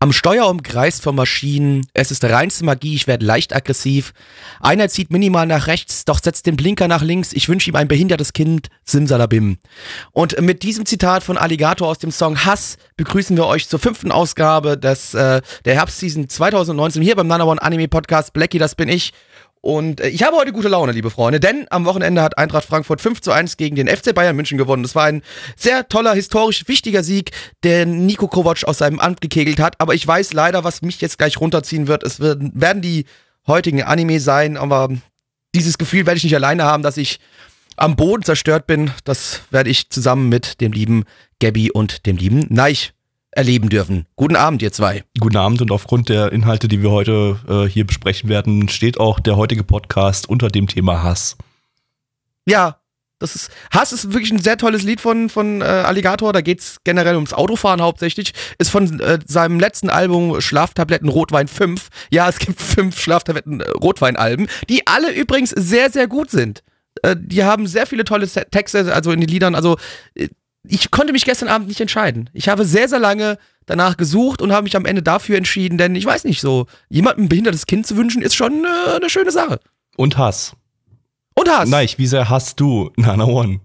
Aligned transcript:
Am 0.00 0.12
Steuer 0.12 0.48
umkreist 0.48 1.02
von 1.02 1.16
Maschinen, 1.16 1.84
es 1.92 2.12
ist 2.12 2.22
reinste 2.22 2.64
Magie, 2.64 2.94
ich 2.94 3.08
werde 3.08 3.26
leicht 3.26 3.52
aggressiv. 3.52 4.12
Einer 4.60 4.88
zieht 4.88 5.10
minimal 5.10 5.44
nach 5.48 5.66
rechts, 5.66 6.04
doch 6.04 6.20
setzt 6.22 6.46
den 6.46 6.56
Blinker 6.56 6.86
nach 6.86 7.02
links, 7.02 7.32
ich 7.32 7.48
wünsche 7.48 7.68
ihm 7.68 7.74
ein 7.74 7.88
behindertes 7.88 8.32
Kind, 8.32 8.68
Simsalabim. 8.84 9.58
Und 10.12 10.40
mit 10.40 10.62
diesem 10.62 10.86
Zitat 10.86 11.24
von 11.24 11.36
Alligator 11.36 11.88
aus 11.88 11.98
dem 11.98 12.12
Song 12.12 12.44
Hass 12.44 12.76
begrüßen 12.96 13.36
wir 13.36 13.46
euch 13.46 13.68
zur 13.68 13.80
fünften 13.80 14.12
Ausgabe 14.12 14.78
des, 14.78 15.14
äh, 15.14 15.42
der 15.64 15.74
Herbstseason 15.74 16.28
2019 16.28 17.02
hier 17.02 17.16
beim 17.16 17.26
Nana 17.26 17.42
One 17.42 17.60
Anime 17.60 17.88
Podcast. 17.88 18.32
Blackie, 18.32 18.58
das 18.60 18.76
bin 18.76 18.88
ich. 18.88 19.12
Und 19.60 20.00
äh, 20.00 20.08
ich 20.08 20.22
habe 20.22 20.36
heute 20.36 20.52
gute 20.52 20.68
Laune, 20.68 20.92
liebe 20.92 21.10
Freunde, 21.10 21.40
denn 21.40 21.66
am 21.70 21.84
Wochenende 21.84 22.22
hat 22.22 22.38
Eintracht 22.38 22.64
Frankfurt 22.64 23.00
5 23.00 23.20
zu 23.20 23.32
1 23.32 23.56
gegen 23.56 23.76
den 23.76 23.88
FC 23.88 24.14
Bayern 24.14 24.36
München 24.36 24.58
gewonnen. 24.58 24.82
Das 24.82 24.94
war 24.94 25.04
ein 25.04 25.22
sehr 25.56 25.88
toller, 25.88 26.14
historisch 26.14 26.66
wichtiger 26.68 27.02
Sieg, 27.02 27.32
der 27.62 27.86
Nico 27.86 28.28
Kovac 28.28 28.64
aus 28.64 28.78
seinem 28.78 29.00
Amt 29.00 29.20
gekegelt 29.20 29.60
hat. 29.60 29.80
Aber 29.80 29.94
ich 29.94 30.06
weiß 30.06 30.32
leider, 30.32 30.64
was 30.64 30.82
mich 30.82 31.00
jetzt 31.00 31.18
gleich 31.18 31.40
runterziehen 31.40 31.88
wird. 31.88 32.02
Es 32.02 32.20
werden, 32.20 32.52
werden 32.54 32.82
die 32.82 33.04
heutigen 33.46 33.82
Anime 33.82 34.20
sein, 34.20 34.56
aber 34.56 34.90
dieses 35.54 35.78
Gefühl 35.78 36.06
werde 36.06 36.18
ich 36.18 36.24
nicht 36.24 36.36
alleine 36.36 36.64
haben, 36.64 36.82
dass 36.82 36.96
ich 36.96 37.18
am 37.76 37.96
Boden 37.96 38.22
zerstört 38.22 38.66
bin. 38.66 38.92
Das 39.04 39.42
werde 39.50 39.70
ich 39.70 39.90
zusammen 39.90 40.28
mit 40.28 40.60
dem 40.60 40.72
lieben 40.72 41.04
Gabby 41.40 41.70
und 41.70 42.06
dem 42.06 42.16
lieben 42.16 42.46
Neich 42.48 42.92
erleben 43.38 43.68
dürfen. 43.68 44.04
Guten 44.16 44.34
Abend, 44.34 44.62
ihr 44.62 44.72
zwei. 44.72 45.04
Guten 45.20 45.36
Abend 45.36 45.62
und 45.62 45.70
aufgrund 45.70 46.08
der 46.08 46.32
Inhalte, 46.32 46.66
die 46.66 46.82
wir 46.82 46.90
heute 46.90 47.38
äh, 47.48 47.70
hier 47.70 47.86
besprechen 47.86 48.28
werden, 48.28 48.68
steht 48.68 48.98
auch 48.98 49.20
der 49.20 49.36
heutige 49.36 49.62
Podcast 49.62 50.28
unter 50.28 50.48
dem 50.48 50.66
Thema 50.66 51.04
Hass. 51.04 51.36
Ja, 52.46 52.80
das 53.20 53.36
ist 53.36 53.52
Hass 53.70 53.92
ist 53.92 54.12
wirklich 54.12 54.32
ein 54.32 54.42
sehr 54.42 54.56
tolles 54.56 54.82
Lied 54.82 55.00
von, 55.00 55.28
von 55.28 55.60
äh, 55.60 55.64
Alligator. 55.64 56.32
Da 56.32 56.40
geht's 56.40 56.78
generell 56.82 57.14
ums 57.14 57.32
Autofahren 57.32 57.80
hauptsächlich. 57.80 58.32
Ist 58.58 58.70
von 58.70 58.98
äh, 58.98 59.20
seinem 59.24 59.60
letzten 59.60 59.88
Album 59.88 60.40
Schlaftabletten 60.40 61.08
Rotwein 61.08 61.46
5. 61.46 61.90
Ja, 62.10 62.28
es 62.28 62.40
gibt 62.40 62.60
fünf 62.60 62.98
Schlaftabletten 62.98 63.60
äh, 63.60 63.70
Rotwein-Alben, 63.70 64.48
die 64.68 64.84
alle 64.88 65.12
übrigens 65.12 65.50
sehr, 65.50 65.90
sehr 65.90 66.08
gut 66.08 66.32
sind. 66.32 66.64
Äh, 67.02 67.14
die 67.16 67.44
haben 67.44 67.68
sehr 67.68 67.86
viele 67.86 68.02
tolle 68.02 68.26
Texte, 68.26 68.92
also 68.92 69.12
in 69.12 69.20
den 69.20 69.28
Liedern. 69.28 69.54
Also 69.54 69.76
äh, 70.14 70.26
ich 70.68 70.90
konnte 70.90 71.12
mich 71.12 71.24
gestern 71.24 71.48
Abend 71.48 71.68
nicht 71.68 71.80
entscheiden. 71.80 72.28
Ich 72.32 72.48
habe 72.48 72.64
sehr, 72.64 72.88
sehr 72.88 72.98
lange 72.98 73.38
danach 73.66 73.96
gesucht 73.96 74.42
und 74.42 74.52
habe 74.52 74.64
mich 74.64 74.76
am 74.76 74.84
Ende 74.84 75.02
dafür 75.02 75.36
entschieden, 75.36 75.78
denn 75.78 75.94
ich 75.94 76.04
weiß 76.04 76.24
nicht 76.24 76.40
so, 76.40 76.66
jemandem 76.88 77.24
ein 77.24 77.28
behindertes 77.28 77.66
Kind 77.66 77.86
zu 77.86 77.96
wünschen, 77.96 78.22
ist 78.22 78.34
schon 78.34 78.64
äh, 78.64 78.96
eine 78.96 79.10
schöne 79.10 79.30
Sache. 79.30 79.60
Und 79.96 80.18
Hass. 80.18 80.54
Und 81.34 81.48
Hass. 81.48 81.68
Nein, 81.68 81.88
wie 81.96 82.06
sehr 82.06 82.28
hasst 82.28 82.60
du 82.60 82.92
Nana 82.96 83.24
One? 83.24 83.60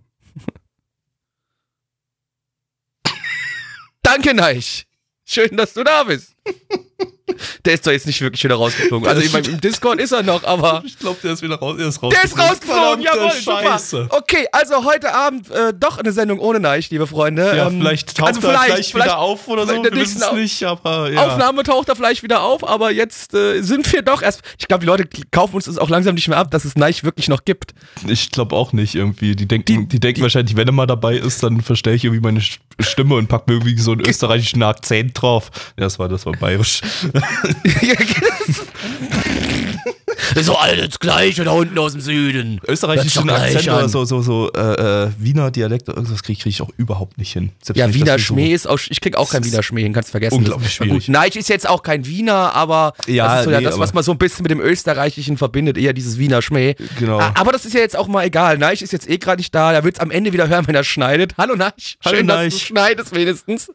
Danke, 4.02 4.34
Neich. 4.34 4.86
Schön, 5.26 5.56
dass 5.56 5.74
du 5.74 5.84
da 5.84 6.04
bist. 6.04 6.36
Der 7.66 7.74
ist 7.74 7.88
doch 7.88 7.92
jetzt 7.92 8.06
nicht 8.06 8.20
wirklich 8.22 8.44
wieder 8.44 8.56
rausgeflogen. 8.56 9.08
Also 9.08 9.22
meine, 9.32 9.48
im 9.48 9.62
Discord 9.62 10.00
ist 10.02 10.12
er 10.12 10.24
noch, 10.24 10.44
aber 10.44 10.84
Ich 10.86 11.00
glaube, 11.00 11.18
der 11.24 11.32
ist 11.34 11.42
wieder 11.42 11.56
raus. 11.56 11.78
Der 11.78 11.88
ist 11.88 12.02
der 12.02 12.24
ist 12.24 12.38
rausgeflogen. 12.38 13.02
Jawohl, 13.04 13.32
Scheiße. 13.32 14.02
super. 14.04 14.18
Okay, 14.18 14.46
also 14.52 14.84
heute 14.84 15.14
Abend 15.16 15.50
äh, 15.50 15.74
doch 15.78 15.98
eine 15.98 16.12
Sendung 16.12 16.40
ohne 16.40 16.60
Neich, 16.60 16.90
liebe 16.90 17.08
Freunde. 17.08 17.56
Ja, 17.56 17.68
Ähm, 17.68 17.80
vielleicht 17.80 18.18
taucht 18.18 18.28
also 18.28 18.42
er 18.42 18.50
vielleicht- 18.50 18.66
gleich 18.68 18.92
vielleicht 18.92 19.08
wieder 19.10 19.18
auf 19.20 19.48
oder 19.48 19.66
so. 19.66 19.84
Wir 19.84 19.92
wissen 19.94 20.22
es 20.22 20.32
nicht, 20.34 20.64
aber 20.64 21.10
ja. 21.12 21.26
Aufnahme 21.26 21.64
taucht 21.64 21.88
er 21.90 21.96
vielleicht 21.96 22.24
wieder 22.24 22.42
auf, 22.44 22.68
aber 22.68 22.92
jetzt 22.92 23.34
äh, 23.34 23.62
sind 23.62 23.92
wir 23.94 24.02
doch 24.02 24.22
erst. 24.22 24.42
Ich 24.60 24.68
glaube, 24.68 24.82
die 24.82 24.88
Leute 24.88 25.08
kaufen 25.32 25.56
uns 25.56 25.66
das 25.66 25.78
auch 25.78 25.90
langsam 25.90 26.16
nicht 26.16 26.28
mehr 26.28 26.38
ab, 26.38 26.52
dass 26.52 26.66
es 26.66 26.76
Neich 26.76 27.04
wirklich 27.06 27.30
noch 27.30 27.46
gibt. 27.46 27.74
Ich 28.08 28.32
glaube 28.32 28.56
auch 28.56 28.74
nicht 28.74 28.96
irgendwie. 28.96 29.36
Die 29.36 29.48
denken, 29.48 29.66
Die- 29.66 29.88
die, 29.88 30.00
denken 30.02 30.22
wahrscheinlich, 30.22 30.58
wenn 30.58 30.68
er 30.68 30.74
mal 30.74 30.88
dabei 30.88 31.16
ist, 31.16 31.42
dann 31.42 31.62
verstelle 31.62 31.96
ich 31.96 32.04
irgendwie 32.04 32.22
meine 32.22 32.42
Stimme 32.80 33.16
und 33.16 33.28
pack 33.28 33.48
mir 33.48 33.54
irgendwie 33.54 33.80
so 33.80 33.92
einen 33.94 34.02
österreichischen 34.02 34.62
Akzent 34.64 35.22
drauf. 35.22 35.50
Ja, 35.78 35.86
das 35.86 36.00
war, 36.00 36.10
das 36.10 36.26
war 36.26 36.34
bayerisch. 36.34 36.82
so 40.42 40.56
alles 40.56 41.00
Gleiche 41.00 41.44
da 41.44 41.52
unten 41.52 41.78
aus 41.78 41.92
dem 41.94 42.02
Süden. 42.02 42.60
Österreichischen 42.68 43.28
doch 43.28 43.36
gleich 43.36 43.56
Akzent 43.56 43.76
oder 43.76 43.90
so, 43.90 44.06
so, 44.06 44.22
so 44.22 44.52
äh, 44.54 45.04
äh, 45.06 45.10
Wiener 45.20 45.52
Dialekt, 45.52 45.88
irgendwas 45.90 46.24
kriege 46.24 46.42
krieg 46.42 46.52
ich 46.52 46.62
auch 46.62 46.70
überhaupt 46.78 47.18
nicht 47.18 47.32
hin. 47.34 47.52
Selbst 47.62 47.80
Ja, 47.80 47.88
ich 47.88 47.94
Wiener 47.94 48.14
so- 48.18 48.26
Schmäh 48.26 48.54
ist 48.54 48.68
auch, 48.68 48.80
ich 48.90 49.00
krieg 49.00 49.16
auch 49.16 49.32
kein 49.32 49.44
Wiener 49.46 49.64
Schmäh 49.64 49.84
hin, 49.84 49.94
kannst 49.94 50.12
vergessen. 50.12 50.36
unglaublich 50.36 50.74
schwierig. 50.74 51.06
Gut, 51.06 51.14
Neich 51.14 51.36
ist 51.36 51.50
jetzt 51.50 51.68
auch 51.70 51.84
kein 51.84 52.06
Wiener, 52.06 52.54
aber 52.56 52.94
Ja, 53.08 53.28
das 53.28 53.40
ist 53.40 53.44
so 53.46 53.52
ja 53.52 53.60
nee, 53.60 53.66
das, 53.66 53.80
was 53.80 53.94
man 53.94 54.04
so 54.04 54.12
ein 54.12 54.18
bisschen 54.18 54.44
mit 54.44 54.52
dem 54.52 54.60
Österreichischen 54.60 55.38
verbindet, 55.38 55.78
eher 55.78 55.94
dieses 55.94 56.18
Wiener 56.18 56.42
Schmäh. 56.42 56.76
Genau. 57.00 57.20
Aber 57.20 57.52
das 57.52 57.66
ist 57.66 57.74
ja 57.74 57.82
jetzt 57.82 57.96
auch 57.96 58.08
mal 58.08 58.24
egal. 58.26 58.58
Neich 58.58 58.82
ist 58.82 58.94
jetzt 58.94 59.10
eh 59.10 59.18
gerade 59.18 59.40
nicht 59.40 59.54
da, 59.54 59.72
der 59.72 59.84
wird's 59.84 60.00
am 60.00 60.12
Ende 60.12 60.34
wieder 60.34 60.48
hören, 60.48 60.68
wenn 60.68 60.76
er 60.76 60.84
schneidet. 60.84 61.34
Hallo 61.38 61.56
Neich, 61.56 61.98
Hallo, 62.04 62.18
schön, 62.18 62.28
dass 62.28 62.54
du 62.54 62.60
schneidest 62.60 63.16
wenigstens. 63.16 63.70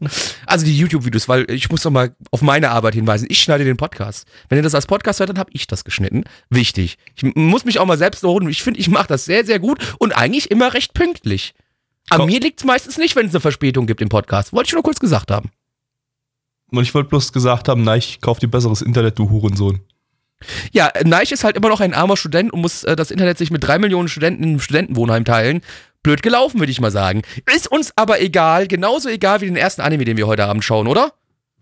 Also 0.46 0.64
die 0.64 0.76
YouTube-Videos, 0.76 1.28
weil 1.28 1.48
ich 1.50 1.70
muss 1.70 1.84
noch 1.84 1.90
mal 1.92 2.14
auf 2.30 2.42
meine 2.42 2.70
Arbeit 2.70 2.94
hinweisen. 2.94 3.26
Ich 3.28 3.40
schneide 3.40 3.64
den 3.64 3.76
Podcast. 3.76 4.26
Wenn 4.48 4.58
ihr 4.58 4.62
das 4.62 4.74
als 4.74 4.86
Podcast 4.86 5.20
hört, 5.20 5.30
dann 5.30 5.38
habe 5.38 5.50
ich 5.52 5.66
das 5.66 5.84
geschnitten. 5.84 6.24
Wichtig. 6.50 6.98
Ich 7.14 7.22
muss 7.34 7.64
mich 7.64 7.78
auch 7.78 7.86
mal 7.86 7.98
selbst 7.98 8.22
loben. 8.22 8.48
Ich 8.48 8.62
finde, 8.62 8.80
ich 8.80 8.88
mache 8.88 9.08
das 9.08 9.24
sehr, 9.24 9.44
sehr 9.44 9.58
gut 9.58 9.96
und 9.98 10.12
eigentlich 10.12 10.50
immer 10.50 10.74
recht 10.74 10.94
pünktlich. 10.94 11.54
An 12.10 12.26
mir 12.26 12.40
liegt's 12.40 12.64
meistens 12.64 12.96
nicht, 12.96 13.16
wenn 13.16 13.26
es 13.26 13.34
eine 13.34 13.40
Verspätung 13.40 13.86
gibt 13.86 14.00
im 14.00 14.08
Podcast. 14.08 14.52
Wollte 14.52 14.68
ich 14.68 14.74
nur 14.74 14.82
kurz 14.82 14.98
gesagt 14.98 15.30
haben. 15.30 15.50
Und 16.70 16.82
ich 16.82 16.94
wollte 16.94 17.10
bloß 17.10 17.32
gesagt 17.32 17.68
haben, 17.68 17.82
nein, 17.82 17.98
ich 17.98 18.20
kauf 18.20 18.38
dir 18.38 18.48
besseres 18.48 18.82
Internet, 18.82 19.18
du 19.18 19.30
Hurensohn. 19.30 19.80
Ja, 20.72 20.90
Neich 21.04 21.32
ist 21.32 21.44
halt 21.44 21.56
immer 21.56 21.68
noch 21.68 21.80
ein 21.80 21.94
armer 21.94 22.16
Student 22.16 22.52
und 22.52 22.60
muss 22.60 22.84
äh, 22.84 22.94
das 22.94 23.10
Internet 23.10 23.38
sich 23.38 23.50
mit 23.50 23.66
drei 23.66 23.78
Millionen 23.78 24.08
Studenten 24.08 24.44
im 24.44 24.60
Studentenwohnheim 24.60 25.24
teilen. 25.24 25.62
Blöd 26.02 26.22
gelaufen, 26.22 26.60
würde 26.60 26.70
ich 26.70 26.80
mal 26.80 26.92
sagen. 26.92 27.22
Ist 27.54 27.70
uns 27.70 27.92
aber 27.96 28.20
egal, 28.20 28.68
genauso 28.68 29.08
egal 29.08 29.40
wie 29.40 29.46
den 29.46 29.56
ersten 29.56 29.80
Anime, 29.80 30.04
den 30.04 30.16
wir 30.16 30.26
heute 30.26 30.44
Abend 30.44 30.62
schauen, 30.62 30.86
oder? 30.86 31.12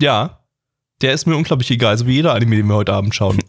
Ja, 0.00 0.40
der 1.02 1.12
ist 1.12 1.26
mir 1.26 1.36
unglaublich 1.36 1.70
egal, 1.70 1.96
so 1.98 2.06
wie 2.06 2.14
jeder 2.14 2.32
Anime, 2.34 2.56
den 2.56 2.66
wir 2.68 2.74
heute 2.76 2.92
Abend 2.92 3.14
schauen. 3.14 3.38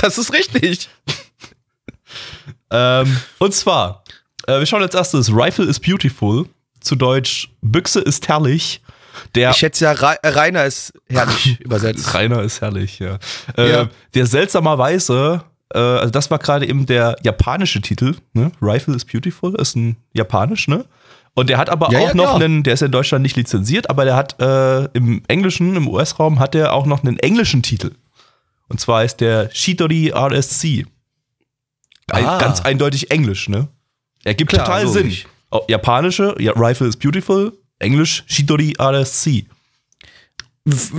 Das 0.00 0.16
ist 0.16 0.32
richtig. 0.32 0.88
ähm, 2.70 3.16
und 3.38 3.54
zwar, 3.54 4.04
äh, 4.46 4.58
wir 4.58 4.66
schauen 4.66 4.82
als 4.82 4.94
erstes 4.94 5.30
Rifle 5.32 5.64
is 5.66 5.80
Beautiful, 5.80 6.46
zu 6.80 6.94
Deutsch 6.94 7.50
Büchse 7.62 8.00
ist 8.00 8.28
herrlich. 8.28 8.80
Der 9.34 9.50
Ich 9.50 9.56
schätze 9.56 9.86
ja, 9.86 9.92
Ra- 9.92 10.14
äh, 10.22 10.28
Rainer 10.28 10.64
ist 10.66 10.92
herrlich 11.08 11.60
übersetzt. 11.64 12.14
Rainer 12.14 12.42
ist 12.42 12.60
herrlich, 12.60 13.00
ja. 13.00 13.18
Äh, 13.56 13.70
Ja. 13.72 13.88
Der 14.14 14.26
seltsamerweise, 14.26 15.42
äh, 15.74 15.78
also 15.78 16.10
das 16.10 16.30
war 16.30 16.38
gerade 16.38 16.68
eben 16.68 16.86
der 16.86 17.16
japanische 17.24 17.80
Titel, 17.80 18.14
ne? 18.32 18.52
Rifle 18.62 18.94
is 18.94 19.04
Beautiful, 19.04 19.56
ist 19.56 19.74
ein 19.74 19.96
japanisch, 20.12 20.68
ne? 20.68 20.84
Und 21.38 21.48
der 21.50 21.58
hat 21.58 21.70
aber 21.70 21.90
Ja, 21.92 22.00
auch 22.00 22.08
ja, 22.08 22.14
noch 22.14 22.34
einen, 22.34 22.62
der 22.64 22.74
ist 22.74 22.82
in 22.82 22.90
Deutschland 22.90 23.22
nicht 23.22 23.36
lizenziert, 23.36 23.88
aber 23.90 24.04
der 24.04 24.16
hat 24.16 24.40
äh, 24.40 24.84
im 24.96 25.22
Englischen, 25.28 25.76
im 25.76 25.86
US-Raum, 25.88 26.40
hat 26.40 26.54
der 26.54 26.72
auch 26.72 26.84
noch 26.84 27.04
einen 27.04 27.18
englischen 27.18 27.62
Titel. 27.62 27.92
Und 28.68 28.80
zwar 28.80 29.04
ist 29.04 29.18
der 29.18 29.48
Shitori 29.52 30.10
RSC. 30.14 30.84
Ein, 32.10 32.24
Ah. 32.24 32.38
Ganz 32.38 32.60
eindeutig 32.60 33.10
Englisch, 33.10 33.48
ne? 33.48 33.68
Ergibt 34.24 34.50
Klar, 34.50 34.64
total. 34.64 34.88
Sinn. 34.88 35.14
Oh, 35.50 35.60
Japanische, 35.68 36.34
ja, 36.38 36.52
Rifle 36.56 36.88
is 36.88 36.96
Beautiful, 36.96 37.52
Englisch 37.78 38.24
Shitori 38.26 38.74
RSC. 38.80 39.46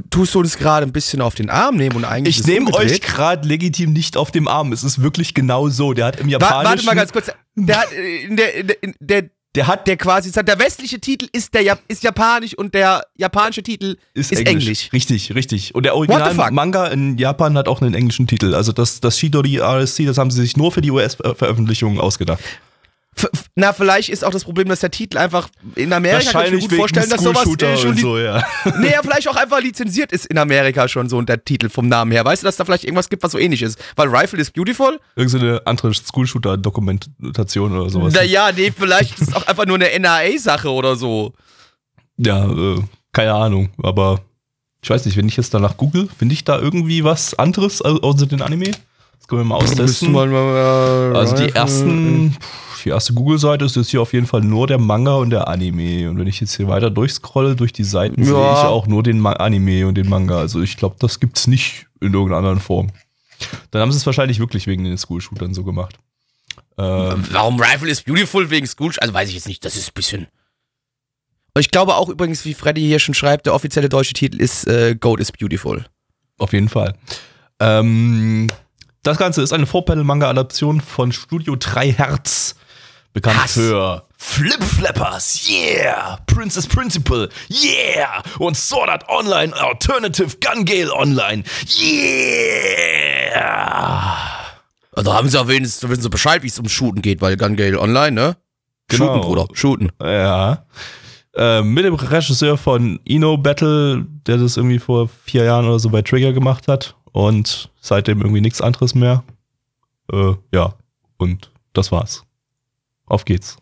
Tust 0.10 0.34
du 0.34 0.40
uns 0.40 0.58
gerade 0.58 0.86
ein 0.88 0.92
bisschen 0.92 1.22
auf 1.22 1.36
den 1.36 1.50
Arm 1.50 1.76
nehmen 1.76 1.96
und 1.98 2.06
eigentlich. 2.06 2.40
Ich 2.40 2.48
nehme 2.48 2.74
euch 2.74 3.02
gerade 3.02 3.48
legitim 3.48 3.94
nicht 3.94 4.18
auf 4.18 4.32
dem 4.32 4.48
Arm. 4.48 4.72
Es 4.72 4.84
ist 4.84 5.02
wirklich 5.02 5.34
genau 5.36 5.70
so. 5.70 5.94
Der 5.94 6.06
hat 6.06 6.20
im 6.20 6.30
Japanischen. 6.30 6.66
warte 6.66 6.86
mal 6.86 6.96
ganz 6.96 7.12
kurz. 7.12 7.30
Der, 7.56 7.78
hat, 7.82 7.92
äh, 7.92 8.36
der, 8.36 8.90
der, 9.00 9.30
der, 9.56 9.68
hat 9.68 9.88
der 9.88 9.98
quasi 9.98 10.30
sagt, 10.30 10.48
der 10.48 10.60
westliche 10.60 11.00
Titel 11.00 11.28
ist, 11.32 11.54
der, 11.54 11.64
Jap- 11.64 11.80
ist 11.88 12.04
japanisch 12.04 12.54
und 12.56 12.74
der 12.74 13.04
japanische 13.18 13.64
Titel 13.64 13.98
ist, 14.14 14.32
Englisch. 14.32 14.90
Richtig, 14.94 15.34
richtig. 15.34 15.74
Und 15.74 15.84
der? 15.84 15.96
Original-Manga 15.96 16.88
in 16.88 17.18
Japan 17.18 17.58
hat 17.58 17.68
auch 17.68 17.82
einen 17.82 17.94
englischen 17.96 18.28
Titel. 18.28 18.54
Also 18.54 18.72
das, 18.72 19.00
das 19.00 19.18
Shidori 19.18 19.58
RSC, 19.60 20.06
das 20.06 20.18
haben 20.18 20.30
sie 20.30 20.42
sich 20.42 20.56
nur 20.56 20.72
für 20.72 20.82
die 20.82 20.92
US-Veröffentlichung 20.92 22.00
ausgedacht. 22.00 22.42
Na, 23.60 23.74
vielleicht 23.74 24.10
ist 24.10 24.24
auch 24.26 24.32
das 24.32 24.44
Problem, 24.44 24.68
dass 24.70 24.80
der 24.80 24.92
Titel 24.92 25.18
einfach 25.18 25.50
in 25.76 25.92
Amerika 25.94 26.32
kann 26.32 26.46
ich 26.46 26.52
mir 26.54 26.60
gut 26.60 26.74
vorstellen, 26.74 27.10
dass 27.10 27.22
sowas 27.22 27.46
äh, 27.62 27.78
schon 27.78 27.98
so, 27.98 28.18
ja. 28.18 28.44
Nee, 28.80 28.92
ja, 28.92 29.02
vielleicht 29.04 29.28
auch 29.30 29.36
einfach 29.36 29.60
lizenziert 29.62 30.12
ist 30.12 30.26
in 30.28 30.38
Amerika 30.38 30.88
schon 30.88 31.10
so 31.10 31.18
und 31.18 31.30
der 31.30 31.44
Titel 31.44 31.70
vom 31.70 31.88
Namen 31.88 32.12
her. 32.12 32.24
Weißt 32.26 32.42
du, 32.44 32.46
dass 32.46 32.56
da 32.58 32.66
vielleicht 32.66 32.84
irgendwas 32.86 33.10
gibt, 33.10 33.22
was 33.24 33.32
so 33.32 33.38
ähnlich 33.38 33.62
ist? 33.62 33.78
Weil 33.96 34.08
Rifle 34.08 34.40
is 34.40 34.52
Beautiful? 34.52 35.00
Irgendeine 35.16 35.62
andere 35.66 35.94
School-Shooter-Dokumentation 35.94 37.78
oder 37.78 37.90
sowas. 37.90 38.14
Naja, 38.14 38.52
nee, 38.56 38.72
vielleicht 38.78 39.20
ist 39.20 39.30
es 39.30 39.34
auch 39.34 39.46
einfach 39.48 39.66
nur 39.66 39.76
eine 39.76 39.92
NRA-Sache 40.00 40.72
oder 40.72 40.96
so. 40.96 41.34
Ja, 42.18 42.46
äh, 42.50 42.82
Keine 43.14 43.34
Ahnung, 43.34 43.70
aber 43.82 44.22
ich 44.82 44.90
weiß 44.90 45.06
nicht, 45.06 45.18
wenn 45.18 45.28
ich 45.28 45.38
jetzt 45.38 45.54
danach 45.54 45.78
google, 45.78 46.08
finde 46.18 46.34
ich 46.34 46.44
da 46.44 46.58
irgendwie 46.60 47.04
was 47.04 47.34
anderes 47.34 47.84
au- 47.84 48.00
außer 48.02 48.26
den 48.28 48.42
Anime? 48.42 48.72
Das 49.18 49.28
können 49.28 49.42
wir 49.42 49.46
mal 49.46 49.56
austesten. 49.56 50.16
Also 50.16 51.36
die 51.36 51.50
ersten, 51.54 52.32
pff, 52.40 52.69
die 52.84 52.90
erste 52.90 53.14
Google-Seite 53.14 53.66
ist 53.66 53.76
jetzt 53.76 53.90
hier 53.90 54.02
auf 54.02 54.14
jeden 54.14 54.28
Fall 54.28 54.42
nur 54.42 54.68
der 54.68 54.78
Manga 54.78 55.14
und 55.16 55.30
der 55.30 55.48
Anime. 55.48 56.10
Und 56.10 56.18
wenn 56.20 56.28
ich 56.28 56.40
jetzt 56.40 56.56
hier 56.56 56.68
weiter 56.68 56.90
durchscrolle 56.90 57.56
durch 57.56 57.74
die 57.74 57.84
Seiten, 57.84 58.24
sehe 58.24 58.34
Ja. 58.34 58.54
ich 58.54 58.68
auch 58.68 58.88
nur 58.88 59.04
den 59.04 59.20
Ma 59.20 59.34
Anime 59.34 59.88
und 59.88 59.96
den 59.96 60.10
Manga. 60.10 60.38
Also 60.40 60.62
ich 60.62 60.78
glaube, 60.78 60.96
das 61.00 61.20
gibt's 61.20 61.48
nicht 61.48 61.88
in 62.02 62.14
irgendeiner 62.14 62.38
anderen 62.38 62.60
Form. 62.60 62.92
Dann 63.72 63.82
haben 63.82 63.92
sie 63.92 63.98
es 63.98 64.06
wahrscheinlich 64.06 64.40
wirklich 64.40 64.68
wegen 64.68 64.84
den 64.84 64.98
School-Shootern 64.98 65.54
so 65.54 65.64
gemacht. 65.64 65.96
Ähm, 66.78 67.24
Warum 67.32 67.60
Rifle 67.60 67.90
is 67.90 68.02
Beautiful 68.04 68.50
wegen 68.50 68.68
School? 68.68 68.94
Also 69.00 69.14
weiß 69.14 69.30
ich 69.30 69.36
jetzt 69.36 69.48
nicht, 69.48 69.64
das 69.66 69.76
ist 69.76 69.90
ein 69.90 69.94
bisschen. 69.96 70.28
Ich 71.58 71.72
glaube 71.72 71.96
auch 71.96 72.10
übrigens, 72.10 72.46
wie 72.46 72.54
Freddy 72.54 72.82
hier 72.82 73.00
schon 73.00 73.14
schreibt, 73.14 73.46
der 73.46 73.54
offizielle 73.54 73.90
deutsche 73.90 74.14
Titel 74.14 74.40
ist 74.42 74.66
äh, 74.68 74.96
Goat 75.00 75.20
is 75.20 75.32
Beautiful. 75.32 75.86
Auf 76.38 76.54
jeden 76.54 76.70
Fall. 76.70 76.94
Ähm, 77.60 78.48
das 79.04 79.18
Ganze 79.18 79.42
ist 79.42 79.52
eine 79.52 79.66
Four-Panel-Manga-Adaption 79.66 80.80
von 80.82 81.12
Studio 81.12 81.56
3 81.58 81.92
Hertz. 81.94 82.56
Bekannt 83.14 83.44
Hass. 83.44 83.54
für 83.54 84.06
Flip 84.18 84.64
Flappers, 84.64 85.50
yeah! 85.50 86.20
Princess 86.28 86.68
Principal, 86.68 87.30
yeah! 87.50 88.22
Und 88.38 88.56
Sword 88.56 88.90
Art 88.90 89.10
Online 89.10 89.56
Alternative 89.56 90.38
Gun 90.40 90.66
Gale 90.66 90.94
Online, 90.94 91.44
yeah! 91.82 93.36
Also 94.92 95.14
haben 95.14 95.30
sie 95.30 95.40
auch 95.40 95.48
wenigstens, 95.48 95.90
wissen 95.90 96.04
sie 96.04 96.10
Bescheid, 96.10 96.44
wie 96.44 96.48
es 96.48 96.60
um 96.60 96.68
Shooten 96.68 97.02
geht, 97.02 97.22
weil 97.22 97.38
Gun 97.38 97.56
Gale 97.56 97.80
Online, 97.80 98.12
ne? 98.12 98.38
Genau. 98.90 99.06
Shooten, 99.06 99.22
Bruder, 99.22 99.48
shooten. 99.54 99.92
Ja. 100.02 100.66
Äh, 101.36 101.62
mit 101.62 101.86
dem 101.86 101.94
Regisseur 101.94 102.58
von 102.58 103.00
Ino 103.06 103.38
Battle, 103.38 104.06
der 104.28 104.38
das 104.38 104.58
irgendwie 104.58 104.80
vor 104.80 105.08
vier 105.24 105.46
Jahren 105.46 105.66
oder 105.66 105.80
so 105.80 105.90
bei 105.90 106.02
Trigger 106.02 106.34
gemacht 106.34 106.68
hat. 106.68 106.96
Und 107.12 107.70
seitdem 107.80 108.22
irgendwie 108.22 108.42
nichts 108.42 108.62
anderes 108.62 108.94
mehr. 108.96 109.24
Äh, 110.12 110.34
ja. 110.52 110.74
Und 111.18 111.52
das 111.74 111.92
war's. 111.92 112.24
Auf 113.10 113.26
geht's. 113.26 113.58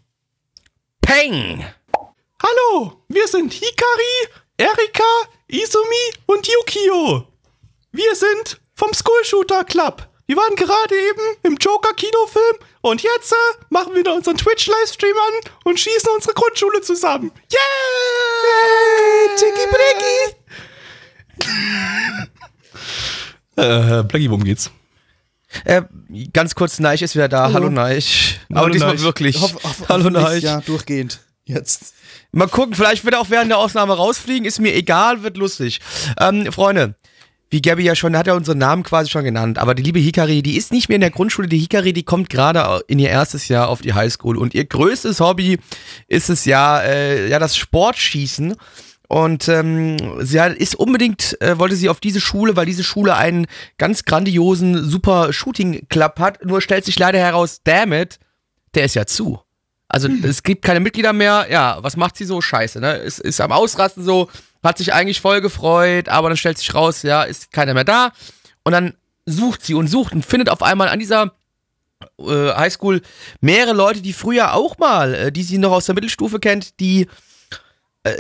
Peng! 1.02 1.66
Hallo, 2.44 3.02
wir 3.08 3.28
sind 3.30 3.54
Hikari, 3.54 4.28
Erika, 4.58 5.04
Izumi 5.48 6.14
und 6.26 6.46
Yukio. 6.46 7.26
Wir 7.94 8.16
sind 8.16 8.60
vom 8.76 8.94
School 8.94 9.24
Shooter 9.24 9.64
Club. 9.64 10.06
Wir 10.26 10.36
waren 10.36 10.56
gerade 10.58 10.96
eben 10.96 11.22
im 11.44 11.56
Joker 11.56 11.94
Kinofilm 11.94 12.58
und 12.82 13.02
jetzt 13.02 13.32
äh, 13.32 13.36
machen 13.70 13.96
wir 13.96 14.04
da 14.04 14.12
unseren 14.12 14.36
Twitch 14.36 14.68
Livestream 14.68 15.16
an 15.16 15.52
und 15.64 15.80
schießen 15.80 16.12
unsere 16.14 16.34
Grundschule 16.34 16.82
zusammen. 16.82 17.32
Yay! 17.50 19.36
Tiki 19.38 19.66
Briki! 19.72 20.36
äh, 24.02 24.04
Blackie, 24.04 24.30
worum 24.30 24.44
geht's? 24.44 24.70
Äh, 25.66 25.84
ganz 26.34 26.56
kurz, 26.56 26.80
Neich 26.80 27.02
ist 27.02 27.16
wieder 27.16 27.28
da. 27.30 27.52
Hallo, 27.54 27.70
Neich. 27.70 28.40
Hallo, 28.50 28.62
Aber 28.62 28.70
diesmal 28.70 28.94
Neich. 28.94 29.04
wirklich. 29.04 29.42
Hoff, 29.42 29.56
hoff, 29.64 29.90
Hallo, 29.90 30.10
Neich. 30.10 30.44
Ja, 30.44 30.62
durchgehend. 30.62 31.20
Jetzt. 31.46 31.94
Mal 32.32 32.48
gucken, 32.48 32.76
vielleicht 32.76 33.06
wird 33.06 33.16
er 33.16 33.22
auch 33.22 33.30
während 33.30 33.50
der 33.52 33.58
Aufnahme 33.58 33.94
rausfliegen. 33.94 34.46
Ist 34.46 34.60
mir 34.60 34.76
egal, 34.76 35.24
wird 35.24 35.38
lustig. 35.38 35.80
Ähm, 36.20 36.52
Freunde, 36.52 36.96
wie 37.50 37.62
Gabby 37.62 37.84
ja 37.84 37.96
schon, 37.96 38.18
hat 38.18 38.28
er 38.28 38.36
unseren 38.36 38.58
Namen 38.58 38.84
quasi 38.84 39.10
schon 39.10 39.24
genannt. 39.24 39.58
Aber 39.58 39.74
die 39.74 39.84
liebe 39.84 40.00
Hikari, 40.00 40.44
die 40.44 40.58
ist 40.58 40.74
nicht 40.74 40.90
mehr 40.90 40.96
in 40.96 41.02
der 41.02 41.12
Grundschule. 41.12 41.48
Die 41.48 41.58
Hikari, 41.58 41.94
die 41.94 42.04
kommt 42.04 42.30
gerade 42.30 42.82
in 42.88 43.00
ihr 43.00 43.10
erstes 43.10 43.48
Jahr 43.48 43.70
auf 43.70 43.82
die 43.82 43.94
Highschool. 43.94 44.38
Und 44.38 44.54
ihr 44.54 44.66
größtes 44.66 45.22
Hobby 45.22 45.58
ist 46.08 46.30
es 46.30 46.44
ja, 46.44 46.82
äh, 46.82 47.30
ja 47.30 47.40
das 47.40 47.56
Sportschießen. 47.56 48.56
Und 49.08 49.48
ähm, 49.48 49.98
sie 50.20 50.42
hat, 50.42 50.54
ist 50.54 50.76
unbedingt, 50.76 51.40
äh, 51.42 51.58
wollte 51.58 51.76
sie 51.76 51.90
auf 51.90 52.00
diese 52.00 52.20
Schule, 52.20 52.56
weil 52.56 52.66
diese 52.66 52.84
Schule 52.84 53.16
einen 53.16 53.48
ganz 53.78 54.04
grandiosen, 54.04 54.84
super 54.84 55.32
Shooting-Club 55.32 56.20
hat. 56.20 56.44
Nur 56.44 56.62
stellt 56.62 56.84
sich 56.86 57.00
leider 57.00 57.20
heraus, 57.20 57.62
damn 57.64 57.94
it, 57.94 58.20
der 58.76 58.84
ist 58.86 58.96
ja 58.96 59.06
zu. 59.06 59.40
Also 59.88 60.10
es 60.24 60.44
gibt 60.44 60.66
keine 60.66 60.82
Mitglieder 60.82 61.14
mehr. 61.14 61.48
Ja, 61.50 61.78
was 61.82 61.96
macht 61.96 62.18
sie 62.18 62.26
so? 62.26 62.42
Scheiße, 62.42 62.82
ne? 62.82 62.98
Ist, 62.98 63.20
ist 63.20 63.40
am 63.40 63.54
Ausrasten 63.54 64.04
so, 64.04 64.30
hat 64.62 64.78
sich 64.78 64.94
eigentlich 64.94 65.22
voll 65.22 65.40
gefreut, 65.40 66.10
aber 66.10 66.28
dann 66.28 66.38
stellt 66.38 66.58
sich 66.58 66.74
raus, 66.74 67.04
ja, 67.04 67.24
ist 67.24 67.54
keiner 67.54 67.74
mehr 67.74 67.86
da. 67.86 68.12
Und 68.64 68.74
dann 68.74 68.96
sucht 69.26 69.64
sie 69.64 69.74
und 69.74 69.88
sucht 69.88 70.14
und 70.14 70.26
findet 70.26 70.50
auf 70.50 70.62
einmal 70.62 70.90
an 70.90 71.00
dieser 71.00 71.32
äh, 72.20 72.54
Highschool 72.54 73.02
mehrere 73.40 73.74
Leute, 73.74 74.02
die 74.02 74.14
früher 74.14 74.54
auch 74.54 74.78
mal, 74.78 75.14
äh, 75.14 75.32
die 75.32 75.44
sie 75.44 75.58
noch 75.58 75.72
aus 75.72 75.86
der 75.86 75.96
Mittelstufe 75.96 76.40
kennt, 76.40 76.80
die 76.82 77.08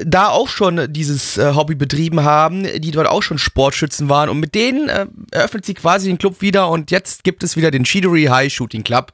da 0.05 0.29
auch 0.29 0.49
schon 0.49 0.91
dieses 0.91 1.37
äh, 1.37 1.53
Hobby 1.55 1.75
betrieben 1.75 2.23
haben, 2.23 2.63
die 2.81 2.91
dort 2.91 3.07
auch 3.07 3.23
schon 3.23 3.37
Sportschützen 3.37 4.09
waren 4.09 4.29
und 4.29 4.39
mit 4.39 4.53
denen 4.53 4.89
äh, 4.89 5.07
eröffnet 5.31 5.65
sie 5.65 5.73
quasi 5.75 6.07
den 6.07 6.17
Club 6.17 6.41
wieder 6.41 6.69
und 6.69 6.91
jetzt 6.91 7.23
gibt 7.23 7.43
es 7.43 7.55
wieder 7.55 7.71
den 7.71 7.85
Shidori 7.85 8.25
High 8.25 8.51
Shooting 8.51 8.83
Club 8.83 9.13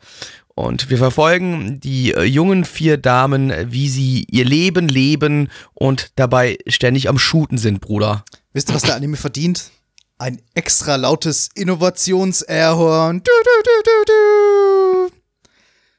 und 0.55 0.89
wir 0.89 0.97
verfolgen 0.97 1.79
die 1.79 2.13
äh, 2.13 2.23
jungen 2.23 2.65
vier 2.65 2.97
Damen, 2.97 3.51
äh, 3.51 3.67
wie 3.69 3.87
sie 3.89 4.25
ihr 4.31 4.45
Leben 4.45 4.87
leben 4.87 5.49
und 5.73 6.11
dabei 6.15 6.57
ständig 6.67 7.09
am 7.09 7.19
Shooten 7.19 7.57
sind, 7.57 7.79
Bruder. 7.81 8.23
Wisst 8.53 8.69
ihr, 8.69 8.75
was 8.75 8.83
der 8.83 8.95
Anime 8.95 9.17
verdient? 9.17 9.71
Ein 10.19 10.41
extra 10.53 10.95
lautes 10.95 11.49
Innovations-Airhorn. 11.55 13.21
Du, 13.23 13.31
du, 13.43 13.63
du, 13.63 13.81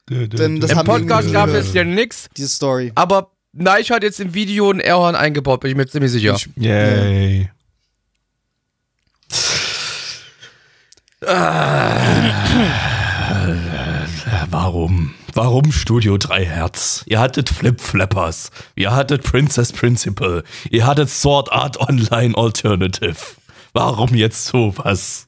du, 0.09 0.29
du. 0.31 0.37
Denn 0.37 0.61
das 0.61 0.71
Im 0.71 0.85
Podcast 0.85 1.33
gab 1.33 1.49
es 1.51 1.73
ja 1.75 1.83
nix, 1.83 2.29
Diese 2.37 2.49
Story. 2.49 2.93
aber 2.95 3.31
Neich 3.57 3.91
hat 3.91 4.03
jetzt 4.03 4.21
im 4.21 4.35
Video 4.35 4.71
ein 4.71 4.81
Airhorn 4.81 5.15
eingebaut, 5.15 5.61
bin 5.61 5.71
ich 5.71 5.77
mir 5.77 5.87
ziemlich 5.87 6.11
sicher. 6.11 6.37
Yay. 6.57 7.51
Ah, 11.27 12.45
Warum? 14.51 15.15
Warum 15.35 15.73
Studio 15.73 16.17
3 16.17 16.45
Hertz? 16.45 17.03
Ihr 17.07 17.19
hattet 17.19 17.49
Flip 17.49 17.81
Flappers. 17.81 18.51
Ihr 18.77 18.95
hattet 18.95 19.25
Princess 19.25 19.73
Principal. 19.73 20.45
Ihr 20.71 20.87
hattet 20.87 21.11
Sword 21.11 21.51
Art 21.51 21.79
Online 21.81 22.37
Alternative. 22.37 23.17
Warum 23.73 24.15
jetzt 24.15 24.47
sowas? 24.47 25.27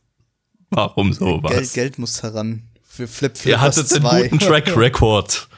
Warum 0.70 1.12
sowas? 1.12 1.50
Geld, 1.52 1.72
Geld 1.72 1.98
muss 1.98 2.22
heran. 2.22 2.62
Für 2.88 3.08
Flip 3.08 3.32
Ihr 3.46 3.58
Flippers 3.58 3.76
hattet 3.78 3.92
einen 3.94 4.02
2. 4.04 4.22
guten 4.28 4.38
Track 4.38 4.76
Record. 4.76 5.48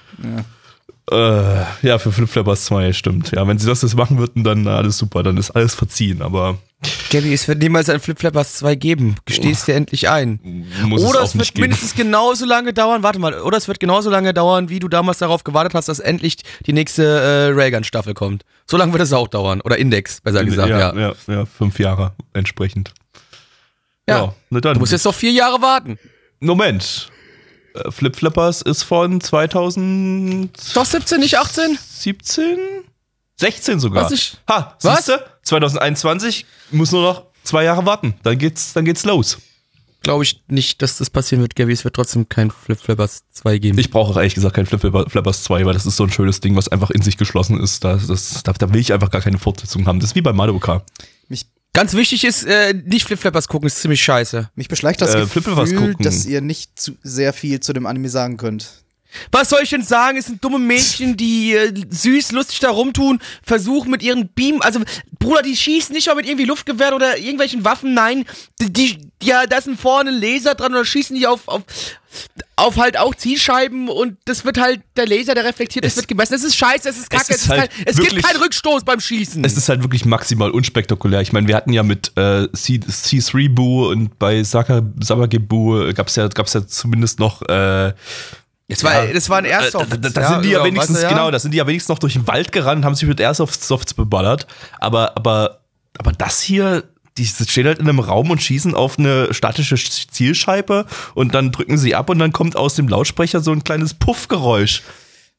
Äh, 1.10 1.64
ja, 1.86 1.98
für 1.98 2.12
Flip 2.12 2.28
Flappers 2.28 2.64
2, 2.66 2.92
stimmt. 2.92 3.32
Ja, 3.32 3.46
wenn 3.46 3.58
sie 3.58 3.66
das 3.66 3.82
jetzt 3.82 3.96
machen 3.96 4.18
würden, 4.18 4.44
dann 4.44 4.66
alles 4.66 4.98
super, 4.98 5.22
dann 5.22 5.36
ist 5.36 5.50
alles 5.50 5.74
verziehen, 5.74 6.22
aber 6.22 6.58
Gabby, 7.10 7.32
es 7.32 7.48
wird 7.48 7.58
niemals 7.60 7.88
ein 7.88 7.98
Flip 7.98 8.18
Flappers 8.18 8.54
2 8.58 8.74
geben. 8.76 9.16
Gestehst 9.24 9.66
dir 9.66 9.74
endlich 9.74 10.08
ein. 10.08 10.38
muss 10.84 11.02
Oder 11.02 11.22
es 11.22 11.30
es 11.30 11.34
wird 11.34 11.40
nicht 11.40 11.54
geben. 11.54 11.62
mindestens 11.62 11.94
genauso 11.94 12.44
lange 12.46 12.72
dauern, 12.72 13.02
warte 13.02 13.18
mal, 13.18 13.40
oder 13.40 13.56
es 13.56 13.66
wird 13.66 13.80
genauso 13.80 14.10
lange 14.10 14.32
dauern, 14.32 14.68
wie 14.68 14.78
du 14.78 14.88
damals 14.88 15.18
darauf 15.18 15.42
gewartet 15.42 15.74
hast, 15.74 15.88
dass 15.88 15.98
endlich 15.98 16.36
die 16.66 16.72
nächste 16.72 17.02
äh, 17.04 17.48
Raygun-Staffel 17.52 18.14
kommt. 18.14 18.44
So 18.66 18.76
lange 18.76 18.92
wird 18.92 19.02
es 19.02 19.12
auch 19.12 19.28
dauern. 19.28 19.60
Oder 19.62 19.78
Index, 19.78 20.20
besser 20.20 20.44
gesagt, 20.44 20.68
ja. 20.68 20.94
ja, 20.94 20.94
ja, 20.94 21.14
ja, 21.26 21.46
fünf 21.46 21.80
Jahre 21.80 22.12
entsprechend. 22.32 22.92
Ja. 24.08 24.34
na 24.50 24.60
dann. 24.60 24.74
Du 24.74 24.80
musst 24.80 24.92
jetzt 24.92 25.04
noch 25.04 25.14
vier 25.14 25.32
Jahre 25.32 25.60
warten. 25.60 25.98
Moment. 26.40 27.10
Äh, 27.84 27.90
Flip 27.90 28.14
Flappers 28.14 28.62
ist 28.62 28.82
von 28.82 29.20
2017? 29.20 30.50
Doch 30.74 30.84
17, 30.84 31.20
nicht 31.20 31.38
18? 31.38 31.78
16 33.36 33.80
sogar. 33.80 34.04
Was 34.04 34.12
ich- 34.12 34.36
ha, 34.48 34.76
Was? 34.82 35.06
siehste? 35.06 35.24
2021 35.44 36.44
muss 36.72 36.92
nur 36.92 37.02
noch 37.02 37.22
zwei 37.44 37.64
Jahre 37.64 37.86
warten. 37.86 38.14
Dann 38.22 38.36
geht's, 38.38 38.72
dann 38.72 38.84
geht's 38.84 39.04
los. 39.04 39.38
Glaube 40.02 40.22
ich 40.24 40.42
nicht, 40.48 40.80
dass 40.80 40.96
das 40.98 41.10
passieren 41.10 41.42
wird, 41.42 41.56
Gabby. 41.56 41.72
Es 41.72 41.84
wird 41.84 41.94
trotzdem 41.94 42.28
kein 42.28 42.50
Flip 42.50 42.78
Flappers 42.78 43.24
2 43.32 43.58
geben. 43.58 43.78
Ich 43.78 43.90
brauche 43.90 44.12
auch 44.12 44.16
ehrlich 44.16 44.34
gesagt 44.34 44.54
kein 44.54 44.66
Flip 44.66 44.80
Flappers 44.80 45.42
2, 45.42 45.66
weil 45.66 45.74
das 45.74 45.86
ist 45.86 45.96
so 45.96 46.04
ein 46.04 46.10
schönes 46.12 46.40
Ding, 46.40 46.54
was 46.56 46.68
einfach 46.68 46.90
in 46.90 47.02
sich 47.02 47.16
geschlossen 47.16 47.60
ist. 47.60 47.84
Da, 47.84 47.96
das, 47.96 48.42
da, 48.44 48.52
da 48.52 48.72
will 48.72 48.80
ich 48.80 48.92
einfach 48.92 49.10
gar 49.10 49.20
keine 49.22 49.38
Fortsetzung 49.38 49.86
haben. 49.86 49.98
Das 50.00 50.10
ist 50.10 50.14
wie 50.16 50.20
bei 50.22 50.32
Mario 50.32 50.58
Kart. 50.60 50.84
Ganz 51.78 51.94
wichtig 51.94 52.24
ist, 52.24 52.42
äh, 52.44 52.74
nicht 52.74 53.06
Flip 53.06 53.20
Flappers 53.20 53.46
gucken, 53.46 53.68
ist 53.68 53.80
ziemlich 53.80 54.02
scheiße. 54.02 54.50
mich 54.56 54.66
beschleicht 54.66 55.00
das 55.00 55.14
Äh, 55.14 55.20
Gefühl, 55.20 55.44
gucken. 55.44 55.94
dass 56.00 56.26
ihr 56.26 56.40
nicht 56.40 56.76
zu 56.76 56.96
sehr 57.04 57.32
viel 57.32 57.60
zu 57.60 57.72
dem 57.72 57.86
Anime 57.86 58.08
sagen 58.08 58.36
könnt. 58.36 58.82
Was 59.32 59.48
soll 59.50 59.60
ich 59.62 59.70
denn 59.70 59.82
sagen? 59.82 60.18
Es 60.18 60.26
sind 60.26 60.44
dumme 60.44 60.58
Mädchen, 60.58 61.16
die 61.16 61.54
äh, 61.54 61.72
süß, 61.90 62.32
lustig 62.32 62.60
da 62.60 62.70
rumtun, 62.70 63.20
versuchen 63.42 63.90
mit 63.90 64.02
ihren 64.02 64.28
Beam, 64.28 64.60
also 64.60 64.80
Bruder, 65.18 65.42
die 65.42 65.56
schießen 65.56 65.94
nicht 65.94 66.06
mal 66.06 66.14
mit 66.14 66.26
irgendwie 66.26 66.44
Luftgewehren 66.44 66.94
oder 66.94 67.16
irgendwelchen 67.18 67.64
Waffen, 67.64 67.94
nein, 67.94 68.24
die, 68.60 68.70
die 68.72 68.98
ja, 69.22 69.46
da 69.46 69.56
ein 69.58 69.76
vorne 69.76 70.10
Laser 70.10 70.54
dran 70.54 70.72
oder 70.72 70.84
schießen 70.84 71.16
die 71.16 71.26
auf, 71.26 71.48
auf, 71.48 71.62
auf 72.54 72.76
halt 72.76 72.96
auch 72.98 73.14
Zielscheiben 73.14 73.88
und 73.88 74.16
das 74.26 74.44
wird 74.44 74.58
halt, 74.60 74.80
der 74.96 75.06
Laser, 75.08 75.34
der 75.34 75.44
reflektiert, 75.44 75.84
das 75.84 75.92
Es- 75.92 75.96
wird 75.96 76.08
gemessen. 76.08 76.34
Das 76.34 76.44
ist 76.44 76.54
scheiße, 76.56 76.88
es 76.88 76.98
ist 76.98 77.10
kacke, 77.10 77.24
es, 77.32 77.36
ist 77.38 77.42
ist 77.44 77.48
halt 77.50 77.70
kein, 77.72 77.82
es 77.86 77.96
gibt 77.96 78.10
wirklich- 78.12 78.24
keinen 78.24 78.40
Rückstoß 78.42 78.84
beim 78.84 79.00
Schießen. 79.00 79.42
Es 79.44 79.56
ist 79.56 79.68
halt 79.68 79.82
wirklich 79.82 80.04
maximal 80.04 80.50
unspektakulär. 80.50 81.20
Ich 81.20 81.32
meine, 81.32 81.48
wir 81.48 81.56
hatten 81.56 81.72
ja 81.72 81.82
mit 81.82 82.12
äh, 82.16 82.46
C- 82.52 82.74
C3-Bu 82.86 83.88
und 83.88 84.18
bei 84.18 84.42
Saka, 84.44 84.82
Sabagebu 85.02 85.92
gab 85.94 86.06
es 86.08 86.16
ja, 86.16 86.28
gab's 86.28 86.52
ja 86.54 86.64
zumindest 86.66 87.18
noch 87.18 87.42
äh, 87.48 87.92
Das 88.68 88.84
war, 88.84 89.06
das 89.06 89.30
war 89.30 89.38
ein 89.38 89.46
Airsoft. 89.46 89.90
Da, 89.90 89.96
da, 89.96 90.08
da 90.10 90.28
sind 90.28 90.44
die 90.44 90.50
ja 90.50 90.62
wenigstens, 90.62 90.96
weißt 90.96 91.04
du, 91.04 91.08
ja? 91.08 91.12
genau, 91.14 91.30
da 91.30 91.38
sind 91.38 91.52
die 91.52 91.58
ja 91.58 91.66
wenigstens 91.66 91.88
noch 91.88 91.98
durch 91.98 92.12
den 92.12 92.26
Wald 92.26 92.52
gerannt, 92.52 92.84
haben 92.84 92.94
sich 92.94 93.08
mit 93.08 93.18
Airsoft-Softs 93.18 93.94
beballert. 93.94 94.46
Aber, 94.78 95.16
aber, 95.16 95.60
aber 95.98 96.12
das 96.12 96.42
hier, 96.42 96.84
die 97.16 97.24
stehen 97.24 97.66
halt 97.66 97.78
in 97.78 97.88
einem 97.88 97.98
Raum 97.98 98.30
und 98.30 98.42
schießen 98.42 98.74
auf 98.74 98.98
eine 98.98 99.32
statische 99.32 99.76
Zielscheibe 99.76 100.84
und 101.14 101.34
dann 101.34 101.50
drücken 101.50 101.78
sie 101.78 101.94
ab 101.94 102.10
und 102.10 102.18
dann 102.18 102.32
kommt 102.32 102.56
aus 102.56 102.74
dem 102.74 102.88
Lautsprecher 102.88 103.40
so 103.40 103.52
ein 103.52 103.64
kleines 103.64 103.94
Puffgeräusch. 103.94 104.82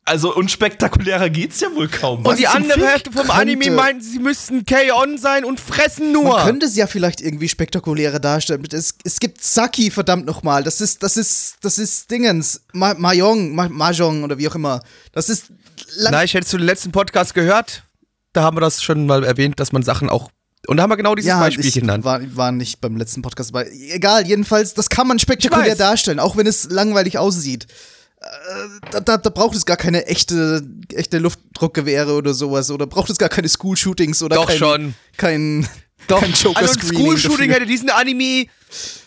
Also 0.10 0.36
unspektakulärer 0.36 1.30
geht's 1.30 1.60
ja 1.60 1.68
wohl 1.76 1.88
kaum. 1.88 2.26
Und 2.26 2.40
die 2.40 2.48
andere 2.48 2.88
Hälfte 2.88 3.12
vom 3.12 3.30
Anime 3.30 3.70
meinten, 3.70 4.02
sie 4.02 4.18
müssten 4.18 4.66
K-On 4.66 5.20
sein 5.20 5.46
und 5.46 5.60
fressen 5.60 6.12
nur. 6.12 6.36
Man 6.36 6.46
könnte 6.48 6.68
sie 6.68 6.80
ja 6.80 6.88
vielleicht 6.88 7.22
irgendwie 7.22 7.48
spektakulärer 7.48 8.20
darstellen. 8.20 8.64
Es, 8.72 8.96
es 9.04 9.20
gibt 9.20 9.44
Saki, 9.44 9.92
verdammt 9.92 10.26
nochmal. 10.26 10.64
Das 10.64 10.82
ist, 10.82 11.04
das 11.04 11.16
ist, 11.16 11.58
das 11.62 11.78
ist 11.78 12.10
Dingens. 12.10 12.62
Ma 12.74 12.96
Mahjong, 12.96 13.54
Ma 13.54 13.70
Mahjong 13.70 14.24
oder 14.24 14.40
wie 14.40 14.48
auch 14.48 14.56
immer. 14.56 14.82
Das 15.12 15.30
ist. 15.30 15.52
Na, 16.02 16.24
ich 16.24 16.34
hättest 16.34 16.54
du 16.54 16.58
den 16.58 16.66
letzten 16.66 16.92
Podcast 16.92 17.36
gehört. 17.36 17.84
Da 18.34 18.42
haben 18.42 18.58
wir 18.58 18.62
das 18.62 18.82
schon 18.82 19.06
mal 19.06 19.24
erwähnt, 19.24 19.60
dass 19.60 19.72
man 19.72 19.84
Sachen 19.84 20.10
auch 20.10 20.32
und 20.68 20.78
da 20.78 20.84
haben 20.84 20.90
wir 20.90 20.98
genau 20.98 21.16
dieses 21.16 21.30
ja, 21.30 21.40
Beispielchen 21.40 21.88
dann. 21.88 22.04
War, 22.04 22.20
war 22.36 22.52
nicht 22.52 22.82
beim 22.82 22.98
letzten 22.98 23.22
Podcast, 23.22 23.52
aber 23.52 23.72
egal, 23.72 24.28
jedenfalls, 24.28 24.74
das 24.74 24.90
kann 24.90 25.08
man 25.08 25.18
spektakulär 25.18 25.76
darstellen, 25.76 26.20
auch 26.20 26.36
wenn 26.36 26.48
es 26.48 26.70
langweilig 26.70 27.18
aussieht. 27.18 27.68
Äh, 28.22 28.90
da, 28.92 29.00
da, 29.00 29.18
da, 29.18 29.30
braucht 29.30 29.56
es 29.56 29.66
gar 29.66 29.78
keine 29.78 30.06
echte, 30.08 30.62
echte 30.94 31.20
Luftdruckgewehre 31.20 32.14
oder 32.14 32.34
sowas. 32.34 32.70
Oder 32.70 32.86
braucht 32.86 33.10
es 33.10 33.18
gar 33.18 33.30
keine 33.30 33.48
School-Shootings 33.48 34.22
oder 34.22 34.36
Doch 34.36 34.48
kein, 34.48 34.58
schon. 34.58 34.94
kein, 35.16 35.68
Doch. 36.08 36.20
kein 36.20 36.34
Joker 36.34 36.60
also 36.60 36.80
ein 36.80 36.86
School-Shooting 36.86 37.52
hätte 37.52 37.66
diesen 37.66 37.90
Anime, 37.90 38.48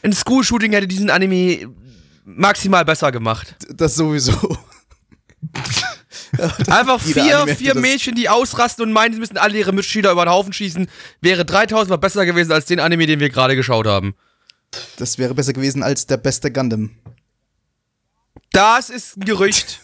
ein 0.03 0.13
School-Shooting 0.13 0.73
hätte 0.73 0.89
diesen 0.89 1.11
Anime 1.11 1.69
maximal 2.25 2.85
besser 2.85 3.13
gemacht. 3.13 3.55
Das 3.75 3.95
sowieso. 3.97 4.57
Einfach 6.69 7.01
vier, 7.01 7.47
vier 7.57 7.75
Mädchen, 7.75 8.15
die 8.15 8.31
ausrasten 8.31 8.87
und 8.87 8.93
meinen, 8.93 9.13
sie 9.13 9.21
müssen 9.21 9.37
alle 9.37 9.59
ihre 9.59 9.73
Mitschüler 9.73 10.13
über 10.13 10.25
den 10.25 10.31
Haufen 10.31 10.53
schießen, 10.53 10.89
wäre 11.21 11.45
3000 11.45 11.91
mal 11.91 11.97
besser 11.97 12.25
gewesen 12.25 12.53
als 12.53 12.65
den 12.65 12.81
Anime, 12.81 13.07
den 13.07 13.21
wir 13.21 13.29
gerade 13.29 13.57
geschaut 13.57 13.87
haben. 13.87 14.15
Das 14.97 15.19
wäre 15.19 15.35
besser 15.35 15.53
gewesen 15.53 15.83
als 15.83 16.07
der 16.07 16.17
beste 16.17 16.51
Gundam. 16.51 16.93
Das 18.53 18.91
ist 18.91 19.17
ein 19.17 19.25
Gerücht. 19.25 19.81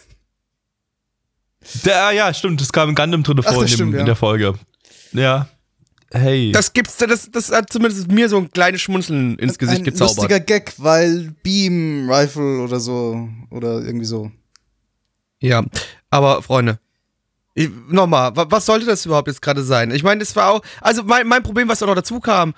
Der, 1.85 2.11
ja, 2.11 2.33
stimmt, 2.33 2.61
es 2.61 2.71
kam 2.71 2.89
ein 2.89 2.95
Gundam 2.95 3.23
drin 3.23 3.41
vor 3.43 3.61
in, 3.61 3.67
stimmt, 3.67 3.93
ja. 3.93 3.99
in, 3.99 4.05
der 4.05 4.15
Folge. 4.15 4.53
Ja. 5.11 5.49
Hey. 6.11 6.51
Das 6.51 6.73
gibt's, 6.73 6.97
das, 6.97 7.29
das 7.29 7.51
hat 7.51 7.71
zumindest 7.71 8.09
mir 8.11 8.29
so 8.29 8.37
ein 8.37 8.49
kleines 8.49 8.81
Schmunzeln 8.81 9.37
ins 9.37 9.59
Gesicht 9.59 9.79
ein 9.79 9.83
gezaubert. 9.85 10.17
Lustiger 10.17 10.39
Gag, 10.39 10.73
weil 10.77 11.35
Beam 11.43 12.09
Rifle 12.09 12.61
oder 12.61 12.79
so 12.79 13.29
oder 13.51 13.81
irgendwie 13.81 14.05
so. 14.05 14.31
Ja, 15.39 15.63
aber 16.09 16.41
Freunde, 16.41 16.79
nochmal, 17.87 18.31
was 18.35 18.65
sollte 18.65 18.85
das 18.85 19.05
überhaupt 19.05 19.27
jetzt 19.27 19.41
gerade 19.41 19.63
sein? 19.63 19.91
Ich 19.91 20.03
meine, 20.03 20.23
es 20.23 20.35
war 20.35 20.51
auch, 20.51 20.61
also 20.81 21.03
mein, 21.03 21.27
mein 21.27 21.43
Problem, 21.43 21.67
was 21.67 21.79
da 21.79 21.85
noch 21.85 21.95
dazu 21.95 22.19
kam, 22.19 22.53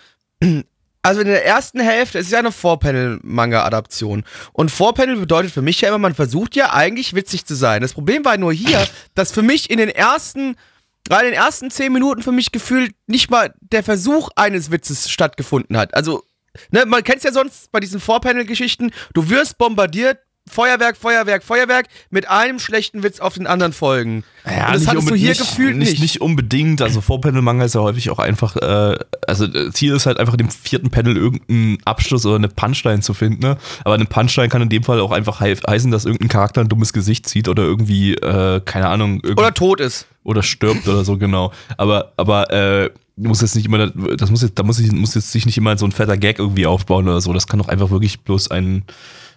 also 1.03 1.21
in 1.21 1.27
der 1.27 1.45
ersten 1.45 1.79
Hälfte 1.79 2.19
ist 2.19 2.31
ja 2.31 2.39
eine 2.39 2.51
Vorpanel-Manga-Adaption. 2.51 4.23
Und 4.53 4.71
Vorpanel 4.71 5.17
bedeutet 5.17 5.51
für 5.51 5.61
mich 5.61 5.81
ja 5.81 5.89
immer, 5.89 5.97
man 5.97 6.15
versucht 6.15 6.55
ja 6.55 6.73
eigentlich 6.73 7.15
witzig 7.15 7.45
zu 7.45 7.55
sein. 7.55 7.81
Das 7.81 7.93
Problem 7.93 8.23
war 8.23 8.37
nur 8.37 8.53
hier, 8.53 8.87
dass 9.15 9.31
für 9.31 9.41
mich 9.41 9.69
in 9.69 9.77
den 9.77 9.89
ersten, 9.89 10.55
gerade 11.07 11.25
in 11.25 11.33
den 11.33 11.41
ersten 11.41 11.71
zehn 11.71 11.91
Minuten 11.91 12.21
für 12.21 12.31
mich 12.31 12.51
gefühlt 12.51 12.93
nicht 13.07 13.31
mal 13.31 13.53
der 13.61 13.83
Versuch 13.83 14.29
eines 14.35 14.69
Witzes 14.69 15.09
stattgefunden 15.09 15.75
hat. 15.75 15.95
Also, 15.95 16.23
ne, 16.69 16.85
man 16.85 17.03
kennt 17.03 17.17
es 17.17 17.23
ja 17.23 17.31
sonst 17.31 17.71
bei 17.71 17.79
diesen 17.79 17.99
Vorpanel-Geschichten, 17.99 18.91
du 19.13 19.29
wirst 19.29 19.57
bombardiert 19.57 20.19
Feuerwerk, 20.49 20.97
Feuerwerk, 20.97 21.43
Feuerwerk 21.43 21.87
mit 22.09 22.29
einem 22.29 22.59
schlechten 22.59 23.03
Witz 23.03 23.19
auf 23.19 23.35
den 23.35 23.47
anderen 23.47 23.73
Folgen. 23.73 24.23
Ja, 24.45 24.67
und 24.67 24.75
das 24.75 24.87
hattest 24.87 25.09
du 25.09 25.15
hier 25.15 25.29
nicht, 25.29 25.39
gefühlt 25.39 25.77
nicht. 25.77 25.91
Nicht, 25.91 26.01
nicht 26.01 26.21
unbedingt. 26.21 26.81
Also 26.81 26.99
Vorpanel-Manga 26.99 27.63
ist 27.63 27.75
ja 27.75 27.81
häufig 27.81 28.09
auch 28.09 28.19
einfach, 28.19 28.55
äh, 28.57 28.97
also 29.27 29.47
Ziel 29.71 29.95
ist 29.95 30.07
halt 30.07 30.19
einfach 30.19 30.35
dem 30.35 30.49
vierten 30.49 30.89
Panel 30.89 31.15
irgendeinen 31.15 31.77
Abschluss 31.85 32.25
oder 32.25 32.35
eine 32.35 32.49
Punchline 32.49 33.01
zu 33.01 33.13
finden. 33.13 33.41
Ne? 33.41 33.57
Aber 33.85 33.93
eine 33.93 34.05
Punchline 34.05 34.49
kann 34.49 34.61
in 34.63 34.69
dem 34.69 34.83
Fall 34.83 34.99
auch 34.99 35.11
einfach 35.11 35.39
heißen, 35.41 35.91
dass 35.91 36.05
irgendein 36.05 36.29
Charakter 36.29 36.61
ein 36.61 36.69
dummes 36.69 36.91
Gesicht 36.91 37.29
zieht 37.29 37.47
oder 37.47 37.63
irgendwie, 37.63 38.15
äh, 38.15 38.61
keine 38.65 38.87
Ahnung. 38.87 39.21
Oder 39.23 39.53
tot 39.53 39.79
ist. 39.79 40.07
Oder 40.23 40.43
stirbt 40.43 40.87
oder 40.87 41.03
so, 41.05 41.17
genau. 41.17 41.51
Aber, 41.77 42.13
aber, 42.17 42.51
äh, 42.51 42.89
muss 43.15 43.41
jetzt 43.41 43.55
nicht 43.55 43.65
immer, 43.65 43.87
das 43.87 44.31
muss 44.31 44.41
jetzt, 44.41 44.57
da 44.57 44.63
muss, 44.63 44.79
ich, 44.79 44.91
muss 44.91 45.15
jetzt 45.15 45.31
sich 45.31 45.45
nicht 45.45 45.57
immer 45.57 45.77
so 45.77 45.85
ein 45.85 45.91
fetter 45.91 46.17
Gag 46.17 46.39
irgendwie 46.39 46.65
aufbauen 46.65 47.07
oder 47.07 47.21
so. 47.21 47.33
Das 47.33 47.47
kann 47.47 47.59
doch 47.59 47.67
einfach 47.67 47.91
wirklich 47.91 48.21
bloß 48.21 48.49
ein, 48.49 48.83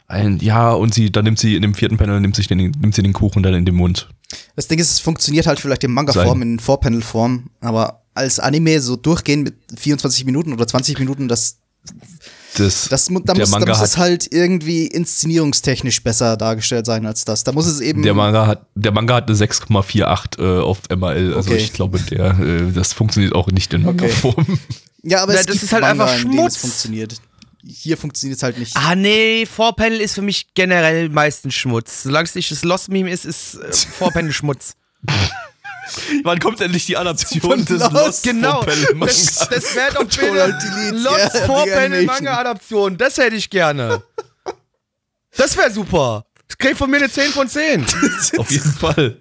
ein, 0.07 0.39
ja, 0.39 0.73
und 0.73 0.93
sie, 0.93 1.11
dann 1.11 1.25
nimmt 1.25 1.39
sie 1.39 1.57
in 1.57 1.63
dem 1.63 1.75
vierten 1.75 1.97
Panel, 1.97 2.21
nimmt, 2.21 2.37
sich 2.37 2.47
den, 2.47 2.59
nimmt 2.59 2.95
sie 2.95 3.03
den 3.03 3.13
Kuchen 3.13 3.43
dann 3.43 3.55
in 3.55 3.65
den 3.65 3.75
Mund. 3.75 4.09
Das 4.57 4.69
Ding 4.69 4.79
ist, 4.79 4.91
es 4.93 4.99
funktioniert 5.01 5.47
halt 5.47 5.61
vielleicht 5.61 5.85
in 5.85 5.93
Manga-Form, 5.93 6.43
in 6.43 6.59
Vorpanel-Form, 6.59 7.51
aber 7.61 8.03
als 8.15 8.39
Anime 8.39 8.81
so 8.81 8.97
durchgehen 8.97 9.43
mit 9.43 9.55
24 9.77 10.25
Minuten 10.25 10.53
oder 10.53 10.67
20 10.67 10.99
Minuten, 10.99 11.29
das 11.29 11.59
das, 12.57 12.89
das, 12.89 13.07
da, 13.07 13.13
muss, 13.13 13.51
da 13.51 13.67
muss 13.67 13.81
es 13.83 13.97
halt 13.97 14.33
irgendwie 14.33 14.87
inszenierungstechnisch 14.87 16.03
besser 16.05 16.37
dargestellt 16.37 16.87
sein 16.87 17.05
als 17.05 17.25
das. 17.25 17.43
Da 17.43 17.51
muss 17.51 17.67
es 17.67 17.81
eben. 17.81 18.03
Der 18.03 18.15
Manga 18.15 18.47
hat, 18.47 18.67
der 18.77 18.93
Manga 18.93 19.17
hat 19.17 19.29
eine 19.29 19.37
6,48 19.37 20.39
äh, 20.39 20.63
auf 20.63 20.83
MRL. 20.89 21.35
Also 21.35 21.51
okay. 21.51 21.59
ich 21.59 21.73
glaube, 21.73 21.99
der, 21.99 22.39
äh, 22.39 22.73
das 22.73 22.93
funktioniert 22.93 23.35
auch 23.35 23.49
nicht 23.49 23.75
in 23.75 23.83
Manga-Form. 23.83 24.35
Okay. 24.39 24.59
Ja, 25.03 25.23
aber 25.23 25.35
ja, 25.35 25.41
es 25.41 25.47
das 25.47 25.63
ist 25.63 25.73
halt 25.73 25.83
Manga, 25.83 26.05
einfach 26.05 26.17
Schmutz. 26.17 26.57
funktioniert 26.57 27.21
hier 27.66 27.97
funktioniert 27.97 28.37
es 28.37 28.42
halt 28.42 28.59
nicht. 28.59 28.76
Ah, 28.76 28.94
nee, 28.94 29.47
Vorpanel 29.47 30.00
ist 30.00 30.14
für 30.14 30.23
mich 30.23 30.54
generell 30.54 31.09
meistens 31.09 31.54
Schmutz. 31.54 32.02
Solange 32.02 32.25
es 32.25 32.35
nicht 32.35 32.50
das 32.50 32.64
Lost-Meme 32.64 33.11
ist, 33.11 33.25
ist 33.25 33.54
äh, 33.54 33.73
Vorpanel 33.99 34.33
Schmutz. 34.33 34.76
Wann 36.23 36.38
kommt 36.38 36.61
endlich 36.61 36.87
die 36.87 36.97
Adaption 36.97 37.64
des 37.64 37.80
Lost, 37.80 37.92
Lost 37.92 38.23
genau. 38.23 38.64
Das, 38.64 39.49
das 39.50 39.75
wäre 39.75 39.94
doch 39.94 40.04
bitte 40.04 40.90
Lost 40.92 41.35
ja, 41.35 41.47
Vorpanel 41.47 42.04
Manga 42.04 42.38
Adaption. 42.38 42.97
Das 42.97 43.18
hätte 43.18 43.37
ich 43.37 43.50
gerne. 43.50 44.02
Das 45.37 45.56
wäre 45.56 45.71
super. 45.71 46.26
Das 46.49 46.59
kriegt 46.59 46.78
von 46.78 46.90
mir 46.90 46.99
eine 46.99 47.11
10 47.11 47.33
von 47.33 47.49
10. 47.49 47.85
Auf 48.38 48.50
jeden 48.50 48.73
Fall. 48.73 49.18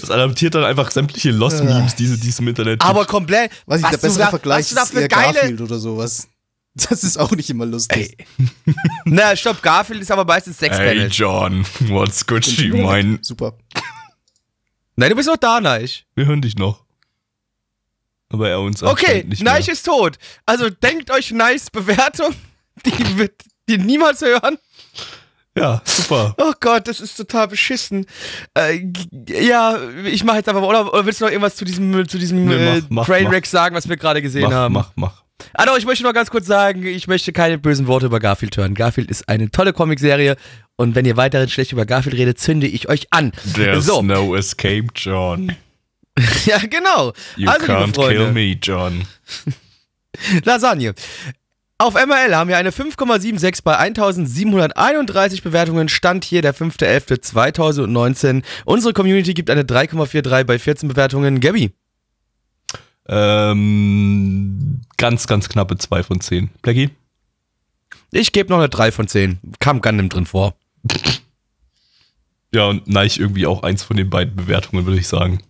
Das 0.00 0.10
adaptiert 0.10 0.54
dann 0.54 0.64
einfach 0.64 0.90
sämtliche 0.90 1.30
Lost-Memes, 1.30 1.94
die, 1.94 2.16
die 2.18 2.28
es 2.28 2.38
im 2.40 2.48
Internet 2.48 2.80
gibt. 2.80 2.84
Aber 2.84 3.06
komplett. 3.06 3.52
Was 3.66 3.80
ich, 3.80 3.86
der 3.86 3.96
bessere 3.98 4.28
Vergleich 4.28 4.72
ist 4.72 4.94
eher 4.94 5.08
geile 5.08 5.34
Garfield 5.34 5.60
oder 5.60 5.78
sowas. 5.78 6.28
Das 6.74 7.04
ist 7.04 7.18
auch 7.18 7.30
nicht 7.32 7.50
immer 7.50 7.66
lustig. 7.66 8.16
Ey. 8.18 8.26
Na, 9.04 9.36
stopp, 9.36 9.60
Garfield 9.62 10.00
ist 10.00 10.10
aber 10.10 10.24
meistens 10.24 10.56
Sex 10.56 10.78
Hey 10.78 11.06
John, 11.08 11.66
what's 11.80 12.26
good 12.26 12.46
you 12.46 12.74
mine? 12.74 13.18
Super. 13.20 13.58
Nein, 14.96 15.10
du 15.10 15.16
bist 15.16 15.28
noch 15.28 15.36
da, 15.36 15.60
Neich. 15.60 16.06
Wir 16.14 16.24
hören 16.24 16.40
dich 16.40 16.56
noch. 16.56 16.82
Aber 18.30 18.48
er 18.48 18.60
uns 18.60 18.82
Okay, 18.82 19.22
nicht 19.24 19.42
Neich 19.42 19.68
ist 19.68 19.84
tot. 19.84 20.16
Also 20.46 20.70
denkt 20.70 21.10
euch 21.10 21.30
nice 21.32 21.68
Bewertung. 21.68 22.34
Die 22.86 23.18
wird 23.18 23.34
die 23.68 23.76
niemals 23.76 24.22
hören. 24.22 24.56
Ja, 25.56 25.82
super. 25.84 26.34
Oh 26.38 26.52
Gott, 26.60 26.88
das 26.88 27.00
ist 27.00 27.16
total 27.16 27.48
beschissen. 27.48 28.06
Äh, 28.54 28.86
ja, 29.28 29.78
ich 30.04 30.24
mache 30.24 30.38
jetzt 30.38 30.48
einfach 30.48 30.62
mal, 30.62 30.68
oder, 30.68 30.92
oder, 30.92 31.04
willst 31.04 31.20
du 31.20 31.26
noch 31.26 31.30
irgendwas 31.30 31.56
zu 31.56 31.64
diesem, 31.64 32.08
zu 32.08 32.18
diesem 32.18 32.46
nee, 32.46 32.82
mach, 32.88 33.02
äh, 33.02 33.06
Trainwreck 33.06 33.46
sagen, 33.46 33.76
was 33.76 33.88
wir 33.88 33.96
gerade 33.96 34.22
gesehen 34.22 34.44
mach, 34.44 34.52
haben? 34.52 34.72
Mach, 34.74 34.92
mach. 34.94 35.22
Ah 35.54 35.66
doch, 35.66 35.76
ich 35.76 35.84
möchte 35.84 36.04
noch 36.04 36.14
ganz 36.14 36.30
kurz 36.30 36.46
sagen, 36.46 36.86
ich 36.86 37.06
möchte 37.08 37.32
keine 37.32 37.58
bösen 37.58 37.86
Worte 37.86 38.06
über 38.06 38.20
Garfield 38.20 38.56
hören. 38.56 38.74
Garfield 38.74 39.10
ist 39.10 39.28
eine 39.28 39.50
tolle 39.50 39.72
Comicserie 39.72 40.36
und 40.76 40.94
wenn 40.94 41.04
ihr 41.04 41.16
weiterhin 41.16 41.48
schlecht 41.48 41.72
über 41.72 41.84
Garfield 41.84 42.16
redet, 42.16 42.38
zünde 42.38 42.66
ich 42.66 42.88
euch 42.88 43.08
an. 43.10 43.32
There's 43.54 43.86
so. 43.86 44.02
no 44.02 44.34
escape, 44.34 44.86
John. 44.94 45.54
ja, 46.46 46.58
genau. 46.58 47.12
You 47.36 47.48
also, 47.48 47.66
can't 47.66 47.92
kill 47.92 48.32
me, 48.32 48.56
John. 48.60 49.06
Lasagne. 50.44 50.94
Auf 51.82 51.94
MRL 51.94 52.36
haben 52.36 52.46
wir 52.46 52.56
eine 52.58 52.70
5,76 52.70 53.64
bei 53.64 53.76
1731 53.76 55.42
Bewertungen. 55.42 55.88
Stand 55.88 56.24
hier 56.24 56.40
der 56.40 56.54
5.11.2019. 56.54 58.44
Unsere 58.64 58.92
Community 58.92 59.34
gibt 59.34 59.50
eine 59.50 59.64
3,43 59.64 60.44
bei 60.44 60.60
14 60.60 60.88
Bewertungen. 60.88 61.40
Gabby? 61.40 61.72
Ähm, 63.08 64.82
ganz, 64.96 65.26
ganz 65.26 65.48
knappe 65.48 65.76
2 65.76 66.04
von 66.04 66.20
10. 66.20 66.50
Blackie? 66.62 66.90
Ich 68.12 68.30
gebe 68.30 68.50
noch 68.50 68.58
eine 68.58 68.68
3 68.68 68.92
von 68.92 69.08
10. 69.08 69.40
Kam 69.58 69.80
Gundam 69.80 70.08
drin 70.08 70.26
vor. 70.26 70.54
Ja, 72.54 72.66
und 72.66 72.86
Neich 72.86 73.18
irgendwie 73.18 73.48
auch 73.48 73.64
eins 73.64 73.82
von 73.82 73.96
den 73.96 74.08
beiden 74.08 74.36
Bewertungen, 74.36 74.86
würde 74.86 75.00
ich 75.00 75.08
sagen. 75.08 75.42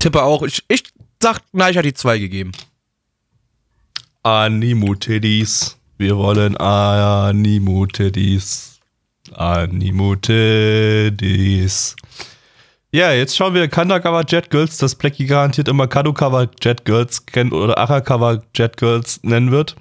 Tippe 0.00 0.24
auch. 0.24 0.42
Ich, 0.42 0.64
ich 0.66 0.82
sag, 1.22 1.42
Neich 1.52 1.76
hat 1.76 1.84
die 1.84 1.94
2 1.94 2.18
gegeben. 2.18 2.50
Animo-Teddies. 4.22 5.78
Wir 5.96 6.18
wollen 6.18 6.54
Animo-Teddies. 6.58 8.78
Animo-Teddies. 9.32 11.96
Ja, 12.92 13.12
jetzt 13.12 13.34
schauen 13.34 13.54
wir 13.54 13.66
Kandakawa 13.68 14.24
Jet 14.28 14.50
Girls, 14.50 14.76
das 14.76 14.94
Blackie 14.94 15.24
garantiert 15.24 15.68
immer 15.68 15.86
Kadokawa 15.86 16.48
Jet 16.60 16.84
Girls 16.84 17.24
kennt 17.24 17.54
oder 17.54 17.78
Arakawa 17.78 18.42
Jet 18.54 18.76
Girls 18.76 19.20
nennen 19.22 19.52
wird. 19.52 19.76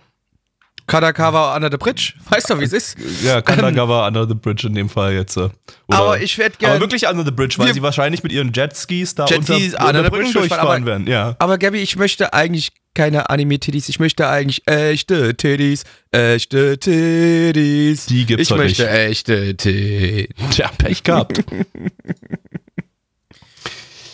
Kadakawa 0.89 1.55
Under 1.55 1.69
the 1.71 1.77
Bridge. 1.77 2.13
Weißt 2.29 2.49
du, 2.49 2.59
wie 2.59 2.63
es 2.65 2.73
ist? 2.73 2.97
Ja, 3.23 3.41
Kadakawa 3.41 4.07
Under 4.07 4.27
the 4.27 4.33
Bridge 4.33 4.67
in 4.67 4.73
dem 4.73 4.89
Fall 4.89 5.13
jetzt. 5.13 5.37
Oder, 5.37 5.51
aber 5.87 6.19
ich 6.19 6.37
werde 6.37 6.57
gerne. 6.57 6.75
Aber 6.75 6.81
wirklich 6.81 7.07
Under 7.07 7.23
the 7.23 7.31
Bridge, 7.31 7.55
weil 7.57 7.73
sie 7.73 7.81
wahrscheinlich 7.81 8.23
mit 8.23 8.31
ihren 8.31 8.51
Jetskis 8.51 9.15
da 9.15 9.25
Jetskis 9.25 9.73
unter, 9.73 9.87
unter 9.87 10.03
the 10.03 10.09
Bridge 10.09 10.33
durchfahren 10.33 10.67
aber, 10.67 10.85
werden. 10.85 11.07
Ja. 11.07 11.35
Aber 11.39 11.57
Gabby, 11.57 11.79
ich 11.79 11.95
möchte 11.95 12.33
eigentlich 12.33 12.71
keine 12.95 13.29
Anime-Titties. 13.29 13.87
Ich 13.87 13.99
möchte 13.99 14.27
eigentlich 14.27 14.67
echte 14.67 15.35
Titties. 15.35 15.83
Echte 16.11 16.77
Titties. 16.79 18.07
Die 18.07 18.25
gibt's 18.25 18.49
Ich 18.49 18.57
möchte 18.57 18.81
nicht. 18.83 18.91
echte 18.91 19.55
Titties. 19.55 20.27
Tja, 20.51 20.71
Pech 20.77 21.03
gehabt. 21.03 21.39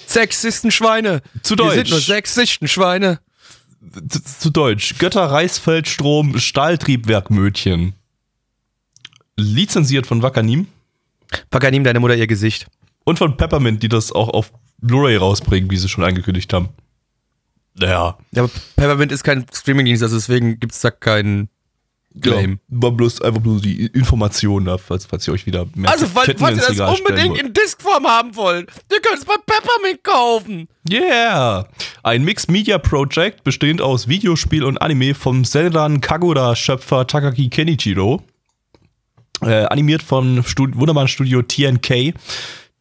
Sexisten 0.07 0.71
Schweine. 0.71 1.21
Zu 1.41 1.55
Deutsch. 1.55 1.69
Wir 1.69 1.75
sind 1.77 1.89
nur 1.89 1.99
Sexisten 1.99 2.67
Schweine 2.67 3.19
zu, 4.09 4.23
zu 4.23 4.49
Deutsch. 4.49 4.97
Götter 4.97 5.25
Reisfeldstrom 5.25 6.37
Stahltriebwerkmödchen. 6.37 7.93
Lizenziert 9.37 10.07
von 10.07 10.21
Wakanim. 10.21 10.67
Wakanim, 11.51 11.83
deine 11.83 11.99
Mutter, 11.99 12.15
ihr 12.15 12.27
Gesicht. 12.27 12.67
Und 13.03 13.19
von 13.19 13.37
Peppermint, 13.37 13.83
die 13.83 13.89
das 13.89 14.11
auch 14.11 14.29
auf 14.29 14.51
Blu-ray 14.79 15.17
rausbringen, 15.17 15.69
wie 15.69 15.77
sie 15.77 15.89
schon 15.89 16.03
angekündigt 16.03 16.51
haben. 16.53 16.69
Naja. 17.77 18.17
Ja, 18.31 18.43
aber 18.43 18.51
Peppermint 18.75 19.11
ist 19.11 19.23
kein 19.23 19.45
Streamingdienst, 19.53 20.03
also 20.03 20.15
deswegen 20.15 20.59
gibt 20.59 20.73
es 20.73 20.81
da 20.81 20.91
keinen 20.91 21.49
Claim. 22.21 22.59
Ja, 22.69 22.81
war 22.81 22.91
bloß 22.91 23.21
einfach 23.21 23.41
bloß 23.41 23.61
die 23.61 23.87
Information 23.87 24.65
da, 24.65 24.77
falls, 24.77 25.05
falls 25.05 25.27
ihr 25.27 25.33
euch 25.33 25.45
wieder 25.45 25.65
mehr 25.75 25.91
Also, 25.91 26.05
falls, 26.07 26.33
falls 26.37 26.69
ihr 26.69 26.75
das 26.75 26.99
unbedingt 26.99 27.37
in 27.37 27.53
Diskform 27.53 28.05
haben 28.05 28.35
wollt, 28.35 28.69
ihr 28.91 29.01
könnt 29.01 29.19
es 29.19 29.25
bei 29.25 29.35
Peppermint 29.45 30.03
kaufen. 30.03 30.67
Yeah! 30.89 31.67
Ein 32.03 32.23
Mixed 32.23 32.49
Media 32.49 32.77
Project 32.77 33.43
bestehend 33.43 33.81
aus 33.81 34.07
Videospiel 34.07 34.63
und 34.63 34.81
Anime 34.81 35.15
vom 35.15 35.43
Senran 35.43 36.01
Kagura-Schöpfer 36.01 37.07
Takaki 37.07 37.49
Kenichiro. 37.49 38.21
Äh, 39.41 39.65
animiert 39.65 40.01
von 40.01 40.43
Stud 40.43 40.77
wunderbaren 40.77 41.09
Studio 41.09 41.41
TNK. 41.41 42.13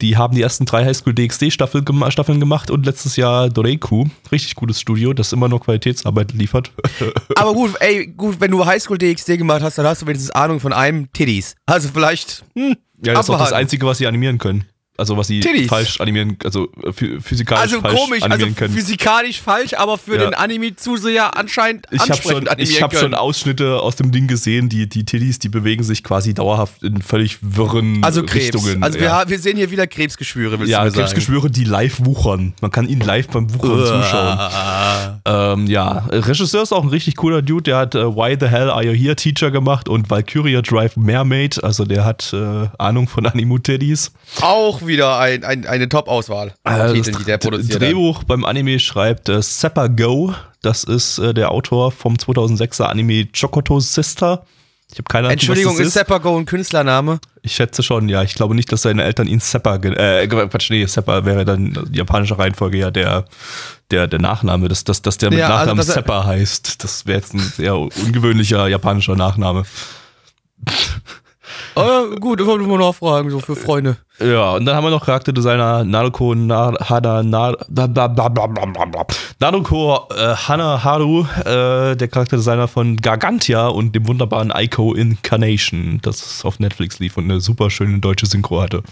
Die 0.00 0.16
haben 0.16 0.34
die 0.34 0.42
ersten 0.42 0.64
drei 0.64 0.84
Highschool 0.84 1.14
DxD 1.14 1.50
Staffeln 1.50 1.84
gemacht 1.84 2.70
und 2.70 2.84
letztes 2.84 3.16
Jahr 3.16 3.48
Doreiku. 3.48 4.06
Richtig 4.32 4.56
gutes 4.56 4.80
Studio, 4.80 5.12
das 5.12 5.32
immer 5.32 5.48
nur 5.48 5.60
Qualitätsarbeit 5.60 6.32
liefert. 6.32 6.72
Aber 7.36 7.54
gut, 7.54 7.74
ey, 7.80 8.08
gut, 8.08 8.40
wenn 8.40 8.50
du 8.50 8.66
Highschool 8.66 8.98
DxD 8.98 9.38
gemacht 9.38 9.62
hast, 9.62 9.78
dann 9.78 9.86
hast 9.86 10.02
du 10.02 10.06
wenigstens 10.06 10.32
Ahnung 10.32 10.58
von 10.58 10.72
einem 10.72 11.12
Titties. 11.12 11.54
Also 11.66 11.88
vielleicht. 11.92 12.44
Hm, 12.54 12.76
ja, 13.04 13.14
das 13.14 13.26
ist 13.26 13.30
auch 13.30 13.38
das 13.38 13.52
Einzige, 13.52 13.86
was 13.86 13.98
sie 13.98 14.06
animieren 14.06 14.38
können. 14.38 14.64
Also 14.96 15.16
was 15.16 15.26
sie 15.26 15.40
Titties. 15.40 15.66
falsch 15.68 16.00
animieren, 16.00 16.36
also 16.44 16.68
physikalisch 16.92 17.62
also 17.62 17.80
falsch 17.80 17.94
komisch, 17.96 18.22
animieren 18.22 18.50
also 18.50 18.58
können. 18.58 18.74
physikalisch 18.74 19.40
falsch, 19.40 19.74
aber 19.74 19.98
für 19.98 20.16
ja. 20.16 20.24
den 20.24 20.34
Anime-Zuseher 20.34 21.36
anscheinend 21.36 21.86
ich 21.90 22.00
hab 22.00 22.22
schon, 22.22 22.48
Ich 22.58 22.80
habe 22.80 22.96
schon 22.96 23.12
Ausschnitte 23.12 23.80
aus 23.80 23.96
dem 23.96 24.12
Ding 24.12 24.28
gesehen, 24.28 24.68
die, 24.68 24.88
die 24.88 25.04
Titties, 25.04 25.40
die 25.40 25.48
bewegen 25.48 25.82
sich 25.82 26.04
quasi 26.04 26.32
dauerhaft 26.32 26.84
in 26.84 27.02
völlig 27.02 27.38
wirren 27.40 28.04
also 28.04 28.22
Krebs. 28.22 28.54
Richtungen. 28.54 28.84
Also 28.84 28.98
ja. 29.00 29.24
wir, 29.24 29.30
wir 29.30 29.38
sehen 29.40 29.56
hier 29.56 29.72
wieder 29.72 29.88
Krebsgeschwüre, 29.88 30.64
Ja, 30.66 30.88
Krebsgeschwüre, 30.88 31.50
die 31.50 31.64
live 31.64 32.04
wuchern. 32.04 32.54
Man 32.60 32.70
kann 32.70 32.88
ihnen 32.88 33.00
live 33.00 33.26
beim 33.28 33.52
Wuchern 33.52 33.80
uh. 33.80 33.84
zuschauen. 33.86 35.13
Ähm, 35.26 35.66
ja, 35.66 36.04
Regisseur 36.11 36.62
ist 36.62 36.73
auch 36.73 36.83
ein 36.83 36.90
richtig 36.90 37.16
cooler 37.16 37.40
Dude, 37.40 37.62
der 37.62 37.78
hat 37.78 37.95
äh, 37.95 38.04
Why 38.04 38.37
the 38.38 38.47
Hell 38.47 38.69
Are 38.69 38.85
You 38.85 38.93
Here 38.93 39.16
Teacher 39.16 39.50
gemacht 39.50 39.88
und 39.88 40.11
Valkyria 40.11 40.61
Drive 40.61 40.97
Mermaid, 40.97 41.64
also 41.64 41.87
der 41.87 42.04
hat 42.04 42.35
äh, 42.35 42.69
Ahnung 42.76 43.09
von 43.09 43.25
Animu-Teddies. 43.25 44.12
Auch 44.43 44.87
wieder 44.87 45.19
ein, 45.19 45.43
ein, 45.43 45.66
eine 45.66 45.88
Top-Auswahl 45.88 46.52
äh, 46.64 46.93
Titeln, 46.93 47.16
die 47.19 47.25
der 47.25 47.38
produziert 47.38 47.81
Drehbuch 47.81 48.21
hat. 48.21 48.26
beim 48.26 48.45
Anime 48.45 48.78
schreibt 48.78 49.31
äh, 49.31 49.40
Seppa 49.40 49.87
Go. 49.87 50.35
Das 50.61 50.85
ist 50.85 51.19
äh, 51.19 51.33
der 51.33 51.52
Autor 51.52 51.90
vom 51.90 52.16
2006er 52.16 52.85
Anime 52.85 53.26
Chokoto 53.35 53.81
Sister. 53.81 54.45
Ich 54.93 54.99
habe 54.99 55.09
keine 55.09 55.26
Ahnung, 55.26 55.33
Entschuldigung, 55.33 55.75
ist, 55.75 55.88
ist 55.88 55.95
Seppa 55.95 56.19
Go 56.19 56.37
ein 56.37 56.45
Künstlername? 56.45 57.19
Ich 57.43 57.54
schätze 57.54 57.83
schon, 57.83 58.09
ja. 58.09 58.23
Ich 58.23 58.35
glaube 58.35 58.54
nicht, 58.54 58.71
dass 58.71 58.83
seine 58.83 59.02
Eltern 59.02 59.26
ihn 59.26 59.40
Seppa, 59.40 59.76
äh, 59.76 60.26
Quatsch, 60.28 60.71
nee, 60.71 60.85
Seppa 60.87 61.25
wäre 61.25 61.45
dann 61.45 61.88
japanische 61.93 62.38
Reihenfolge 62.38 62.78
ja 62.78 62.90
der, 62.90 63.25
der, 63.91 64.07
der 64.07 64.21
Nachname, 64.21 64.69
dass, 64.69 64.85
dass, 64.85 65.03
dass 65.03 65.19
der 65.19 65.31
mit 65.31 65.38
ja, 65.38 65.47
also 65.47 65.59
Nachnamen 65.59 65.81
also, 65.81 65.93
Seppa 65.93 66.25
heißt. 66.25 66.83
Das 66.83 67.07
wäre 67.07 67.19
jetzt 67.19 67.35
ein 67.35 67.41
sehr 67.41 67.76
ungewöhnlicher 67.76 68.68
japanischer 68.68 69.16
Nachname. 69.16 69.64
Oh, 71.77 72.16
gut, 72.20 72.38
das 72.38 72.47
wollte 72.47 72.62
ich 72.62 72.70
mal 72.70 72.79
nachfragen, 72.79 73.31
so 73.31 73.40
für 73.40 73.57
Freunde. 73.57 73.97
Ja, 74.20 74.53
und 74.53 74.64
dann 74.64 74.77
haben 74.77 74.85
wir 74.85 74.90
noch 74.90 75.05
Charakterdesigner 75.05 75.85
Naruko 75.85 76.35
Hada 76.35 77.23
Naruko 79.40 80.09
äh, 80.14 80.37
Hanaharu, 80.37 81.27
äh, 81.40 81.97
der 81.97 82.09
Charakterdesigner 82.09 82.68
von 82.68 82.97
Gargantia 82.97 83.66
und 83.66 83.94
dem 83.94 84.07
wunderbaren 84.07 84.53
Ico 84.55 84.94
Incarnation, 84.94 85.99
das 86.03 86.44
auf 86.44 86.61
Netflix 86.61 87.01
lief 87.01 87.16
und 87.16 87.25
eine 87.25 87.40
super 87.40 87.70
schöne 87.70 87.99
deutsche 87.99 88.27
Synchro 88.27 88.62
hatte. 88.62 88.83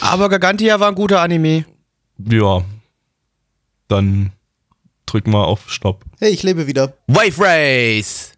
Aber 0.00 0.28
Gargantia 0.28 0.78
war 0.78 0.88
ein 0.88 0.94
guter 0.94 1.20
Anime. 1.20 1.64
Ja. 2.18 2.62
Dann 3.88 4.32
drücken 5.06 5.32
wir 5.32 5.46
auf 5.46 5.70
Stopp. 5.70 6.04
Hey, 6.18 6.30
ich 6.30 6.42
lebe 6.42 6.66
wieder. 6.66 6.94
Wave 7.06 7.38
Race! 7.38 8.32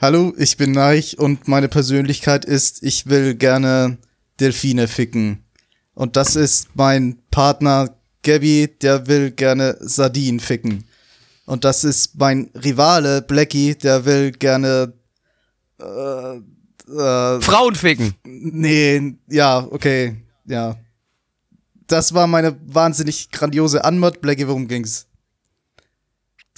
Hallo, 0.00 0.32
ich 0.36 0.56
bin 0.56 0.72
Neich 0.72 1.18
und 1.18 1.48
meine 1.48 1.68
Persönlichkeit 1.68 2.44
ist, 2.44 2.82
ich 2.82 3.06
will 3.06 3.34
gerne 3.34 3.98
Delfine 4.38 4.86
ficken. 4.86 5.44
Und 5.94 6.16
das 6.16 6.36
ist 6.36 6.68
mein 6.74 7.18
Partner 7.30 7.96
Gabby, 8.22 8.68
der 8.82 9.06
will 9.06 9.30
gerne 9.30 9.76
Sardinen 9.80 10.40
ficken. 10.40 10.84
Und 11.46 11.64
das 11.64 11.84
ist 11.84 12.16
mein 12.16 12.50
Rivale 12.54 13.22
Blackie, 13.22 13.74
der 13.74 14.04
will 14.04 14.32
gerne 14.32 14.94
äh, 15.80 16.36
äh, 16.36 17.40
Frauen 17.40 17.74
ficken. 17.74 18.14
Nee, 18.24 19.16
ja, 19.28 19.66
okay, 19.70 20.16
ja. 20.46 20.76
Das 21.86 22.14
war 22.14 22.26
meine 22.26 22.56
wahnsinnig 22.66 23.30
grandiose 23.30 23.84
Anmod. 23.84 24.20
Blackie, 24.20 24.48
worum 24.48 24.68
ging's? 24.68 25.06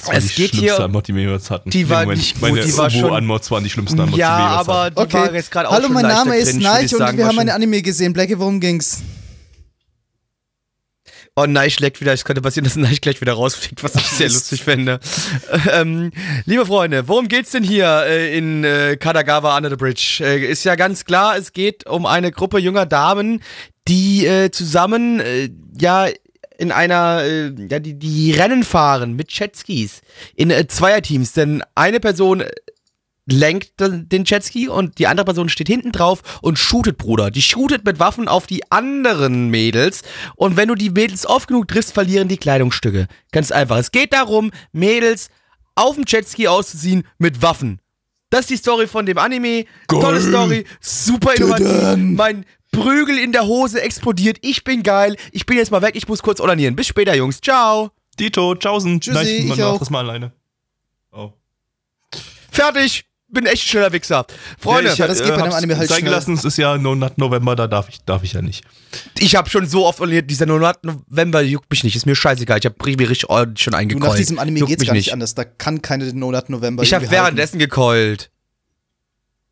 Das 0.06 0.24
es 0.24 0.34
die 0.34 0.42
geht 0.42 0.54
hier. 0.54 0.78
Anmod, 0.78 1.08
die 1.08 1.14
wir 1.14 1.32
jetzt 1.32 1.50
hatten. 1.50 1.70
Die 1.70 1.88
war 1.88 2.02
Moment, 2.02 2.18
nicht 2.18 2.34
gut, 2.34 2.50
meine 2.50 2.60
die 2.64 2.76
war 2.76 2.90
schon. 2.90 3.12
Anmods 3.12 3.50
waren 3.50 3.64
die 3.64 3.70
schlimmsten 3.70 3.98
Anmods, 3.98 4.18
ja, 4.18 4.36
die 4.36 4.42
wir 4.42 4.48
aber 4.48 4.82
hatten. 4.84 4.94
die 4.96 5.02
okay. 5.02 5.14
war 5.14 5.34
jetzt 5.34 5.50
gerade 5.50 5.68
auch 5.68 5.72
Hallo, 5.72 5.88
mein 5.88 6.02
Name 6.06 6.36
ist 6.36 6.54
Neich 6.60 6.94
und 6.94 7.16
wir 7.16 7.26
haben 7.26 7.38
ein 7.38 7.48
Anime 7.48 7.82
gesehen. 7.82 8.12
Blackie, 8.12 8.38
worum 8.38 8.60
ging's? 8.60 9.02
Oh, 11.38 11.44
Neich 11.44 11.78
leckt 11.80 12.00
wieder. 12.00 12.14
Es 12.14 12.24
könnte 12.24 12.40
passieren, 12.40 12.64
dass 12.64 12.76
Neich 12.76 13.02
gleich 13.02 13.20
wieder 13.20 13.34
rausfliegt, 13.34 13.84
was 13.84 13.94
ich 13.94 14.06
sehr 14.06 14.28
lustig 14.28 14.64
fände. 14.64 15.00
Ähm, 15.72 16.12
liebe 16.44 16.64
Freunde, 16.64 17.08
worum 17.08 17.28
geht's 17.28 17.50
denn 17.50 17.62
hier 17.62 18.04
äh, 18.06 18.36
in 18.36 18.64
äh, 18.64 18.96
Kadagawa 18.96 19.56
Under 19.56 19.68
the 19.68 19.76
Bridge? 19.76 20.20
Äh, 20.22 20.46
ist 20.46 20.64
ja 20.64 20.74
ganz 20.76 21.04
klar, 21.04 21.36
es 21.36 21.52
geht 21.52 21.86
um 21.86 22.06
eine 22.06 22.30
Gruppe 22.30 22.58
junger 22.58 22.86
Damen, 22.86 23.42
die 23.88 24.26
äh, 24.26 24.50
zusammen 24.50 25.20
äh, 25.20 25.50
ja 25.78 26.08
in 26.56 26.72
einer, 26.72 27.22
äh, 27.24 27.52
ja, 27.68 27.78
die, 27.80 27.98
die 27.98 28.32
Rennen 28.32 28.64
fahren 28.64 29.14
mit 29.14 29.32
Jetskis 29.32 30.00
in 30.36 30.52
Zweierteams, 30.68 31.32
denn 31.32 31.62
eine 31.74 32.00
Person 32.00 32.44
lenkt 33.26 33.72
den 33.78 34.24
Jetski 34.24 34.68
und 34.68 34.98
die 34.98 35.06
andere 35.06 35.24
Person 35.24 35.48
steht 35.48 35.66
hinten 35.66 35.92
drauf 35.92 36.22
und 36.42 36.58
shootet, 36.58 36.96
Bruder. 36.96 37.30
Die 37.30 37.42
shootet 37.42 37.84
mit 37.84 37.98
Waffen 37.98 38.28
auf 38.28 38.46
die 38.46 38.70
anderen 38.70 39.48
Mädels 39.50 40.02
und 40.36 40.56
wenn 40.56 40.68
du 40.68 40.74
die 40.74 40.90
Mädels 40.90 41.26
oft 41.26 41.48
genug 41.48 41.68
triffst, 41.68 41.92
verlieren 41.92 42.28
die 42.28 42.36
Kleidungsstücke. 42.36 43.08
Ganz 43.32 43.50
einfach. 43.50 43.78
Es 43.78 43.90
geht 43.90 44.12
darum, 44.12 44.52
Mädels 44.72 45.28
auf 45.74 45.96
dem 45.96 46.04
Jetski 46.06 46.48
auszuziehen 46.48 47.06
mit 47.18 47.42
Waffen. 47.42 47.80
Das 48.30 48.40
ist 48.40 48.50
die 48.50 48.56
Story 48.56 48.86
von 48.86 49.06
dem 49.06 49.18
Anime. 49.18 49.64
Geil. 49.86 50.00
Tolle 50.00 50.20
Story, 50.20 50.64
super 50.80 51.34
innovativ. 51.34 51.96
Mein 51.96 52.44
Prügel 52.72 53.18
in 53.18 53.32
der 53.32 53.46
Hose 53.46 53.80
explodiert. 53.80 54.38
Ich 54.42 54.64
bin 54.64 54.82
geil. 54.82 55.16
Ich 55.32 55.46
bin 55.46 55.56
jetzt 55.56 55.70
mal 55.70 55.82
weg. 55.82 55.94
Ich 55.96 56.08
muss 56.08 56.22
kurz 56.22 56.40
ordinieren. 56.40 56.76
Bis 56.76 56.86
später, 56.88 57.14
Jungs. 57.14 57.40
Ciao. 57.40 57.90
Dito, 58.18 58.54
tschaußen. 58.54 59.00
Tschüssi, 59.00 59.14
Nein, 59.14 59.26
ich 59.26 59.44
man 59.46 59.58
macht 59.58 59.80
das 59.80 59.90
mal 59.90 60.00
alleine. 60.00 60.32
Oh. 61.12 61.32
Fertig. 62.50 63.04
Bin 63.28 63.44
echt 63.46 63.64
ein 63.64 63.68
schneller 63.68 63.92
Wichser. 63.92 64.24
Freunde, 64.58 64.90
ja, 64.90 64.92
ich, 64.92 64.98
das 64.98 65.20
geht 65.20 65.34
bei 65.34 65.42
dem 65.42 65.52
Anime 65.52 65.76
halt 65.76 65.88
sein 65.88 66.04
gelassen, 66.04 66.34
es 66.34 66.44
ist 66.44 66.58
ja 66.58 66.78
No 66.78 66.94
Nut 66.94 67.18
November, 67.18 67.56
da 67.56 67.66
darf 67.66 67.88
ich, 67.88 68.04
darf 68.04 68.22
ich 68.22 68.34
ja 68.34 68.42
nicht. 68.42 68.64
Ich 69.18 69.34
habe 69.34 69.50
schon 69.50 69.66
so 69.66 69.84
oft 69.84 70.00
ordiniert, 70.00 70.30
dieser 70.30 70.46
No 70.46 70.58
Nut 70.58 70.76
November 70.82 71.40
juckt 71.42 71.68
mich 71.70 71.82
nicht, 71.82 71.96
ist 71.96 72.06
mir 72.06 72.14
scheißegal. 72.14 72.58
Ich 72.60 72.66
habe 72.66 72.76
mir 72.84 73.10
richtig 73.10 73.28
ordentlich 73.28 73.64
schon 73.64 73.74
eingekeult. 73.74 74.12
nach 74.12 74.16
diesem 74.16 74.38
Anime 74.38 74.60
juckt 74.60 74.70
geht's 74.70 74.86
gar 74.86 74.92
nicht 74.94 75.12
anders, 75.12 75.34
da 75.34 75.44
kann 75.44 75.82
keine 75.82 76.12
No 76.12 76.30
Nut 76.30 76.48
November 76.50 76.84
Ich 76.84 76.94
habe 76.94 77.10
währenddessen 77.10 77.58
gekeult. 77.58 78.30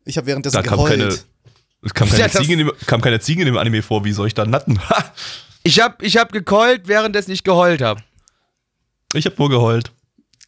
Ich 0.05 0.17
habe 0.17 0.27
währenddessen 0.27 0.55
da 0.55 0.61
geheult. 0.61 0.91
Keine, 0.91 1.19
es 1.81 1.93
kam 1.93 2.09
keine, 2.09 2.21
ja, 2.21 2.29
Ziegen 2.29 2.59
in 2.59 2.67
dem, 2.67 2.71
kam 2.87 3.01
keine 3.01 3.19
Ziegen 3.19 3.41
in 3.41 3.47
dem 3.47 3.57
Anime 3.57 3.81
vor, 3.81 4.05
wie 4.05 4.13
soll 4.13 4.27
ich 4.27 4.33
da 4.33 4.45
natten? 4.45 4.79
ich 5.63 5.81
hab, 5.81 6.01
ich 6.01 6.15
hab 6.15 6.31
gekeult, 6.31 6.87
währenddessen 6.87 7.31
ich 7.31 7.43
geheult 7.43 7.81
habe. 7.81 8.01
Ich 9.13 9.25
hab 9.25 9.37
nur 9.37 9.49
geheult. 9.49 9.91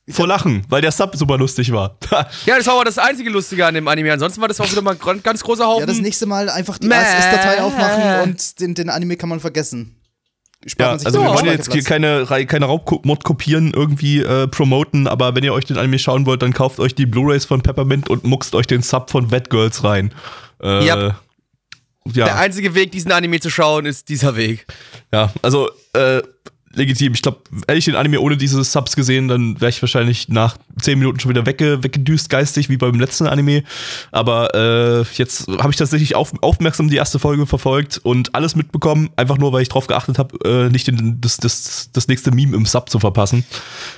Vor 0.09 0.25
Lachen, 0.25 0.63
weil 0.69 0.81
der 0.81 0.91
Sub 0.91 1.15
super 1.17 1.37
lustig 1.37 1.71
war. 1.73 1.97
ja, 2.45 2.57
das 2.57 2.65
war 2.67 2.75
aber 2.75 2.85
das 2.85 2.97
einzige 2.97 3.29
Lustige 3.29 3.65
an 3.65 3.73
dem 3.73 3.87
Anime. 3.89 4.13
Ansonsten 4.13 4.39
war 4.39 4.47
das 4.47 4.61
auch 4.61 4.71
wieder 4.71 4.81
mal 4.81 4.95
ein 5.05 5.21
ganz 5.21 5.43
großer 5.43 5.65
Haufen. 5.65 5.81
Ja, 5.81 5.85
das 5.85 5.99
nächste 5.99 6.25
Mal 6.25 6.49
einfach 6.49 6.77
die 6.77 6.89
ASS-Datei 6.89 7.61
aufmachen 7.61 8.29
und 8.29 8.59
den, 8.61 8.73
den 8.73 8.89
Anime 8.89 9.17
kann 9.17 9.27
man 9.27 9.41
vergessen. 9.41 9.97
ja, 10.79 10.91
also 10.91 11.21
wir 11.21 11.33
wollen 11.33 11.47
jetzt 11.47 11.73
hier 11.73 11.83
keine, 11.83 12.25
keine 12.25 12.65
Raubmord 12.67 13.25
kopieren 13.25 13.73
irgendwie 13.75 14.21
äh, 14.21 14.47
promoten, 14.47 15.07
aber 15.07 15.35
wenn 15.35 15.43
ihr 15.43 15.53
euch 15.53 15.65
den 15.65 15.77
Anime 15.77 15.99
schauen 15.99 16.25
wollt, 16.25 16.41
dann 16.41 16.53
kauft 16.53 16.79
euch 16.79 16.95
die 16.95 17.05
Blu-Rays 17.05 17.43
von 17.43 17.61
Peppermint 17.61 18.09
und 18.09 18.23
muckst 18.23 18.55
euch 18.55 18.67
den 18.67 18.83
Sub 18.83 19.09
von 19.09 19.29
Wet 19.31 19.49
Girls 19.49 19.83
rein. 19.83 20.13
Äh, 20.61 20.85
yep. 20.85 21.15
ja. 22.13 22.25
Der 22.25 22.37
einzige 22.37 22.75
Weg, 22.75 22.93
diesen 22.93 23.11
Anime 23.11 23.41
zu 23.41 23.49
schauen, 23.49 23.85
ist 23.85 24.07
dieser 24.07 24.37
Weg. 24.37 24.67
Ja, 25.11 25.33
also 25.41 25.69
äh, 25.91 26.21
legitim. 26.77 27.13
Ich 27.13 27.21
glaube, 27.21 27.39
hätte 27.67 27.77
ich 27.77 27.85
den 27.85 27.95
Anime 27.95 28.21
ohne 28.21 28.37
diese 28.37 28.63
Subs 28.63 28.95
gesehen, 28.95 29.27
dann 29.27 29.59
wäre 29.59 29.69
ich 29.69 29.81
wahrscheinlich 29.81 30.29
nach 30.29 30.57
10 30.81 30.99
Minuten 30.99 31.19
schon 31.19 31.29
wieder 31.29 31.45
wegge 31.45 31.83
weggedüst 31.83 32.29
geistig, 32.29 32.69
wie 32.69 32.77
beim 32.77 32.99
letzten 32.99 33.27
Anime. 33.27 33.63
Aber 34.11 34.53
äh, 34.55 35.05
jetzt 35.13 35.47
habe 35.47 35.71
ich 35.71 35.75
tatsächlich 35.75 36.15
auf 36.15 36.31
aufmerksam 36.41 36.89
die 36.89 36.95
erste 36.95 37.19
Folge 37.19 37.45
verfolgt 37.45 37.99
und 38.03 38.35
alles 38.35 38.55
mitbekommen, 38.55 39.09
einfach 39.15 39.37
nur, 39.37 39.51
weil 39.51 39.61
ich 39.61 39.69
darauf 39.69 39.87
geachtet 39.87 40.19
habe, 40.19 40.37
äh, 40.45 40.69
nicht 40.69 40.87
den, 40.87 41.19
das, 41.19 41.37
das, 41.37 41.89
das 41.91 42.07
nächste 42.07 42.31
Meme 42.31 42.55
im 42.55 42.65
Sub 42.65 42.89
zu 42.89 42.99
verpassen. 42.99 43.43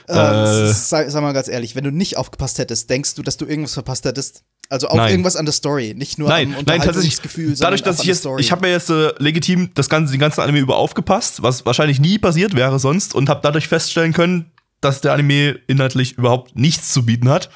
Äh, 0.07 0.13
äh, 0.13 0.73
sag, 0.73 1.11
sag 1.11 1.21
mal 1.21 1.33
ganz 1.33 1.47
ehrlich, 1.47 1.75
wenn 1.75 1.83
du 1.83 1.91
nicht 1.91 2.17
aufgepasst 2.17 2.59
hättest, 2.59 2.89
denkst 2.89 3.15
du, 3.15 3.21
dass 3.21 3.37
du 3.37 3.45
irgendwas 3.45 3.73
verpasst 3.73 4.05
hättest? 4.05 4.43
Also 4.71 4.87
auch 4.89 4.97
nein. 4.97 5.09
irgendwas 5.09 5.35
an 5.35 5.45
der 5.45 5.53
Story, 5.53 5.95
nicht 5.97 6.19
nur 6.19 6.29
nein, 6.29 6.53
am 6.55 6.63
nein, 6.65 6.79
tatsächlich, 6.79 7.19
Gefühl, 7.23 7.55
dadurch, 7.57 7.81
dass 7.81 8.01
ich 8.01 8.05
jetzt, 8.05 8.27
ich 8.37 8.51
habe 8.51 8.61
mir 8.61 8.71
jetzt 8.71 8.91
äh, 8.91 9.11
legitim 9.17 9.71
das 9.73 9.89
ganze, 9.89 10.11
den 10.13 10.19
ganzen 10.19 10.41
Anime 10.41 10.59
über 10.59 10.77
aufgepasst, 10.77 11.41
was 11.41 11.65
wahrscheinlich 11.65 11.99
nie 11.99 12.19
passiert 12.19 12.55
wäre 12.55 12.77
sonst 12.77 13.15
und 13.15 13.29
habe 13.29 13.39
dadurch 13.41 13.67
feststellen 13.67 14.13
können, 14.13 14.51
dass 14.79 15.01
der 15.01 15.13
Anime 15.13 15.59
inhaltlich 15.65 16.19
überhaupt 16.19 16.55
nichts 16.55 16.93
zu 16.93 17.03
bieten 17.03 17.29
hat 17.29 17.49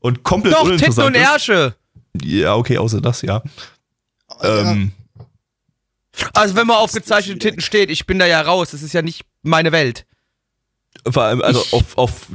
und 0.00 0.24
komplett 0.24 0.54
Doch, 0.54 0.64
uninteressant 0.64 1.14
Titten 1.14 1.24
und 1.24 1.32
Ärsche. 1.32 1.74
Ja, 2.22 2.56
okay, 2.56 2.78
außer 2.78 3.00
das, 3.00 3.22
ja. 3.22 3.40
Oh, 4.28 4.44
ähm, 4.44 4.90
also 6.32 6.56
wenn 6.56 6.66
man 6.66 6.78
auf 6.78 6.90
gezeichnete 6.90 7.38
Titten 7.38 7.60
steht, 7.60 7.88
ich 7.88 8.04
bin 8.04 8.18
da 8.18 8.26
ja 8.26 8.40
raus, 8.40 8.72
das 8.72 8.82
ist 8.82 8.92
ja 8.92 9.02
nicht 9.02 9.24
meine 9.42 9.70
Welt. 9.70 10.06
Vor 11.08 11.22
allem, 11.22 11.40
also 11.40 11.64
auf, 11.70 11.96
auf 11.96 12.26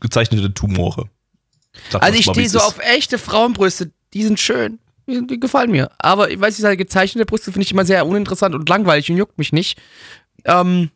gezeichnete 0.00 0.52
Tumore. 0.52 1.08
Sag 1.90 2.02
also 2.02 2.18
ich 2.18 2.24
stehe 2.24 2.48
so 2.48 2.58
auf 2.58 2.78
echte 2.78 3.18
Frauenbrüste, 3.18 3.90
die 4.14 4.24
sind 4.24 4.40
schön. 4.40 4.78
Die, 5.06 5.26
die 5.26 5.40
gefallen 5.40 5.70
mir. 5.70 5.90
Aber 5.98 6.30
ich 6.30 6.38
weiß 6.38 6.58
nicht, 6.58 6.78
gezeichnete 6.78 7.24
Brüste 7.24 7.50
finde 7.50 7.64
ich 7.64 7.72
immer 7.72 7.86
sehr 7.86 8.06
uninteressant 8.06 8.54
und 8.54 8.68
langweilig 8.68 9.10
und 9.10 9.16
juckt 9.16 9.38
mich 9.38 9.52
nicht. 9.52 9.80
Ähm, 10.44 10.90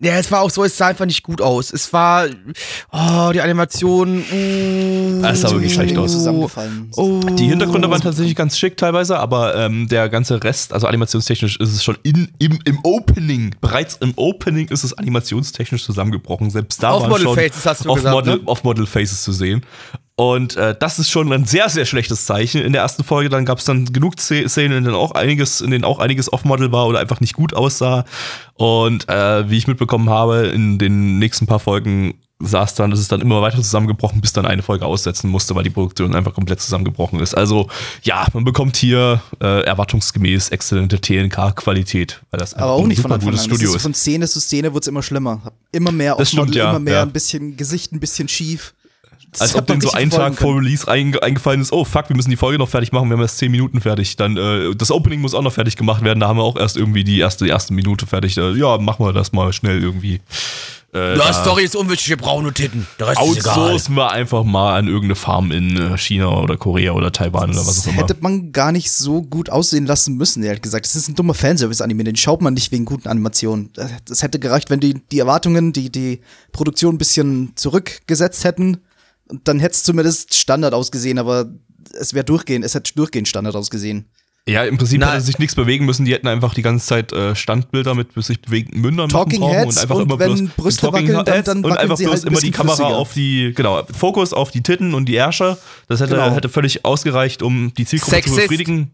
ja, 0.00 0.14
es 0.14 0.30
war 0.32 0.40
auch 0.40 0.50
so, 0.50 0.64
es 0.64 0.76
sah 0.76 0.88
einfach 0.88 1.04
nicht 1.04 1.22
gut 1.22 1.42
aus. 1.42 1.72
Es 1.72 1.92
war, 1.92 2.26
oh, 2.90 3.30
die 3.32 3.40
Animation. 3.40 4.24
Uh, 4.32 5.24
es 5.26 5.42
sah 5.42 5.50
wirklich 5.50 5.74
schlecht 5.74 5.96
aus. 5.98 6.12
Zusammengefallen. 6.12 6.90
Oh, 6.96 7.20
die 7.20 7.48
Hintergründe 7.48 7.90
waren 7.90 8.00
tatsächlich 8.00 8.34
ganz 8.34 8.58
schick 8.58 8.76
teilweise, 8.76 9.18
aber 9.18 9.54
ähm, 9.54 9.88
der 9.88 10.08
ganze 10.08 10.42
Rest, 10.42 10.72
also 10.72 10.86
animationstechnisch, 10.86 11.58
ist 11.58 11.74
es 11.74 11.84
schon 11.84 11.98
in, 12.02 12.28
im, 12.38 12.58
im 12.64 12.78
Opening, 12.82 13.54
bereits 13.60 13.96
im 13.96 14.14
Opening 14.16 14.68
ist 14.68 14.84
es 14.84 14.94
animationstechnisch 14.94 15.84
zusammengebrochen. 15.84 16.50
Selbst 16.50 16.82
da 16.82 16.92
waren 16.92 17.20
schon 17.20 17.36
Faces, 17.36 17.66
hast 17.66 17.84
du 17.84 17.90
Off-Model 17.90 18.38
ne? 18.38 18.42
Off 18.46 18.62
Faces 18.88 19.22
zu 19.22 19.32
sehen. 19.32 19.62
Und 20.14 20.56
äh, 20.56 20.76
das 20.78 20.98
ist 20.98 21.10
schon 21.10 21.32
ein 21.32 21.46
sehr, 21.46 21.68
sehr 21.68 21.86
schlechtes 21.86 22.26
Zeichen. 22.26 22.60
In 22.60 22.72
der 22.72 22.82
ersten 22.82 23.02
Folge 23.02 23.30
dann 23.30 23.44
gab 23.44 23.58
es 23.58 23.64
dann 23.64 23.86
genug 23.86 24.20
Szenen, 24.20 24.76
in 24.76 24.84
denen 24.84 24.94
auch 24.94 25.12
einiges, 25.12 25.60
in 25.60 25.70
denen 25.70 25.84
auch 25.84 25.98
einiges 25.98 26.32
Off-Model 26.32 26.70
war 26.70 26.86
oder 26.86 26.98
einfach 26.98 27.20
nicht 27.20 27.34
gut 27.34 27.54
aussah. 27.54 28.04
Und 28.54 29.08
äh, 29.08 29.48
wie 29.48 29.56
ich 29.56 29.66
mitbekommen 29.66 30.10
habe, 30.10 30.48
in 30.48 30.78
den 30.78 31.18
nächsten 31.18 31.46
paar 31.46 31.60
Folgen 31.60 32.14
es 32.42 32.74
dann, 32.74 32.90
dass 32.90 33.00
es 33.00 33.08
dann 33.08 33.20
immer 33.20 33.40
weiter 33.40 33.58
zusammengebrochen, 33.58 34.20
bis 34.20 34.32
dann 34.32 34.46
eine 34.46 34.62
Folge 34.62 34.84
aussetzen 34.84 35.30
musste, 35.30 35.54
weil 35.54 35.62
die 35.62 35.70
Produktion 35.70 36.14
einfach 36.14 36.34
komplett 36.34 36.60
zusammengebrochen 36.60 37.20
ist. 37.20 37.34
Also 37.34 37.68
ja, 38.02 38.26
man 38.32 38.44
bekommt 38.44 38.76
hier 38.76 39.22
äh, 39.40 39.62
erwartungsgemäß 39.64 40.48
exzellente 40.48 41.00
TNK-Qualität, 41.00 42.20
weil 42.30 42.38
das 42.38 42.54
Aber 42.54 42.72
auch 42.72 42.86
nicht 42.86 43.00
von 43.00 43.12
Anfang 43.12 43.30
an. 43.30 43.38
Studio 43.38 43.74
ist. 43.74 43.82
Von 43.82 43.94
Szene 43.94 44.26
zu 44.26 44.40
Szene 44.40 44.74
wird 44.74 44.84
es 44.84 44.88
immer 44.88 45.02
schlimmer. 45.02 45.52
Immer 45.70 45.92
mehr 45.92 46.16
das 46.16 46.30
stimmt, 46.30 46.54
ja, 46.54 46.70
immer 46.70 46.80
mehr 46.80 46.94
ja. 46.94 47.02
ein 47.02 47.12
bisschen 47.12 47.56
Gesicht, 47.56 47.92
ein 47.92 48.00
bisschen 48.00 48.28
schief. 48.28 48.74
Als 49.38 49.54
ob 49.54 49.66
denen 49.66 49.80
so 49.80 49.92
ein 49.92 50.10
Tag 50.10 50.36
vor 50.36 50.56
Release 50.56 50.86
eingefallen 50.86 51.62
ist, 51.62 51.72
oh 51.72 51.84
fuck, 51.84 52.08
wir 52.10 52.16
müssen 52.16 52.30
die 52.30 52.36
Folge 52.36 52.58
noch 52.58 52.68
fertig 52.68 52.92
machen, 52.92 53.08
wir 53.08 53.16
haben 53.16 53.22
erst 53.22 53.38
10 53.38 53.50
Minuten 53.50 53.80
fertig. 53.80 54.16
Dann 54.16 54.36
äh, 54.36 54.74
das 54.76 54.90
Opening 54.90 55.20
muss 55.20 55.34
auch 55.34 55.42
noch 55.42 55.54
fertig 55.54 55.76
gemacht 55.76 56.04
werden, 56.04 56.20
da 56.20 56.28
haben 56.28 56.36
wir 56.36 56.42
auch 56.42 56.58
erst 56.58 56.76
irgendwie 56.76 57.02
die 57.02 57.18
erste, 57.18 57.44
die 57.46 57.50
erste 57.50 57.72
Minute 57.72 58.06
fertig. 58.06 58.36
Äh, 58.36 58.52
ja, 58.52 58.76
machen 58.76 59.06
wir 59.06 59.12
das 59.14 59.32
mal 59.32 59.52
schnell 59.54 59.82
irgendwie. 59.82 60.20
Äh, 60.94 61.16
ja, 61.16 61.32
Story 61.32 61.64
ist 61.64 61.74
unwichtig, 61.74 62.10
wir 62.10 62.18
brauchen 62.18 62.42
nur 62.42 62.52
Titten. 62.52 62.86
Der 62.98 63.08
Rest 63.08 63.18
Outsourcen 63.18 63.94
wir 63.94 64.10
einfach 64.10 64.44
mal 64.44 64.76
an 64.76 64.86
irgendeine 64.86 65.14
Farm 65.14 65.50
in 65.50 65.78
äh, 65.78 65.96
China 65.96 66.28
oder 66.42 66.58
Korea 66.58 66.92
oder 66.92 67.10
Taiwan 67.10 67.48
das 67.48 67.56
oder 67.56 67.66
was 67.66 67.80
auch 67.80 67.92
immer. 67.92 68.02
hätte 68.02 68.16
man 68.20 68.52
gar 68.52 68.72
nicht 68.72 68.92
so 68.92 69.22
gut 69.22 69.48
aussehen 69.48 69.86
lassen 69.86 70.18
müssen, 70.18 70.42
ehrlich 70.42 70.60
gesagt. 70.60 70.84
Das 70.84 70.94
ist 70.94 71.08
ein 71.08 71.14
dummer 71.14 71.32
Fanservice-Anime, 71.32 72.04
den 72.04 72.16
schaut 72.16 72.42
man 72.42 72.52
nicht 72.52 72.70
wegen 72.70 72.84
guten 72.84 73.08
Animationen. 73.08 73.70
Das 74.04 74.22
hätte 74.22 74.38
gereicht, 74.38 74.68
wenn 74.68 74.80
die, 74.80 75.00
die 75.10 75.20
Erwartungen, 75.20 75.72
die 75.72 75.90
die 75.90 76.20
Produktion 76.52 76.96
ein 76.96 76.98
bisschen 76.98 77.52
zurückgesetzt 77.56 78.44
hätten 78.44 78.82
und 79.32 79.48
dann 79.48 79.60
hätte 79.60 79.74
es 79.74 79.82
zumindest 79.82 80.34
Standard 80.34 80.74
ausgesehen, 80.74 81.18
aber 81.18 81.46
es 81.98 82.12
wäre 82.12 82.24
durchgehend, 82.24 82.64
es 82.66 82.74
hätte 82.74 82.92
durchgehend 82.94 83.28
Standard 83.28 83.56
ausgesehen. 83.56 84.10
Ja, 84.46 84.64
im 84.64 84.76
Prinzip 84.76 85.02
hätte 85.02 85.20
sich 85.20 85.38
nichts 85.38 85.54
bewegen 85.54 85.86
müssen. 85.86 86.04
Die 86.04 86.12
hätten 86.12 86.26
einfach 86.26 86.52
die 86.52 86.62
ganze 86.62 86.84
Zeit 86.84 87.12
äh, 87.12 87.34
Standbilder 87.34 87.94
mit 87.94 88.08
sich 88.24 88.42
bewegten 88.42 88.80
Mündern 88.80 89.08
Talking 89.08 89.40
machen 89.40 89.52
Heads 89.52 89.76
und 89.76 89.82
einfach 89.82 89.96
und 89.96 90.02
immer 90.02 90.18
wenn 90.18 90.34
bloß 90.34 90.50
Brüste 90.56 90.80
Talking 90.82 91.14
wackeln, 91.14 91.34
Heads 91.34 91.46
dann, 91.46 91.62
dann 91.62 91.72
und 91.72 91.78
einfach 91.78 91.96
bloß 91.96 92.10
halt 92.10 92.24
immer 92.24 92.40
die 92.40 92.50
Kamera 92.50 92.74
flüssiger. 92.74 92.96
auf 92.96 93.12
die, 93.14 93.52
genau, 93.54 93.82
Fokus 93.96 94.32
auf 94.34 94.50
die 94.50 94.62
Titten 94.62 94.94
und 94.94 95.06
die 95.06 95.14
Ärsche. 95.14 95.56
Das 95.86 96.00
hätte, 96.00 96.14
genau. 96.14 96.34
hätte 96.34 96.48
völlig 96.48 96.84
ausgereicht, 96.84 97.42
um 97.42 97.72
die 97.74 97.86
Zielgruppe 97.86 98.16
Sexist. 98.16 98.34
zu 98.34 98.42
befriedigen. 98.42 98.90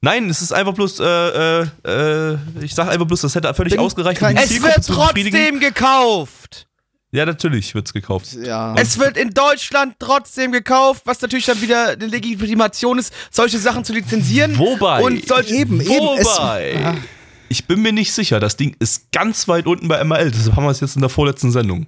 Nein, 0.00 0.30
es 0.30 0.40
ist 0.40 0.52
einfach 0.52 0.72
bloß, 0.72 0.98
äh, 1.00 1.04
äh, 1.04 1.66
äh 1.84 2.38
ich 2.62 2.74
sag 2.74 2.88
einfach 2.88 3.06
bloß, 3.06 3.20
das 3.20 3.34
hätte 3.34 3.52
völlig 3.52 3.74
Bin 3.74 3.80
ausgereicht, 3.80 4.22
um 4.22 4.28
die 4.28 4.46
Zielgruppe 4.46 4.80
zu 4.80 4.96
befriedigen. 4.96 5.36
Es 5.36 5.42
wird 5.42 5.60
trotzdem 5.60 5.60
gekauft. 5.60 6.69
Ja, 7.12 7.26
natürlich 7.26 7.74
wird's 7.74 7.92
gekauft. 7.92 8.34
Ja. 8.34 8.74
Es 8.76 8.98
wird 8.98 9.16
in 9.16 9.30
Deutschland 9.30 9.96
trotzdem 9.98 10.52
gekauft, 10.52 11.02
was 11.06 11.20
natürlich 11.20 11.46
dann 11.46 11.60
wieder 11.60 11.88
eine 11.88 12.06
Legitimation 12.06 12.98
ist, 13.00 13.12
solche 13.32 13.58
Sachen 13.58 13.84
zu 13.84 13.92
lizenzieren. 13.92 14.56
Wobei. 14.56 15.02
Und 15.02 15.26
solche, 15.26 15.54
eben, 15.54 15.80
wobei. 15.80 16.72
Eben, 16.72 17.04
ich 17.48 17.66
bin 17.66 17.82
mir 17.82 17.92
nicht 17.92 18.12
sicher. 18.12 18.38
Das 18.38 18.56
Ding 18.56 18.76
ist 18.78 19.10
ganz 19.10 19.48
weit 19.48 19.66
unten 19.66 19.88
bei 19.88 20.02
MRL. 20.04 20.30
Deshalb 20.30 20.54
haben 20.54 20.64
wir 20.64 20.70
es 20.70 20.78
jetzt 20.78 20.94
in 20.94 21.00
der 21.00 21.10
vorletzten 21.10 21.50
Sendung. 21.50 21.86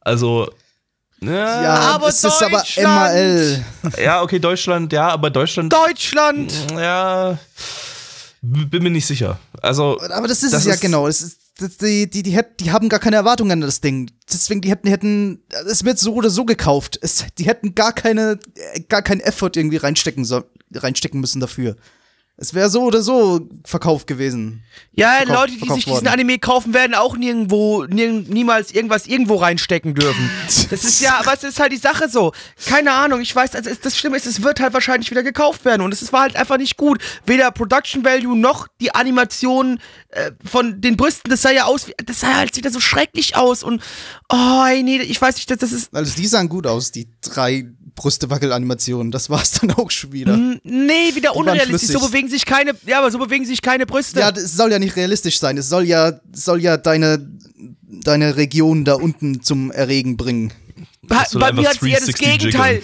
Also. 0.00 0.50
Ja, 1.20 1.62
ja 1.62 1.74
aber 1.94 2.08
es 2.08 2.22
ist 2.22 2.42
aber 2.42 2.62
MRL. 2.76 3.64
Ja, 4.02 4.20
okay, 4.22 4.38
Deutschland, 4.38 4.92
ja, 4.92 5.08
aber 5.08 5.30
Deutschland. 5.30 5.72
Deutschland! 5.72 6.52
Ja. 6.72 7.38
Bin 8.42 8.82
mir 8.82 8.90
nicht 8.90 9.06
sicher. 9.06 9.38
Also. 9.62 9.98
Aber 10.10 10.28
das 10.28 10.42
ist 10.42 10.52
das 10.52 10.60
es 10.60 10.66
ja 10.66 10.76
genau. 10.76 11.08
Es 11.08 11.22
ist 11.22 11.37
die, 11.60 12.08
die, 12.08 12.22
die, 12.22 12.30
hätten, 12.30 12.56
die 12.58 12.70
haben 12.70 12.88
gar 12.88 13.00
keine 13.00 13.16
Erwartungen 13.16 13.52
an 13.52 13.60
das 13.60 13.80
Ding. 13.80 14.10
Deswegen, 14.32 14.60
die 14.60 14.70
hätten, 14.70 14.88
hätten, 14.88 15.42
es 15.66 15.84
wird 15.84 15.98
so 15.98 16.14
oder 16.14 16.30
so 16.30 16.44
gekauft. 16.44 16.98
Es, 17.02 17.24
die 17.36 17.46
hätten 17.46 17.74
gar 17.74 17.92
keine, 17.92 18.38
gar 18.88 19.02
keinen 19.02 19.20
Effort 19.20 19.52
irgendwie 19.56 19.76
reinstecken, 19.78 20.24
so, 20.24 20.44
reinstecken 20.72 21.20
müssen 21.20 21.40
dafür. 21.40 21.76
Es 22.40 22.54
wäre 22.54 22.70
so 22.70 22.82
oder 22.84 23.02
so 23.02 23.48
verkauft 23.64 24.06
gewesen. 24.06 24.62
Ja, 24.92 25.14
verkauf, 25.14 25.34
Leute, 25.34 25.52
die 25.60 25.72
sich 25.72 25.86
diesen 25.86 26.06
Anime 26.06 26.38
kaufen, 26.38 26.72
werden 26.72 26.94
auch 26.94 27.16
nirgendwo, 27.16 27.82
nirg 27.84 28.28
niemals 28.28 28.70
irgendwas 28.70 29.08
irgendwo 29.08 29.34
reinstecken 29.36 29.94
dürfen. 29.94 30.30
Das 30.70 30.84
ist 30.84 31.00
ja, 31.00 31.18
aber 31.18 31.34
es 31.34 31.42
ist 31.42 31.58
halt 31.58 31.72
die 31.72 31.78
Sache 31.78 32.08
so. 32.08 32.32
Keine 32.66 32.92
Ahnung, 32.92 33.20
ich 33.20 33.34
weiß, 33.34 33.54
also 33.54 33.70
das 33.82 33.96
Schlimme 33.96 34.16
ist, 34.16 34.26
es 34.26 34.42
wird 34.42 34.60
halt 34.60 34.72
wahrscheinlich 34.72 35.10
wieder 35.10 35.22
gekauft 35.22 35.64
werden 35.64 35.82
und 35.82 35.92
es 35.92 36.12
war 36.12 36.22
halt 36.22 36.36
einfach 36.36 36.58
nicht 36.58 36.76
gut. 36.76 37.02
Weder 37.26 37.50
Production 37.50 38.04
Value 38.04 38.36
noch 38.36 38.68
die 38.80 38.94
Animation 38.94 39.80
äh, 40.10 40.32
von 40.44 40.80
den 40.80 40.96
Brüsten, 40.96 41.30
das 41.30 41.42
sah 41.42 41.50
ja 41.50 41.64
aus, 41.64 41.86
das 42.04 42.20
sah 42.20 42.34
halt 42.34 42.56
wieder 42.56 42.70
so 42.70 42.80
schrecklich 42.80 43.34
aus 43.34 43.62
und 43.62 43.82
oh, 44.28 44.64
nee, 44.82 45.00
ich 45.00 45.20
weiß 45.20 45.36
nicht, 45.36 45.50
das, 45.50 45.58
das 45.58 45.72
ist. 45.72 45.94
Also 45.94 46.14
die 46.16 46.26
sahen 46.26 46.48
gut 46.48 46.66
aus, 46.66 46.92
die 46.92 47.08
drei 47.20 47.68
Brüstewackel-Animationen. 47.98 49.10
Das 49.10 49.28
war 49.28 49.42
es 49.42 49.52
dann 49.52 49.72
auch 49.72 49.90
schon 49.90 50.12
wieder. 50.12 50.36
Nee, 50.36 51.14
wieder 51.14 51.32
Die 51.32 51.38
unrealistisch. 51.38 51.90
So 51.90 52.06
bewegen 52.06 52.28
sich 52.28 52.46
keine, 52.46 52.72
ja, 52.86 53.00
aber 53.00 53.10
so 53.10 53.18
bewegen 53.18 53.44
sich 53.44 53.60
keine 53.60 53.86
Brüste. 53.86 54.20
Ja, 54.20 54.30
es 54.30 54.56
soll 54.56 54.70
ja 54.72 54.78
nicht 54.78 54.96
realistisch 54.96 55.38
sein. 55.38 55.58
Es 55.58 55.68
soll 55.68 55.84
ja, 55.84 56.12
soll 56.32 56.62
ja 56.62 56.76
deine, 56.76 57.28
deine 57.82 58.36
Region 58.36 58.84
da 58.84 58.94
unten 58.94 59.42
zum 59.42 59.70
Erregen 59.72 60.16
bringen. 60.16 60.52
Bei, 61.02 61.24
bei 61.34 61.52
mir 61.52 61.68
hat 61.68 61.76
es 61.76 61.82
eher 61.82 62.00
das 62.00 62.14
Gegenteil. 62.14 62.82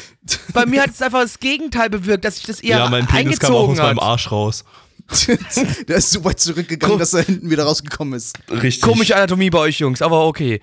bei 0.53 0.67
mir 0.67 0.83
hat 0.83 0.91
es 0.91 1.01
einfach 1.01 1.23
das 1.23 1.39
Gegenteil 1.39 1.91
bewirkt, 1.91 2.25
dass 2.25 2.39
ich 2.39 2.45
das 2.45 2.61
eher 2.61 2.79
Ja, 2.79 2.89
mein 2.89 3.07
Penis 3.07 3.39
kam 3.39 3.55
auch 3.55 3.69
aus 3.69 3.79
meinem 3.79 4.01
Arsch 4.01 4.31
raus. 4.31 4.65
Der 5.89 5.97
ist 5.97 6.11
so 6.11 6.25
weit 6.25 6.41
zurückgegangen, 6.41 6.99
dass 6.99 7.13
er 7.15 7.23
hinten 7.23 7.51
wieder 7.51 7.65
rausgekommen 7.65 8.15
ist. 8.15 8.39
Richtig. 8.51 8.81
Komische 8.81 9.15
Anatomie 9.15 9.51
bei 9.51 9.59
euch 9.59 9.79
Jungs, 9.79 10.03
aber 10.03 10.27
okay. 10.27 10.61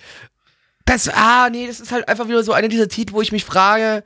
Das, 0.86 1.08
ah, 1.08 1.48
nee, 1.52 1.68
das 1.68 1.80
ist 1.80 1.92
halt 1.92 2.08
einfach 2.10 2.28
wieder 2.28 2.44
so 2.44 2.52
einer 2.52 2.68
dieser 2.68 2.88
Titel, 2.88 3.14
wo 3.14 3.22
ich 3.22 3.32
mich 3.32 3.46
frage, 3.46 4.04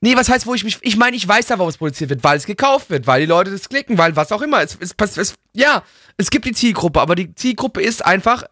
Nee, 0.00 0.16
was 0.16 0.28
heißt, 0.28 0.46
wo 0.46 0.54
ich 0.54 0.64
mich. 0.64 0.78
Ich 0.80 0.96
meine, 0.96 1.16
ich 1.16 1.26
weiß 1.26 1.48
ja, 1.50 1.58
warum 1.58 1.68
es 1.68 1.76
produziert 1.76 2.10
wird, 2.10 2.24
weil 2.24 2.38
es 2.38 2.46
gekauft 2.46 2.88
wird, 2.90 3.06
weil 3.06 3.20
die 3.20 3.26
Leute 3.26 3.50
das 3.50 3.68
klicken, 3.68 3.98
weil 3.98 4.16
was 4.16 4.32
auch 4.32 4.42
immer. 4.42 4.62
Es, 4.62 4.78
es, 4.80 5.16
es, 5.16 5.34
ja, 5.52 5.82
es 6.16 6.30
gibt 6.30 6.46
die 6.46 6.52
Zielgruppe, 6.52 7.00
aber 7.00 7.14
die 7.14 7.34
Zielgruppe 7.34 7.82
ist 7.82 8.04
einfach 8.04 8.44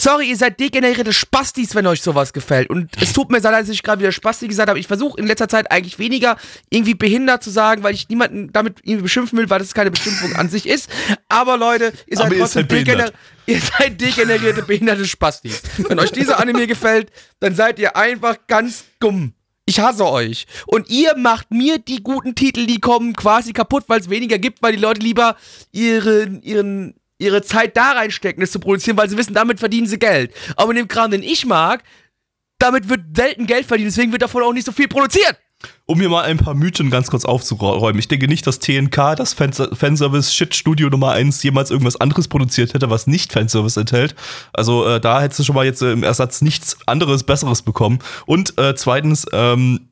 Sorry, 0.00 0.30
ihr 0.30 0.36
seid 0.36 0.60
degenerierte 0.60 1.12
Spastis, 1.12 1.74
wenn 1.74 1.84
euch 1.88 2.02
sowas 2.02 2.32
gefällt. 2.32 2.70
Und 2.70 2.88
es 3.02 3.12
tut 3.12 3.32
mir 3.32 3.40
sehr 3.40 3.50
leid, 3.50 3.62
dass 3.62 3.70
ich 3.70 3.82
gerade 3.82 4.00
wieder 4.00 4.12
Spasti 4.12 4.46
gesagt 4.46 4.68
habe. 4.68 4.78
Ich 4.78 4.86
versuche 4.86 5.18
in 5.18 5.26
letzter 5.26 5.48
Zeit 5.48 5.72
eigentlich 5.72 5.98
weniger 5.98 6.36
irgendwie 6.70 6.94
behindert 6.94 7.42
zu 7.42 7.50
sagen, 7.50 7.82
weil 7.82 7.94
ich 7.94 8.08
niemanden 8.08 8.52
damit 8.52 8.78
irgendwie 8.84 9.02
beschimpfen 9.02 9.36
will, 9.36 9.50
weil 9.50 9.58
das 9.58 9.74
keine 9.74 9.90
Beschimpfung 9.90 10.36
an 10.36 10.50
sich 10.50 10.68
ist. 10.68 10.88
Aber 11.28 11.56
Leute, 11.56 11.92
ihr 12.06 12.16
seid 12.16 12.26
Aber 12.26 12.38
trotzdem 12.38 12.68
degeneriert. 12.68 13.12
Ihr 13.46 13.60
seid 13.60 14.00
degenerierte, 14.00 14.62
behinderte 14.62 15.04
Spastis. 15.04 15.62
Wenn 15.88 15.98
euch 15.98 16.12
dieser 16.12 16.38
Anime 16.38 16.68
gefällt, 16.68 17.10
dann 17.40 17.56
seid 17.56 17.80
ihr 17.80 17.96
einfach 17.96 18.36
ganz 18.46 18.84
dumm. 19.00 19.32
Ich 19.68 19.80
hasse 19.80 20.06
euch. 20.06 20.46
Und 20.66 20.88
ihr 20.88 21.14
macht 21.14 21.50
mir 21.50 21.76
die 21.76 22.02
guten 22.02 22.34
Titel, 22.34 22.64
die 22.64 22.80
kommen, 22.80 23.12
quasi 23.12 23.52
kaputt, 23.52 23.84
weil 23.88 24.00
es 24.00 24.08
weniger 24.08 24.38
gibt, 24.38 24.62
weil 24.62 24.72
die 24.72 24.80
Leute 24.80 25.02
lieber 25.02 25.36
ihren, 25.72 26.40
ihren, 26.42 26.94
ihre 27.18 27.42
Zeit 27.42 27.76
da 27.76 27.92
reinstecken, 27.92 28.40
das 28.40 28.50
zu 28.50 28.60
produzieren, 28.60 28.96
weil 28.96 29.10
sie 29.10 29.18
wissen, 29.18 29.34
damit 29.34 29.58
verdienen 29.58 29.86
sie 29.86 29.98
Geld. 29.98 30.32
Aber 30.56 30.70
in 30.70 30.78
dem 30.78 30.88
Kram, 30.88 31.10
den 31.10 31.22
ich 31.22 31.44
mag, 31.44 31.82
damit 32.58 32.88
wird 32.88 33.14
selten 33.14 33.46
Geld 33.46 33.66
verdient, 33.66 33.90
deswegen 33.90 34.10
wird 34.10 34.22
davon 34.22 34.42
auch 34.42 34.54
nicht 34.54 34.64
so 34.64 34.72
viel 34.72 34.88
produziert. 34.88 35.36
Um 35.86 35.98
hier 35.98 36.08
mal 36.08 36.24
ein 36.24 36.36
paar 36.36 36.54
Mythen 36.54 36.90
ganz 36.90 37.10
kurz 37.10 37.24
aufzuräumen. 37.24 37.98
Ich 37.98 38.08
denke 38.08 38.28
nicht, 38.28 38.46
dass 38.46 38.60
TNK, 38.60 39.16
das 39.16 39.32
Fanservice-Shit-Studio 39.32 40.88
Nummer 40.88 41.12
1, 41.12 41.42
jemals 41.42 41.70
irgendwas 41.70 41.96
anderes 41.96 42.28
produziert 42.28 42.74
hätte, 42.74 42.90
was 42.90 43.06
nicht 43.06 43.32
Fanservice 43.32 43.78
enthält. 43.78 44.14
Also 44.52 44.86
äh, 44.86 45.00
da 45.00 45.20
hättest 45.20 45.40
du 45.40 45.44
schon 45.44 45.54
mal 45.56 45.64
jetzt 45.64 45.82
äh, 45.82 45.92
im 45.92 46.04
Ersatz 46.04 46.42
nichts 46.42 46.76
anderes, 46.86 47.24
Besseres 47.24 47.62
bekommen. 47.62 47.98
Und 48.26 48.56
äh, 48.58 48.74
zweitens, 48.76 49.26
ähm, 49.32 49.88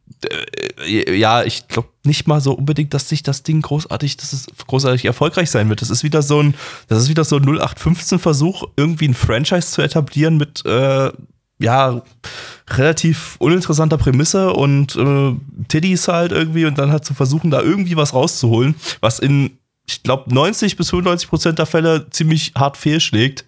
äh, 0.86 1.16
ja, 1.16 1.42
ich 1.42 1.66
glaube 1.66 1.88
nicht 2.04 2.28
mal 2.28 2.40
so 2.40 2.52
unbedingt, 2.52 2.94
dass 2.94 3.08
sich 3.08 3.22
das 3.22 3.42
Ding 3.42 3.62
großartig, 3.62 4.16
dass 4.18 4.32
es 4.32 4.46
großartig 4.66 5.04
erfolgreich 5.04 5.50
sein 5.50 5.68
wird. 5.68 5.82
Das 5.82 5.90
ist 5.90 6.04
wieder 6.04 6.22
so 6.22 6.40
ein, 6.40 6.54
das 6.88 7.02
ist 7.02 7.08
wieder 7.08 7.24
so 7.24 7.36
ein 7.36 7.42
0815 7.42 8.18
Versuch, 8.18 8.64
irgendwie 8.76 9.08
ein 9.08 9.14
Franchise 9.14 9.70
zu 9.72 9.82
etablieren 9.82 10.36
mit 10.36 10.64
äh, 10.64 11.10
ja, 11.58 12.02
relativ 12.68 13.36
uninteressanter 13.38 13.96
Prämisse 13.98 14.52
und 14.52 14.96
äh, 14.96 15.34
Teddys 15.68 16.08
halt 16.08 16.32
irgendwie 16.32 16.66
und 16.66 16.78
dann 16.78 16.90
halt 16.90 17.04
zu 17.04 17.14
versuchen, 17.14 17.50
da 17.50 17.62
irgendwie 17.62 17.96
was 17.96 18.12
rauszuholen, 18.12 18.74
was 19.00 19.18
in, 19.18 19.58
ich 19.86 20.02
glaube, 20.02 20.32
90 20.34 20.76
bis 20.76 20.90
95 20.90 21.28
Prozent 21.28 21.58
der 21.58 21.66
Fälle 21.66 22.10
ziemlich 22.10 22.52
hart 22.56 22.76
fehlschlägt. 22.76 23.44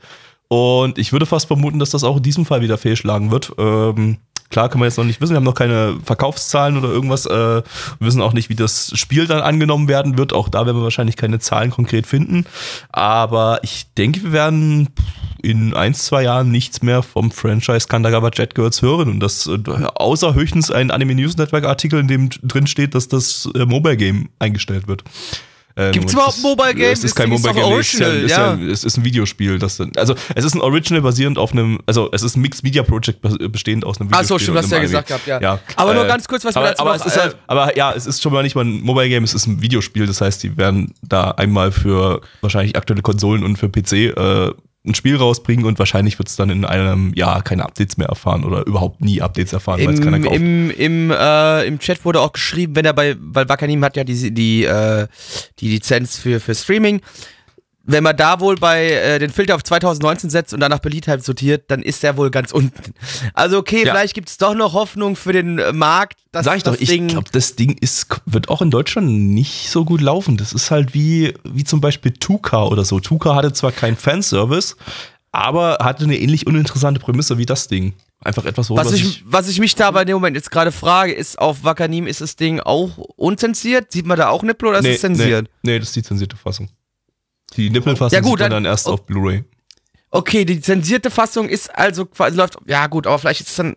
Und 0.49 0.97
ich 0.97 1.12
würde 1.12 1.27
fast 1.27 1.47
vermuten, 1.47 1.79
dass 1.79 1.90
das 1.90 2.05
auch 2.05 2.16
in 2.16 2.23
diesem 2.23 2.47
Fall 2.47 2.62
wieder 2.62 2.79
fehlschlagen 2.79 3.31
wird. 3.31 3.53
Ähm, 3.59 4.16
Klar, 4.51 4.69
können 4.71 4.83
wir 4.83 4.87
jetzt 4.87 4.97
noch 4.97 5.05
nicht 5.05 5.21
wissen, 5.21 5.33
wir 5.33 5.37
haben 5.37 5.45
noch 5.45 5.55
keine 5.55 5.99
Verkaufszahlen 6.03 6.79
oder 6.79 6.89
irgendwas. 6.89 7.27
Äh, 7.27 7.63
wissen 8.01 8.23
auch 8.23 8.33
nicht, 8.33 8.49
wie 8.49 8.55
das 8.55 8.93
Spiel 8.95 9.27
dann 9.27 9.41
angenommen 9.41 9.89
werden 9.89 10.17
wird. 10.17 10.33
Auch 10.33 10.49
da 10.49 10.65
werden 10.65 10.79
wir 10.79 10.85
wahrscheinlich 10.85 11.17
keine 11.17 11.39
Zahlen 11.39 11.71
konkret 11.71 12.07
finden. 12.07 12.47
Aber 12.91 13.61
ich 13.63 13.93
denke, 13.97 14.23
wir 14.23 14.33
werden 14.33 14.89
in 15.43 15.75
ein, 15.75 15.95
zwei 15.95 16.23
Jahren 16.23 16.51
nichts 16.51 16.83
mehr 16.83 17.03
vom 17.03 17.31
Franchise 17.31 17.89
Kandagawa 17.89 18.31
Jet 18.33 18.55
Girls 18.55 18.83
hören. 18.83 19.09
Und 19.09 19.21
das 19.21 19.47
äh, 19.47 19.59
außer 19.95 20.35
höchstens 20.35 20.71
ein 20.71 20.91
Anime 20.91 21.15
News 21.15 21.37
Network 21.37 21.65
Artikel, 21.65 22.01
in 22.01 22.09
dem 22.09 22.31
drin 22.43 22.67
steht, 22.67 22.95
dass 22.95 23.09
das 23.09 23.49
äh, 23.55 23.67
Mobile 23.67 23.97
Game 23.97 24.31
eingestellt 24.39 24.89
wird. 24.89 25.05
Ähm, 25.79 25.93
Gibt 25.93 26.07
es 26.07 26.12
überhaupt 26.12 26.43
Mobile 26.43 26.75
Games? 26.75 26.99
Es 26.99 27.05
ist 27.05 27.14
kein 27.14 27.29
Mobile 27.29 27.55
Game, 27.55 27.79
es 27.79 27.95
ist, 27.95 28.01
ja, 28.01 28.12
ja. 28.57 28.59
es 28.64 28.83
ist 28.83 28.97
ein 28.97 29.05
Videospiel. 29.05 29.61
Das, 29.61 29.81
also 29.95 30.17
es 30.35 30.45
ist 30.45 30.55
ein 30.55 30.61
Original 30.61 31.03
basierend 31.03 31.38
auf 31.38 31.53
einem, 31.53 31.79
also 31.87 32.11
es 32.11 32.25
ist 32.25 32.37
ein 32.37 32.41
Mixed 32.41 32.64
Media 32.64 32.83
Project 32.83 33.21
bestehend 33.53 33.85
aus 33.85 34.01
einem 34.01 34.11
Videospiel. 34.11 34.35
Achso, 34.35 34.38
stimmt, 34.41 34.59
hast 34.59 34.73
du 34.73 34.75
ja 34.75 34.83
gesagt 34.83 35.07
gehabt, 35.07 35.27
ja. 35.29 35.41
ja. 35.41 35.61
Aber 35.77 35.93
äh, 35.93 35.95
nur 35.95 36.05
ganz 36.07 36.27
kurz, 36.27 36.45
was 36.45 36.57
aber, 36.57 36.67
wir 36.67 36.71
dazu 36.71 36.83
aber, 36.83 36.97
noch, 36.97 37.07
es 37.07 37.12
ist 37.12 37.21
halt, 37.21 37.35
äh, 37.35 37.37
aber 37.47 37.77
ja, 37.77 37.93
es 37.93 38.07
ist 38.07 38.21
schon 38.21 38.33
mal 38.33 38.43
nicht 38.43 38.57
mal 38.57 38.64
ein 38.64 38.83
Mobile 38.83 39.09
Game, 39.09 39.23
es 39.23 39.35
ist 39.35 39.47
ein 39.47 39.62
Videospiel. 39.62 40.09
Das 40.09 40.21
heißt, 40.21 40.43
die 40.43 40.57
werden 40.57 40.95
da 41.01 41.31
einmal 41.31 41.71
für 41.71 42.23
wahrscheinlich 42.41 42.75
aktuelle 42.77 43.03
Konsolen 43.03 43.45
und 43.45 43.57
für 43.57 43.69
PC 43.69 43.93
äh, 43.93 44.51
ein 44.88 44.94
Spiel 44.94 45.16
rausbringen 45.16 45.64
und 45.64 45.79
wahrscheinlich 45.79 46.18
wird 46.18 46.29
es 46.29 46.37
dann 46.37 46.51
in 46.51 46.64
einem 46.64 47.12
Jahr 47.14 47.42
keine 47.42 47.64
Updates 47.64 47.96
mehr 47.96 48.09
erfahren 48.09 48.44
oder 48.44 48.66
überhaupt 48.66 49.01
nie 49.01 49.20
Updates 49.20 49.53
erfahren, 49.53 49.85
weil 49.85 49.94
es 49.94 50.01
keiner 50.01 50.20
kauft. 50.20 50.35
Im, 50.35 50.70
im, 50.70 51.11
äh, 51.11 51.66
Im 51.66 51.79
Chat 51.79 52.05
wurde 52.05 52.20
auch 52.20 52.33
geschrieben, 52.33 52.77
wenn 52.77 52.85
er 52.85 52.92
bei, 52.92 53.16
weil 53.20 53.48
Wakanim 53.48 53.85
hat 53.85 53.96
ja 53.96 54.05
die, 54.05 54.33
die, 54.33 54.64
äh, 54.64 55.07
die 55.61 55.68
Lizenz 55.68 56.18
für, 56.18 56.40
für 56.40 56.55
Streaming 56.55 57.01
wenn 57.88 58.05
man 58.05 58.16
da 58.16 58.38
wohl 58.38 58.57
bei 58.57 58.90
äh, 58.90 59.18
den 59.18 59.31
Filter 59.31 59.55
auf 59.55 59.64
2019 59.64 60.29
setzt 60.29 60.53
und 60.53 60.61
dann 60.61 60.70
nach 60.70 60.79
Beliebtheit 60.79 61.24
sortiert, 61.24 61.70
dann 61.70 61.83
ist 61.83 62.03
der 62.03 62.18
wohl 62.18 62.31
ganz 62.31 62.53
unten. 62.53 62.92
Also 63.33 63.57
okay, 63.57 63.85
ja. 63.85 63.92
vielleicht 63.92 64.14
gibt 64.14 64.29
es 64.29 64.37
doch 64.37 64.55
noch 64.55 64.74
Hoffnung 64.74 65.16
für 65.16 65.33
den 65.33 65.59
äh, 65.59 65.72
Markt. 65.72 66.18
Dass 66.31 66.44
Sag 66.44 66.59
ich 66.59 66.62
doch, 66.64 66.77
ich 66.79 67.09
glaube, 67.09 67.31
das 67.33 67.57
Ding 67.57 67.79
ist, 67.81 68.07
wird 68.27 68.51
auch 68.51 68.61
in 68.61 68.70
Deutschland 68.70 69.09
nicht 69.09 69.70
so 69.70 69.87
gut 69.87 70.03
laufen. 70.03 70.37
Das 70.37 70.53
ist 70.53 70.70
halt 70.70 70.92
wie, 70.92 71.33
wie 71.44 71.64
zum 71.64 71.81
Beispiel 71.81 72.12
Tuka 72.12 72.66
oder 72.66 72.85
so. 72.85 73.01
Tuka 73.01 73.35
hatte 73.35 73.55
zwar 73.55 73.72
keinen 73.72 73.96
Fanservice, 73.96 74.77
aber 75.33 75.79
hatte 75.81 76.05
eine 76.05 76.18
ähnlich 76.18 76.46
uninteressante 76.46 77.01
Prämisse 77.01 77.38
wie 77.38 77.46
das 77.46 77.68
Ding. 77.68 77.94
Einfach 78.20 78.44
etwas, 78.44 78.68
was 78.68 78.92
ich, 78.92 79.24
was 79.27 79.48
ich 79.48 79.61
mich 79.61 79.77
da 79.77 79.90
bei 79.92 80.05
dem 80.05 80.14
Moment 80.14 80.37
jetzt 80.37 80.51
gerade 80.51 80.72
frage, 80.72 81.12
ist 81.12 81.38
auf 81.38 81.64
Wakanim 81.64 82.07
ist 82.07 82.20
das 82.20 82.37
Ding 82.37 82.61
auch 82.61 82.98
unzensiert? 83.16 83.92
Sieht 83.92 84.05
man 84.05 84.18
da 84.18 84.29
auch 84.29 84.42
Nippel 84.42 84.68
oder 84.68 84.83
nee, 84.83 84.90
ist 84.90 84.96
es 84.96 85.01
zensiert? 85.01 85.48
Nee, 85.62 85.72
nee, 85.72 85.79
das 85.79 85.88
ist 85.88 85.96
die 85.96 86.03
zensierte 86.03 86.37
Fassung. 86.37 86.68
Die 87.57 87.71
Nippelfassung 87.71 88.15
ja, 88.15 88.21
gut, 88.21 88.41
dann, 88.41 88.51
dann 88.51 88.65
erst 88.65 88.87
auf 88.87 89.07
Blu-ray. 89.07 89.45
Okay, 90.11 90.45
die 90.45 90.61
zensierte 90.61 91.11
Fassung 91.11 91.49
ist 91.49 91.75
also 91.77 92.07
quasi 92.07 92.37
läuft. 92.37 92.57
Ja, 92.67 92.87
gut, 92.87 93.07
aber 93.07 93.19
vielleicht 93.19 93.43
ist 93.43 93.51
es 93.51 93.57
dann. 93.57 93.75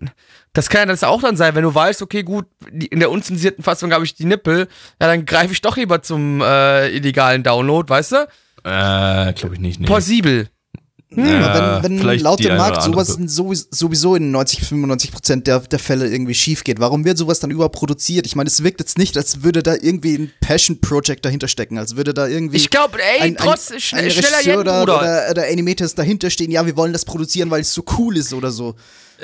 Das 0.53 0.69
kann 0.69 0.81
ja 0.81 0.85
das 0.87 1.03
auch 1.03 1.21
dann 1.21 1.37
sein, 1.37 1.55
wenn 1.55 1.63
du 1.63 1.73
weißt, 1.73 2.01
okay, 2.01 2.23
gut, 2.23 2.45
in 2.71 2.99
der 2.99 3.09
unzensierten 3.09 3.63
Fassung 3.63 3.93
habe 3.93 4.03
ich 4.03 4.15
die 4.15 4.25
Nippel, 4.25 4.67
ja, 4.99 5.07
dann 5.07 5.25
greife 5.25 5.53
ich 5.53 5.61
doch 5.61 5.77
lieber 5.77 6.01
zum 6.01 6.41
äh, 6.41 6.89
illegalen 6.89 7.43
Download, 7.43 7.89
weißt 7.89 8.11
du? 8.11 8.15
Äh, 8.63 9.33
glaube 9.33 9.55
ich 9.55 9.59
nicht. 9.59 9.79
Nee. 9.79 9.87
Possibel. 9.87 10.49
Hm, 11.13 11.25
ja, 11.25 11.83
wenn, 11.83 12.05
wenn 12.05 12.19
laut 12.19 12.39
dem 12.39 12.55
Markt 12.55 12.83
sowas 12.83 13.17
sowieso 13.69 14.15
in 14.15 14.31
90, 14.31 14.61
95 14.61 15.11
Prozent 15.11 15.47
der, 15.47 15.59
der 15.59 15.79
Fälle 15.79 16.07
irgendwie 16.07 16.33
schief 16.33 16.63
geht, 16.63 16.79
warum 16.79 17.03
wird 17.03 17.17
sowas 17.17 17.41
dann 17.41 17.51
überhaupt 17.51 17.75
produziert? 17.75 18.25
Ich 18.25 18.37
meine, 18.37 18.47
es 18.47 18.63
wirkt 18.63 18.79
jetzt 18.79 18.97
nicht, 18.97 19.17
als 19.17 19.43
würde 19.43 19.61
da 19.61 19.75
irgendwie 19.75 20.17
ein 20.17 20.31
Passion-Project 20.39 21.25
dahinter 21.25 21.49
stecken, 21.49 21.77
als 21.77 21.97
würde 21.97 22.13
da 22.13 22.27
irgendwie. 22.27 22.57
Ich 22.57 22.69
glaube, 22.69 22.97
ey, 22.99 23.21
ein, 23.21 23.35
trotz 23.35 23.71
ein, 23.71 24.05
ein 24.05 24.11
schneller 24.11 24.59
oder, 24.59 24.83
oder, 24.83 25.27
oder 25.31 25.43
Animators 25.51 25.95
dahinter 25.95 26.29
stehen, 26.29 26.49
ja, 26.49 26.65
wir 26.65 26.77
wollen 26.77 26.93
das 26.93 27.03
produzieren, 27.03 27.51
weil 27.51 27.61
es 27.61 27.73
so 27.73 27.83
cool 27.97 28.15
ist 28.15 28.33
oder 28.33 28.51
so. 28.51 28.75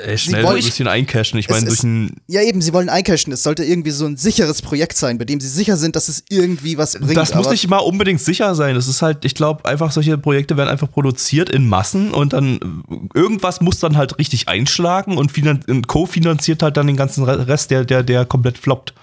Äh, 0.04 0.16
schnell 0.16 0.44
wollen, 0.44 0.58
ein 0.58 0.64
bisschen 0.64 0.86
eincashen. 0.86 1.38
Ich 1.38 1.48
meine, 1.48 1.66
durch 1.66 1.82
ein. 1.82 2.16
Ja, 2.28 2.42
eben, 2.42 2.62
sie 2.62 2.72
wollen 2.72 2.88
eincashen. 2.88 3.32
Es 3.32 3.42
sollte 3.42 3.64
irgendwie 3.64 3.90
so 3.90 4.06
ein 4.06 4.16
sicheres 4.16 4.62
Projekt 4.62 4.96
sein, 4.96 5.18
bei 5.18 5.24
dem 5.24 5.40
sie 5.40 5.48
sicher 5.48 5.76
sind, 5.76 5.96
dass 5.96 6.08
es 6.08 6.22
irgendwie 6.28 6.78
was 6.78 6.98
bringt. 6.98 7.16
Das 7.16 7.34
muss 7.34 7.50
nicht 7.50 7.68
mal 7.68 7.78
unbedingt 7.78 8.20
sicher 8.20 8.54
sein. 8.54 8.74
Das 8.74 8.86
ist 8.86 9.02
halt, 9.02 9.24
ich 9.24 9.34
glaube, 9.34 9.64
einfach 9.64 9.90
solche 9.90 10.16
Projekte 10.16 10.56
werden 10.56 10.68
einfach 10.68 10.90
produziert 10.90 11.50
in 11.50 11.68
Massen 11.68 12.12
und 12.12 12.32
dann 12.32 12.84
irgendwas 13.14 13.60
muss 13.60 13.80
dann 13.80 13.96
halt 13.96 14.18
richtig 14.18 14.48
einschlagen 14.48 15.18
und, 15.18 15.36
und 15.68 15.88
co-finanziert 15.88 16.62
halt 16.62 16.76
dann 16.76 16.86
den 16.86 16.96
ganzen 16.96 17.24
Rest, 17.24 17.70
der, 17.70 17.84
der, 17.84 18.02
der 18.02 18.24
komplett 18.24 18.58
floppt. 18.58 18.94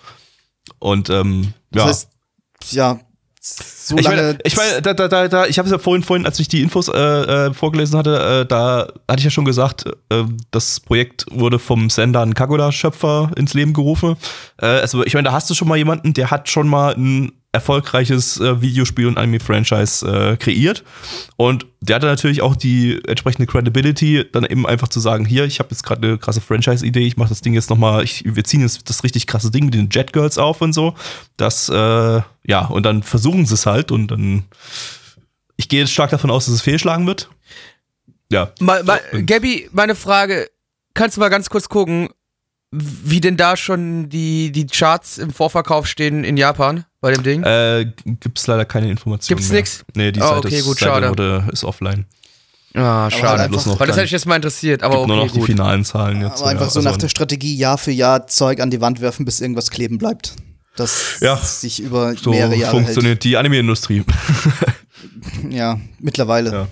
Und 0.80 1.10
ähm, 1.10 1.54
ja. 1.74 1.86
Das 1.86 1.88
heißt, 1.88 2.10
ja, 2.72 3.00
so 3.46 3.96
ich 3.98 4.08
meine, 4.08 4.38
ich 4.44 4.58
meine, 4.58 4.82
da, 4.82 4.94
da, 4.96 5.08
da, 5.08 5.28
da, 5.28 5.46
ich 5.46 5.60
habe 5.60 5.68
es 5.68 5.72
ja 5.72 5.78
vorhin, 5.78 6.02
vorhin, 6.02 6.26
als 6.26 6.40
ich 6.40 6.48
die 6.48 6.64
Infos 6.64 6.88
äh, 6.88 6.98
äh, 6.98 7.54
vorgelesen 7.54 7.98
hatte, 7.98 8.42
äh, 8.42 8.46
da 8.46 8.88
hatte 9.08 9.20
ich 9.20 9.24
ja 9.24 9.30
schon 9.30 9.46
gesagt, 9.46 9.86
äh, 10.10 10.24
das 10.50 10.80
Projekt 10.80 11.26
wurde 11.30 11.60
vom 11.60 11.90
Sender 11.92 12.26
Kagoda-Schöpfer 12.26 13.32
ins 13.36 13.54
Leben 13.54 13.74
gerufen. 13.74 14.18
Äh, 14.60 14.66
also, 14.66 15.06
ich 15.06 15.14
meine, 15.14 15.26
da 15.26 15.34
hast 15.34 15.50
du 15.50 15.54
schon 15.54 15.68
mal 15.68 15.78
jemanden, 15.78 16.14
der 16.14 16.32
hat 16.32 16.50
schon 16.50 16.68
mal 16.68 16.96
ein 16.96 17.34
erfolgreiches 17.56 18.40
äh, 18.40 18.62
Videospiel 18.62 19.08
und 19.08 19.18
Anime-Franchise 19.18 20.06
äh, 20.06 20.38
kreiert. 20.38 20.84
Und 21.38 21.66
der 21.80 21.96
hatte 21.96 22.06
natürlich 22.06 22.42
auch 22.42 22.56
die 22.56 23.02
entsprechende 23.08 23.48
Credibility, 23.48 24.26
dann 24.32 24.46
eben 24.46 24.68
einfach 24.68 24.90
zu 24.90 25.00
sagen, 25.00 25.26
hier, 25.26 25.46
ich 25.46 25.60
habe 25.60 25.70
jetzt 25.72 25.84
gerade 25.84 26.06
eine 26.06 26.18
krasse 26.18 26.42
Franchise-Idee, 26.42 27.08
ich 27.08 27.18
mache 27.18 27.30
das 27.30 27.42
Ding 27.42 27.54
jetzt 27.54 27.70
nochmal, 27.70 28.04
wir 28.04 28.44
ziehen 28.44 28.62
jetzt 28.62 28.90
das 28.90 29.04
richtig 29.04 29.26
krasse 29.26 29.52
Ding 29.52 29.66
mit 29.66 29.74
den 29.74 29.90
Jet 29.90 30.12
Girls 30.12 30.38
auf 30.38 30.62
und 30.62 30.74
so. 30.74 30.96
Das, 31.38 31.70
äh, 31.70 32.22
ja, 32.46 32.66
und 32.68 32.84
dann 32.84 33.04
versuchen 33.04 33.46
sie 33.46 33.54
es 33.54 33.66
halt 33.66 33.92
und 33.92 34.10
dann, 34.10 34.44
ich 35.56 35.70
gehe 35.70 35.80
jetzt 35.80 35.94
stark 35.94 36.12
davon 36.12 36.32
aus, 36.32 36.46
dass 36.46 36.56
es 36.56 36.62
fehlschlagen 36.62 37.08
wird. 37.08 37.30
Ja. 38.32 38.52
Mal, 38.60 38.84
mal, 38.84 39.00
Gabby, 39.26 39.70
meine 39.72 39.96
Frage, 39.96 40.50
kannst 40.94 41.16
du 41.16 41.22
mal 41.22 41.30
ganz 41.30 41.50
kurz 41.50 41.70
gucken, 41.70 42.10
wie 42.76 43.22
denn 43.22 43.38
da 43.38 43.56
schon 43.56 44.10
die, 44.10 44.52
die 44.52 44.68
Charts 44.68 45.18
im 45.18 45.32
Vorverkauf 45.32 45.88
stehen 45.88 46.24
in 46.24 46.38
Japan 46.38 46.86
bei 47.02 47.12
dem 47.12 47.24
Ding? 47.24 47.44
Äh, 47.44 47.92
gibt's 48.06 48.48
leider 48.48 48.66
keine 48.66 48.90
Informationen. 48.90 49.38
Gibt's 49.38 49.52
mehr. 49.52 49.60
nix? 49.60 49.86
Nee, 49.96 50.12
die 50.12 50.22
oh, 50.22 50.28
Seite, 50.28 50.48
okay, 50.48 50.62
gut, 50.62 50.80
Seite 50.80 51.10
wurde, 51.10 51.48
ist 51.52 51.64
offline. 51.64 52.06
Ah, 52.74 53.10
schade. 53.10 53.28
Halt 53.28 53.54
einfach, 53.54 53.80
Weil 53.80 53.88
das 53.88 53.96
hätte 53.96 54.08
ich 54.08 54.12
jetzt 54.12 54.26
mal 54.26 54.36
interessiert, 54.36 54.84
aber 54.84 55.00
okay, 55.00 55.08
nur 55.08 55.18
noch 55.18 55.32
gut. 55.32 55.44
die 55.44 55.46
finalen 55.46 55.86
Zahlen 55.86 56.22
jetzt. 56.22 56.42
Aber 56.42 56.50
einfach 56.50 56.66
ja, 56.66 56.72
so 56.72 56.80
also 56.80 56.90
nach 56.90 56.98
der 56.98 57.08
Strategie 57.08 57.56
Jahr 57.56 57.78
für 57.78 57.92
Jahr 57.92 58.28
Zeug 58.28 58.60
an 58.60 58.70
die 58.70 58.82
Wand 58.82 59.00
werfen, 59.00 59.24
bis 59.24 59.40
irgendwas 59.40 59.72
kleben 59.72 59.98
bleibt. 59.98 60.36
Das 60.76 61.20
ja, 61.22 61.38
sich 61.38 61.82
über 61.82 62.16
so 62.16 62.32
mehrere 62.32 62.56
Jahre 62.56 62.72
funktioniert 62.72 63.14
hält. 63.14 63.24
die 63.24 63.38
Anime-Industrie. 63.38 64.04
ja, 65.50 65.80
mittlerweile. 66.00 66.52
Ja 66.52 66.68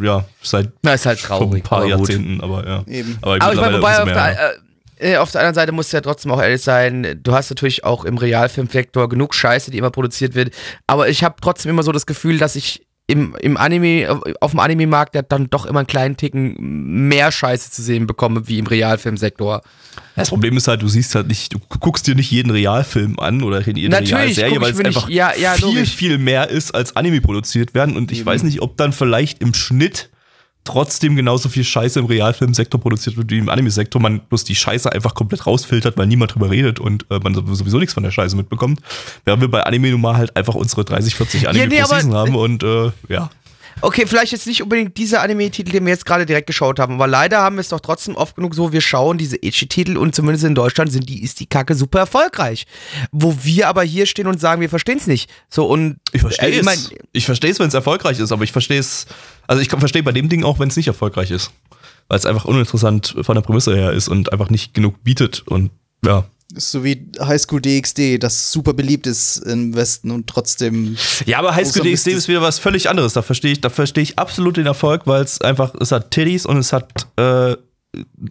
ja, 0.00 0.24
seit 0.42 0.72
Na, 0.82 0.94
ist 0.94 1.06
halt 1.06 1.20
traurig, 1.20 1.62
ein 1.62 1.68
paar 1.68 1.86
Jahrzehnten, 1.86 2.40
aber 2.40 2.66
ja. 2.66 2.84
Eben. 2.86 3.18
Aber, 3.22 3.40
aber 3.40 3.54
ich 3.54 3.60
meine, 3.60 3.78
wobei 3.78 3.98
auf 3.98 4.04
der, 4.04 4.52
äh, 4.52 4.58
auf 5.18 5.32
der 5.32 5.40
anderen 5.40 5.54
Seite 5.54 5.72
muss 5.72 5.92
ja 5.92 6.00
trotzdem 6.00 6.32
auch 6.32 6.40
ehrlich 6.40 6.62
sein, 6.62 7.20
du 7.22 7.32
hast 7.32 7.50
natürlich 7.50 7.84
auch 7.84 8.04
im 8.04 8.18
Realfilmvektor 8.18 9.08
genug 9.08 9.34
Scheiße, 9.34 9.70
die 9.70 9.78
immer 9.78 9.90
produziert 9.90 10.34
wird, 10.34 10.54
aber 10.86 11.08
ich 11.08 11.24
habe 11.24 11.36
trotzdem 11.40 11.70
immer 11.70 11.82
so 11.82 11.92
das 11.92 12.06
Gefühl, 12.06 12.38
dass 12.38 12.56
ich 12.56 12.86
im, 13.08 13.36
im 13.40 13.56
Anime, 13.56 14.20
auf 14.40 14.52
dem 14.52 14.60
Anime-Markt 14.60 15.14
ja 15.14 15.22
dann 15.22 15.50
doch 15.50 15.66
immer 15.66 15.80
einen 15.80 15.86
kleinen 15.86 16.16
Ticken 16.16 17.08
mehr 17.08 17.32
Scheiße 17.32 17.70
zu 17.70 17.82
sehen 17.82 18.06
bekomme, 18.06 18.48
wie 18.48 18.58
im 18.58 18.66
Realfilmsektor. 18.66 19.62
Das 20.16 20.30
Problem 20.30 20.56
ist 20.56 20.68
halt, 20.68 20.82
du 20.82 20.88
siehst 20.88 21.14
halt 21.14 21.26
nicht, 21.26 21.52
du 21.52 21.58
guckst 21.80 22.06
dir 22.06 22.14
nicht 22.14 22.30
jeden 22.30 22.50
Realfilm 22.50 23.18
an 23.18 23.42
oder 23.42 23.60
jede 23.60 23.88
Natürlich, 23.88 24.38
Realserie, 24.38 24.60
weil 24.60 24.72
es 24.72 24.80
einfach 24.80 25.08
ja, 25.08 25.32
ja, 25.36 25.54
viel, 25.54 25.64
logisch. 25.66 25.94
viel 25.94 26.18
mehr 26.18 26.48
ist, 26.48 26.74
als 26.74 26.96
Anime 26.96 27.20
produziert 27.20 27.74
werden. 27.74 27.96
Und 27.96 28.12
ich 28.12 28.20
mhm. 28.20 28.26
weiß 28.26 28.44
nicht, 28.44 28.62
ob 28.62 28.76
dann 28.76 28.92
vielleicht 28.92 29.42
im 29.42 29.52
Schnitt 29.52 30.08
trotzdem 30.64 31.16
genauso 31.16 31.48
viel 31.48 31.64
Scheiße 31.64 31.98
im 31.98 32.06
Realfilmsektor 32.06 32.80
produziert 32.80 33.16
wird 33.16 33.30
wie 33.30 33.38
im 33.38 33.48
Anime-Sektor, 33.48 34.00
man 34.00 34.20
bloß 34.20 34.44
die 34.44 34.54
Scheiße 34.54 34.92
einfach 34.92 35.14
komplett 35.14 35.46
rausfiltert, 35.46 35.96
weil 35.96 36.06
niemand 36.06 36.34
drüber 36.34 36.50
redet 36.50 36.78
und 36.78 37.06
äh, 37.10 37.18
man 37.18 37.34
sowieso 37.34 37.78
nichts 37.78 37.94
von 37.94 38.02
der 38.02 38.10
Scheiße 38.10 38.36
mitbekommt. 38.36 38.80
Während 39.24 39.40
wir 39.40 39.50
bei 39.50 39.64
Anime 39.64 39.90
nun 39.90 40.00
mal 40.00 40.16
halt 40.16 40.36
einfach 40.36 40.54
unsere 40.54 40.84
30, 40.84 41.14
40 41.14 41.48
Anime 41.48 41.64
ja, 41.64 41.68
nee, 41.68 41.80
pro 41.80 41.94
Season 41.94 42.14
haben 42.14 42.36
und 42.36 42.62
äh, 42.62 42.90
ja. 43.08 43.30
Okay, 43.80 44.06
vielleicht 44.06 44.32
jetzt 44.32 44.46
nicht 44.46 44.62
unbedingt 44.62 44.96
dieser 44.96 45.22
Anime-Titel, 45.22 45.72
den 45.72 45.84
wir 45.84 45.92
jetzt 45.92 46.06
gerade 46.06 46.26
direkt 46.26 46.46
geschaut 46.46 46.78
haben, 46.78 46.94
aber 46.94 47.06
leider 47.06 47.38
haben 47.38 47.56
wir 47.56 47.60
es 47.60 47.68
doch 47.68 47.80
trotzdem 47.80 48.14
oft 48.14 48.36
genug 48.36 48.54
so, 48.54 48.72
wir 48.72 48.80
schauen 48.80 49.18
diese 49.18 49.36
Ichi-Titel 49.36 49.96
und 49.96 50.14
zumindest 50.14 50.44
in 50.44 50.54
Deutschland 50.54 50.92
sind 50.92 51.08
die, 51.08 51.22
ist 51.22 51.40
die 51.40 51.46
Kacke 51.46 51.74
super 51.74 52.00
erfolgreich. 52.00 52.66
Wo 53.10 53.36
wir 53.42 53.68
aber 53.68 53.82
hier 53.82 54.06
stehen 54.06 54.26
und 54.26 54.40
sagen, 54.40 54.60
wir 54.60 54.68
verstehen 54.68 54.98
es 54.98 55.06
nicht. 55.06 55.30
So 55.48 55.66
und 55.66 55.96
ich 56.12 56.20
verstehe 56.20 56.50
äh, 56.50 56.60
es. 56.60 56.90
Ich 57.12 57.24
verstehe 57.24 57.50
es, 57.50 57.58
wenn 57.58 57.68
es 57.68 57.74
erfolgreich 57.74 58.18
ist, 58.18 58.30
aber 58.30 58.44
ich 58.44 58.52
verstehe 58.52 58.78
es, 58.78 59.06
also 59.52 59.62
ich 59.62 59.68
verstehe 59.68 60.02
bei 60.02 60.12
dem 60.12 60.30
Ding 60.30 60.44
auch, 60.44 60.58
wenn 60.58 60.68
es 60.68 60.76
nicht 60.76 60.86
erfolgreich 60.86 61.30
ist. 61.30 61.50
Weil 62.08 62.18
es 62.18 62.26
einfach 62.26 62.46
uninteressant 62.46 63.14
von 63.20 63.34
der 63.34 63.42
Prämisse 63.42 63.76
her 63.76 63.92
ist 63.92 64.08
und 64.08 64.32
einfach 64.32 64.48
nicht 64.48 64.72
genug 64.74 65.04
bietet 65.04 65.46
und 65.46 65.70
ja 66.04 66.24
so 66.54 66.84
wie 66.84 67.10
Highschool 67.18 67.60
DxD, 67.60 68.18
das 68.18 68.52
super 68.52 68.74
beliebt 68.74 69.06
ist 69.06 69.38
im 69.38 69.74
Westen 69.74 70.10
und 70.10 70.26
trotzdem. 70.26 70.96
Ja, 71.24 71.38
aber 71.38 71.54
Highschool 71.54 71.82
DxD 71.82 72.08
ist 72.08 72.28
wieder 72.28 72.42
was 72.42 72.58
völlig 72.58 72.90
anderes. 72.90 73.14
Da 73.14 73.22
verstehe 73.22 73.52
ich, 73.52 73.60
da 73.60 73.70
verstehe 73.70 74.02
ich 74.02 74.18
absolut 74.18 74.56
den 74.56 74.66
Erfolg, 74.66 75.02
weil 75.06 75.22
es 75.22 75.40
einfach, 75.40 75.74
es 75.80 75.92
hat 75.92 76.10
Titties 76.10 76.46
und 76.46 76.58
es 76.58 76.72
hat 76.72 77.06
äh, 77.16 77.56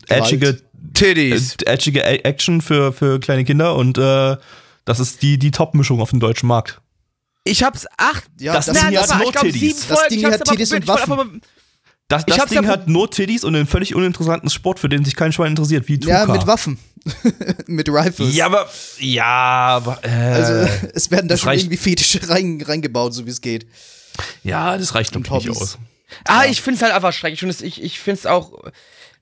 edgige 0.07 0.59
Titties. 0.93 1.55
Äh, 1.65 1.71
edgige 1.71 2.03
Action 2.03 2.61
für, 2.61 2.93
für 2.93 3.19
kleine 3.19 3.43
Kinder 3.43 3.75
und 3.75 3.97
äh, 3.97 4.37
das 4.85 4.99
ist 4.99 5.21
die, 5.21 5.37
die 5.37 5.51
Top-Mischung 5.51 6.01
auf 6.01 6.09
dem 6.09 6.19
deutschen 6.19 6.47
Markt. 6.47 6.80
Ich 7.43 7.63
hab's 7.63 7.87
acht. 7.97 8.29
Ja, 8.39 8.53
das, 8.53 8.67
das 8.67 8.79
Ding 8.79 8.97
hat 8.97 9.19
nur 9.19 9.33
Titties. 9.33 9.87
Das 9.87 10.07
Ding 10.07 10.25
hat 10.25 10.43
Titties 10.43 10.71
und 10.73 10.87
Waffen. 10.87 11.41
Das, 12.07 12.25
das 12.25 12.45
Ding 12.45 12.67
hat 12.67 12.87
nur 12.87 13.09
Titties 13.09 13.43
und 13.43 13.55
einen 13.55 13.67
völlig 13.67 13.95
uninteressanten 13.95 14.49
Sport, 14.49 14.79
für 14.79 14.89
den 14.89 15.05
sich 15.05 15.15
kein 15.15 15.31
Schwein 15.31 15.51
interessiert, 15.51 15.87
wie 15.87 15.97
Tuka. 15.97 16.25
Ja, 16.25 16.25
mit 16.25 16.45
Waffen. 16.45 16.77
mit 17.67 17.89
Rifles. 17.89 18.35
Ja, 18.35 18.47
aber. 18.47 18.69
Ja, 18.99 19.25
aber. 19.25 19.99
Äh, 20.03 20.09
also, 20.09 20.71
es 20.93 21.09
werden 21.09 21.27
da 21.27 21.37
schon 21.37 21.53
irgendwie 21.53 21.77
Fetische 21.77 22.29
rein, 22.29 22.61
reingebaut, 22.61 23.13
so 23.13 23.25
wie 23.25 23.31
es 23.31 23.41
geht. 23.41 23.65
Ja, 24.43 24.77
das 24.77 24.93
reicht 24.93 25.15
noch 25.15 25.21
nicht 25.21 25.49
aus. 25.49 25.79
Ah, 26.25 26.43
ja. 26.43 26.51
ich 26.51 26.61
find's 26.61 26.81
halt 26.81 26.93
einfach 26.93 27.13
schrecklich. 27.13 27.43
Und 27.43 27.61
ich, 27.61 27.81
ich 27.81 27.99
find's 27.99 28.25
auch. 28.25 28.61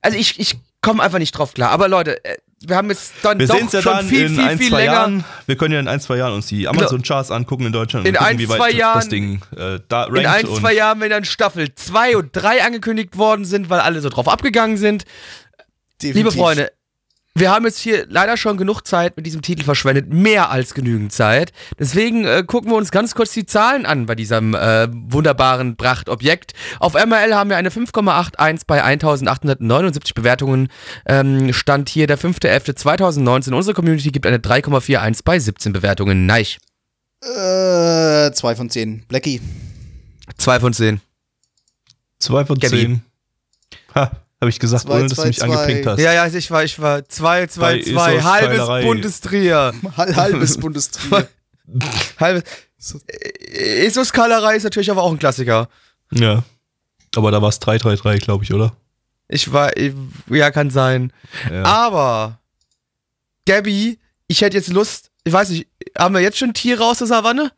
Also, 0.02 0.18
ich, 0.18 0.38
ich 0.40 0.58
komme 0.82 1.02
einfach 1.02 1.18
nicht 1.18 1.32
drauf 1.32 1.54
klar. 1.54 1.70
Aber 1.70 1.88
Leute, 1.88 2.22
äh, 2.24 2.36
wir 2.62 2.76
haben 2.76 2.90
jetzt 2.90 3.14
dann 3.22 3.38
wir 3.38 3.46
doch 3.46 3.72
ja 3.72 3.82
schon 3.82 3.92
dann 3.94 4.06
viel, 4.06 4.26
in 4.26 4.34
viel, 4.34 4.44
ein, 4.44 4.58
viel 4.58 4.74
länger. 4.74 4.92
Jahren, 4.92 5.24
wir 5.46 5.56
können 5.56 5.72
ja 5.72 5.80
in 5.80 5.88
ein, 5.88 6.00
zwei 6.00 6.18
Jahren 6.18 6.34
uns 6.34 6.46
die 6.46 6.68
Amazon-Charts 6.68 7.30
angucken 7.30 7.64
in 7.64 7.72
Deutschland 7.72 8.06
in 8.06 8.14
und 8.14 8.18
gucken, 8.18 8.32
ein, 8.34 8.38
wie 8.38 8.48
weit 8.50 8.58
zwei 8.58 8.70
Jahren, 8.70 8.98
das 8.98 9.08
Ding 9.08 9.40
äh, 9.56 9.78
da 9.88 10.02
rankt. 10.02 10.18
In 10.18 10.26
ein, 10.26 10.46
zwei 10.46 10.74
Jahren, 10.74 11.00
wenn 11.00 11.10
dann 11.10 11.24
Staffel 11.24 11.74
2 11.74 12.18
und 12.18 12.30
3 12.32 12.62
angekündigt 12.62 13.16
worden 13.16 13.46
sind, 13.46 13.70
weil 13.70 13.80
alle 13.80 14.00
so 14.02 14.10
drauf 14.10 14.28
abgegangen 14.28 14.76
sind. 14.76 15.04
Definitiv. 16.02 16.14
Liebe 16.14 16.32
Freunde, 16.32 16.70
wir 17.34 17.50
haben 17.50 17.64
jetzt 17.64 17.78
hier 17.78 18.06
leider 18.08 18.36
schon 18.36 18.56
genug 18.56 18.82
Zeit 18.82 19.16
mit 19.16 19.24
diesem 19.24 19.40
Titel 19.40 19.62
verschwendet, 19.62 20.12
mehr 20.12 20.50
als 20.50 20.74
genügend 20.74 21.12
Zeit. 21.12 21.52
Deswegen 21.78 22.24
äh, 22.24 22.42
gucken 22.44 22.70
wir 22.70 22.76
uns 22.76 22.90
ganz 22.90 23.14
kurz 23.14 23.32
die 23.32 23.46
Zahlen 23.46 23.86
an 23.86 24.06
bei 24.06 24.16
diesem 24.16 24.54
äh, 24.54 24.88
wunderbaren 24.90 25.76
Prachtobjekt. 25.76 26.54
Auf 26.80 26.94
MRL 26.94 27.34
haben 27.34 27.48
wir 27.48 27.56
eine 27.56 27.70
5,81 27.70 28.62
bei 28.66 28.82
1879 28.82 30.14
Bewertungen. 30.14 30.68
Ähm, 31.06 31.52
stand 31.52 31.88
hier 31.88 32.08
der 32.08 32.18
5.11.2019. 32.18 33.54
Unsere 33.54 33.74
Community 33.74 34.10
gibt 34.10 34.26
eine 34.26 34.38
3,41 34.38 35.20
bei 35.24 35.38
17 35.38 35.72
Bewertungen. 35.72 36.26
Neich. 36.26 36.58
Äh, 37.22 38.32
2 38.32 38.54
von 38.56 38.70
10. 38.70 39.04
Blackie. 39.06 39.40
2 40.36 40.60
von 40.60 40.72
10. 40.72 41.00
2 42.18 42.44
von 42.44 42.60
10. 42.60 43.02
Ha. 43.94 44.10
Habe 44.40 44.48
ich 44.48 44.58
gesagt, 44.58 44.84
zwei, 44.84 44.94
ohne 44.94 45.08
dass 45.08 45.16
zwei, 45.16 45.22
du 45.22 45.28
mich 45.28 45.38
zwei. 45.38 45.44
angepinkt 45.46 45.86
hast. 45.86 46.00
Ja, 46.00 46.12
ja, 46.14 46.26
ich 46.26 46.50
war, 46.50 46.64
ich 46.64 46.80
war 46.80 47.06
2, 47.06 47.46
2, 47.46 47.82
2, 47.82 48.22
halbes 48.22 48.86
Bundestrier. 48.86 49.74
halbes 49.96 50.58
Bundestrier. 50.58 51.28
halbes. 52.18 52.44
ESO-Skalerei 52.78 54.56
ist 54.56 54.64
natürlich 54.64 54.90
aber 54.90 55.02
auch 55.02 55.12
ein 55.12 55.18
Klassiker. 55.18 55.68
Ja. 56.10 56.42
Aber 57.16 57.30
da 57.30 57.42
war 57.42 57.50
es 57.50 57.60
3-3-3, 57.60 58.18
glaube 58.18 58.44
ich, 58.44 58.54
oder? 58.54 58.72
Ich 59.28 59.52
war, 59.52 59.72
ja, 60.28 60.50
kann 60.50 60.70
sein. 60.70 61.12
Ja. 61.50 61.64
Aber, 61.64 62.40
Gabby, 63.46 63.98
ich 64.26 64.40
hätte 64.40 64.56
jetzt 64.56 64.72
Lust, 64.72 65.10
ich 65.24 65.32
weiß 65.32 65.50
nicht, 65.50 65.68
haben 65.98 66.14
wir 66.14 66.20
jetzt 66.22 66.38
schon 66.38 66.54
Tiere 66.54 66.84
aus 66.84 66.98
der 66.98 67.06
Savanne? 67.06 67.52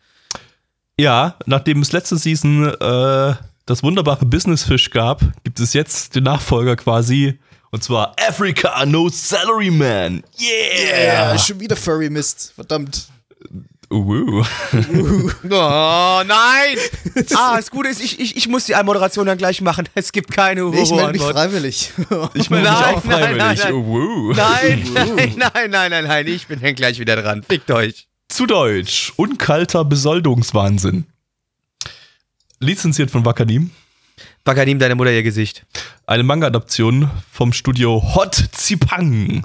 Ja, 0.98 1.38
nachdem 1.46 1.80
es 1.80 1.92
letzte 1.92 2.16
Season 2.18 2.68
äh, 2.68 3.34
das 3.66 3.82
wunderbare 3.82 4.26
Businessfish 4.26 4.90
gab, 4.90 5.20
gibt 5.44 5.60
es 5.60 5.72
jetzt 5.72 6.14
den 6.14 6.24
Nachfolger 6.24 6.76
quasi. 6.76 7.38
Und 7.70 7.82
zwar 7.82 8.14
Africa 8.28 8.84
No 8.84 9.08
Salary 9.08 9.70
Man. 9.70 10.22
Yeah! 10.38 11.30
yeah 11.30 11.38
schon 11.38 11.58
wieder 11.58 11.76
Furry 11.76 12.10
Mist. 12.10 12.52
Verdammt. 12.54 13.06
Uh. 13.90 14.42
oh 14.72 16.22
nein! 16.24 16.76
Ah, 17.34 17.56
das 17.56 17.70
Gute 17.70 17.90
ist, 17.90 18.02
ich, 18.02 18.18
ich, 18.18 18.36
ich 18.36 18.48
muss 18.48 18.64
die 18.64 18.74
Moderation 18.82 19.26
dann 19.26 19.36
gleich 19.36 19.60
machen. 19.60 19.86
Es 19.94 20.12
gibt 20.12 20.30
keine 20.30 20.64
Uhu. 20.64 20.74
Nee, 20.74 20.82
ich 20.82 20.90
melde 20.90 21.12
mich 21.12 21.22
freiwillig. 21.22 21.92
Ich 22.34 22.48
melde 22.48 22.70
mich 22.70 22.78
auch 22.78 23.02
freiwillig. 23.02 23.64
Nein, 23.64 23.72
nein, 23.72 23.74
uh. 23.74 24.32
nein, 24.32 24.82
nein, 24.94 25.34
nein, 25.36 25.70
nein, 25.70 25.90
nein, 25.90 26.04
nein, 26.04 26.26
ich 26.26 26.46
bin 26.46 26.60
dann 26.60 26.74
gleich 26.74 26.98
wieder 26.98 27.16
dran. 27.16 27.42
Fickt 27.42 27.70
euch. 27.70 28.08
Zu 28.28 28.46
Deutsch. 28.46 29.12
Unkalter 29.16 29.84
Besoldungswahnsinn. 29.84 31.04
Lizenziert 32.62 33.10
von 33.10 33.24
Wakanim. 33.24 33.72
Wakanim, 34.44 34.78
deine 34.78 34.94
Mutter 34.94 35.10
ihr 35.10 35.24
Gesicht. 35.24 35.66
Eine 36.06 36.22
Manga-Adaption 36.22 37.10
vom 37.30 37.52
Studio 37.52 38.14
Hot 38.14 38.36
Zipang. 38.52 39.44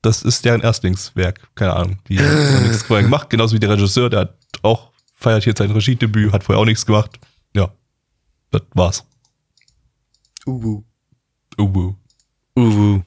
Das 0.00 0.22
ist 0.22 0.46
deren 0.46 0.62
Erstlingswerk. 0.62 1.54
Keine 1.54 1.74
Ahnung. 1.76 1.98
Die 2.08 2.18
haben 2.18 2.62
nichts 2.68 2.84
vorher 2.84 3.04
gemacht. 3.04 3.28
Genauso 3.28 3.54
wie 3.54 3.58
der 3.60 3.68
Regisseur, 3.68 4.08
der 4.08 4.20
hat 4.20 4.38
auch, 4.62 4.92
feiert 5.14 5.44
jetzt 5.44 5.58
sein 5.58 5.70
Regiedebüt, 5.70 6.32
hat 6.32 6.42
vorher 6.42 6.62
auch 6.62 6.66
nichts 6.66 6.86
gemacht. 6.86 7.18
Ja. 7.54 7.70
Das 8.50 8.62
war's. 8.72 9.04
Uwu. 10.46 10.84
Uwu. 11.58 11.94
Uwu. 12.56 13.02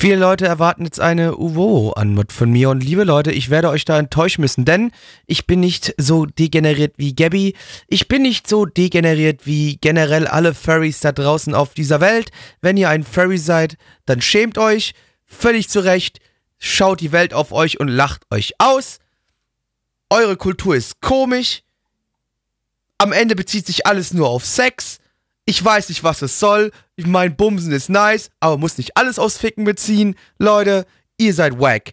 Viele 0.00 0.14
Leute 0.14 0.46
erwarten 0.46 0.84
jetzt 0.84 1.00
eine 1.00 1.36
Uwo-Antwort 1.36 2.30
von 2.30 2.52
mir 2.52 2.70
und 2.70 2.84
liebe 2.84 3.02
Leute, 3.02 3.32
ich 3.32 3.50
werde 3.50 3.68
euch 3.68 3.84
da 3.84 3.98
enttäuschen 3.98 4.42
müssen, 4.42 4.64
denn 4.64 4.92
ich 5.26 5.48
bin 5.48 5.58
nicht 5.58 5.92
so 5.98 6.24
degeneriert 6.24 6.94
wie 6.98 7.16
Gabby, 7.16 7.56
ich 7.88 8.06
bin 8.06 8.22
nicht 8.22 8.46
so 8.46 8.64
degeneriert 8.64 9.44
wie 9.44 9.76
generell 9.80 10.28
alle 10.28 10.54
Furries 10.54 11.00
da 11.00 11.10
draußen 11.10 11.52
auf 11.52 11.74
dieser 11.74 12.00
Welt. 12.00 12.30
Wenn 12.60 12.76
ihr 12.76 12.90
ein 12.90 13.02
Furry 13.02 13.38
seid, 13.38 13.76
dann 14.06 14.20
schämt 14.20 14.56
euch, 14.56 14.94
völlig 15.24 15.68
zu 15.68 15.80
Recht, 15.80 16.20
schaut 16.58 17.00
die 17.00 17.10
Welt 17.10 17.34
auf 17.34 17.50
euch 17.50 17.80
und 17.80 17.88
lacht 17.88 18.22
euch 18.30 18.52
aus. 18.58 19.00
Eure 20.10 20.36
Kultur 20.36 20.76
ist 20.76 21.00
komisch. 21.00 21.64
Am 22.98 23.10
Ende 23.10 23.34
bezieht 23.34 23.66
sich 23.66 23.84
alles 23.84 24.14
nur 24.14 24.28
auf 24.28 24.44
Sex. 24.44 24.97
Ich 25.48 25.64
weiß 25.64 25.88
nicht, 25.88 26.04
was 26.04 26.20
es 26.20 26.38
soll. 26.38 26.72
Ich 26.94 27.06
mein, 27.06 27.34
Bumsen 27.34 27.72
ist 27.72 27.88
nice, 27.88 28.30
aber 28.38 28.58
muss 28.58 28.76
nicht 28.76 28.98
alles 28.98 29.18
aus 29.18 29.38
Ficken 29.38 29.64
beziehen. 29.64 30.14
Leute, 30.38 30.84
ihr 31.16 31.32
seid 31.32 31.58
wack. 31.58 31.92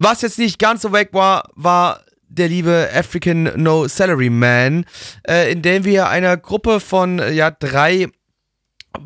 Was 0.00 0.22
jetzt 0.22 0.40
nicht 0.40 0.58
ganz 0.58 0.82
so 0.82 0.90
wack 0.90 1.12
war, 1.12 1.50
war 1.54 2.04
der 2.28 2.48
liebe 2.48 2.90
African 2.92 3.52
No 3.54 3.86
Salary 3.86 4.28
Man, 4.28 4.86
äh, 5.28 5.52
in 5.52 5.62
dem 5.62 5.84
wir 5.84 6.08
einer 6.08 6.36
Gruppe 6.36 6.80
von 6.80 7.20
ja 7.32 7.52
drei 7.52 8.08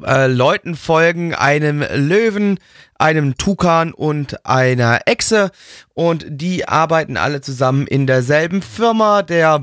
äh, 0.03 0.29
Leuten 0.29 0.75
folgen, 0.75 1.35
einem 1.35 1.85
Löwen, 1.95 2.59
einem 2.95 3.37
Tukan 3.37 3.93
und 3.93 4.47
einer 4.47 5.01
Echse 5.05 5.51
und 5.93 6.25
die 6.27 6.67
arbeiten 6.67 7.19
alle 7.19 7.43
zusammen 7.43 7.87
in 7.87 8.07
derselben 8.07 8.63
Firma. 8.63 9.21
Der 9.21 9.63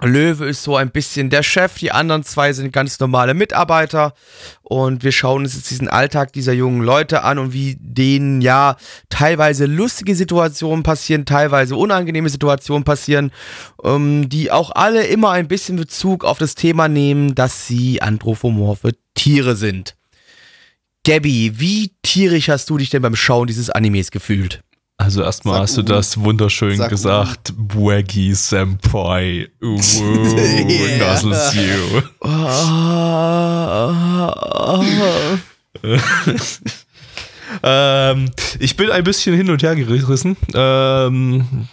Löwe 0.00 0.46
ist 0.46 0.62
so 0.62 0.76
ein 0.76 0.90
bisschen 0.90 1.30
der 1.30 1.42
Chef, 1.42 1.78
die 1.78 1.92
anderen 1.92 2.24
zwei 2.24 2.52
sind 2.52 2.72
ganz 2.72 2.98
normale 2.98 3.34
Mitarbeiter 3.34 4.14
und 4.62 5.04
wir 5.04 5.12
schauen 5.12 5.42
uns 5.42 5.54
jetzt 5.54 5.70
diesen 5.70 5.88
Alltag 5.88 6.32
dieser 6.32 6.52
jungen 6.52 6.82
Leute 6.82 7.22
an 7.22 7.38
und 7.38 7.52
wie 7.52 7.76
denen 7.78 8.40
ja 8.40 8.76
teilweise 9.10 9.66
lustige 9.66 10.16
Situationen 10.16 10.82
passieren, 10.82 11.24
teilweise 11.24 11.76
unangenehme 11.76 12.30
Situationen 12.30 12.84
passieren, 12.84 13.30
ähm, 13.84 14.28
die 14.28 14.50
auch 14.50 14.70
alle 14.74 15.06
immer 15.06 15.30
ein 15.30 15.46
bisschen 15.46 15.76
Bezug 15.76 16.24
auf 16.24 16.38
das 16.38 16.54
Thema 16.54 16.88
nehmen, 16.88 17.34
dass 17.34 17.66
sie 17.66 18.02
anthropomorphe 18.02 18.92
Tiere 19.14 19.56
sind. 19.56 19.94
Gabby, 21.04 21.52
wie 21.56 21.92
tierisch 22.02 22.48
hast 22.48 22.70
du 22.70 22.78
dich 22.78 22.90
denn 22.90 23.02
beim 23.02 23.16
Schauen 23.16 23.46
dieses 23.46 23.70
Animes 23.70 24.10
gefühlt? 24.10 24.62
Also 25.02 25.22
erstmal 25.22 25.60
hast 25.60 25.76
du 25.76 25.82
das 25.82 26.16
wunderschön 26.20 26.76
Sag 26.76 26.90
gesagt. 26.90 27.52
Bwaggy 27.56 28.34
Senpai. 28.34 29.48
Yeah. 29.60 30.98
Nuzzles 30.98 31.54
you. 31.56 32.02
ähm, 37.64 38.30
ich 38.60 38.76
bin 38.76 38.90
ein 38.90 39.02
bisschen 39.02 39.34
hin 39.34 39.50
und 39.50 39.60
her 39.64 39.74
gerissen. 39.74 40.36
Ähm, 40.54 41.66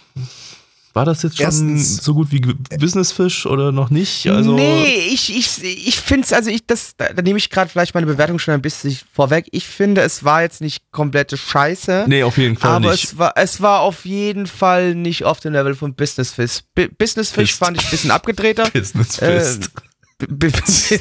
war 0.92 1.04
das 1.04 1.22
jetzt 1.22 1.36
schon 1.36 1.46
Erstens, 1.46 1.98
so 1.98 2.14
gut 2.14 2.32
wie 2.32 2.40
Businessfish 2.40 3.46
oder 3.46 3.70
noch 3.70 3.90
nicht? 3.90 4.26
Also 4.26 4.54
nee, 4.54 5.06
ich, 5.08 5.36
ich, 5.36 5.62
ich 5.62 6.00
finde 6.00 6.24
es, 6.24 6.32
also 6.32 6.50
ich, 6.50 6.66
das, 6.66 6.96
da, 6.96 7.12
da 7.12 7.22
nehme 7.22 7.38
ich 7.38 7.48
gerade 7.48 7.70
vielleicht 7.70 7.94
meine 7.94 8.06
Bewertung 8.06 8.40
schon 8.40 8.54
ein 8.54 8.62
bisschen 8.62 8.98
vorweg. 9.12 9.46
Ich 9.52 9.66
finde, 9.66 10.00
es 10.00 10.24
war 10.24 10.42
jetzt 10.42 10.60
nicht 10.60 10.82
komplette 10.90 11.36
Scheiße. 11.36 12.06
Nee, 12.08 12.24
auf 12.24 12.38
jeden 12.38 12.56
Fall 12.56 12.72
aber 12.72 12.90
nicht. 12.90 13.12
Aber 13.12 13.14
es 13.14 13.18
war, 13.18 13.32
es 13.36 13.60
war 13.60 13.80
auf 13.80 14.04
jeden 14.04 14.48
Fall 14.48 14.96
nicht 14.96 15.24
auf 15.24 15.38
dem 15.38 15.52
Level 15.52 15.76
von 15.76 15.94
Businessfish. 15.94 16.62
B 16.74 16.88
Businessfish 16.88 17.54
fand 17.54 17.78
ich 17.78 17.84
ein 17.84 17.90
bisschen 17.90 18.10
abgedrehter. 18.10 18.68
Businessfist. 18.72 19.66
Äh, 19.66 19.90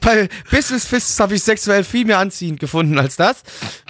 bei 0.00 0.28
Business 0.50 0.84
Fists 0.84 1.18
habe 1.20 1.36
ich 1.36 1.42
sexuell 1.42 1.84
viel 1.84 2.04
mehr 2.04 2.18
anziehend 2.18 2.60
gefunden 2.60 2.98
als 2.98 3.16
das. 3.16 3.42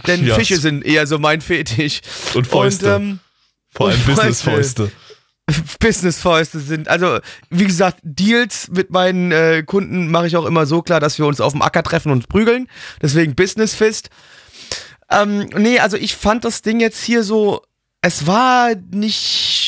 Denn 0.06 0.26
ja. 0.26 0.34
Fische 0.34 0.58
sind 0.58 0.84
eher 0.84 1.06
so 1.06 1.18
mein 1.18 1.40
Fetisch. 1.40 2.00
Und 2.34 2.46
Fäuste. 2.46 2.96
Und, 2.96 3.02
ähm, 3.02 3.18
Vor 3.70 3.88
allem 3.88 4.00
Business-Fäuste. 4.02 4.92
Business-Fäuste 5.80 6.60
sind. 6.60 6.88
Also, 6.88 7.18
wie 7.50 7.66
gesagt, 7.66 7.98
Deals 8.02 8.68
mit 8.68 8.90
meinen 8.90 9.32
äh, 9.32 9.62
Kunden 9.64 10.10
mache 10.10 10.26
ich 10.26 10.36
auch 10.36 10.46
immer 10.46 10.66
so 10.66 10.82
klar, 10.82 11.00
dass 11.00 11.18
wir 11.18 11.26
uns 11.26 11.40
auf 11.40 11.52
dem 11.52 11.62
Acker 11.62 11.82
treffen 11.82 12.12
und 12.12 12.28
prügeln. 12.28 12.68
Deswegen 13.00 13.34
Business-Fist. 13.34 14.10
Ähm, 15.10 15.48
nee, 15.56 15.78
also 15.78 15.96
ich 15.96 16.16
fand 16.16 16.44
das 16.44 16.62
Ding 16.62 16.80
jetzt 16.80 17.02
hier 17.02 17.22
so, 17.22 17.62
es 18.02 18.26
war 18.26 18.74
nicht 18.90 19.67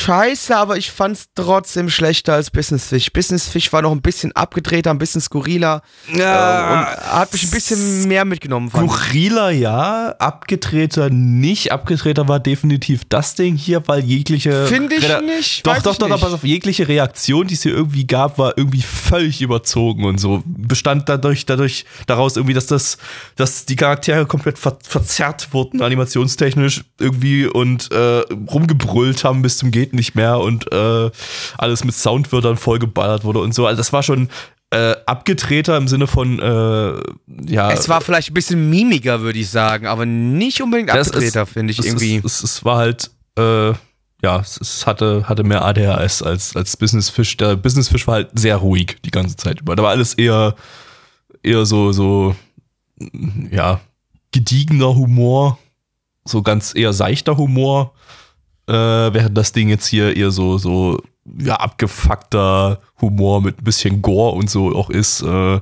scheiße, 0.00 0.56
aber 0.56 0.76
ich 0.76 0.90
fand 0.90 1.16
es 1.16 1.26
trotzdem 1.34 1.90
schlechter 1.90 2.34
als 2.34 2.50
Business 2.50 2.88
Fish. 2.88 3.12
Business 3.12 3.48
Fish 3.48 3.72
war 3.72 3.82
noch 3.82 3.92
ein 3.92 4.02
bisschen 4.02 4.32
abgedrehter, 4.32 4.90
ein 4.90 4.98
bisschen 4.98 5.20
skurriler. 5.20 5.82
Ja, 6.14 6.60
äh, 6.60 6.72
und 6.72 6.86
hat 7.12 7.32
mich 7.32 7.44
ein 7.44 7.50
bisschen 7.50 8.08
mehr 8.08 8.24
mitgenommen. 8.24 8.70
Skurriler 8.70 9.50
ja, 9.50 10.14
abgedrehter 10.18 11.10
nicht. 11.10 11.72
Abgedrehter 11.72 12.28
war 12.28 12.40
definitiv 12.40 13.02
das 13.08 13.34
Ding 13.34 13.56
hier, 13.56 13.86
weil 13.86 14.04
jegliche. 14.04 14.66
Finde 14.66 14.96
ich 14.96 15.08
Re 15.08 15.22
nicht. 15.22 15.66
Doch, 15.66 15.80
doch, 15.82 15.96
doch, 15.96 16.08
doch, 16.08 16.20
pass 16.20 16.32
auf, 16.32 16.44
jegliche 16.44 16.88
Reaktion, 16.88 17.46
die 17.46 17.54
es 17.54 17.62
hier 17.62 17.72
irgendwie 17.72 18.06
gab, 18.06 18.38
war 18.38 18.56
irgendwie 18.56 18.82
völlig 18.82 19.42
überzogen 19.42 20.04
und 20.04 20.18
so. 20.18 20.42
Bestand 20.46 21.08
dadurch, 21.08 21.46
dadurch 21.46 21.84
daraus 22.06 22.36
irgendwie, 22.36 22.54
dass 22.54 22.66
das, 22.66 22.98
dass 23.36 23.66
die 23.66 23.76
Charaktere 23.76 24.26
komplett 24.26 24.58
ver 24.58 24.78
verzerrt 24.82 25.52
wurden, 25.52 25.82
animationstechnisch 25.82 26.84
irgendwie 26.98 27.46
und 27.46 27.90
äh, 27.90 28.22
rumgebrüllt 28.50 29.24
haben 29.24 29.42
bis 29.42 29.58
zum 29.58 29.70
Geht 29.70 29.89
geht 29.90 29.94
nicht 29.94 30.14
mehr 30.14 30.38
und 30.38 30.72
äh, 30.72 31.10
alles 31.58 31.84
mit 31.84 31.94
Soundwörtern 31.94 32.56
vollgeballert 32.56 33.24
wurde 33.24 33.40
und 33.40 33.54
so. 33.54 33.66
Also 33.66 33.78
das 33.78 33.92
war 33.92 34.02
schon 34.02 34.28
äh, 34.70 34.94
abgedrehter 35.06 35.76
im 35.76 35.88
Sinne 35.88 36.06
von, 36.06 36.38
äh, 36.38 37.52
ja. 37.52 37.72
Es 37.72 37.88
war 37.88 38.00
vielleicht 38.00 38.30
ein 38.30 38.34
bisschen 38.34 38.70
mimiger, 38.70 39.20
würde 39.20 39.38
ich 39.38 39.50
sagen, 39.50 39.86
aber 39.86 40.06
nicht 40.06 40.62
unbedingt 40.62 40.90
abgedrehter, 40.90 41.46
finde 41.46 41.72
ich 41.72 41.80
es, 41.80 41.86
irgendwie. 41.86 42.16
Es, 42.18 42.42
es, 42.42 42.42
es, 42.44 42.64
war 42.64 42.76
halt, 42.76 43.10
äh, 43.36 43.70
ja, 44.22 44.38
es, 44.40 44.86
hatte, 44.86 45.28
hatte 45.28 45.42
mehr 45.42 45.64
ADHS 45.64 46.22
als, 46.22 46.54
als 46.54 46.76
Business 46.76 47.10
Fish. 47.10 47.36
Der 47.36 47.56
Business 47.56 47.88
Fish 47.88 48.06
war 48.06 48.14
halt 48.14 48.30
sehr 48.34 48.56
ruhig 48.56 48.98
die 49.04 49.10
ganze 49.10 49.36
Zeit 49.36 49.60
über. 49.60 49.74
Da 49.74 49.82
war 49.82 49.90
alles 49.90 50.14
eher, 50.14 50.54
eher 51.42 51.66
so, 51.66 51.90
so, 51.90 52.36
ja, 53.50 53.80
gediegener 54.30 54.94
Humor, 54.94 55.58
so 56.24 56.42
ganz 56.42 56.74
eher 56.76 56.92
seichter 56.92 57.36
Humor 57.36 57.92
äh, 58.70 59.12
während 59.12 59.36
das 59.36 59.52
Ding 59.52 59.68
jetzt 59.68 59.86
hier 59.86 60.16
eher 60.16 60.30
so, 60.30 60.56
so 60.56 61.02
ja, 61.38 61.56
abgefuckter 61.56 62.80
Humor 63.00 63.42
mit 63.42 63.58
ein 63.58 63.64
bisschen 63.64 64.00
Gore 64.00 64.36
und 64.36 64.48
so 64.48 64.74
auch 64.74 64.90
ist, 64.90 65.22
äh, 65.22 65.60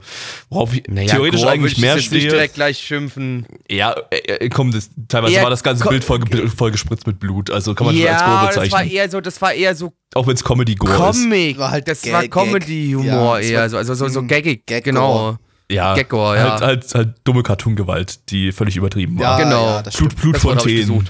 worauf 0.50 0.74
ich 0.74 0.84
naja, 0.88 1.14
theoretisch 1.14 1.40
Gore 1.40 1.52
eigentlich 1.52 1.78
mehr 1.78 1.98
stehe. 1.98 2.22
nicht 2.22 2.32
direkt 2.32 2.54
gleich 2.54 2.78
schimpfen. 2.78 3.46
Ja, 3.70 3.94
äh, 4.10 4.16
äh 4.16 4.48
komm, 4.48 4.72
das, 4.72 4.90
teilweise 5.08 5.34
eher 5.34 5.42
war 5.42 5.50
das 5.50 5.62
ganze 5.62 5.84
Bild 5.88 6.04
voll, 6.04 6.20
voll, 6.54 6.70
gespritzt 6.70 7.06
mit 7.06 7.18
Blut, 7.18 7.50
also 7.50 7.74
kann 7.74 7.86
man 7.86 7.96
ja, 7.96 8.12
als 8.12 8.24
Gore 8.24 8.46
bezeichnen. 8.46 8.70
das 8.70 8.72
war 8.72 8.84
eher 8.84 9.10
so, 9.10 9.20
das 9.20 9.42
war 9.42 9.52
eher 9.54 9.74
so 9.74 9.92
auch 10.14 10.26
wenn 10.26 10.34
es 10.34 10.44
Comedy 10.44 10.74
Gore 10.74 10.94
Comic. 10.94 11.52
ist. 11.52 11.58
War 11.58 11.70
halt 11.70 11.88
das 11.88 12.02
Gag, 12.02 12.12
war 12.12 12.28
Comedy 12.28 12.92
Humor 12.92 13.40
ja, 13.40 13.48
eher 13.48 13.70
so, 13.70 13.78
also 13.78 13.94
so 13.94 14.08
so 14.08 14.22
gaggig, 14.26 14.66
Gag 14.66 14.84
genau. 14.84 15.38
Ja, 15.70 15.94
Gag-Gore, 15.94 16.36
ja. 16.36 16.50
Halt, 16.52 16.62
halt, 16.62 16.94
halt 16.94 17.14
dumme 17.24 17.42
Cartoon-Gewalt, 17.42 18.30
die 18.30 18.52
völlig 18.52 18.76
übertrieben 18.76 19.18
war. 19.18 19.38
Ja, 19.38 19.44
genau. 19.44 19.66
Ja, 19.66 19.82
Blut, 19.82 20.16
Blutfontänen 20.16 21.06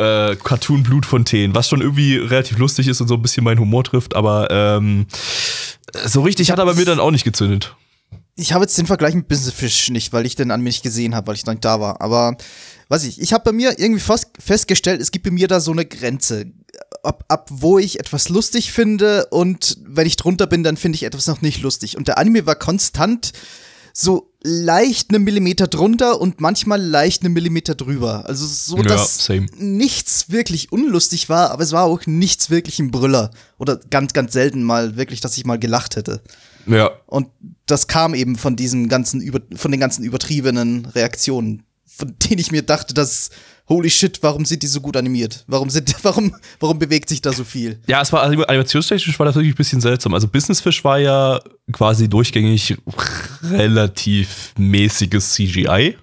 äh, 0.00 0.36
Cartoon-Blutfontänen, 0.36 1.54
was 1.54 1.68
schon 1.68 1.80
irgendwie 1.80 2.16
relativ 2.16 2.58
lustig 2.58 2.88
ist 2.88 3.00
und 3.00 3.08
so 3.08 3.14
ein 3.14 3.22
bisschen 3.22 3.44
meinen 3.44 3.60
Humor 3.60 3.84
trifft, 3.84 4.16
aber 4.16 4.48
ähm, 4.50 5.06
so 6.06 6.22
richtig 6.22 6.50
hat 6.50 6.58
er 6.58 6.66
bei 6.66 6.74
mir 6.74 6.84
dann 6.84 7.00
auch 7.00 7.10
nicht 7.10 7.24
gezündet. 7.24 7.76
Ich 8.36 8.52
habe 8.54 8.64
jetzt 8.64 8.78
den 8.78 8.86
Vergleich 8.86 9.14
mit 9.14 9.28
Business 9.28 9.52
Fish 9.52 9.90
nicht, 9.90 10.12
weil 10.12 10.24
ich 10.24 10.34
den 10.34 10.50
an 10.50 10.62
mir 10.62 10.70
nicht 10.70 10.82
gesehen 10.82 11.14
habe, 11.14 11.26
weil 11.26 11.34
ich 11.34 11.44
noch 11.44 11.52
nicht 11.52 11.64
da 11.64 11.78
war. 11.78 12.00
Aber 12.00 12.36
weiß 12.88 13.04
ich, 13.04 13.20
ich 13.20 13.34
habe 13.34 13.44
bei 13.44 13.52
mir 13.52 13.78
irgendwie 13.78 14.02
festgestellt, 14.38 15.02
es 15.02 15.10
gibt 15.10 15.26
bei 15.26 15.30
mir 15.30 15.46
da 15.46 15.60
so 15.60 15.72
eine 15.72 15.84
Grenze. 15.84 16.46
Ab, 17.02 17.24
ab 17.28 17.48
wo 17.50 17.78
ich 17.78 17.98
etwas 17.98 18.28
lustig 18.28 18.72
finde 18.72 19.26
und 19.26 19.78
wenn 19.84 20.06
ich 20.06 20.16
drunter 20.16 20.46
bin, 20.46 20.62
dann 20.62 20.76
finde 20.76 20.96
ich 20.96 21.02
etwas 21.02 21.26
noch 21.26 21.42
nicht 21.42 21.60
lustig. 21.60 21.96
Und 21.96 22.08
der 22.08 22.18
Anime 22.18 22.46
war 22.46 22.54
konstant 22.54 23.32
so 23.92 24.30
leicht 24.42 25.10
einen 25.10 25.24
Millimeter 25.24 25.66
drunter 25.66 26.20
und 26.20 26.40
manchmal 26.40 26.80
leicht 26.80 27.24
einen 27.24 27.34
Millimeter 27.34 27.74
drüber. 27.74 28.26
Also 28.26 28.46
so, 28.46 28.82
dass 28.82 29.28
ja, 29.28 29.40
nichts 29.56 30.30
wirklich 30.30 30.72
unlustig 30.72 31.28
war, 31.28 31.50
aber 31.50 31.62
es 31.62 31.72
war 31.72 31.84
auch 31.84 32.06
nichts 32.06 32.50
wirklich 32.50 32.78
ein 32.78 32.90
Brüller. 32.90 33.30
Oder 33.58 33.78
ganz, 33.90 34.12
ganz 34.12 34.32
selten 34.32 34.62
mal 34.62 34.96
wirklich, 34.96 35.20
dass 35.20 35.36
ich 35.36 35.44
mal 35.44 35.58
gelacht 35.58 35.96
hätte. 35.96 36.22
Ja. 36.66 36.90
Und 37.06 37.28
das 37.66 37.86
kam 37.86 38.14
eben 38.14 38.36
von 38.36 38.56
diesem 38.56 38.88
ganzen, 38.88 39.20
über, 39.20 39.40
von 39.54 39.70
den 39.70 39.80
ganzen 39.80 40.04
übertriebenen 40.04 40.86
Reaktionen, 40.86 41.62
von 42.00 42.14
denen 42.18 42.40
ich 42.40 42.50
mir 42.50 42.62
dachte, 42.62 42.94
dass 42.94 43.30
holy 43.68 43.88
shit, 43.88 44.18
warum 44.22 44.44
sind 44.44 44.62
die 44.62 44.66
so 44.66 44.80
gut 44.80 44.96
animiert? 44.96 45.44
Warum 45.46 45.70
sind, 45.70 45.94
warum, 46.02 46.34
warum 46.58 46.78
bewegt 46.78 47.08
sich 47.08 47.22
da 47.22 47.32
so 47.32 47.44
viel? 47.44 47.78
Ja, 47.86 48.02
es 48.02 48.12
war 48.12 48.22
animationstechnisch 48.22 49.18
war 49.18 49.26
das 49.26 49.36
wirklich 49.36 49.54
ein 49.54 49.56
bisschen 49.56 49.80
seltsam. 49.80 50.12
Also 50.12 50.28
Business 50.28 50.60
Fish 50.60 50.84
war 50.84 50.98
ja 50.98 51.40
quasi 51.72 52.08
durchgängig 52.08 52.76
relativ 53.42 54.52
mäßiges 54.58 55.32
CGI, 55.34 55.96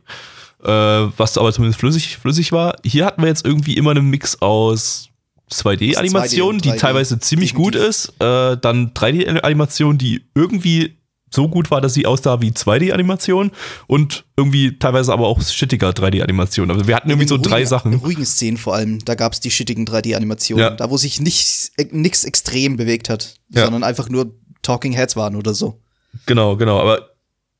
äh, 0.64 0.70
was 0.70 1.38
aber 1.38 1.52
zumindest 1.52 1.80
flüssig, 1.80 2.18
flüssig 2.18 2.52
war. 2.52 2.78
Hier 2.84 3.06
hatten 3.06 3.22
wir 3.22 3.28
jetzt 3.28 3.46
irgendwie 3.46 3.76
immer 3.76 3.92
einen 3.92 4.10
Mix 4.10 4.42
aus 4.42 5.10
2D-Animation, 5.52 6.60
die 6.60 6.72
teilweise 6.72 7.20
ziemlich 7.20 7.54
gut 7.54 7.76
ist, 7.76 8.10
äh, 8.20 8.58
dann 8.58 8.94
3D-Animation, 8.94 9.98
die 9.98 10.26
irgendwie 10.36 10.97
so 11.30 11.50
gut 11.50 11.72
war, 11.72 11.82
dass 11.82 11.94
sie 11.94 12.06
aussah 12.06 12.42
wie 12.42 12.52
2D-Animation 12.52 13.52
und 13.88 14.26
irgendwie 14.36 14.78
teilweise 14.78 15.12
aber 15.12 15.28
auch 15.28 15.42
shittiger 15.42 15.90
3D-Animation. 15.90 16.72
Also 16.72 16.88
wir 16.88 16.96
hatten 16.96 17.10
irgendwie 17.10 17.28
so 17.28 17.36
ruhigen, 17.36 17.50
drei 17.50 17.66
Sachen. 17.66 17.94
In 17.94 18.00
ruhigen 18.00 18.26
Szenen 18.26 18.58
vor 18.58 18.76
allem, 18.76 19.00
da 19.04 19.16
gab 19.16 19.34
es 19.34 19.40
die 19.40 19.52
shittigen 19.52 19.86
3D-Animationen, 19.86 20.64
ja. 20.64 20.70
da 20.72 20.90
wo 20.90 20.98
sich 20.98 21.20
nichts 21.20 21.72
nichts 21.92 22.24
extrem 22.24 22.78
bewegt 22.78 23.10
hat, 23.10 23.36
ja. 23.50 23.64
sondern 23.64 23.84
einfach 23.84 24.10
nur 24.10 24.34
Talking 24.62 24.94
Heads 24.94 25.16
waren 25.16 25.36
oder 25.36 25.54
so. 25.54 25.80
Genau, 26.26 26.56
genau, 26.56 26.80
aber 26.80 27.10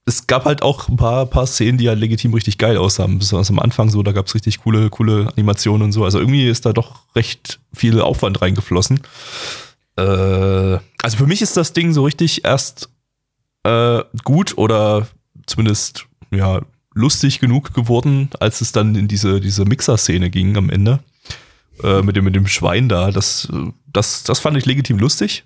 es 0.06 0.26
gab 0.26 0.46
halt 0.46 0.62
auch 0.62 0.88
ein 0.88 0.96
paar, 0.96 1.26
paar 1.26 1.46
Szenen, 1.46 1.78
die 1.78 1.90
halt 1.90 2.00
legitim 2.00 2.34
richtig 2.34 2.58
geil 2.58 2.78
aussahen. 2.78 3.20
Besonders 3.20 3.50
am 3.50 3.60
Anfang 3.60 3.90
so, 3.90 4.02
da 4.04 4.14
gab 4.14 4.28
es 4.28 4.36
richtig 4.36 4.60
coole, 4.60 4.90
coole 4.90 5.28
Animationen 5.34 5.84
und 5.84 5.92
so. 5.92 6.06
Also 6.06 6.20
irgendwie 6.20 6.48
ist 6.48 6.66
da 6.66 6.72
doch 6.72 7.02
recht 7.14 7.60
viel 7.74 8.00
Aufwand 8.00 8.42
reingeflossen. 8.42 9.02
Äh, 9.98 10.02
also 10.02 11.18
für 11.18 11.28
mich 11.28 11.42
ist 11.42 11.58
das 11.58 11.74
Ding 11.74 11.92
so 11.92 12.06
richtig 12.06 12.46
erst 12.46 12.90
äh, 13.68 14.04
gut 14.24 14.58
oder 14.58 15.08
zumindest 15.46 16.06
ja 16.32 16.62
lustig 16.94 17.40
genug 17.40 17.74
geworden, 17.74 18.30
als 18.40 18.62
es 18.62 18.72
dann 18.72 18.96
in 18.96 19.08
diese, 19.08 19.40
diese 19.40 19.66
Mixer-Szene 19.66 20.30
ging 20.30 20.58
am 20.58 20.70
Ende. 20.70 21.00
Äh, 21.84 22.02
mit, 22.02 22.16
dem, 22.16 22.24
mit 22.24 22.36
dem 22.36 22.48
Schwein 22.48 22.90
da. 22.90 23.12
Das, 23.12 23.48
das, 23.94 24.24
das 24.24 24.40
fand 24.40 24.58
ich 24.58 24.66
legitim 24.66 24.98
lustig. 24.98 25.44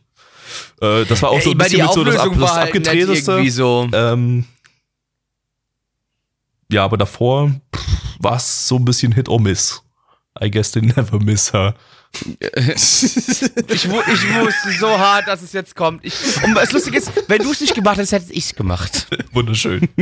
Äh, 0.82 1.04
das 1.06 1.22
war 1.22 1.30
auch 1.32 1.42
so 1.42 1.52
ein 1.52 1.58
bisschen 1.58 1.86
mit 1.86 1.94
so 1.94 2.04
das, 2.06 2.18
Ab, 2.18 2.32
das 2.40 2.52
halt 2.54 2.68
abgedrehteste. 2.68 3.52
So. 3.52 3.90
Ähm, 3.92 4.46
ja, 6.72 6.86
aber 6.86 6.98
davor 6.98 7.52
war 8.20 8.38
es 8.38 8.68
so 8.68 8.78
ein 8.78 8.86
bisschen 8.86 9.12
Hit 9.12 9.28
or 9.28 9.42
Miss. 9.42 9.84
I 10.42 10.50
guess 10.50 10.72
they 10.72 10.82
never 10.82 11.20
miss 11.20 11.52
her. 11.52 11.76
ich, 12.66 13.04
ich, 13.74 13.90
wusste 13.90 14.72
so 14.80 14.90
hart, 15.00 15.28
dass 15.28 15.42
es 15.42 15.54
jetzt 15.54 15.76
kommt. 15.76 16.06
Ich, 16.06 16.14
und 16.44 16.54
das 16.56 16.72
Lustige 16.72 16.98
ist, 16.98 17.12
wenn 17.28 17.42
du 17.42 17.52
es 17.52 17.62
nicht 17.62 17.74
gemacht 17.74 17.98
hättest, 17.98 18.12
hätte 18.12 18.34
ich 18.34 18.46
es 18.46 18.56
gemacht. 18.56 19.08
Wunderschön. 19.32 19.88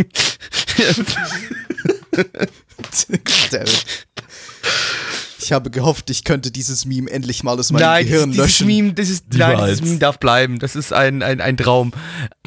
ich 5.39 5.51
habe 5.51 5.70
gehofft, 5.70 6.10
ich 6.10 6.24
könnte 6.24 6.51
dieses 6.51 6.86
Meme 6.86 7.12
endlich 7.12 7.43
mal 7.43 7.60
aus 7.60 7.72
meinem 7.72 7.82
nein, 7.82 8.05
Gehirn 8.05 8.32
dieses 8.32 8.45
löschen. 8.45 8.68
Meme, 8.68 8.93
dieses, 8.93 9.24
nein, 9.32 9.57
dieses 9.66 9.82
Meme 9.82 9.99
darf 9.99 10.20
bleiben. 10.20 10.60
Das 10.60 10.76
ist 10.76 10.91
ein, 10.91 11.22
ein, 11.22 11.39
ein 11.41 11.57
Traum. 11.57 11.91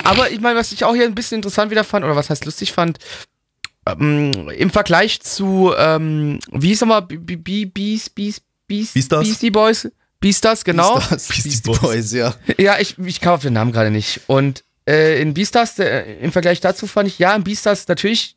Aber 0.02 0.30
ich 0.30 0.40
meine, 0.40 0.58
was 0.58 0.72
ich 0.72 0.84
auch 0.84 0.94
hier 0.94 1.04
ein 1.04 1.14
bisschen 1.14 1.36
interessant 1.36 1.70
wieder 1.70 1.84
fand, 1.84 2.04
oder 2.04 2.16
was 2.16 2.30
heißt 2.30 2.44
lustig 2.44 2.72
fand, 2.72 2.98
ähm, 3.86 4.50
im 4.50 4.70
Vergleich 4.70 5.20
zu, 5.20 5.72
ähm, 5.76 6.40
wie 6.50 6.68
hieß 6.68 6.82
nochmal, 6.82 7.02
Beast, 7.02 8.14
Beast, 8.72 8.94
Beast? 8.94 9.10
Beastie 9.10 9.50
Boys. 9.50 9.88
Beastars, 10.20 10.64
genau. 10.64 10.94
Beastars, 10.94 11.28
Beastie, 11.28 11.48
Beastie 11.48 11.68
Boys. 11.68 11.80
Boys, 11.80 12.12
ja. 12.12 12.34
Ja, 12.58 12.78
ich, 12.78 12.96
ich 12.98 13.20
kam 13.20 13.34
auf 13.34 13.42
den 13.42 13.52
Namen 13.52 13.72
gerade 13.72 13.90
nicht. 13.90 14.20
Und 14.28 14.64
äh, 14.88 15.20
in 15.20 15.34
Beastars, 15.34 15.78
äh, 15.78 16.14
im 16.20 16.32
Vergleich 16.32 16.60
dazu 16.60 16.86
fand 16.86 17.08
ich, 17.08 17.18
ja, 17.18 17.34
in 17.34 17.44
Beastars 17.44 17.86
natürlich, 17.88 18.36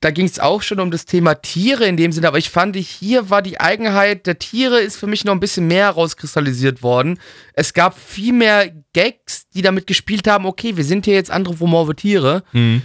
da 0.00 0.10
ging 0.10 0.26
es 0.26 0.40
auch 0.40 0.62
schon 0.62 0.80
um 0.80 0.90
das 0.90 1.04
Thema 1.04 1.34
Tiere 1.34 1.84
in 1.84 1.96
dem 1.96 2.10
Sinne, 2.10 2.26
aber 2.26 2.38
ich 2.38 2.48
fand, 2.48 2.74
hier 2.74 3.28
war 3.28 3.42
die 3.42 3.60
Eigenheit 3.60 4.26
der 4.26 4.38
Tiere 4.38 4.80
ist 4.80 4.96
für 4.96 5.06
mich 5.06 5.26
noch 5.26 5.34
ein 5.34 5.40
bisschen 5.40 5.66
mehr 5.66 5.84
herauskristallisiert 5.84 6.82
worden. 6.82 7.20
Es 7.52 7.74
gab 7.74 7.98
viel 7.98 8.32
mehr 8.32 8.72
Gags, 8.94 9.46
die 9.50 9.60
damit 9.60 9.86
gespielt 9.86 10.26
haben, 10.26 10.46
okay, 10.46 10.76
wir 10.78 10.84
sind 10.84 11.04
hier 11.04 11.14
jetzt 11.14 11.30
anthropomorphe 11.30 11.94
Tiere. 11.94 12.42
Mhm 12.52 12.82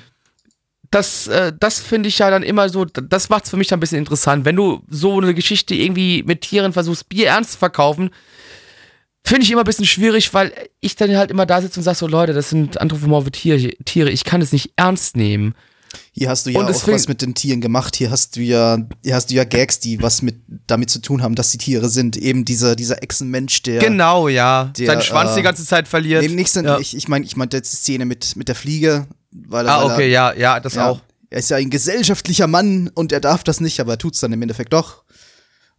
das, 0.95 1.27
äh, 1.27 1.51
das 1.59 1.79
finde 1.79 2.07
ich 2.07 2.19
ja 2.19 2.29
dann 2.29 2.41
immer 2.41 2.69
so, 2.69 2.85
das 2.85 3.27
macht 3.27 3.43
es 3.43 3.49
für 3.49 3.57
mich 3.57 3.67
dann 3.67 3.77
ein 3.77 3.81
bisschen 3.81 3.97
interessant. 3.97 4.45
Wenn 4.45 4.55
du 4.55 4.81
so 4.89 5.19
eine 5.19 5.33
Geschichte 5.33 5.75
irgendwie 5.75 6.23
mit 6.23 6.41
Tieren 6.41 6.71
versuchst, 6.71 7.09
Bier 7.09 7.27
ernst 7.27 7.53
zu 7.53 7.57
verkaufen, 7.57 8.11
finde 9.21 9.43
ich 9.43 9.51
immer 9.51 9.61
ein 9.61 9.65
bisschen 9.65 9.85
schwierig, 9.85 10.33
weil 10.33 10.53
ich 10.79 10.95
dann 10.95 11.17
halt 11.17 11.31
immer 11.31 11.45
da 11.45 11.61
sitze 11.61 11.81
und 11.81 11.83
sage 11.83 11.97
so, 11.97 12.07
Leute, 12.07 12.31
das 12.31 12.49
sind 12.49 12.79
anthropomorphe 12.79 13.29
Tiere, 13.31 14.09
ich 14.09 14.23
kann 14.23 14.41
es 14.41 14.53
nicht 14.53 14.71
ernst 14.77 15.17
nehmen. 15.17 15.53
Hier 16.11 16.29
hast 16.29 16.45
du 16.45 16.51
ja 16.51 16.61
auch 16.61 16.87
was 16.87 17.07
mit 17.07 17.21
den 17.21 17.35
Tieren 17.35 17.61
gemacht. 17.61 17.95
Hier 17.95 18.09
hast 18.11 18.35
du 18.35 18.41
ja, 18.41 18.77
hier 19.03 19.15
hast 19.15 19.31
du 19.31 19.35
ja 19.35 19.43
Gags, 19.43 19.79
die 19.79 20.01
was 20.01 20.21
mit 20.21 20.35
damit 20.67 20.89
zu 20.89 20.99
tun 20.99 21.21
haben, 21.21 21.35
dass 21.35 21.51
die 21.51 21.57
Tiere 21.57 21.89
sind. 21.89 22.17
Eben 22.17 22.43
dieser, 22.43 22.75
dieser 22.75 23.01
Echsenmensch, 23.01 23.61
der. 23.63 23.79
Genau, 23.79 24.27
ja. 24.27 24.71
Der, 24.77 24.87
Seinen 24.87 25.01
Schwanz 25.01 25.31
äh, 25.31 25.35
die 25.37 25.41
ganze 25.41 25.65
Zeit 25.65 25.87
verliert. 25.87 26.21
Nee, 26.23 26.29
nicht, 26.29 26.53
ja. 26.55 26.79
ich, 26.79 26.97
ich 26.97 27.07
meine, 27.07 27.25
ich 27.25 27.35
jetzt 27.35 27.71
die 27.71 27.77
Szene 27.77 28.05
mit, 28.05 28.35
mit 28.35 28.49
der 28.49 28.55
Fliege, 28.55 29.07
weil, 29.47 29.67
ah, 29.67 29.83
weil 29.83 29.91
okay, 29.91 30.11
er, 30.11 30.33
ja, 30.33 30.33
ja, 30.33 30.59
das 30.59 30.75
ja, 30.75 30.89
auch. 30.89 31.01
Er 31.29 31.39
ist 31.39 31.49
ja 31.49 31.57
ein 31.57 31.69
gesellschaftlicher 31.69 32.47
Mann 32.47 32.89
und 32.93 33.11
er 33.11 33.19
darf 33.19 33.43
das 33.43 33.59
nicht, 33.59 33.79
aber 33.79 33.93
er 33.93 33.97
tut 33.97 34.13
es 34.13 34.21
dann 34.21 34.31
im 34.31 34.41
Endeffekt 34.41 34.73
doch. 34.73 35.03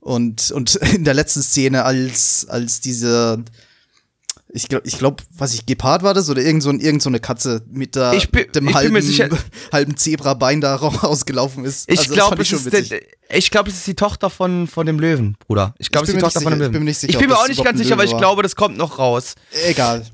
Und, 0.01 0.51
und 0.51 0.75
in 0.95 1.05
der 1.05 1.15
letzten 1.15 1.43
Szene, 1.43 1.85
als, 1.85 2.47
als 2.49 2.81
diese, 2.81 3.43
ich 4.53 4.69
glaube, 4.69 4.87
ich 4.87 4.99
glaub, 4.99 5.23
was 5.37 5.55
ich, 5.55 5.65
Gepard 5.65 6.03
war 6.03 6.15
das 6.15 6.29
oder 6.29 6.43
irgend 6.43 6.63
so, 6.63 6.71
irgend 6.71 7.03
so 7.03 7.09
eine 7.09 7.21
Katze 7.21 7.63
mit 7.71 7.97
der, 7.97 8.13
ich 8.13 8.31
bin, 8.31 8.51
dem 8.53 8.69
ich 8.69 8.75
halben, 8.75 9.01
sicher, 9.01 9.29
halben 9.73 9.97
Zebrabein 9.97 10.61
da 10.61 10.75
rausgelaufen 10.77 11.65
ist. 11.65 11.91
Ich 11.91 12.01
also, 12.01 12.15
glaube, 12.15 12.43
es, 12.43 12.53
ist 12.53 12.95
ich 13.31 13.51
glaub, 13.51 13.67
es 13.67 13.75
ist 13.75 13.87
die 13.87 13.95
Tochter 13.95 14.31
von, 14.31 14.67
von 14.67 14.87
dem 14.87 15.01
Löwen, 15.01 15.37
Bruder. 15.47 15.75
Ich 15.79 15.91
glaube, 15.91 16.05
es 16.05 16.11
ist 16.11 16.17
die 16.17 16.21
Tochter 16.21 16.41
sicher, 16.41 16.51
von 16.51 16.59
dem 16.59 16.61
Löwen. 16.61 16.73
Ich 16.73 16.73
bin 16.73 16.83
mir, 16.83 16.91
nicht 16.91 16.99
sicher, 16.99 17.13
ich 17.13 17.19
bin 17.19 17.29
mir 17.31 17.39
auch 17.39 17.49
nicht 17.49 17.65
ganz 17.65 17.79
sicher, 17.79 17.95
aber 17.95 18.05
ich 18.05 18.17
glaube, 18.17 18.43
das 18.43 18.57
kommt 18.57 18.77
noch 18.77 18.99
raus. 18.99 19.35
Egal 19.67 20.05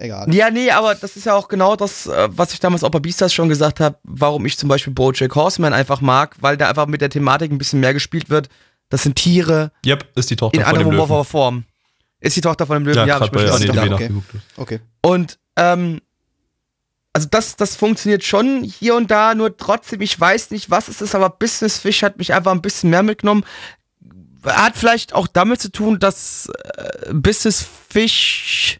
egal. 0.00 0.32
Ja, 0.34 0.50
nee, 0.50 0.70
aber 0.70 0.94
das 0.94 1.16
ist 1.16 1.26
ja 1.26 1.34
auch 1.34 1.48
genau 1.48 1.76
das, 1.76 2.06
äh, 2.06 2.28
was 2.30 2.52
ich 2.52 2.60
damals 2.60 2.84
auch 2.84 2.90
bei 2.90 2.98
Beastars 2.98 3.32
schon 3.32 3.48
gesagt 3.48 3.80
habe, 3.80 3.96
warum 4.02 4.44
ich 4.46 4.58
zum 4.58 4.68
Beispiel 4.68 4.92
Bojack 4.92 5.34
Horseman 5.34 5.72
einfach 5.72 6.00
mag, 6.00 6.36
weil 6.40 6.56
da 6.56 6.68
einfach 6.68 6.86
mit 6.86 7.00
der 7.00 7.10
Thematik 7.10 7.50
ein 7.50 7.58
bisschen 7.58 7.80
mehr 7.80 7.94
gespielt 7.94 8.30
wird. 8.30 8.48
Das 8.88 9.04
sind 9.04 9.14
Tiere. 9.14 9.70
Yep, 9.86 10.08
ist 10.16 10.30
die 10.30 10.36
Tochter 10.36 10.58
in 10.58 10.66
von 10.66 10.78
dem 10.78 10.90
Löwen. 10.90 11.24
Form. 11.24 11.64
Ist 12.18 12.36
die 12.36 12.40
Tochter 12.40 12.66
von 12.66 12.76
dem 12.76 12.86
Löwen. 12.86 12.96
Ja, 12.98 13.18
ja 13.18 13.24
ich 13.24 13.30
bei 13.30 13.44
ich 13.44 13.74
ja, 13.74 13.92
okay. 13.92 14.10
okay. 14.56 14.80
Und 15.00 15.38
ähm, 15.56 16.00
also 17.12 17.28
das, 17.30 17.56
das 17.56 17.76
funktioniert 17.76 18.24
schon 18.24 18.62
hier 18.62 18.94
und 18.94 19.10
da, 19.10 19.34
nur 19.34 19.56
trotzdem, 19.56 20.00
ich 20.00 20.18
weiß 20.18 20.50
nicht, 20.50 20.70
was 20.70 20.88
es 20.88 21.00
ist, 21.00 21.14
aber 21.14 21.30
Business 21.30 21.78
Fish 21.78 22.02
hat 22.02 22.18
mich 22.18 22.34
einfach 22.34 22.52
ein 22.52 22.62
bisschen 22.62 22.90
mehr 22.90 23.02
mitgenommen. 23.02 23.44
Hat 24.44 24.76
vielleicht 24.76 25.14
auch 25.14 25.26
damit 25.26 25.60
zu 25.60 25.70
tun, 25.70 25.98
dass 25.98 26.50
äh, 26.76 27.12
Business 27.12 27.66
Fish 27.88 28.79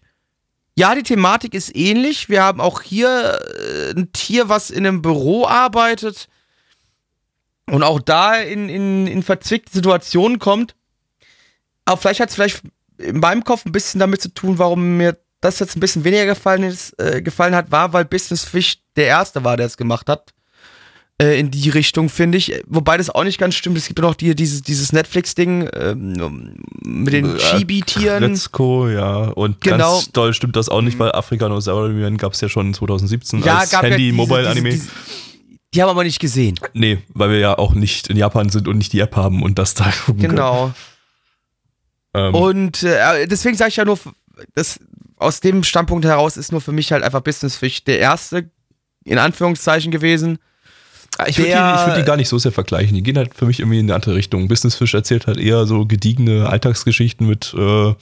ja, 0.81 0.95
die 0.95 1.03
Thematik 1.03 1.53
ist 1.53 1.77
ähnlich. 1.77 2.31
Wir 2.31 2.43
haben 2.43 2.59
auch 2.59 2.81
hier 2.81 3.39
äh, 3.59 3.91
ein 3.91 4.13
Tier, 4.13 4.49
was 4.49 4.71
in 4.71 4.87
einem 4.87 5.03
Büro 5.03 5.47
arbeitet 5.47 6.27
und 7.67 7.83
auch 7.83 8.01
da 8.01 8.37
in, 8.37 8.71
in, 8.71 9.07
in 9.07 9.23
verzwickte 9.23 9.73
Situationen 9.73 10.39
kommt. 10.39 10.75
Aber 11.85 11.99
vielleicht 11.99 12.21
hat 12.21 12.31
es 12.31 12.35
vielleicht 12.35 12.63
in 12.97 13.21
meinem 13.21 13.45
Kopf 13.45 13.67
ein 13.67 13.73
bisschen 13.73 14.01
damit 14.01 14.23
zu 14.23 14.33
tun, 14.33 14.59
warum 14.59 14.97
mir 14.97 15.19
das 15.43 15.59
jetzt 15.59 15.77
ein 15.77 15.81
bisschen 15.81 16.05
weniger 16.05 16.25
gefallen, 16.25 16.63
ist, 16.63 16.99
äh, 16.99 17.21
gefallen 17.21 17.55
hat, 17.55 17.71
war, 17.71 17.93
weil 17.93 18.07
Business 18.07 18.45
Fish 18.45 18.79
der 18.97 19.07
erste 19.07 19.45
war, 19.45 19.59
der 19.59 19.67
es 19.67 19.77
gemacht 19.77 20.09
hat. 20.09 20.33
Äh, 21.21 21.39
in 21.39 21.51
die 21.51 21.69
Richtung, 21.69 22.09
finde 22.09 22.39
ich. 22.39 22.63
Wobei 22.67 22.97
das 22.97 23.11
auch 23.11 23.25
nicht 23.25 23.39
ganz 23.39 23.55
stimmt. 23.55 23.77
Es 23.77 23.87
gibt 23.87 23.99
ja 23.99 24.07
noch 24.07 24.15
die, 24.15 24.35
dieses, 24.35 24.63
dieses 24.63 24.93
Netflix-Ding 24.93 25.69
ähm, 25.75 26.55
mit 26.83 27.13
den 27.13 27.37
äh, 27.37 27.39
Chibi-Tieren. 27.39 28.33
Letzko, 28.33 28.89
ja. 28.89 29.25
Und 29.25 29.61
genau. 29.61 29.97
ganz 29.97 30.13
doll 30.13 30.33
stimmt 30.33 30.57
das 30.57 30.71
auch 30.71 30.81
nicht, 30.81 30.99
weil 30.99 31.13
Afrika 31.13 31.49
No 31.49 31.61
Saurian 31.61 32.17
gab 32.17 32.33
es 32.33 32.41
ja 32.41 32.49
schon 32.49 32.73
2017 32.73 33.43
ja, 33.43 33.59
als 33.59 33.73
Handy-Mobile-Anime. 33.81 34.71
Ja 34.71 34.81
die 35.73 35.81
haben 35.81 35.87
wir 35.87 35.93
aber 35.93 36.05
nicht 36.05 36.19
gesehen. 36.19 36.59
Nee, 36.73 36.99
weil 37.15 37.31
wir 37.31 37.39
ja 37.39 37.59
auch 37.59 37.75
nicht 37.75 38.09
in 38.09 38.17
Japan 38.17 38.49
sind 38.49 38.67
und 38.67 38.79
nicht 38.79 38.93
die 38.93 39.01
App 39.01 39.15
haben 39.15 39.43
und 39.43 39.59
das 39.59 39.75
da 39.75 39.93
gucken 40.05 40.31
Genau. 40.31 40.73
Ähm. 42.13 42.35
Und 42.35 42.83
äh, 42.83 43.27
deswegen 43.29 43.57
sage 43.57 43.69
ich 43.69 43.77
ja 43.77 43.85
nur, 43.85 43.99
das, 44.55 44.81
aus 45.17 45.41
dem 45.41 45.63
Standpunkt 45.63 46.05
heraus 46.05 46.37
ist 46.37 46.51
nur 46.51 46.61
für 46.61 46.73
mich 46.73 46.91
halt 46.91 47.05
einfach 47.05 47.21
Business 47.21 47.57
Fish 47.57 47.85
der 47.85 48.01
erste, 48.01 48.51
in 49.05 49.19
Anführungszeichen 49.19 49.93
gewesen. 49.93 50.39
Ich 51.27 51.39
würde 51.39 51.51
die, 51.51 51.57
würd 51.57 51.97
die, 51.99 52.03
gar 52.05 52.17
nicht 52.17 52.29
so 52.29 52.39
sehr 52.39 52.53
vergleichen. 52.53 52.95
Die 52.95 53.03
gehen 53.03 53.17
halt 53.17 53.35
für 53.35 53.47
mich 53.47 53.61
irgendwie 53.61 53.79
in 53.79 53.87
eine 53.87 53.95
andere 53.95 54.15
Richtung. 54.15 54.49
Business 54.49 54.75
Fish 54.75 54.95
erzählt 54.95 55.27
halt 55.27 55.39
eher 55.39 55.67
so 55.67 55.87
gediegene 55.87 56.49
Alltagsgeschichten 56.49 57.27
mit 57.27 57.55
äh, 57.55 57.95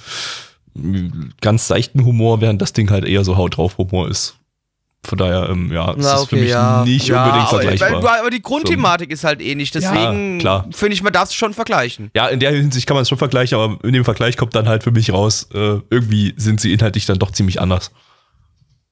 ganz 1.41 1.69
seichten 1.69 2.05
Humor, 2.05 2.41
während 2.41 2.63
das 2.63 2.73
Ding 2.73 2.91
halt 2.91 3.05
eher 3.05 3.25
so 3.25 3.37
Haut 3.37 3.57
drauf 3.57 3.79
Humor 3.79 4.09
ist. 4.09 4.37
Von 5.05 5.17
daher, 5.17 5.49
ähm, 5.49 5.73
ja, 5.73 5.95
es 5.95 6.05
ist 6.05 6.29
für 6.29 6.37
mich 6.37 6.51
ja. 6.51 6.85
nicht 6.85 7.09
ja, 7.09 7.25
unbedingt 7.25 7.49
vergleichbar. 7.49 7.95
Aber, 7.95 8.19
aber 8.21 8.31
die 8.31 8.43
Grundthematik 8.43 9.11
so. 9.11 9.15
ist 9.15 9.25
halt 9.25 9.41
ähnlich, 9.41 9.71
deswegen 9.71 10.41
ja, 10.41 10.67
finde 10.73 10.95
ich, 10.95 11.03
man 11.03 11.13
darf 11.13 11.29
es 11.29 11.35
schon 11.35 11.55
vergleichen. 11.55 12.11
Ja, 12.15 12.27
in 12.27 12.41
der 12.41 12.51
Hinsicht 12.51 12.87
kann 12.87 12.95
man 12.95 13.03
es 13.03 13.09
schon 13.09 13.17
vergleichen, 13.17 13.59
aber 13.59 13.79
in 13.85 13.93
dem 13.93 14.05
Vergleich 14.05 14.37
kommt 14.37 14.55
dann 14.55 14.69
halt 14.69 14.83
für 14.83 14.91
mich 14.91 15.13
raus, 15.13 15.49
äh, 15.55 15.79
irgendwie 15.89 16.35
sind 16.37 16.61
sie 16.61 16.73
inhaltlich 16.73 17.07
dann 17.07 17.19
doch 17.19 17.31
ziemlich 17.31 17.61
anders. 17.61 17.93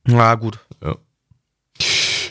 Ja, 0.06 0.36
gut. 0.36 0.58
Ja. 0.82 0.96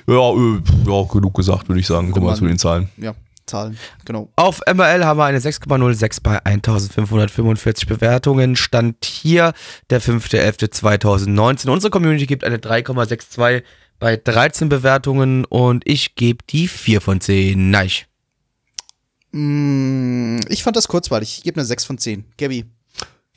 Ja, 0.07 0.31
äh, 0.31 0.61
ja 0.87 1.03
genug 1.11 1.33
gesagt, 1.33 1.67
würde 1.67 1.79
ich 1.79 1.87
sagen. 1.87 2.11
Kommen 2.11 2.27
wir 2.27 2.35
zu 2.35 2.45
den 2.45 2.59
Zahlen. 2.59 2.89
Ja, 2.97 3.13
Zahlen, 3.45 3.77
genau. 4.05 4.29
Auf 4.35 4.61
ML 4.65 5.05
haben 5.05 5.17
wir 5.17 5.25
eine 5.25 5.39
6,06 5.39 6.21
bei 6.21 6.43
1545 6.45 7.87
Bewertungen. 7.87 8.55
Stand 8.55 9.05
hier 9.05 9.53
der 9.89 10.01
5.11.2019. 10.01 11.69
Unsere 11.69 11.91
Community 11.91 12.25
gibt 12.25 12.43
eine 12.43 12.57
3,62 12.57 13.63
bei 13.99 14.17
13 14.17 14.69
Bewertungen 14.69 15.45
und 15.45 15.87
ich 15.87 16.15
gebe 16.15 16.43
die 16.49 16.67
4 16.67 17.01
von 17.01 17.21
10. 17.21 17.69
Nein. 17.69 17.89
Mm, 19.31 20.39
ich 20.49 20.63
fand 20.63 20.75
das 20.75 20.87
kurzweilig. 20.87 21.37
Ich 21.37 21.43
gebe 21.43 21.59
eine 21.59 21.65
6 21.65 21.85
von 21.85 21.97
10. 21.97 22.25
Gabby. 22.37 22.65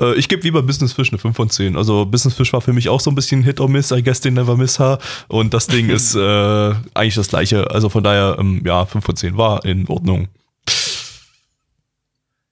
Äh, 0.00 0.14
ich 0.14 0.28
gebe 0.28 0.42
wie 0.44 0.50
bei 0.50 0.62
Business 0.62 0.92
Fish 0.92 1.10
eine 1.10 1.18
5 1.18 1.36
von 1.36 1.50
10. 1.50 1.76
Also 1.76 2.06
Business 2.06 2.34
Fish 2.34 2.52
war 2.52 2.60
für 2.60 2.72
mich 2.72 2.88
auch 2.88 3.00
so 3.00 3.10
ein 3.10 3.14
bisschen 3.14 3.42
Hit 3.42 3.60
or 3.60 3.68
Miss, 3.68 3.90
I 3.90 4.02
guess 4.02 4.20
den 4.20 4.34
never 4.34 4.56
miss 4.56 4.78
her. 4.78 4.98
Und 5.28 5.54
das 5.54 5.66
Ding 5.66 5.88
ist 5.88 6.14
äh, 6.14 6.74
eigentlich 6.94 7.14
das 7.14 7.28
gleiche. 7.28 7.70
Also 7.70 7.88
von 7.88 8.02
daher, 8.02 8.36
ähm, 8.38 8.62
ja, 8.64 8.86
5 8.86 9.04
von 9.04 9.16
10 9.16 9.36
war 9.36 9.64
in 9.64 9.88
Ordnung. 9.88 10.28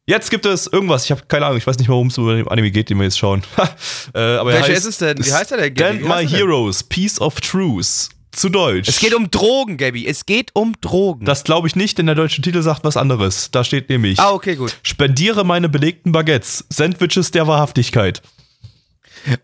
Jetzt 0.08 0.30
gibt 0.30 0.46
es 0.46 0.68
irgendwas, 0.68 1.04
ich 1.04 1.10
habe 1.10 1.22
keine 1.26 1.46
Ahnung, 1.46 1.58
ich 1.58 1.66
weiß 1.66 1.78
nicht 1.78 1.88
mal, 1.88 1.94
worum 1.94 2.06
es 2.06 2.16
über 2.16 2.36
den 2.36 2.46
Anime 2.46 2.70
geht, 2.70 2.90
den 2.90 2.98
wir 2.98 3.04
jetzt 3.04 3.18
schauen. 3.18 3.42
äh, 4.14 4.36
aber 4.36 4.52
Welcher 4.52 4.72
ist 4.72 4.84
es 4.84 4.98
denn? 4.98 5.18
Wie 5.18 5.32
heißt 5.32 5.50
er 5.50 5.58
denn? 5.58 5.74
Stand 5.74 6.02
My 6.02 6.24
Heroes, 6.24 6.84
Piece 6.84 7.20
of 7.20 7.40
Truth 7.40 8.10
zu 8.36 8.48
Deutsch. 8.48 8.88
Es 8.88 8.98
geht 8.98 9.14
um 9.14 9.30
Drogen, 9.30 9.76
Gabby. 9.76 10.06
Es 10.06 10.26
geht 10.26 10.50
um 10.54 10.74
Drogen. 10.80 11.24
Das 11.24 11.44
glaube 11.44 11.68
ich 11.68 11.76
nicht, 11.76 11.98
denn 11.98 12.06
der 12.06 12.14
deutsche 12.14 12.42
Titel 12.42 12.62
sagt 12.62 12.84
was 12.84 12.96
anderes. 12.96 13.50
Da 13.50 13.64
steht 13.64 13.88
nämlich: 13.88 14.18
Ah, 14.20 14.32
okay, 14.32 14.56
gut. 14.56 14.76
Spendiere 14.82 15.44
meine 15.44 15.68
belegten 15.68 16.12
Baguettes. 16.12 16.64
Sandwiches 16.68 17.30
der 17.30 17.46
Wahrhaftigkeit. 17.46 18.22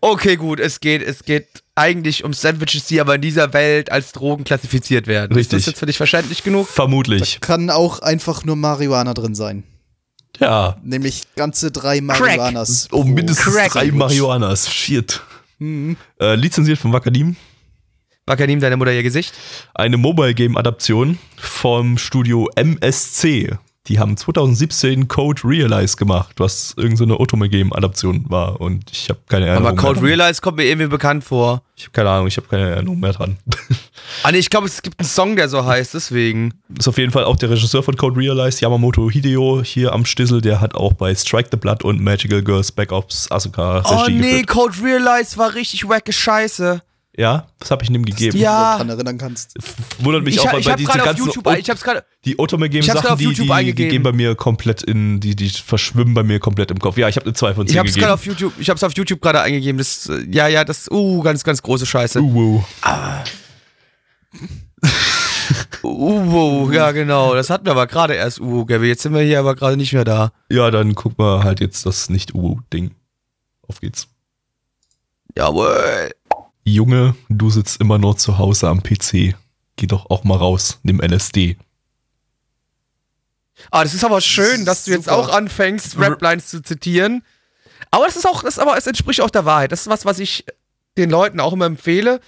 Okay, 0.01 0.37
gut. 0.37 0.59
Es 0.59 0.79
geht, 0.79 1.01
es 1.01 1.23
geht 1.23 1.47
eigentlich 1.75 2.23
um 2.23 2.33
Sandwiches, 2.33 2.85
die 2.85 3.01
aber 3.01 3.15
in 3.15 3.21
dieser 3.21 3.53
Welt 3.53 3.91
als 3.91 4.11
Drogen 4.11 4.43
klassifiziert 4.43 5.07
werden. 5.07 5.33
Richtig. 5.33 5.57
Ist 5.57 5.67
das 5.67 5.71
jetzt 5.73 5.79
für 5.79 5.85
dich 5.85 5.97
verständlich 5.97 6.43
genug? 6.43 6.67
Vermutlich. 6.67 7.39
Da 7.41 7.47
kann 7.47 7.69
auch 7.69 7.99
einfach 7.99 8.45
nur 8.45 8.55
Marihuana 8.55 9.13
drin 9.13 9.35
sein. 9.35 9.63
Ja. 10.39 10.77
Nämlich 10.83 11.23
ganze 11.35 11.71
drei 11.71 12.01
Marihuanas. 12.01 12.87
Oh, 12.91 13.03
mindestens 13.03 13.53
Crack. 13.53 13.71
drei 13.71 13.91
Marihuanas. 13.91 14.71
Shit. 14.71 15.21
Mhm. 15.59 15.97
Äh, 16.19 16.35
lizenziert 16.35 16.79
von 16.79 16.93
Wakadim. 16.93 17.35
Bakanim, 18.25 18.61
deine 18.61 18.77
Mutter 18.77 18.93
ihr 18.93 19.03
Gesicht? 19.03 19.33
Eine 19.73 19.97
Mobile 19.97 20.33
Game 20.33 20.55
Adaption 20.55 21.17
vom 21.35 21.97
Studio 21.97 22.47
MSC. 22.55 23.57
Die 23.87 23.99
haben 23.99 24.15
2017 24.15 25.09
Code 25.09 25.41
Realize 25.43 25.97
gemacht, 25.97 26.35
was 26.37 26.73
irgendeine 26.77 27.15
so 27.15 27.19
Otome 27.19 27.49
Game 27.49 27.73
Adaption 27.73 28.23
war 28.29 28.61
und 28.61 28.89
ich 28.93 29.09
habe 29.09 29.19
keine 29.27 29.47
Erinnerung. 29.47 29.77
Aber 29.77 29.93
Code 29.93 30.01
Realize 30.01 30.39
kommt 30.39 30.55
mir 30.55 30.63
irgendwie 30.63 30.87
bekannt 30.87 31.25
vor. 31.25 31.63
Ich 31.75 31.83
habe 31.83 31.91
keine 31.91 32.11
Ahnung, 32.11 32.27
ich 32.27 32.37
habe 32.37 32.47
keine 32.47 32.69
Erinnerung 32.69 33.01
mehr 33.01 33.11
dran. 33.11 33.35
Ah, 34.23 34.31
nee, 34.31 34.37
ich 34.37 34.49
glaube, 34.49 34.67
es 34.67 34.81
gibt 34.81 34.99
einen 34.99 35.09
Song, 35.09 35.35
der 35.35 35.49
so 35.49 35.65
heißt, 35.65 35.93
deswegen. 35.93 36.53
Ist 36.77 36.87
auf 36.87 36.97
jeden 36.97 37.11
Fall 37.11 37.25
auch 37.25 37.35
der 37.35 37.49
Regisseur 37.49 37.83
von 37.83 37.97
Code 37.97 38.17
Realize, 38.17 38.61
Yamamoto 38.61 39.09
Hideo, 39.09 39.61
hier 39.63 39.91
am 39.91 40.05
Stissel, 40.05 40.39
der 40.39 40.61
hat 40.61 40.75
auch 40.75 40.93
bei 40.93 41.13
Strike 41.13 41.49
the 41.51 41.57
Blood 41.57 41.83
und 41.83 42.01
Magical 42.01 42.41
Girls 42.41 42.71
Back 42.71 42.93
Ops 42.93 43.29
Asuka 43.31 43.83
Oh 43.85 44.05
nee, 44.07 44.43
geführt. 44.43 44.47
Code 44.47 44.75
Realize 44.81 45.37
war 45.37 45.53
richtig 45.55 45.89
wacke 45.89 46.13
Scheiße. 46.13 46.81
Ja, 47.15 47.45
was 47.59 47.69
habe 47.69 47.83
ich 47.83 47.91
ihm 47.91 48.03
gegeben? 48.03 48.37
Ja. 48.37 48.73
daran 48.73 48.89
erinnern 48.89 49.17
kannst. 49.19 49.53
Wundert 49.99 50.23
mich 50.23 50.35
ich, 50.35 50.41
auch, 50.41 50.51
weil 50.51 50.61
ich 50.61 50.65
bei 50.65 50.75
diese 50.75 50.91
ganzen 50.93 51.25
YouTube, 51.25 51.47
ich 51.57 51.69
hab's 51.69 51.83
grade, 51.83 52.03
die 52.25 52.39
Otome 52.39 52.69
Game 52.69 52.81
Sachen, 52.81 53.17
die, 53.19 53.33
die, 53.33 53.73
die, 53.73 53.73
gehen 53.73 54.01
bei 54.01 54.11
mir 54.11 54.33
komplett 54.35 54.81
in 54.81 55.19
die 55.19 55.35
die 55.35 55.49
verschwimmen 55.49 56.15
bei 56.15 56.23
mir 56.23 56.39
komplett 56.39 56.71
im 56.71 56.79
Kopf. 56.79 56.97
Ja, 56.97 57.07
ich 57.07 57.15
habe 57.15 57.27
eine 57.27 57.35
2 57.35 57.53
von 57.53 57.67
10 57.67 57.75
ich 57.75 57.79
hab's 57.79 57.93
gerade 57.93 58.13
auf 58.13 58.25
YouTube, 58.25 58.53
ich 58.57 58.67
hab's 58.67 58.83
auf 58.83 58.93
YouTube 58.95 59.21
gerade 59.21 59.41
eingegeben. 59.41 59.77
Das 59.77 60.09
ja, 60.31 60.47
ja, 60.47 60.65
das 60.65 60.89
uh 60.89 61.21
ganz 61.21 61.43
ganz 61.43 61.61
große 61.61 61.85
Scheiße. 61.85 62.19
Uh, 62.19 62.35
uh. 62.35 62.63
Ah. 62.81 63.23
Uwo, 65.83 66.71
ja 66.71 66.91
genau, 66.91 67.35
das 67.35 67.51
hatten 67.51 67.65
wir 67.65 67.73
aber 67.73 67.85
gerade 67.85 68.15
erst 68.15 68.39
Uwo, 68.39 68.65
Gabby. 68.65 68.87
Jetzt 68.87 69.03
sind 69.03 69.13
wir 69.13 69.21
hier 69.21 69.39
aber 69.39 69.53
gerade 69.53 69.77
nicht 69.77 69.93
mehr 69.93 70.05
da. 70.05 70.31
Ja, 70.49 70.71
dann 70.71 70.95
guck 70.95 71.17
mal 71.19 71.43
halt 71.43 71.59
jetzt 71.59 71.85
das 71.85 72.09
nicht 72.09 72.33
Uwo-Ding. 72.33 72.91
Auf 73.67 73.81
geht's. 73.81 74.07
Jawohl. 75.35 76.11
Junge, 76.63 77.15
du 77.29 77.49
sitzt 77.49 77.81
immer 77.81 77.97
nur 77.97 78.17
zu 78.17 78.37
Hause 78.37 78.69
am 78.69 78.81
PC. 78.81 79.35
Geh 79.75 79.87
doch 79.87 80.09
auch 80.09 80.23
mal 80.23 80.37
raus, 80.37 80.79
nimm 80.83 81.01
LSD. 81.01 81.57
Ah, 83.71 83.83
das 83.83 83.93
ist 83.93 84.03
aber 84.03 84.21
schön, 84.21 84.65
dass 84.65 84.85
du 84.85 84.91
jetzt 84.91 85.09
auch 85.09 85.29
anfängst, 85.29 85.97
Raplines 85.97 86.47
zu 86.47 86.61
zitieren. 86.61 87.23
Aber 87.91 88.05
das 88.05 88.15
ist 88.15 88.25
auch, 88.25 88.43
das 88.43 88.59
aber 88.59 88.77
es 88.77 88.87
entspricht 88.87 89.21
auch 89.21 89.29
der 89.29 89.45
Wahrheit. 89.45 89.71
Das 89.71 89.81
ist 89.81 89.87
was, 89.87 90.05
was 90.05 90.19
ich 90.19 90.45
den 90.97 91.09
Leuten 91.09 91.39
auch 91.39 91.53
immer 91.53 91.65
empfehle. 91.65 92.19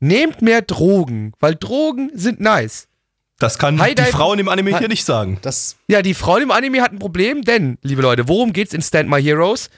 Nehmt 0.00 0.42
mehr 0.42 0.62
Drogen, 0.62 1.32
weil 1.38 1.54
Drogen 1.54 2.10
sind 2.14 2.40
nice. 2.40 2.88
Das 3.38 3.58
kann 3.58 3.80
High 3.80 3.94
die 3.94 4.02
Frauen 4.02 4.38
im 4.38 4.48
Anime 4.48 4.78
hier 4.78 4.88
nicht 4.88 5.04
sagen. 5.04 5.38
Das 5.42 5.76
ja, 5.88 6.02
die 6.02 6.14
Frauen 6.14 6.42
im 6.42 6.50
Anime 6.50 6.80
hat 6.80 6.92
ein 6.92 6.98
Problem, 6.98 7.42
denn, 7.42 7.78
liebe 7.82 8.02
Leute, 8.02 8.28
worum 8.28 8.52
geht's 8.52 8.72
in 8.72 8.82
Stand 8.82 9.08
My 9.08 9.22
Heroes? 9.22 9.68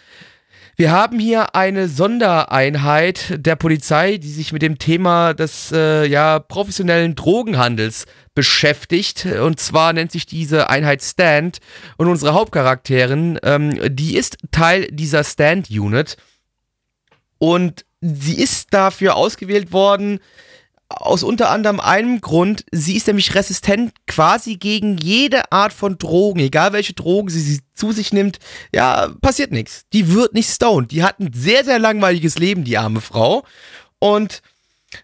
Wir 0.77 0.91
haben 0.91 1.21
hier 1.21 1.55
eine 1.55 1.89
Sondereinheit 1.89 3.35
der 3.37 3.55
Polizei, 3.55 4.17
die 4.17 4.31
sich 4.31 4.53
mit 4.53 4.61
dem 4.61 4.79
Thema 4.79 5.33
des 5.33 5.71
äh, 5.71 6.05
ja, 6.07 6.41
professionellen 6.41 7.15
Drogenhandels 7.15 8.07
beschäftigt. 8.35 9.25
Und 9.25 9.61
zwar 9.61 9.93
nennt 9.93 10.11
sich 10.11 10.27
diese 10.27 10.69
Einheit 10.71 11.03
Stand. 11.03 11.59
Und 11.97 12.09
unsere 12.09 12.35
Hauptcharakterin, 12.35 13.39
ähm, 13.45 13.79
die 13.95 14.17
ist 14.17 14.39
Teil 14.51 14.89
dieser 14.91 15.23
Stand-Unit. 15.23 16.17
Und 17.39 17.85
sie 18.01 18.35
ist 18.35 18.75
dafür 18.75 19.15
ausgewählt 19.15 19.73
worden, 19.73 20.19
aus 20.89 21.23
unter 21.23 21.51
anderem 21.51 21.81
einem 21.81 22.21
Grund, 22.21 22.65
sie 22.71 22.97
ist 22.97 23.07
nämlich 23.07 23.35
resistent 23.35 23.93
quasi 24.07 24.57
gegen 24.57 24.97
jede 24.99 25.51
Art 25.51 25.73
von 25.73 25.99
Drogen, 25.99 26.41
egal 26.41 26.73
welche 26.73 26.93
Drogen 26.93 27.31
sie, 27.31 27.41
sie 27.41 27.61
zu 27.75 27.93
sich 27.93 28.13
nimmt, 28.13 28.39
ja, 28.73 29.09
passiert 29.21 29.51
nichts. 29.51 29.85
Die 29.93 30.13
wird 30.13 30.35
nicht 30.35 30.51
stoned. 30.51 30.91
Die 30.93 31.03
hat 31.03 31.19
ein 31.19 31.33
sehr, 31.35 31.65
sehr 31.65 31.79
langweiliges 31.79 32.39
Leben, 32.39 32.65
die 32.65 32.79
arme 32.79 33.01
Frau. 33.01 33.45
Und 33.99 34.43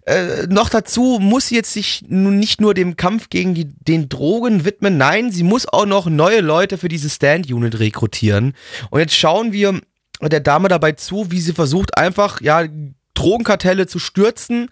äh, 0.05 0.47
noch 0.47 0.69
dazu 0.69 1.19
muss 1.21 1.49
sie 1.49 1.57
jetzt 1.57 1.73
sich 1.73 2.05
nun 2.07 2.39
nicht 2.39 2.61
nur 2.61 2.75
dem 2.75 2.97
Kampf 2.97 3.31
gegen 3.31 3.55
die, 3.55 3.67
den 3.67 4.09
Drogen 4.09 4.65
widmen, 4.65 4.97
nein, 4.97 5.33
sie 5.33 5.43
muss 5.43 5.67
auch 5.67 5.87
noch 5.87 6.07
neue 6.07 6.41
Leute 6.41 6.79
für 6.79 6.89
diese 6.89 7.11
Stand-Unit 7.11 7.79
rekrutieren. 7.81 8.55
Und 8.91 9.01
jetzt 9.01 9.17
schauen 9.17 9.53
wir 9.53 9.81
der 10.21 10.41
Dame 10.41 10.69
dabei 10.69 10.93
zu, 10.93 11.31
wie 11.31 11.41
sie 11.41 11.55
versucht, 11.55 11.97
einfach, 11.97 12.41
ja, 12.41 12.65
Drogenkartelle 13.15 13.87
zu 13.87 13.99
stürzen 13.99 14.69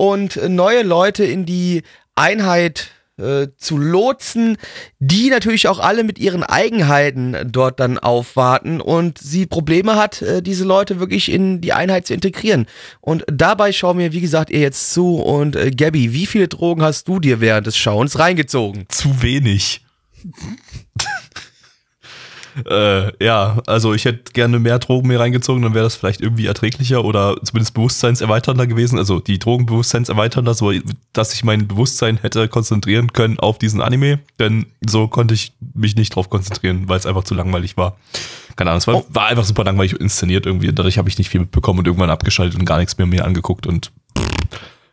und 0.00 0.40
neue 0.48 0.82
Leute 0.82 1.24
in 1.24 1.44
die 1.44 1.82
Einheit 2.14 2.88
äh, 3.18 3.48
zu 3.58 3.76
lotsen, 3.76 4.56
die 4.98 5.28
natürlich 5.28 5.68
auch 5.68 5.78
alle 5.78 6.04
mit 6.04 6.18
ihren 6.18 6.42
Eigenheiten 6.42 7.36
dort 7.52 7.80
dann 7.80 7.98
aufwarten 7.98 8.80
und 8.80 9.18
sie 9.18 9.44
Probleme 9.44 9.96
hat, 9.96 10.22
äh, 10.22 10.40
diese 10.40 10.64
Leute 10.64 11.00
wirklich 11.00 11.30
in 11.30 11.60
die 11.60 11.74
Einheit 11.74 12.06
zu 12.06 12.14
integrieren. 12.14 12.66
Und 13.02 13.26
dabei 13.30 13.72
schauen 13.72 13.98
wir, 13.98 14.14
wie 14.14 14.22
gesagt, 14.22 14.48
ihr 14.48 14.60
jetzt 14.60 14.94
zu. 14.94 15.16
Und 15.16 15.54
äh, 15.54 15.70
Gabby, 15.70 16.14
wie 16.14 16.24
viele 16.24 16.48
Drogen 16.48 16.80
hast 16.80 17.06
du 17.06 17.20
dir 17.20 17.42
während 17.42 17.66
des 17.66 17.76
Schauens 17.76 18.18
reingezogen? 18.18 18.86
Zu 18.88 19.20
wenig. 19.20 19.84
Äh, 22.68 23.24
ja, 23.24 23.62
also 23.66 23.94
ich 23.94 24.04
hätte 24.04 24.32
gerne 24.32 24.58
mehr 24.58 24.78
Drogen 24.78 25.08
mir 25.08 25.20
reingezogen, 25.20 25.62
dann 25.62 25.74
wäre 25.74 25.84
das 25.84 25.96
vielleicht 25.96 26.20
irgendwie 26.20 26.46
erträglicher 26.46 27.04
oder 27.04 27.36
zumindest 27.42 27.74
bewusstseinserweiternder 27.74 28.66
gewesen. 28.66 28.98
Also 28.98 29.20
die 29.20 29.38
Drogen 29.38 29.66
bewusstseinserweiternder, 29.66 30.54
so 30.54 30.72
dass 31.12 31.34
ich 31.34 31.44
mein 31.44 31.68
Bewusstsein 31.68 32.18
hätte 32.18 32.48
konzentrieren 32.48 33.12
können 33.12 33.38
auf 33.38 33.58
diesen 33.58 33.80
Anime. 33.80 34.20
Denn 34.38 34.66
so 34.86 35.08
konnte 35.08 35.34
ich 35.34 35.52
mich 35.74 35.96
nicht 35.96 36.14
drauf 36.14 36.30
konzentrieren, 36.30 36.88
weil 36.88 36.98
es 36.98 37.06
einfach 37.06 37.24
zu 37.24 37.34
langweilig 37.34 37.76
war. 37.76 37.96
Keine 38.56 38.70
Ahnung, 38.70 38.78
es 38.78 38.86
war, 38.86 38.96
oh. 38.96 39.06
war 39.08 39.26
einfach 39.26 39.44
super 39.44 39.64
langweilig 39.64 39.98
inszeniert 39.98 40.46
irgendwie. 40.46 40.72
Dadurch 40.72 40.98
habe 40.98 41.08
ich 41.08 41.18
nicht 41.18 41.30
viel 41.30 41.40
mitbekommen 41.40 41.80
und 41.80 41.86
irgendwann 41.86 42.10
abgeschaltet 42.10 42.58
und 42.58 42.64
gar 42.64 42.78
nichts 42.78 42.98
mehr 42.98 43.06
mir 43.06 43.24
angeguckt 43.24 43.66
und 43.66 43.92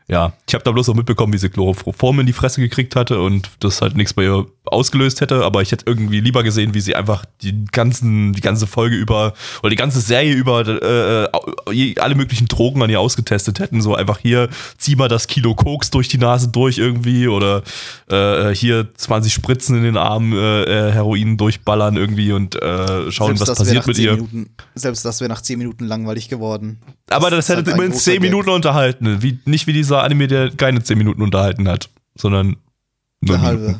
ja, 0.09 0.33
ich 0.47 0.53
habe 0.53 0.63
da 0.63 0.71
bloß 0.71 0.87
auch 0.89 0.95
mitbekommen, 0.95 1.33
wie 1.33 1.37
sie 1.37 1.49
Chloroform 1.49 2.21
in 2.21 2.25
die 2.25 2.33
Fresse 2.33 2.61
gekriegt 2.61 2.95
hatte 2.95 3.19
und 3.19 3.49
das 3.59 3.81
halt 3.81 3.97
nichts 3.97 4.13
bei 4.13 4.23
ihr 4.23 4.45
ausgelöst 4.71 5.21
hätte, 5.21 5.43
aber 5.43 5.61
ich 5.61 5.71
hätte 5.71 5.85
irgendwie 5.87 6.19
lieber 6.19 6.43
gesehen, 6.43 6.73
wie 6.73 6.81
sie 6.81 6.95
einfach 6.95 7.25
die 7.41 7.65
ganzen, 7.65 8.33
die 8.33 8.41
ganze 8.41 8.67
Folge 8.67 8.95
über 8.95 9.33
oder 9.61 9.69
die 9.69 9.75
ganze 9.75 10.01
Serie 10.01 10.33
über 10.33 10.67
äh, 10.67 11.25
äh 11.71 11.95
alle 11.99 12.15
möglichen 12.15 12.47
Drogen 12.47 12.81
an 12.81 12.89
ihr 12.89 12.99
ausgetestet 12.99 13.59
hätten. 13.59 13.81
So 13.81 13.95
einfach 13.95 14.19
hier, 14.19 14.49
zieh 14.77 14.95
mal 14.95 15.07
das 15.07 15.27
Kilo 15.27 15.55
Koks 15.55 15.91
durch 15.91 16.07
die 16.07 16.17
Nase 16.17 16.49
durch 16.49 16.77
irgendwie 16.77 17.27
oder 17.27 17.63
äh, 18.09 18.53
hier 18.53 18.87
20 18.95 19.33
Spritzen 19.33 19.77
in 19.77 19.83
den 19.83 19.97
Arm, 19.97 20.33
äh, 20.33 20.63
äh, 20.63 20.91
Heroin 20.91 21.37
durchballern 21.37 21.97
irgendwie 21.97 22.31
und 22.31 22.55
äh, 22.55 23.11
schauen, 23.11 23.35
selbst 23.35 23.49
was 23.49 23.57
passiert 23.57 23.87
mit 23.87 23.97
ihr. 23.97 24.13
Minuten, 24.13 24.49
selbst 24.75 25.05
das 25.05 25.19
wäre 25.21 25.29
nach 25.29 25.41
10 25.41 25.57
Minuten 25.57 25.85
langweilig 25.85 26.29
geworden. 26.29 26.79
Aber 27.09 27.29
das, 27.29 27.47
das 27.47 27.57
hätte 27.57 27.71
immerhin 27.71 27.93
10 27.93 28.21
Minuten 28.21 28.49
unterhalten. 28.49 29.21
Wie, 29.21 29.39
nicht 29.45 29.67
wie 29.67 29.73
dieser 29.73 30.03
Anime, 30.03 30.27
der 30.27 30.51
keine 30.51 30.83
10 30.83 30.97
Minuten 30.97 31.21
unterhalten 31.21 31.67
hat, 31.67 31.89
sondern 32.15 32.57
nur 33.21 33.35
Eine 33.35 33.45
halbe. 33.45 33.79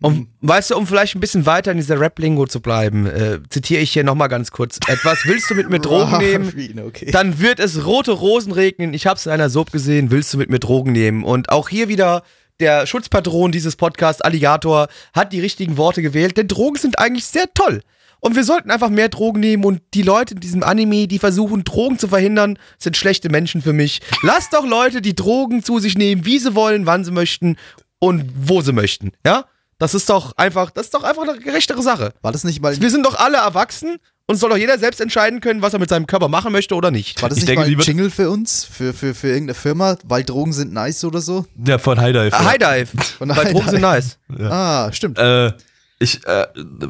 Um, 0.00 0.28
weißt 0.42 0.70
du, 0.70 0.76
um 0.76 0.86
vielleicht 0.86 1.16
ein 1.16 1.20
bisschen 1.20 1.44
weiter 1.44 1.72
in 1.72 1.76
dieser 1.76 1.98
Rap-Lingo 1.98 2.46
zu 2.46 2.60
bleiben, 2.60 3.06
äh, 3.06 3.40
zitiere 3.50 3.80
ich 3.80 3.90
hier 3.90 4.04
nochmal 4.04 4.28
ganz 4.28 4.52
kurz 4.52 4.78
etwas. 4.86 5.18
Willst 5.24 5.50
du 5.50 5.56
mit 5.56 5.68
mir 5.70 5.80
Drogen 5.80 6.18
nehmen? 6.18 6.80
Okay. 6.86 7.10
Dann 7.10 7.40
wird 7.40 7.58
es 7.58 7.84
rote 7.84 8.12
Rosen 8.12 8.52
regnen. 8.52 8.94
Ich 8.94 9.08
hab's 9.08 9.26
in 9.26 9.32
einer 9.32 9.50
Soap 9.50 9.72
gesehen. 9.72 10.12
Willst 10.12 10.32
du 10.32 10.38
mit 10.38 10.50
mir 10.50 10.60
Drogen 10.60 10.92
nehmen? 10.92 11.24
Und 11.24 11.48
auch 11.50 11.68
hier 11.68 11.88
wieder 11.88 12.22
der 12.60 12.86
Schutzpatron 12.86 13.50
dieses 13.50 13.74
Podcasts, 13.74 14.22
Alligator, 14.22 14.86
hat 15.12 15.32
die 15.32 15.40
richtigen 15.40 15.76
Worte 15.76 16.00
gewählt, 16.00 16.36
denn 16.36 16.46
Drogen 16.46 16.78
sind 16.78 16.98
eigentlich 17.00 17.24
sehr 17.24 17.52
toll. 17.54 17.82
Und 18.20 18.34
wir 18.34 18.42
sollten 18.42 18.70
einfach 18.70 18.90
mehr 18.90 19.08
Drogen 19.08 19.40
nehmen 19.40 19.64
und 19.64 19.80
die 19.94 20.02
Leute 20.02 20.34
in 20.34 20.40
diesem 20.40 20.64
Anime, 20.64 21.06
die 21.06 21.20
versuchen, 21.20 21.62
Drogen 21.62 21.98
zu 21.98 22.08
verhindern, 22.08 22.58
sind 22.78 22.96
schlechte 22.96 23.30
Menschen 23.30 23.62
für 23.62 23.72
mich. 23.72 24.00
Lasst 24.22 24.54
doch 24.54 24.66
Leute 24.66 25.00
die 25.02 25.14
Drogen 25.14 25.62
zu 25.62 25.78
sich 25.78 25.96
nehmen, 25.96 26.24
wie 26.24 26.38
sie 26.38 26.56
wollen, 26.56 26.86
wann 26.86 27.04
sie 27.04 27.12
möchten 27.12 27.56
und 27.98 28.24
wo 28.34 28.60
sie 28.62 28.72
möchten. 28.72 29.12
Ja? 29.24 29.44
Das 29.78 29.94
ist 29.94 30.10
doch 30.10 30.36
einfach, 30.36 30.70
das 30.70 30.86
ist 30.86 30.94
doch 30.94 31.04
einfach 31.04 31.22
eine 31.22 31.38
gerechtere 31.38 31.82
Sache. 31.82 32.12
War 32.20 32.32
das 32.32 32.42
nicht 32.44 32.60
mal. 32.60 32.78
Wir 32.80 32.90
sind 32.90 33.06
doch 33.06 33.14
alle 33.14 33.38
erwachsen 33.38 33.98
und 34.26 34.36
soll 34.36 34.50
doch 34.50 34.56
jeder 34.56 34.76
selbst 34.78 35.00
entscheiden 35.00 35.40
können, 35.40 35.62
was 35.62 35.72
er 35.72 35.78
mit 35.78 35.88
seinem 35.88 36.06
Körper 36.06 36.28
machen 36.28 36.52
möchte 36.52 36.74
oder 36.74 36.90
nicht. 36.90 37.22
War 37.22 37.28
das 37.28 37.38
ich 37.38 37.44
nicht 37.44 37.56
denke, 37.56 37.70
mal 37.70 37.72
ein 37.72 37.80
Jingle 37.80 38.10
für 38.10 38.28
uns? 38.28 38.64
Für, 38.64 38.92
für, 38.92 39.14
für 39.14 39.28
irgendeine 39.28 39.54
Firma? 39.54 39.96
Weil 40.04 40.24
Drogen 40.24 40.52
sind 40.52 40.72
nice 40.72 41.04
oder 41.04 41.20
so? 41.20 41.46
Ja, 41.64 41.78
von 41.78 42.00
High 42.00 42.12
Dive. 42.12 42.32
Ah, 42.32 42.44
High 42.44 42.58
Dive. 42.58 42.88
Weil 43.20 43.52
Drogen 43.52 43.70
sind 43.70 43.80
nice. 43.80 44.18
Ja. 44.36 44.50
Ah, 44.50 44.92
stimmt. 44.92 45.16
Äh, 45.18 45.52
ich, 46.00 46.24
äh, 46.26 46.46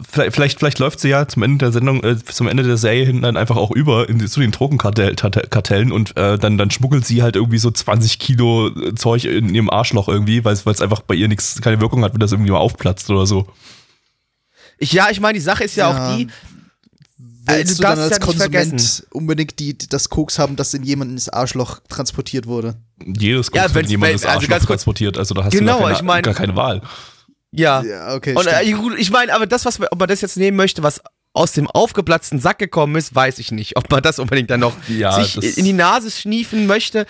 vielleicht, 0.07 0.59
vielleicht 0.59 0.79
läuft 0.79 1.01
sie 1.01 1.09
ja 1.09 1.27
zum 1.27 1.43
Ende 1.43 1.59
der 1.59 1.73
Sendung, 1.73 2.05
äh, 2.05 2.23
zum 2.25 2.47
Ende 2.47 2.63
der 2.63 2.77
Serie 2.77 3.07
hin 3.07 3.23
dann 3.23 3.39
einfach 3.39 3.57
auch 3.57 3.71
über 3.71 4.09
in 4.09 4.19
die, 4.19 4.27
zu 4.27 4.41
den 4.41 4.51
Drogenkartellen 4.51 5.93
und 5.93 6.15
äh, 6.19 6.39
dann, 6.39 6.59
dann 6.59 6.71
schmuggelt 6.71 7.07
sie 7.07 7.23
halt 7.23 7.35
irgendwie 7.35 7.59
so 7.59 7.71
20 7.71 8.19
Kilo 8.19 8.71
Zeug 8.97 9.25
in 9.25 9.55
ihrem 9.55 9.71
Arschloch 9.71 10.09
irgendwie, 10.09 10.45
weil 10.45 10.53
es 10.53 10.83
einfach 10.83 11.01
bei 11.01 11.15
ihr 11.15 11.29
nichts, 11.29 11.61
keine 11.63 11.81
Wirkung 11.81 12.05
hat, 12.05 12.13
wenn 12.13 12.21
das 12.21 12.33
irgendwie 12.33 12.51
mal 12.51 12.59
aufplatzt 12.59 13.09
oder 13.09 13.27
so. 13.27 13.49
Ich, 14.77 14.93
ja, 14.93 15.09
ich 15.11 15.21
meine, 15.21 15.39
die 15.39 15.45
Sache 15.45 15.65
ist 15.65 15.77
ja, 15.77 15.91
ja. 15.91 16.13
auch 16.13 16.17
die, 16.17 16.29
Willst 17.47 17.63
äh, 17.63 17.65
du, 17.65 17.75
du 17.77 17.83
dann 17.83 17.99
als 17.99 18.11
ja 18.11 18.19
Konsument 18.19 19.07
unbedingt 19.11 19.59
die, 19.59 19.77
das 19.79 20.11
Koks 20.11 20.39
haben, 20.39 20.57
das 20.57 20.75
in 20.75 20.83
jemandem 20.83 21.19
Arschloch 21.33 21.81
transportiert 21.89 22.47
wurde? 22.47 22.77
Jedes 23.03 23.51
Koks 23.51 23.65
ja, 23.65 23.75
wird 23.75 23.87
in 23.87 23.93
jemandes 23.93 24.27
also 24.27 24.37
Arschloch 24.37 24.67
transportiert, 24.67 25.17
also 25.17 25.35
da 25.35 25.45
hast 25.45 25.53
genau, 25.53 25.79
du 25.79 25.79
gar 25.79 25.87
keine, 25.87 25.97
ich 25.97 26.03
mein, 26.03 26.23
gar 26.23 26.35
keine 26.35 26.57
Wahl. 26.57 26.83
Ja. 27.53 27.83
ja 27.83 28.15
okay, 28.15 28.35
Und 28.35 28.47
äh, 28.47 28.63
ich 28.99 29.11
meine, 29.11 29.35
aber 29.35 29.47
das, 29.47 29.65
was 29.65 29.81
ob 29.81 29.99
man 29.99 30.09
das 30.09 30.21
jetzt 30.21 30.37
nehmen 30.37 30.57
möchte, 30.57 30.83
was 30.83 31.01
aus 31.33 31.53
dem 31.53 31.69
aufgeplatzten 31.69 32.41
Sack 32.41 32.59
gekommen 32.59 32.97
ist, 32.97 33.15
weiß 33.15 33.39
ich 33.39 33.53
nicht. 33.53 33.77
Ob 33.77 33.91
man 33.91 34.03
das 34.03 34.19
unbedingt 34.19 34.51
dann 34.51 34.61
noch 34.61 34.77
ja, 34.89 35.23
sich 35.23 35.57
in 35.57 35.65
die 35.65 35.73
Nase 35.73 36.11
schniefen 36.11 36.67
möchte. 36.67 37.07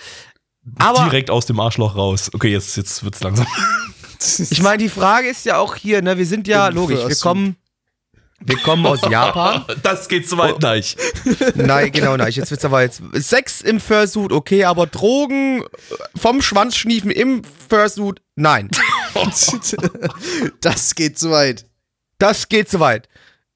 Aber 0.77 1.05
direkt 1.05 1.31
aus 1.31 1.45
dem 1.45 1.59
Arschloch 1.59 1.95
raus. 1.95 2.29
Okay, 2.33 2.51
jetzt, 2.51 2.77
jetzt 2.77 3.03
wird's 3.03 3.21
langsam. 3.21 3.47
ich 4.49 4.61
meine, 4.61 4.77
die 4.77 4.89
Frage 4.89 5.27
ist 5.27 5.45
ja 5.45 5.57
auch 5.57 5.75
hier, 5.75 6.01
ne, 6.01 6.17
wir 6.17 6.25
sind 6.25 6.47
ja 6.47 6.67
logisch, 6.67 7.05
wir 7.07 7.15
kommen 7.15 7.55
wir 8.41 8.57
kommen 8.57 8.85
aus 8.85 9.01
Japan. 9.09 9.65
Das 9.83 10.07
geht 10.07 10.29
zu 10.29 10.37
weit, 10.37 10.55
oh. 10.55 10.59
nein. 10.61 10.83
Nein, 11.55 11.91
genau, 11.91 12.15
nein. 12.15 12.31
Jetzt 12.31 12.51
wird's 12.51 12.63
aber 12.63 12.81
jetzt. 12.81 13.01
Sex 13.13 13.61
im 13.61 13.79
Fursuit, 13.79 14.31
okay, 14.31 14.63
aber 14.63 14.87
Drogen 14.87 15.63
vom 16.15 16.41
Schwanzschniefen 16.41 17.11
im 17.11 17.41
Fursuit, 17.69 18.21
nein. 18.35 18.69
das 20.61 20.95
geht 20.95 21.17
zu 21.17 21.31
weit. 21.31 21.65
Das 22.17 22.49
geht 22.49 22.69
zu 22.69 22.79
weit. 22.79 23.07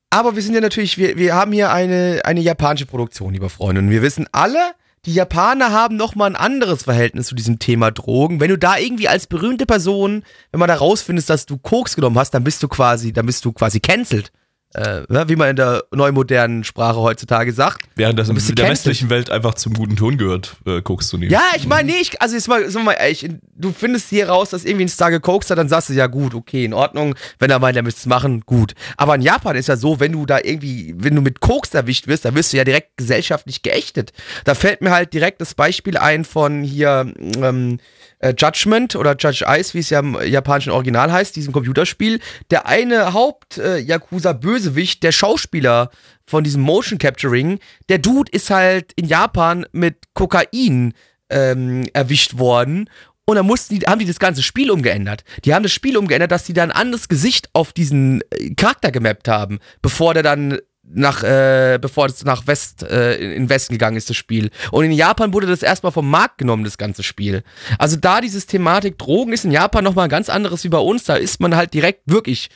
Aber 0.10 0.36
wir 0.36 0.44
sind 0.44 0.54
ja 0.54 0.62
natürlich, 0.62 0.98
wir, 0.98 1.18
wir 1.18 1.34
haben 1.34 1.52
hier 1.52 1.72
eine, 1.72 2.22
eine 2.24 2.40
japanische 2.40 2.86
Produktion, 2.86 3.34
lieber 3.34 3.50
Freunde. 3.50 3.82
Und 3.82 3.90
wir 3.90 4.02
wissen 4.02 4.28
alle, 4.32 4.60
die 5.06 5.14
Japaner 5.14 5.72
haben 5.72 5.98
noch 5.98 6.16
mal 6.16 6.28
ein 6.28 6.36
anderes 6.36 6.84
Verhältnis 6.84 7.28
zu 7.28 7.36
diesem 7.36 7.60
Thema 7.60 7.92
Drogen. 7.92 8.40
Wenn 8.40 8.50
du 8.50 8.58
da 8.58 8.78
irgendwie 8.78 9.10
als 9.10 9.28
berühmte 9.28 9.66
Person, 9.66 10.24
wenn 10.52 10.60
man 10.60 10.70
da 10.70 10.76
rausfindest, 10.76 11.30
dass 11.30 11.46
du 11.46 11.58
Koks 11.58 11.96
genommen 11.96 12.18
hast, 12.18 12.32
dann 12.32 12.44
bist 12.44 12.64
du 12.64 12.68
quasi, 12.68 13.12
dann 13.12 13.26
bist 13.26 13.44
du 13.44 13.52
quasi 13.52 13.80
cancelled 13.80 14.32
äh, 14.74 15.04
wie 15.28 15.36
man 15.36 15.50
in 15.50 15.56
der 15.56 15.84
neumodernen 15.92 16.64
Sprache 16.64 16.98
heutzutage 16.98 17.54
sagt. 17.54 17.86
Während 17.96 18.18
das 18.18 18.30
in 18.30 18.36
der 18.36 18.44
cancelled. 18.44 18.70
westlichen 18.70 19.10
Welt 19.10 19.30
einfach 19.30 19.54
zum 19.54 19.74
guten 19.74 19.96
Ton 19.96 20.18
gehört, 20.18 20.56
äh, 20.66 20.82
Koks 20.82 21.08
zu 21.08 21.18
nehmen. 21.18 21.32
Ja, 21.32 21.44
ich 21.56 21.68
meine, 21.68 21.92
nee, 21.92 21.98
ich, 22.02 22.22
also 22.22 22.36
jetzt 22.36 22.48
mal, 22.48 22.70
sag 22.70 22.84
mal 22.84 22.94
ehrlich, 22.94 23.30
du 23.56 23.72
findest 23.72 24.10
hier 24.10 24.30
raus, 24.30 24.50
dass 24.50 24.66
irgendwie 24.66 24.86
ein 24.86 24.90
Star 24.90 25.12
gekokst 25.12 25.52
hat, 25.52 25.58
dann 25.58 25.70
sagst 25.70 25.90
du 25.90 25.94
ja 25.94 26.08
gut, 26.08 26.34
okay, 26.34 26.66
in 26.66 26.74
Ordnung, 26.74 27.16
wenn 27.40 27.50
er 27.50 27.60
meint, 27.60 27.78
er 27.78 27.84
müsste 27.84 28.00
es 28.00 28.06
machen, 28.06 28.42
gut. 28.42 28.74
Aber 28.98 29.16
in 29.16 29.22
Japan 29.22 29.56
ist 29.56 29.68
ja 29.68 29.78
so, 29.78 30.00
wenn 30.00 30.12
du 30.12 30.26
da 30.26 30.40
irgendwie, 30.44 30.96
wenn 30.98 31.16
du 31.16 31.22
mit 31.22 31.40
Koks 31.40 31.74
erwischt 31.74 32.08
wirst, 32.08 32.26
dann 32.26 32.36
wirst 32.36 32.54
du 32.54 32.58
ja 32.58 32.64
direkt 32.64 32.98
gesellschaftlich 32.98 33.62
geächtet. 33.62 34.12
Da 34.46 34.56
fällt 34.56 34.82
mir 34.82 34.92
halt 34.92 35.14
direkt 35.14 35.42
das 35.42 35.54
Beispiel 35.54 35.98
ein 35.98 36.26
von 36.26 36.64
hier, 36.64 37.14
ähm, 37.18 37.80
äh, 38.24 38.34
Judgment 38.38 38.96
oder 38.96 39.16
Judge 39.20 39.46
Ice, 39.48 39.74
wie 39.74 39.80
es 39.80 39.90
ja 39.90 40.00
im 40.00 40.18
japanischen 40.24 40.72
Original 40.72 41.12
heißt, 41.12 41.36
diesem 41.36 41.52
Computerspiel, 41.52 42.22
der 42.52 42.66
eine 42.68 43.14
Haupt-Yakuza-Bösewicht, 43.14 45.00
äh, 45.00 45.02
der 45.02 45.12
Schauspieler 45.12 45.92
von 46.26 46.44
diesem 46.44 46.62
Motion 46.62 47.00
Capturing, 47.00 47.60
der 47.90 47.98
Dude 47.98 48.32
ist 48.32 48.50
halt 48.50 48.94
in 48.96 49.06
Japan 49.06 49.66
mit 49.74 49.98
Kokain 50.14 50.94
ähm, 51.30 51.86
erwischt 51.94 52.38
worden 52.38 52.90
und 53.26 53.36
dann 53.36 53.46
mussten 53.46 53.78
die, 53.78 53.86
haben 53.86 54.00
die 54.00 54.06
das 54.06 54.20
ganze 54.20 54.42
Spiel 54.42 54.72
umgeändert. 54.72 55.24
Die 55.44 55.54
haben 55.54 55.64
das 55.64 55.74
Spiel 55.74 55.98
umgeändert, 55.98 56.32
dass 56.32 56.46
die 56.46 56.54
da 56.54 56.64
ein 56.64 56.72
anderes 56.72 57.10
Gesicht 57.10 57.50
auf 57.54 57.74
diesen 57.74 58.22
äh, 58.32 58.54
Charakter 58.56 58.92
gemappt 58.92 59.28
haben, 59.28 59.60
bevor 59.82 60.14
der 60.14 60.24
dann 60.24 60.60
nach, 60.84 61.24
äh, 61.24 61.80
bevor 61.82 62.08
es 62.08 62.24
nach 62.26 62.46
West, 62.46 62.84
äh, 62.84 63.16
in 63.36 63.50
Westen 63.50 63.74
gegangen 63.74 63.98
ist, 63.98 64.10
das 64.10 64.18
Spiel. 64.18 64.50
Und 64.72 64.86
in 64.86 64.92
Japan 64.92 65.34
wurde 65.34 65.48
das 65.48 65.64
erstmal 65.64 65.92
vom 65.92 66.10
Markt 66.10 66.38
genommen, 66.38 66.64
das 66.64 66.78
ganze 66.78 67.04
Spiel. 67.04 67.44
Also 67.80 67.96
da 67.96 68.22
dieses 68.22 68.46
Thematik 68.46 68.98
Drogen 68.98 69.34
ist 69.34 69.46
in 69.46 69.52
Japan 69.52 69.84
nochmal 69.84 70.10
ganz 70.10 70.30
anderes 70.30 70.64
wie 70.64 70.70
bei 70.70 70.80
uns. 70.80 71.06
Da 71.06 71.16
ist 71.16 71.40
man 71.40 71.56
halt 71.56 71.74
direkt 71.74 72.02
wirklich 72.06 72.50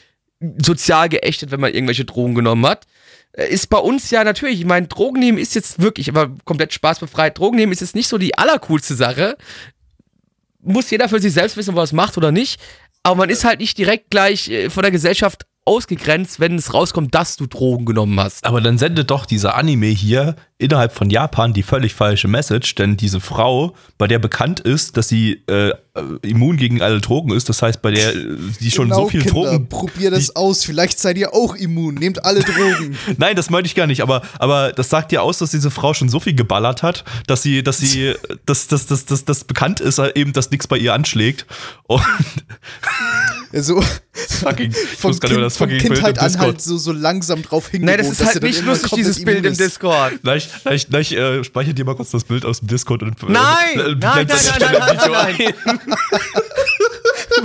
sozial 0.61 1.09
geächtet, 1.09 1.51
wenn 1.51 1.61
man 1.61 1.73
irgendwelche 1.73 2.05
Drogen 2.05 2.35
genommen 2.35 2.65
hat. 2.65 2.85
Äh, 3.31 3.47
ist 3.47 3.69
bei 3.69 3.79
uns 3.79 4.11
ja 4.11 4.23
natürlich, 4.23 4.59
ich 4.59 4.65
meine, 4.65 4.87
Drogen 4.87 5.19
nehmen 5.19 5.37
ist 5.37 5.55
jetzt 5.55 5.81
wirklich, 5.81 6.09
aber 6.09 6.35
komplett 6.43 6.73
spaßbefreit. 6.73 7.37
Drogen 7.37 7.57
nehmen 7.57 7.71
ist 7.71 7.81
jetzt 7.81 7.95
nicht 7.95 8.07
so 8.07 8.17
die 8.17 8.37
allercoolste 8.37 8.95
Sache. 8.95 9.37
Muss 10.61 10.89
jeder 10.89 11.07
für 11.07 11.21
sich 11.21 11.33
selbst 11.33 11.55
wissen, 11.55 11.75
was 11.75 11.93
macht 11.93 12.17
oder 12.17 12.31
nicht. 12.31 12.59
Aber 13.03 13.15
man 13.15 13.29
ist 13.29 13.45
halt 13.45 13.61
nicht 13.61 13.77
direkt 13.77 14.09
gleich 14.09 14.49
äh, 14.49 14.69
von 14.69 14.83
der 14.83 14.91
Gesellschaft 14.91 15.45
ausgegrenzt, 15.67 16.39
wenn 16.39 16.55
es 16.55 16.73
rauskommt, 16.73 17.13
dass 17.13 17.35
du 17.35 17.45
Drogen 17.45 17.85
genommen 17.85 18.19
hast. 18.19 18.45
Aber 18.45 18.61
dann 18.61 18.77
sendet 18.77 19.11
doch 19.11 19.25
dieser 19.25 19.55
Anime 19.55 19.87
hier 19.87 20.35
innerhalb 20.59 20.91
von 20.91 21.09
Japan 21.09 21.53
die 21.53 21.61
völlig 21.61 21.93
falsche 21.93 22.27
Message, 22.27 22.75
denn 22.75 22.97
diese 22.97 23.19
Frau, 23.19 23.75
bei 23.97 24.07
der 24.07 24.17
bekannt 24.17 24.59
ist, 24.59 24.97
dass 24.97 25.07
sie 25.07 25.43
äh, 25.47 25.71
immun 26.21 26.57
gegen 26.57 26.81
alle 26.81 26.99
Drogen 26.99 27.31
ist, 27.31 27.47
das 27.49 27.61
heißt, 27.61 27.81
bei 27.81 27.91
der 27.91 28.13
sie 28.59 28.71
schon 28.71 28.89
genau, 28.89 29.03
so 29.03 29.09
viel 29.09 29.21
Kinder, 29.21 29.51
Drogen. 29.51 29.69
Probier 29.69 30.11
das 30.11 30.35
aus, 30.35 30.63
vielleicht 30.63 30.99
seid 30.99 31.17
ihr 31.17 31.33
auch 31.33 31.55
immun, 31.55 31.95
nehmt 31.95 32.25
alle 32.25 32.39
Drogen. 32.39 32.97
Nein, 33.17 33.35
das 33.35 33.51
meinte 33.51 33.67
ich 33.67 33.75
gar 33.75 33.85
nicht, 33.85 34.01
aber, 34.01 34.23
aber 34.39 34.71
das 34.71 34.89
sagt 34.89 35.11
ja 35.11 35.21
aus, 35.21 35.37
dass 35.37 35.51
diese 35.51 35.69
Frau 35.69 35.93
schon 35.93 36.09
so 36.09 36.19
viel 36.19 36.33
geballert 36.33 36.81
hat, 36.81 37.03
dass 37.27 37.43
sie, 37.43 37.61
dass 37.61 37.77
sie, 37.77 38.15
dass, 38.45 38.67
dass, 38.67 38.87
dass, 38.87 39.05
dass, 39.05 39.25
dass 39.25 39.43
bekannt 39.43 39.79
ist, 39.79 39.99
eben, 39.99 40.33
dass 40.33 40.49
nichts 40.49 40.67
bei 40.67 40.77
ihr 40.77 40.93
anschlägt. 40.93 41.45
Und 41.83 42.01
so 43.53 43.81
fucking, 44.13 44.71
vom 44.71 45.11
ich 45.11 45.19
kind, 45.19 45.41
das 45.41 45.57
fucking 45.57 45.77
Kindheit 45.79 46.03
Bild 46.03 46.19
an 46.19 46.39
halt 46.39 46.61
so, 46.61 46.77
so 46.77 46.91
langsam 46.91 47.41
drauf 47.43 47.69
hingewohnt. 47.69 47.99
Nein, 47.99 48.09
das 48.09 48.19
ist 48.19 48.25
halt 48.25 48.43
nicht 48.43 48.65
lustig, 48.65 48.91
dieses 48.93 49.23
Bild 49.23 49.45
im 49.45 49.55
Discord. 49.55 50.23
Gleich, 50.63 50.87
gleich, 50.87 51.09
gleich 51.09 51.11
äh, 51.13 51.43
speichert 51.43 51.77
dir 51.77 51.85
mal 51.85 51.95
kurz 51.95 52.11
das 52.11 52.23
Bild 52.23 52.45
aus 52.45 52.59
dem 52.59 52.67
Discord 52.67 53.03
und 53.03 53.21
äh, 53.23 53.25
Nein! 53.27 53.79
Äh, 53.79 53.95
nein, 53.95 53.99
nein, 53.99 54.27
nein, 54.27 54.59
nein, 54.59 54.97
nein, 54.97 55.53
nein. 55.67 55.79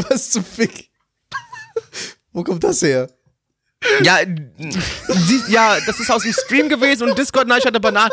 Was 0.08 0.30
zum 0.30 0.44
Fick? 0.44 0.88
Wo 2.32 2.42
kommt 2.42 2.64
das 2.64 2.82
her? 2.82 3.08
Ja, 4.02 4.18
sie, 5.08 5.42
ja, 5.48 5.76
das 5.86 5.98
ist 5.98 6.10
aus 6.10 6.22
dem 6.22 6.32
Stream 6.32 6.68
gewesen 6.68 7.08
und 7.08 7.18
Discord 7.18 7.48
nein, 7.48 7.58
ich 7.58 7.66
hatte 7.66 7.80
Bananen 7.80 8.10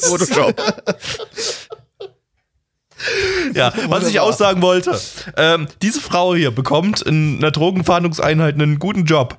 Photoshop. 0.00 0.54
ja, 3.54 3.72
was 3.88 4.08
ich 4.08 4.20
aussagen 4.20 4.62
wollte. 4.62 4.98
Ähm, 5.36 5.68
diese 5.82 6.00
Frau 6.00 6.34
hier 6.34 6.50
bekommt 6.50 7.02
in 7.02 7.38
einer 7.38 7.50
Drogenfahndungseinheit 7.50 8.54
einen 8.54 8.78
guten 8.78 9.04
Job. 9.04 9.38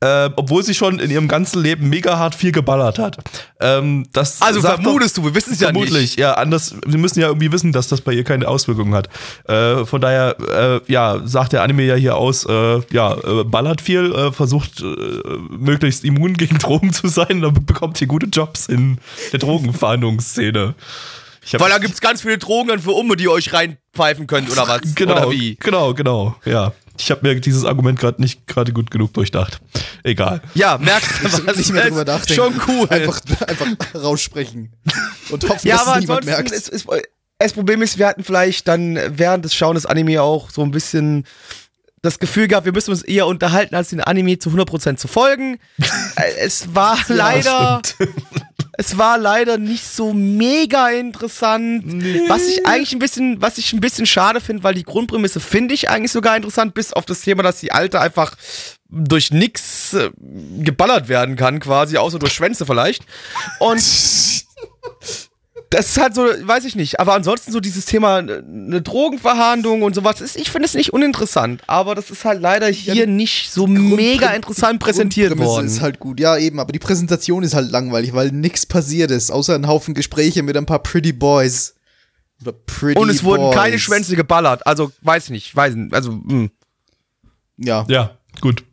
Äh, 0.00 0.28
obwohl 0.36 0.62
sie 0.62 0.74
schon 0.74 0.98
in 0.98 1.10
ihrem 1.10 1.26
ganzen 1.26 1.62
Leben 1.62 1.88
mega 1.88 2.18
hart 2.18 2.34
viel 2.34 2.52
geballert 2.52 2.98
hat. 2.98 3.16
Ähm, 3.60 4.06
das 4.12 4.42
also 4.42 4.60
vermutest 4.60 5.16
doch, 5.16 5.22
du, 5.22 5.28
wir 5.30 5.34
wissen 5.34 5.54
es 5.54 5.60
ja 5.60 5.72
nicht. 5.72 5.88
Vermutlich, 5.88 6.16
ja, 6.16 6.34
anders, 6.34 6.74
wir 6.84 6.98
müssen 6.98 7.18
ja 7.18 7.28
irgendwie 7.28 7.50
wissen, 7.50 7.72
dass 7.72 7.88
das 7.88 8.02
bei 8.02 8.12
ihr 8.12 8.22
keine 8.22 8.46
Auswirkungen 8.46 8.92
hat. 8.92 9.08
Äh, 9.48 9.86
von 9.86 10.02
daher, 10.02 10.36
äh, 10.86 10.92
ja, 10.92 11.22
sagt 11.24 11.54
der 11.54 11.62
Anime 11.62 11.84
ja 11.84 11.94
hier 11.94 12.16
aus, 12.16 12.44
äh, 12.44 12.80
ja, 12.92 13.14
äh, 13.14 13.44
ballert 13.44 13.80
viel, 13.80 14.12
äh, 14.12 14.32
versucht 14.32 14.82
möglichst 15.48 16.04
immun 16.04 16.34
gegen 16.34 16.58
Drogen 16.58 16.92
zu 16.92 17.08
sein, 17.08 17.40
dann 17.40 17.64
bekommt 17.64 17.98
ihr 17.98 18.06
gute 18.06 18.26
Jobs 18.26 18.66
in 18.66 18.98
der 19.32 19.38
Drogenfahndungsszene. 19.38 20.74
Weil 21.52 21.70
da 21.70 21.78
gibt 21.78 21.94
es 21.94 22.02
ganz 22.02 22.20
viele 22.20 22.36
Drogen 22.36 22.80
für 22.80 22.90
Umme, 22.90 23.16
die 23.16 23.24
ihr 23.24 23.30
euch 23.30 23.52
reinpfeifen 23.52 24.26
könnt, 24.26 24.50
oder 24.50 24.68
was? 24.68 24.80
Genau, 24.94 25.12
oder 25.12 25.30
wie? 25.30 25.56
Genau, 25.56 25.94
genau, 25.94 26.36
ja. 26.44 26.72
Ich 26.98 27.10
habe 27.10 27.26
mir 27.26 27.40
dieses 27.40 27.64
Argument 27.64 27.98
gerade 27.98 28.20
nicht 28.20 28.46
gerade 28.46 28.72
gut 28.72 28.90
genug 28.90 29.12
durchdacht. 29.14 29.60
Egal. 30.02 30.40
Ja, 30.54 30.78
merkst 30.78 31.22
du, 31.22 31.24
was 31.46 31.56
nicht 31.56 31.72
mehr 31.72 31.88
drüber 31.88 32.04
nachdenken. 32.04 32.34
Schon 32.34 32.60
cool. 32.68 32.88
Einfach, 32.88 33.20
einfach 33.46 33.66
raussprechen 33.94 34.72
und 35.30 35.48
hoffen, 35.48 35.66
ja, 35.66 35.76
dass 35.76 35.94
es 35.94 36.00
niemand 36.00 36.24
merkt. 36.24 36.52
Ist, 36.52 36.68
ist, 36.68 36.86
das 37.38 37.52
Problem 37.52 37.82
ist, 37.82 37.98
wir 37.98 38.06
hatten 38.06 38.24
vielleicht 38.24 38.66
dann 38.68 38.98
während 39.18 39.44
des 39.44 39.54
Schauen 39.54 39.74
des 39.74 39.86
Anime 39.86 40.22
auch 40.22 40.50
so 40.50 40.62
ein 40.62 40.70
bisschen 40.70 41.24
das 42.02 42.18
Gefühl 42.18 42.48
gehabt, 42.48 42.64
wir 42.64 42.72
müssen 42.72 42.90
uns 42.90 43.02
eher 43.02 43.26
unterhalten, 43.26 43.74
als 43.74 43.90
den 43.90 44.00
Anime 44.00 44.38
zu 44.38 44.50
100% 44.50 44.96
zu 44.96 45.08
folgen. 45.08 45.58
es 46.38 46.74
war 46.74 46.96
ja, 47.08 47.14
leider 47.14 47.82
es 48.78 48.98
war 48.98 49.18
leider 49.18 49.58
nicht 49.58 49.86
so 49.86 50.12
mega 50.12 50.90
interessant. 50.90 51.86
Nee. 51.86 52.22
Was 52.28 52.46
ich 52.46 52.66
eigentlich 52.66 52.92
ein 52.92 52.98
bisschen, 52.98 53.40
was 53.40 53.58
ich 53.58 53.72
ein 53.72 53.80
bisschen 53.80 54.06
schade 54.06 54.40
finde, 54.40 54.64
weil 54.64 54.74
die 54.74 54.82
Grundprämisse 54.82 55.40
finde 55.40 55.74
ich 55.74 55.88
eigentlich 55.88 56.12
sogar 56.12 56.36
interessant, 56.36 56.74
bis 56.74 56.92
auf 56.92 57.06
das 57.06 57.22
Thema, 57.22 57.42
dass 57.42 57.60
die 57.60 57.72
Alte 57.72 58.00
einfach 58.00 58.36
durch 58.88 59.30
nix 59.30 59.94
äh, 59.94 60.10
geballert 60.58 61.08
werden 61.08 61.36
kann, 61.36 61.58
quasi, 61.58 61.96
außer 61.96 62.18
durch 62.18 62.32
Schwänze 62.32 62.66
vielleicht. 62.66 63.04
Und 63.58 63.80
das 65.70 65.90
ist 65.90 65.98
halt 65.98 66.14
so, 66.14 66.22
weiß 66.22 66.64
ich 66.64 66.76
nicht. 66.76 67.00
Aber 67.00 67.14
ansonsten 67.14 67.52
so 67.52 67.60
dieses 67.60 67.86
Thema 67.86 68.18
eine 68.18 68.82
Drogenverhandlung 68.82 69.82
und 69.82 69.94
sowas, 69.94 70.20
ist, 70.20 70.36
ich 70.36 70.50
finde 70.50 70.66
es 70.66 70.74
nicht 70.74 70.92
uninteressant. 70.92 71.62
Aber 71.66 71.94
das 71.94 72.10
ist 72.10 72.24
halt 72.24 72.40
leider 72.40 72.68
hier 72.68 72.94
ja, 72.94 73.06
nicht 73.06 73.50
so 73.50 73.66
mega 73.66 74.30
interessant 74.30 74.80
präsentiert 74.80 75.36
worden. 75.38 75.66
ist 75.66 75.80
halt 75.80 75.98
gut, 75.98 76.20
ja 76.20 76.36
eben. 76.36 76.60
Aber 76.60 76.72
die 76.72 76.78
Präsentation 76.78 77.42
ist 77.42 77.54
halt 77.54 77.70
langweilig, 77.70 78.12
weil 78.12 78.30
nichts 78.30 78.66
passiert 78.66 79.10
ist, 79.10 79.30
außer 79.30 79.54
ein 79.54 79.66
Haufen 79.66 79.94
Gespräche 79.94 80.42
mit 80.42 80.56
ein 80.56 80.66
paar 80.66 80.82
Pretty 80.82 81.12
Boys. 81.12 81.74
Pretty 82.66 83.00
und 83.00 83.08
es 83.08 83.22
Boys. 83.22 83.24
wurden 83.24 83.54
keine 83.54 83.78
Schwänze 83.78 84.14
geballert. 84.14 84.66
Also 84.66 84.92
weiß 85.00 85.30
nicht, 85.30 85.56
weiß 85.56 85.74
nicht. 85.74 85.94
Also 85.94 86.12
mh. 86.12 86.32
Hm. 86.32 86.50
ja. 87.56 87.86
Ja, 87.88 88.18
gut. 88.40 88.64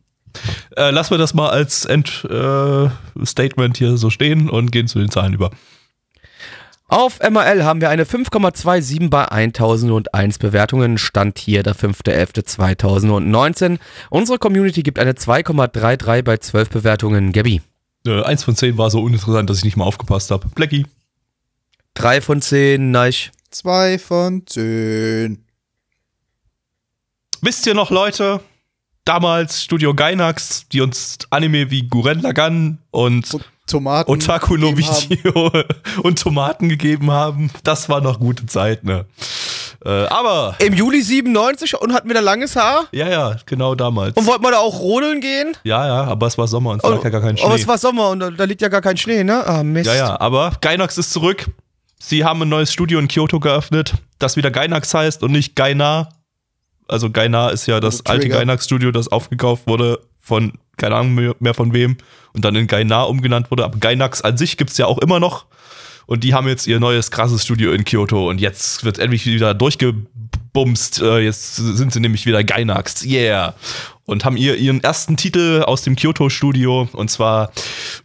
Äh, 0.76 0.90
lassen 0.90 1.12
wir 1.12 1.18
das 1.18 1.32
mal 1.34 1.50
als 1.50 1.84
Endstatement 1.84 3.76
äh, 3.76 3.78
hier 3.78 3.96
so 3.96 4.10
stehen 4.10 4.50
und 4.50 4.72
gehen 4.72 4.88
zu 4.88 4.98
den 4.98 5.10
Zahlen 5.10 5.32
über. 5.32 5.50
Auf 6.86 7.18
MRL 7.18 7.64
haben 7.64 7.80
wir 7.80 7.88
eine 7.88 8.04
5,27 8.04 9.08
bei 9.08 9.26
1001 9.26 10.38
Bewertungen. 10.38 10.98
Stand 10.98 11.38
hier 11.38 11.62
der 11.62 11.74
5.11.2019. 11.74 13.78
Unsere 14.10 14.38
Community 14.38 14.82
gibt 14.82 14.98
eine 14.98 15.12
2,33 15.12 16.22
bei 16.22 16.36
12 16.36 16.68
Bewertungen. 16.68 17.32
Gabby. 17.32 17.62
Äh, 18.06 18.22
eins 18.22 18.44
von 18.44 18.54
10 18.54 18.76
war 18.76 18.90
so 18.90 19.00
uninteressant, 19.00 19.48
dass 19.48 19.58
ich 19.58 19.64
nicht 19.64 19.76
mal 19.76 19.84
aufgepasst 19.84 20.30
habe. 20.30 20.48
Blackie. 20.54 20.86
3 21.94 22.20
von 22.20 22.42
10, 22.42 22.90
Neich. 22.90 23.32
2 23.50 23.98
von 23.98 24.46
10. 24.46 25.42
Wisst 27.40 27.66
ihr 27.66 27.74
noch, 27.74 27.90
Leute? 27.90 28.40
Damals 29.04 29.62
Studio 29.62 29.94
Gainax, 29.94 30.68
die 30.68 30.80
uns 30.80 31.18
Anime 31.30 31.70
wie 31.70 31.88
Guren 31.88 32.20
Lagann 32.20 32.78
und, 32.90 33.32
und 33.32 33.44
Tomaten 33.66 34.10
Otaku 34.10 34.56
no 34.56 34.76
Video 34.76 35.50
und 36.02 36.18
Tomaten 36.18 36.68
gegeben 36.68 37.10
haben. 37.10 37.50
Das 37.62 37.88
war 37.88 38.00
noch 38.00 38.20
gute 38.20 38.46
Zeit, 38.46 38.84
ne? 38.84 39.06
Äh, 39.84 40.06
aber. 40.06 40.56
Im 40.58 40.72
Juli 40.72 41.02
97 41.02 41.80
und 41.80 41.92
hatten 41.92 42.08
wir 42.08 42.14
da 42.14 42.20
langes 42.20 42.56
Haar? 42.56 42.86
Ja, 42.92 43.08
ja, 43.08 43.36
genau 43.46 43.74
damals. 43.74 44.16
Und 44.16 44.26
wollten 44.26 44.42
wir 44.42 44.50
da 44.50 44.58
auch 44.58 44.80
rodeln 44.80 45.20
gehen? 45.20 45.56
Ja, 45.62 45.86
ja, 45.86 46.04
aber 46.04 46.26
es 46.26 46.38
war 46.38 46.48
Sommer 46.48 46.70
und 46.70 46.82
es 46.82 46.88
lag 46.88 47.04
ja 47.04 47.10
gar 47.10 47.20
kein 47.20 47.36
Schnee. 47.36 47.46
Aber 47.46 47.54
es 47.54 47.68
war 47.68 47.78
Sommer 47.78 48.10
und 48.10 48.20
da, 48.20 48.30
da, 48.30 48.44
liegt 48.44 48.62
ja 48.62 48.68
gar 48.68 48.80
kein 48.80 48.96
Schnee, 48.96 49.24
ne? 49.24 49.46
Ah, 49.46 49.62
Mist. 49.62 49.86
Ja, 49.86 49.94
ja, 49.94 50.20
aber 50.20 50.52
Gainax 50.60 50.96
ist 50.96 51.12
zurück. 51.12 51.46
Sie 51.98 52.24
haben 52.24 52.42
ein 52.42 52.48
neues 52.48 52.72
Studio 52.72 52.98
in 52.98 53.08
Kyoto 53.08 53.40
geöffnet, 53.40 53.94
das 54.18 54.36
wieder 54.36 54.50
Gainax 54.50 54.92
heißt 54.92 55.22
und 55.22 55.32
nicht 55.32 55.54
Gaina. 55.54 56.08
Also 56.88 57.10
Gaina 57.10 57.48
ist 57.48 57.66
ja 57.66 57.80
das 57.80 58.04
alte 58.06 58.28
Gainax-Studio, 58.28 58.90
das 58.90 59.08
aufgekauft 59.08 59.66
wurde 59.66 60.00
von, 60.20 60.52
keine 60.76 60.96
Ahnung 60.96 61.34
mehr 61.38 61.54
von 61.54 61.72
wem 61.72 61.96
und 62.32 62.44
dann 62.44 62.56
in 62.56 62.66
Gainar 62.66 63.08
umgenannt 63.08 63.50
wurde. 63.50 63.64
Aber 63.64 63.78
Gainax 63.78 64.22
an 64.22 64.36
sich 64.36 64.56
gibt 64.56 64.70
es 64.70 64.78
ja 64.78 64.86
auch 64.86 64.98
immer 64.98 65.20
noch. 65.20 65.46
Und 66.06 66.24
die 66.24 66.34
haben 66.34 66.48
jetzt 66.48 66.66
ihr 66.66 66.80
neues 66.80 67.10
krasses 67.10 67.44
Studio 67.44 67.72
in 67.72 67.84
Kyoto 67.84 68.28
und 68.28 68.40
jetzt 68.40 68.84
wird 68.84 68.98
endlich 68.98 69.24
wieder 69.24 69.54
durchgebumst. 69.54 71.00
Äh, 71.00 71.20
jetzt 71.20 71.56
sind 71.56 71.92
sie 71.92 72.00
nämlich 72.00 72.26
wieder 72.26 72.44
Gainax. 72.44 73.04
Yeah. 73.06 73.54
Und 74.04 74.24
haben 74.26 74.36
ihr 74.36 74.56
ihren 74.56 74.82
ersten 74.82 75.16
Titel 75.16 75.62
aus 75.66 75.80
dem 75.82 75.96
Kyoto-Studio 75.96 76.88
und 76.92 77.10
zwar 77.10 77.52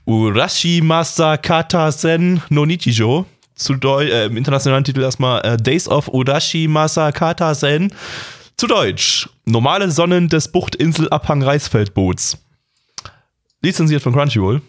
Urashi 0.05 0.81
Masakata 0.81 1.91
Sen 1.91 2.41
no 2.49 2.65
Nichijo. 2.65 3.25
Zu 3.55 3.75
Deutsch, 3.75 4.09
äh, 4.09 4.27
im 4.27 4.37
internationalen 4.37 4.85
Titel 4.85 5.01
erstmal 5.01 5.41
äh, 5.41 5.57
Days 5.57 5.89
of 5.89 6.07
Urashi 6.07 6.69
Masakata 6.69 7.53
Sen. 7.53 7.93
Zu 8.59 8.67
Deutsch. 8.67 9.29
Normale 9.45 9.89
Sonnen 9.89 10.27
des 10.27 10.51
Buchtinsel-Abhang 10.51 11.41
Reisfeldboots. 11.41 12.39
Lizenziert 13.61 14.01
von 14.01 14.11
Crunchyroll. 14.11 14.61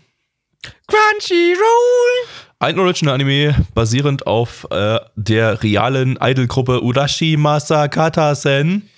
Crunchyroll! 0.86 2.28
Ein 2.60 2.78
Original-Anime 2.78 3.66
basierend 3.74 4.28
auf 4.28 4.64
äh, 4.70 5.00
der 5.16 5.60
realen 5.64 6.16
Idol-Gruppe 6.22 6.84
Urashi 6.84 7.36
Masakata 7.36 8.36
Sen. 8.36 8.88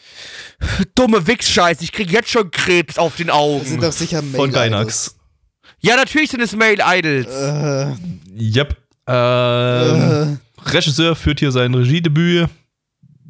Dumme 0.94 1.26
Wichsscheiß, 1.26 1.80
ich 1.80 1.92
krieg 1.92 2.12
jetzt 2.12 2.28
schon 2.28 2.50
Krebs 2.50 2.98
auf 2.98 3.16
den 3.16 3.30
Augen. 3.30 3.60
Das 3.60 3.68
sind 3.70 3.82
doch 3.82 3.92
sicher 3.92 4.20
Male 4.20 4.36
Von 4.36 4.52
Gainax. 4.52 5.16
Ja, 5.80 5.96
natürlich 5.96 6.30
sind 6.32 6.42
es 6.42 6.54
Male 6.54 6.82
Idols. 6.86 7.28
Äh. 7.28 7.94
Yep. 8.38 8.76
Ähm, 9.06 10.38
äh. 10.38 10.70
Regisseur 10.70 11.16
führt 11.16 11.38
hier 11.40 11.50
sein 11.50 11.72
Regiedebüt 11.72 12.50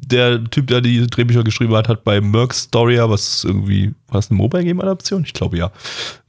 der 0.07 0.43
Typ, 0.45 0.67
der 0.67 0.81
die 0.81 1.07
Drehbücher 1.07 1.43
geschrieben 1.43 1.75
hat, 1.75 1.87
hat 1.87 2.03
bei 2.03 2.21
Merck 2.21 2.53
Storia, 2.53 3.09
was 3.09 3.43
irgendwie, 3.43 3.93
war 4.07 4.19
es 4.19 4.29
eine 4.29 4.37
Mobile 4.37 4.63
Game 4.63 4.81
Adaption? 4.81 5.23
Ich 5.25 5.33
glaube 5.33 5.57
ja. 5.57 5.71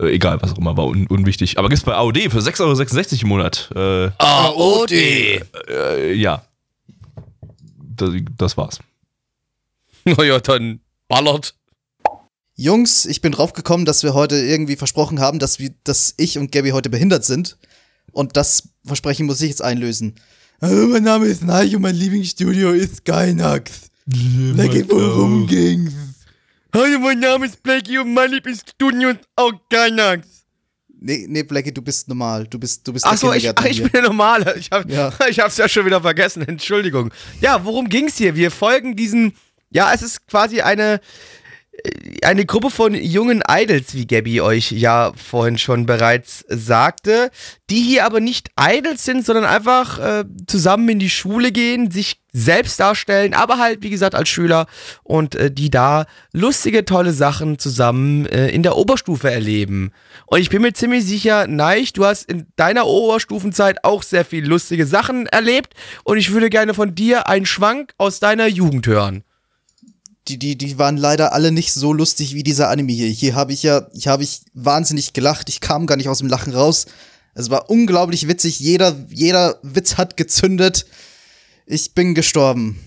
Äh, 0.00 0.14
egal, 0.14 0.40
was 0.42 0.52
auch 0.52 0.58
immer, 0.58 0.76
war 0.76 0.86
un 0.86 1.06
unwichtig. 1.06 1.58
Aber 1.58 1.68
gibt's 1.68 1.84
bei 1.84 1.94
AOD 1.94 2.30
für 2.30 2.38
6,66 2.38 2.60
Euro 2.60 3.22
im 3.22 3.28
Monat. 3.28 3.70
Äh, 3.74 4.10
AOD! 4.18 4.92
Äh, 4.92 6.14
ja. 6.14 6.44
Das, 7.96 8.10
das 8.36 8.56
war's. 8.56 8.78
Naja, 10.06 10.38
dann 10.38 10.80
ballert. 11.08 11.54
Jungs, 12.56 13.06
ich 13.06 13.22
bin 13.22 13.32
draufgekommen, 13.32 13.86
dass 13.86 14.02
wir 14.02 14.12
heute 14.12 14.36
irgendwie 14.36 14.76
versprochen 14.76 15.18
haben, 15.18 15.38
dass, 15.38 15.58
wir, 15.58 15.70
dass 15.82 16.14
ich 16.18 16.36
und 16.38 16.52
Gabby 16.52 16.70
heute 16.70 16.90
behindert 16.90 17.24
sind. 17.24 17.56
Und 18.12 18.36
das 18.36 18.68
Versprechen 18.84 19.26
muss 19.26 19.40
ich 19.40 19.48
jetzt 19.48 19.62
einlösen. 19.62 20.16
Hallo, 20.64 20.86
mein 20.88 21.02
Name 21.02 21.26
ist 21.26 21.42
Nike 21.42 21.76
und 21.76 21.82
mein 21.82 21.94
Lieblingsstudio 21.94 22.70
ist 22.70 23.04
Gainax. 23.04 23.90
Blackie, 24.06 24.82
worum 24.88 25.46
ging's? 25.46 25.92
Hallo, 26.72 26.98
mein 27.00 27.18
Name 27.18 27.44
ist 27.44 27.62
Blackie 27.62 27.98
und 27.98 28.14
mein 28.14 28.30
Lieblingsstudio 28.30 29.10
ist 29.10 29.20
auch 29.36 29.52
Gainax. 29.68 30.26
Nee, 30.88 31.26
nee, 31.28 31.42
Blackie, 31.42 31.70
du 31.70 31.82
bist 31.82 32.08
normal. 32.08 32.46
Du 32.46 32.58
bist, 32.58 32.88
du 32.88 32.94
bist 32.94 33.04
ach 33.04 33.18
so, 33.18 33.30
ich, 33.34 33.46
ach, 33.46 33.64
ich 33.66 33.82
bin 33.82 33.92
der 33.92 34.04
Normale. 34.04 34.56
Ich, 34.58 34.70
hab, 34.70 34.90
ja. 34.90 35.12
ich 35.28 35.38
hab's 35.38 35.58
ja 35.58 35.68
schon 35.68 35.84
wieder 35.84 36.00
vergessen. 36.00 36.40
Entschuldigung. 36.48 37.12
Ja, 37.42 37.62
worum 37.62 37.86
ging's 37.86 38.16
hier? 38.16 38.34
Wir 38.34 38.50
folgen 38.50 38.96
diesen. 38.96 39.34
Ja, 39.68 39.92
es 39.92 40.00
ist 40.00 40.26
quasi 40.28 40.62
eine 40.62 40.98
eine 42.22 42.46
Gruppe 42.46 42.70
von 42.70 42.94
jungen 42.94 43.42
Idols, 43.46 43.94
wie 43.94 44.06
Gabby 44.06 44.40
euch 44.40 44.72
ja 44.72 45.12
vorhin 45.16 45.58
schon 45.58 45.84
bereits 45.84 46.44
sagte, 46.48 47.30
die 47.68 47.80
hier 47.80 48.06
aber 48.06 48.20
nicht 48.20 48.50
Idols 48.58 49.04
sind, 49.04 49.24
sondern 49.24 49.44
einfach 49.44 49.98
äh, 49.98 50.24
zusammen 50.46 50.88
in 50.88 50.98
die 50.98 51.10
Schule 51.10 51.52
gehen, 51.52 51.90
sich 51.90 52.20
selbst 52.32 52.80
darstellen, 52.80 53.34
aber 53.34 53.58
halt, 53.58 53.82
wie 53.82 53.90
gesagt, 53.90 54.14
als 54.14 54.28
Schüler 54.28 54.66
und 55.02 55.34
äh, 55.34 55.50
die 55.50 55.70
da 55.70 56.06
lustige, 56.32 56.84
tolle 56.84 57.12
Sachen 57.12 57.58
zusammen 57.58 58.26
äh, 58.26 58.48
in 58.48 58.62
der 58.62 58.76
Oberstufe 58.76 59.30
erleben. 59.30 59.92
Und 60.26 60.40
ich 60.40 60.48
bin 60.48 60.62
mir 60.62 60.72
ziemlich 60.72 61.04
sicher, 61.04 61.46
Neich, 61.46 61.92
du 61.92 62.06
hast 62.06 62.30
in 62.30 62.46
deiner 62.56 62.86
Oberstufenzeit 62.86 63.84
auch 63.84 64.02
sehr 64.02 64.24
viel 64.24 64.46
lustige 64.46 64.86
Sachen 64.86 65.26
erlebt 65.26 65.74
und 66.02 66.16
ich 66.16 66.32
würde 66.32 66.48
gerne 66.48 66.72
von 66.72 66.94
dir 66.94 67.28
einen 67.28 67.46
Schwank 67.46 67.92
aus 67.98 68.20
deiner 68.20 68.46
Jugend 68.46 68.86
hören 68.86 69.22
die, 70.28 70.38
die, 70.38 70.56
die 70.56 70.78
waren 70.78 70.96
leider 70.96 71.32
alle 71.32 71.52
nicht 71.52 71.72
so 71.72 71.92
lustig 71.92 72.34
wie 72.34 72.42
dieser 72.42 72.70
Anime 72.70 72.92
hier. 72.92 73.08
Hier 73.08 73.34
habe 73.34 73.52
ich 73.52 73.62
ja, 73.62 73.88
hier 73.92 74.12
habe 74.12 74.22
ich 74.22 74.42
wahnsinnig 74.54 75.12
gelacht. 75.12 75.48
Ich 75.48 75.60
kam 75.60 75.86
gar 75.86 75.96
nicht 75.96 76.08
aus 76.08 76.18
dem 76.18 76.28
Lachen 76.28 76.54
raus. 76.54 76.86
Es 77.34 77.50
war 77.50 77.68
unglaublich 77.68 78.28
witzig. 78.28 78.60
Jeder, 78.60 78.96
jeder 79.10 79.58
Witz 79.62 79.96
hat 79.96 80.16
gezündet. 80.16 80.86
Ich 81.66 81.94
bin 81.94 82.14
gestorben. 82.14 82.80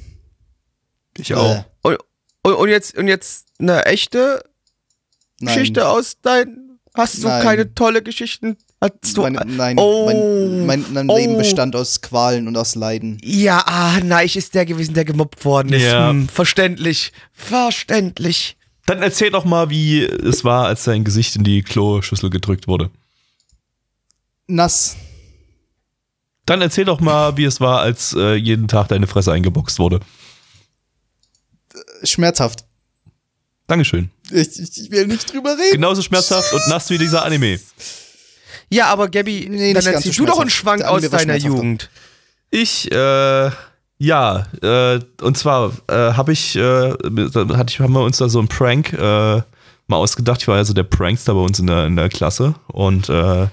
Ich 1.18 1.34
auch. 1.34 1.66
Äh. 1.84 1.98
Und, 2.44 2.54
und, 2.54 2.70
jetzt, 2.70 2.98
und 2.98 3.08
jetzt 3.08 3.48
eine 3.60 3.86
echte 3.86 4.44
Nein. 5.40 5.54
Geschichte 5.54 5.88
aus 5.88 6.18
dein. 6.22 6.80
Hast 6.94 7.22
du 7.22 7.28
Nein. 7.28 7.44
keine 7.44 7.76
tolle 7.76 8.02
Geschichten 8.02 8.58
Hast 8.80 9.18
du, 9.18 9.24
meine, 9.24 9.44
nein, 9.48 9.76
oh, 9.80 10.06
mein, 10.06 10.66
mein, 10.68 10.86
mein 10.94 11.10
oh. 11.10 11.18
Leben 11.18 11.38
bestand 11.38 11.76
aus 11.76 12.00
Qualen 12.02 12.48
und 12.48 12.56
aus 12.56 12.76
Leiden. 12.76 13.18
Ja, 13.24 13.64
ah, 13.66 14.00
Neich 14.04 14.36
ist 14.36 14.54
der 14.54 14.68
gewesen, 14.68 14.94
der 14.94 15.04
gemobbt 15.04 15.44
worden 15.46 15.74
ist. 15.74 15.82
Ja. 15.82 16.12
Hm, 16.12 16.30
verständlich. 16.30 17.12
Verständlich. 17.34 18.56
Dann 18.86 19.02
erzähl 19.02 19.32
doch 19.32 19.46
mal, 19.46 19.72
wie 19.72 20.04
es 20.04 20.44
war, 20.44 20.68
als 20.68 20.84
sein 20.84 21.04
Gesicht 21.04 21.36
in 21.36 21.44
die 21.44 21.64
Kloschüssel 21.64 22.30
gedrückt 22.30 22.68
wurde. 22.68 22.92
Nass. 24.46 24.96
Dann 26.46 26.62
erzähl 26.62 26.86
doch 26.86 27.02
mal, 27.02 27.36
wie 27.36 27.46
es 27.46 27.60
war, 27.60 27.80
als 27.80 28.14
äh, 28.14 28.36
jeden 28.36 28.68
Tag 28.68 28.90
deine 28.90 29.08
Fresse 29.08 29.32
eingeboxt 29.32 29.80
wurde. 29.80 30.00
Schmerzhaft. 32.04 32.64
Dankeschön. 33.66 34.12
Ich, 34.32 34.60
ich 34.60 34.92
will 34.92 35.08
nicht 35.08 35.34
drüber 35.34 35.58
reden. 35.58 35.74
Genauso 35.74 36.04
schmerzhaft 36.04 36.54
und 36.54 36.62
nass 36.70 36.90
wie 36.92 37.00
dieser 37.00 37.26
Anime. 37.26 37.60
Ja, 38.70 38.88
aber 38.88 39.10
Gabby, 39.10 39.48
nee, 39.50 39.74
dann 39.74 39.86
erzähl 39.86 40.12
du 40.12 40.26
doch 40.26 40.40
einen 40.40 40.50
Schwank 40.50 40.84
aus 40.84 41.10
deiner 41.10 41.38
Jugend. 41.38 41.90
Ich, 42.50 42.92
äh, 42.92 43.52
ja, 43.98 44.46
äh, 44.62 45.00
und 45.22 45.38
zwar 45.38 45.72
äh, 45.88 46.14
habe 46.14 46.32
ich, 46.34 46.56
äh, 46.56 46.92
hatte 46.92 47.66
ich, 47.70 47.80
haben 47.80 47.94
wir 47.94 48.04
uns 48.04 48.18
da 48.18 48.30
so 48.30 48.40
einen 48.40 48.48
Prank 48.48 48.94
äh, 48.94 49.42
mal 49.88 49.96
ausgedacht. 49.96 50.42
Ich 50.42 50.48
war 50.48 50.58
ja 50.58 50.66
so 50.66 50.74
der 50.74 50.84
Prankster 50.84 51.34
bei 51.34 51.40
uns 51.40 51.60
in 51.60 51.68
der, 51.68 51.86
in 51.86 51.96
der 51.96 52.10
Klasse 52.10 52.56
und 52.68 53.10
äh, 53.10 53.48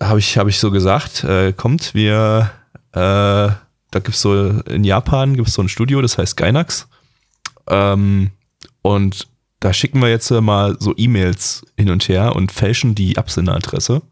habe 0.00 0.18
ich, 0.18 0.38
hab 0.38 0.46
ich 0.46 0.58
so 0.58 0.70
gesagt, 0.70 1.24
äh, 1.24 1.52
kommt, 1.52 1.94
wir, 1.94 2.50
äh, 2.92 2.98
da 2.98 4.00
gibt's 4.02 4.20
so, 4.20 4.50
in 4.60 4.84
Japan 4.84 5.34
gibt 5.34 5.48
es 5.48 5.54
so 5.54 5.62
ein 5.62 5.68
Studio, 5.68 6.02
das 6.02 6.18
heißt 6.18 6.36
Gainax. 6.36 6.86
Ähm, 7.66 8.30
und 8.82 9.26
da 9.60 9.72
schicken 9.72 10.00
wir 10.00 10.08
jetzt 10.08 10.30
mal 10.30 10.76
so 10.78 10.94
E-Mails 10.96 11.64
hin 11.76 11.90
und 11.90 12.08
her 12.08 12.36
und 12.36 12.52
fälschen 12.52 12.94
die 12.94 13.18
Absenderadresse 13.18 14.02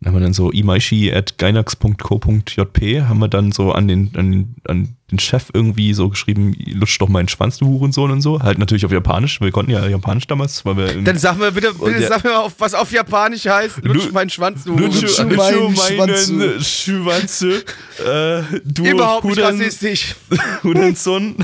dann 0.00 0.12
haben 0.12 0.20
wir 0.20 0.24
dann 0.24 0.34
so 0.34 0.50
imaishi 0.50 1.12
at 1.12 1.38
gainax.co.jp 1.38 3.02
haben 3.02 3.18
wir 3.20 3.28
dann 3.28 3.52
so 3.52 3.72
an 3.72 3.88
den, 3.88 4.10
an, 4.16 4.54
an 4.68 4.96
den 5.10 5.18
Chef 5.18 5.46
irgendwie 5.54 5.94
so 5.94 6.10
geschrieben, 6.10 6.54
lutsch 6.66 7.00
doch 7.00 7.08
meinen 7.08 7.28
Schwanz, 7.28 7.56
du 7.56 7.66
Hurensohn 7.66 8.10
und 8.10 8.20
so. 8.20 8.42
Halt 8.42 8.58
natürlich 8.58 8.84
auf 8.84 8.92
Japanisch, 8.92 9.40
wir 9.40 9.50
konnten 9.50 9.70
ja 9.70 9.86
Japanisch 9.86 10.26
damals, 10.26 10.64
weil 10.66 10.76
wir 10.76 11.02
Dann 11.02 11.16
sag 11.16 11.38
mir 11.38 11.52
bitte, 11.52 11.72
bitte 11.72 12.00
der, 12.00 12.08
sag 12.08 12.24
mir 12.24 12.30
mal, 12.30 12.52
was 12.58 12.74
auf 12.74 12.92
Japanisch 12.92 13.46
heißt, 13.46 13.82
lutsch 13.82 14.12
meinen 14.12 14.28
Schwanz, 14.28 14.64
du 14.64 14.74
Hurensohn. 14.74 15.30
Lutsch 15.30 15.38
meinen 15.38 15.76
Schwanz, 15.76 16.66
Schwanze, 16.66 17.52
äh, 18.04 18.60
du 18.64 18.84
Überhaupt 18.84 19.24
nicht 19.24 19.40
rassistisch. 19.40 20.16
Hurensohn. 20.62 21.36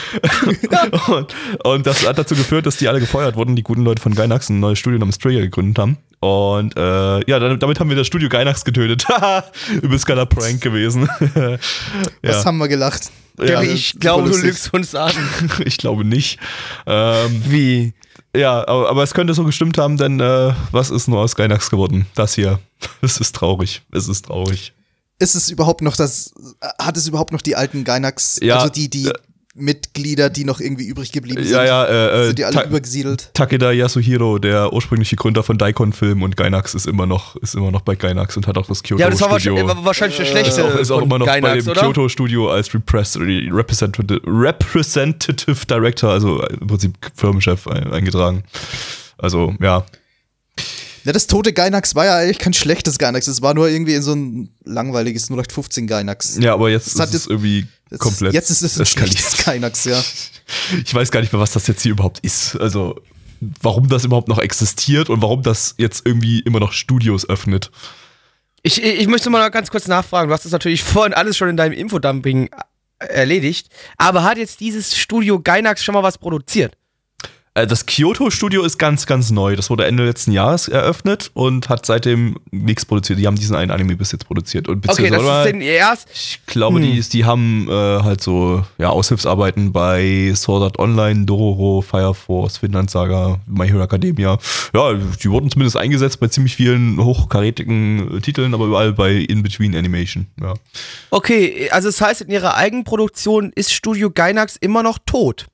und, 1.08 1.34
und, 1.64 1.86
das 1.86 2.06
hat 2.06 2.18
dazu 2.18 2.36
geführt, 2.36 2.66
dass 2.66 2.76
die 2.76 2.86
alle 2.86 3.00
gefeuert 3.00 3.34
wurden, 3.34 3.56
die 3.56 3.64
guten 3.64 3.82
Leute 3.82 4.00
von 4.00 4.14
Gainax 4.14 4.48
ein 4.48 4.60
neues 4.60 4.78
Studio 4.78 5.00
namens 5.00 5.18
Trigger 5.18 5.40
gegründet 5.40 5.80
haben. 5.80 5.98
Und 6.20 6.76
äh, 6.76 7.30
ja, 7.30 7.38
damit 7.38 7.80
haben 7.80 7.88
wir 7.88 7.96
das 7.96 8.06
Studio 8.06 8.28
Gainax 8.28 8.64
getötet. 8.64 9.06
Übelst 9.82 10.04
geiler 10.04 10.26
Prank 10.26 10.60
gewesen. 10.60 11.08
ja. 11.34 11.58
Was 12.22 12.44
haben 12.44 12.58
wir 12.58 12.68
gelacht? 12.68 13.10
Ja, 13.38 13.62
ich 13.62 13.98
glaube, 13.98 14.30
du 14.30 14.36
lügst 14.36 14.72
uns 14.74 14.94
an. 14.94 15.12
ich 15.64 15.78
glaube 15.78 16.04
nicht. 16.04 16.38
Ähm, 16.86 17.42
Wie? 17.46 17.94
Ja, 18.36 18.68
aber, 18.68 18.90
aber, 18.90 19.02
es 19.02 19.14
könnte 19.14 19.32
so 19.32 19.44
gestimmt 19.44 19.78
haben, 19.78 19.96
denn 19.96 20.20
äh, 20.20 20.52
was 20.72 20.90
ist 20.90 21.08
nur 21.08 21.20
aus 21.20 21.36
Gainax 21.36 21.70
geworden? 21.70 22.06
Das 22.14 22.34
hier. 22.34 22.60
Es 23.00 23.18
ist 23.18 23.34
traurig. 23.34 23.82
Es 23.90 24.06
ist 24.06 24.26
traurig. 24.26 24.74
Ist 25.18 25.34
es 25.34 25.50
überhaupt 25.50 25.80
noch 25.80 25.96
das, 25.96 26.34
hat 26.78 26.96
es 26.96 27.08
überhaupt 27.08 27.32
noch 27.32 27.42
die 27.42 27.56
alten 27.56 27.84
Gainax, 27.84 28.38
ja, 28.42 28.56
also 28.56 28.68
die, 28.68 28.88
die, 28.88 29.10
Mitglieder, 29.60 30.30
die 30.30 30.44
noch 30.44 30.60
irgendwie 30.60 30.86
übrig 30.86 31.12
geblieben 31.12 31.42
sind. 31.42 31.52
Ja, 31.52 31.64
ja, 31.64 31.84
äh, 31.84 32.22
äh 32.22 32.26
sind 32.26 32.38
die 32.38 32.44
alle 32.44 32.54
Ta 32.54 32.64
übergesiedelt? 32.64 33.30
Takeda 33.34 33.72
Yasuhiro, 33.72 34.38
der 34.38 34.72
ursprüngliche 34.72 35.16
Gründer 35.16 35.42
von 35.42 35.58
Daikon 35.58 35.92
Film 35.92 36.22
und 36.22 36.36
Gainax 36.36 36.74
ist 36.74 36.86
immer 36.86 37.06
noch 37.06 37.36
ist 37.36 37.54
immer 37.54 37.70
noch 37.70 37.82
bei 37.82 37.94
Gainax 37.94 38.36
und 38.36 38.46
hat 38.46 38.58
auch 38.58 38.66
das 38.66 38.82
Kyoto 38.82 39.02
Ja, 39.02 39.10
das 39.10 39.20
war 39.20 39.38
Studio. 39.38 39.70
wahrscheinlich, 39.84 40.16
der 40.16 40.24
schlechte. 40.24 40.50
Ist 40.50 40.60
auch, 40.60 40.74
ist 40.74 40.90
auch 40.90 41.02
immer 41.02 41.18
noch 41.18 41.26
Gainax, 41.26 41.64
bei 41.64 41.72
dem 41.72 41.80
Kyoto 41.80 42.08
Studio 42.08 42.50
als 42.50 42.74
Representative, 42.74 44.20
Representative 44.26 45.66
Director, 45.66 46.10
also 46.10 46.42
im 46.42 46.66
Prinzip 46.66 46.94
Firmenchef 47.14 47.66
eingetragen. 47.66 48.44
Also, 49.18 49.54
ja. 49.60 49.84
Ja, 51.04 51.12
das 51.12 51.26
tote 51.26 51.52
Gainax 51.52 51.94
war 51.94 52.04
ja 52.04 52.16
eigentlich 52.16 52.38
kein 52.38 52.52
schlechtes 52.52 52.98
Gainax. 52.98 53.26
Es 53.26 53.42
war 53.42 53.54
nur 53.54 53.68
irgendwie 53.68 53.94
in 53.94 54.02
so 54.02 54.12
ein 54.12 54.50
langweiliges 54.64 55.24
0815 55.30 55.86
Gainax. 55.86 56.38
Ja, 56.38 56.54
aber 56.54 56.70
jetzt 56.70 56.98
das 56.98 57.10
ist 57.10 57.14
es 57.14 57.26
irgendwie 57.26 57.66
jetzt, 57.90 58.00
komplett. 58.00 58.34
Jetzt 58.34 58.50
ist 58.50 58.62
es 58.62 58.78
ein 58.78 58.86
schlechtes 58.86 59.44
Gainax, 59.44 59.84
ja. 59.84 60.02
Ich 60.84 60.92
weiß 60.92 61.10
gar 61.10 61.20
nicht 61.20 61.32
mehr, 61.32 61.40
was 61.40 61.52
das 61.52 61.66
jetzt 61.68 61.82
hier 61.82 61.92
überhaupt 61.92 62.18
ist. 62.20 62.56
Also, 62.56 63.00
warum 63.62 63.88
das 63.88 64.04
überhaupt 64.04 64.28
noch 64.28 64.38
existiert 64.38 65.08
und 65.08 65.22
warum 65.22 65.42
das 65.42 65.74
jetzt 65.78 66.04
irgendwie 66.04 66.40
immer 66.40 66.60
noch 66.60 66.72
Studios 66.72 67.28
öffnet. 67.28 67.70
Ich, 68.62 68.82
ich 68.82 69.06
möchte 69.06 69.30
mal 69.30 69.48
ganz 69.50 69.70
kurz 69.70 69.86
nachfragen. 69.86 70.28
Du 70.28 70.34
hast 70.34 70.44
das 70.44 70.52
natürlich 70.52 70.82
vorhin 70.84 71.14
alles 71.14 71.36
schon 71.36 71.48
in 71.48 71.56
deinem 71.56 71.72
Infodumping 71.72 72.50
erledigt. 72.98 73.68
Aber 73.96 74.22
hat 74.24 74.38
jetzt 74.38 74.60
dieses 74.60 74.96
Studio 74.96 75.40
Gainax 75.40 75.82
schon 75.82 75.94
mal 75.94 76.02
was 76.02 76.18
produziert? 76.18 76.76
Äh, 77.54 77.66
das 77.66 77.86
Kyoto-Studio 77.86 78.62
ist 78.62 78.78
ganz, 78.78 79.06
ganz 79.06 79.30
neu. 79.30 79.56
Das 79.56 79.70
wurde 79.70 79.84
Ende 79.84 80.04
letzten 80.04 80.30
Jahres 80.30 80.68
eröffnet 80.68 81.30
und 81.34 81.68
hat 81.68 81.84
seitdem 81.84 82.36
nichts 82.52 82.84
produziert. 82.84 83.18
Die 83.18 83.26
haben 83.26 83.36
diesen 83.36 83.56
einen 83.56 83.72
Anime 83.72 83.96
bis 83.96 84.12
jetzt 84.12 84.26
produziert. 84.26 84.68
Und 84.68 84.88
okay, 84.88 85.10
das 85.10 85.22
ist 85.22 85.44
denn 85.46 85.60
erst. 85.60 86.08
Ich 86.12 86.40
glaube, 86.46 86.78
hm. 86.78 86.84
die, 86.84 87.00
die 87.00 87.24
haben 87.24 87.68
äh, 87.68 87.72
halt 87.72 88.22
so 88.22 88.64
ja, 88.78 88.90
Aushilfsarbeiten 88.90 89.72
bei 89.72 90.32
Sword 90.36 90.62
Art 90.62 90.78
Online, 90.78 91.24
Dororo, 91.24 91.82
Fire 91.82 92.14
Force, 92.14 92.58
Finland 92.58 92.90
Saga, 92.90 93.40
My 93.46 93.66
Hero 93.66 93.82
Academia. 93.82 94.38
Ja, 94.72 94.94
die 94.94 95.30
wurden 95.30 95.50
zumindest 95.50 95.76
eingesetzt 95.76 96.20
bei 96.20 96.28
ziemlich 96.28 96.54
vielen 96.54 97.02
hochkarätigen 97.02 98.18
äh, 98.18 98.20
Titeln, 98.20 98.54
aber 98.54 98.66
überall 98.66 98.92
bei 98.92 99.12
In-Between 99.14 99.74
Animation. 99.74 100.28
Ja. 100.40 100.54
Okay, 101.10 101.68
also 101.70 101.88
das 101.88 102.00
heißt, 102.00 102.20
in 102.20 102.30
ihrer 102.30 102.54
Eigenproduktion 102.54 103.50
ist 103.56 103.72
Studio 103.72 104.10
Gainax 104.10 104.56
immer 104.56 104.84
noch 104.84 104.98
tot. 105.04 105.46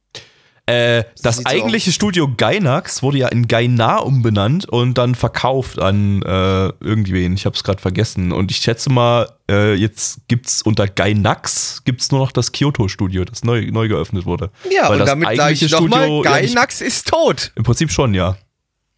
Äh, 0.68 1.04
das 1.22 1.46
eigentliche 1.46 1.90
so 1.90 1.94
Studio 1.94 2.28
Gainax 2.36 3.00
wurde 3.00 3.18
ja 3.18 3.28
in 3.28 3.46
Gaina 3.46 3.98
umbenannt 3.98 4.68
und 4.68 4.98
dann 4.98 5.14
verkauft 5.14 5.78
an 5.78 6.22
äh, 6.22 6.68
irgendwen. 6.84 7.34
Ich 7.34 7.46
habe 7.46 7.54
es 7.54 7.62
gerade 7.62 7.80
vergessen. 7.80 8.32
Und 8.32 8.50
ich 8.50 8.56
schätze 8.56 8.90
mal, 8.90 9.30
äh, 9.48 9.74
jetzt 9.74 10.22
es 10.28 10.62
unter 10.62 10.88
Gainax 10.88 11.82
gibt's 11.84 12.10
nur 12.10 12.18
noch 12.18 12.32
das 12.32 12.50
Kyoto-Studio, 12.50 13.24
das 13.24 13.44
neu, 13.44 13.68
neu 13.70 13.86
geöffnet 13.86 14.26
wurde. 14.26 14.50
Ja, 14.68 14.88
Weil 14.88 14.94
und 14.94 14.98
das 15.00 15.10
damit 15.10 15.28
eigentliche 15.28 15.66
ich 15.66 15.72
Studio, 15.72 15.88
mal, 15.88 16.22
Gainax 16.22 16.80
ja, 16.80 16.86
ist 16.86 17.06
tot. 17.06 17.52
Im 17.54 17.62
Prinzip 17.62 17.92
schon, 17.92 18.12
ja. 18.12 18.36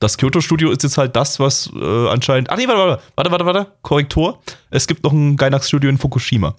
Das 0.01 0.17
Kyoto-Studio 0.17 0.71
ist 0.71 0.83
jetzt 0.85 0.97
halt 0.97 1.17
das, 1.17 1.39
was 1.39 1.71
äh, 1.75 2.09
anscheinend. 2.09 2.49
Ach 2.49 2.57
nee, 2.57 2.67
warte, 2.67 3.03
warte, 3.15 3.31
warte, 3.31 3.31
warte, 3.31 3.45
warte. 3.45 3.73
Korrektor. 3.83 4.43
Es 4.71 4.87
gibt 4.87 5.05
noch 5.05 5.13
ein 5.13 5.37
Gainax-Studio 5.37 5.91
in 5.91 5.99
Fukushima. 5.99 6.57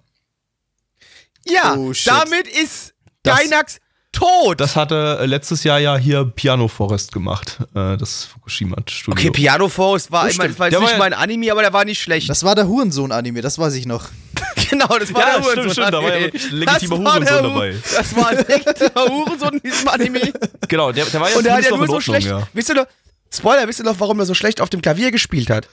Ja, 1.48 1.76
oh, 1.76 1.94
damit 2.06 2.48
ist 2.48 2.94
Gainax 3.24 3.80
tot. 4.20 4.60
Das 4.60 4.76
hatte 4.76 5.20
äh, 5.22 5.26
letztes 5.26 5.64
Jahr 5.64 5.80
ja 5.80 5.98
hier 5.98 6.26
Piano 6.26 6.68
Forest 6.68 7.12
gemacht, 7.12 7.58
äh, 7.76 7.98
das 7.98 8.26
Fukushima-Studio. 8.26 9.20
Okay, 9.20 9.32
Piano 9.32 9.70
Forest 9.70 10.12
war, 10.12 10.26
oh, 10.26 10.28
ich 10.28 10.38
mein, 10.38 10.50
das 10.50 10.60
war 10.60 10.70
jetzt 10.70 10.80
nicht 10.80 10.98
mein 10.98 11.14
Anime, 11.14 11.52
aber 11.52 11.62
der 11.62 11.74
war 11.74 11.86
nicht 11.86 12.02
schlecht. 12.02 12.30
Das 12.30 12.44
war 12.44 12.56
der 12.56 12.68
Hurensohn-Anime, 12.68 13.42
das 13.42 13.58
weiß 13.58 13.76
ich 13.76 13.86
noch. 13.86 14.10
genau, 14.70 14.88
das 15.00 15.14
war 15.14 15.22
ja, 15.22 15.40
der 15.40 15.44
Hurensohn. 15.44 15.72
Stimmt, 15.72 15.94
da 15.94 16.04
war 16.04 16.18
ja 16.18 16.28
legitimer 16.52 16.98
Hurensohn 16.98 17.44
dabei. 17.44 17.76
Das 17.96 18.16
war 18.16 18.30
ein 18.30 18.38
legitimer 18.38 19.06
Hurensohn 19.10 19.54
in 19.54 19.72
diesem 19.72 19.88
Anime. 19.88 20.34
Genau, 20.68 20.92
der, 20.92 21.06
der 21.06 21.20
war 21.20 21.30
ja 21.30 21.38
Und 21.38 21.46
der 21.46 21.56
hat 21.56 21.64
ja 21.64 21.76
nur 21.76 21.88
so 21.88 22.02
schlecht. 22.02 22.28
Ja. 22.28 22.48
Wisst 22.54 22.70
ihr 22.70 22.76
noch, 22.76 22.88
Spoiler, 23.32 23.68
wisst 23.68 23.80
ihr 23.80 23.86
noch, 23.86 24.00
warum 24.00 24.20
er 24.20 24.26
so 24.26 24.34
schlecht 24.34 24.60
auf 24.60 24.70
dem 24.70 24.82
Klavier 24.82 25.12
gespielt 25.12 25.50
hat? 25.50 25.68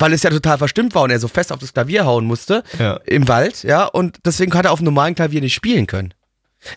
weil 0.00 0.14
es 0.14 0.22
ja 0.22 0.30
total 0.30 0.56
verstimmt 0.56 0.94
war 0.94 1.02
und 1.02 1.10
er 1.10 1.20
so 1.20 1.28
fest 1.28 1.52
auf 1.52 1.58
das 1.58 1.74
Klavier 1.74 2.06
hauen 2.06 2.24
musste 2.24 2.64
ja. 2.78 2.94
im 3.04 3.28
Wald, 3.28 3.62
ja, 3.64 3.84
und 3.84 4.16
deswegen 4.24 4.54
hat 4.54 4.64
er 4.64 4.72
auf 4.72 4.78
einem 4.78 4.86
normalen 4.86 5.14
Klavier 5.14 5.42
nicht 5.42 5.52
spielen 5.52 5.86
können. 5.86 6.14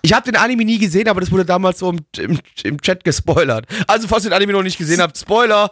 Ich 0.01 0.13
habe 0.13 0.29
den 0.31 0.39
Anime 0.39 0.65
nie 0.65 0.79
gesehen, 0.79 1.07
aber 1.07 1.21
das 1.21 1.31
wurde 1.31 1.45
damals 1.45 1.79
so 1.79 1.89
im, 1.89 1.99
im, 2.17 2.39
im, 2.63 2.81
Chat 2.81 3.03
gespoilert. 3.03 3.65
Also, 3.87 4.07
falls 4.07 4.23
ihr 4.23 4.29
den 4.29 4.35
Anime 4.35 4.53
noch 4.53 4.63
nicht 4.63 4.77
gesehen 4.77 5.01
habt, 5.01 5.17
Spoiler. 5.17 5.71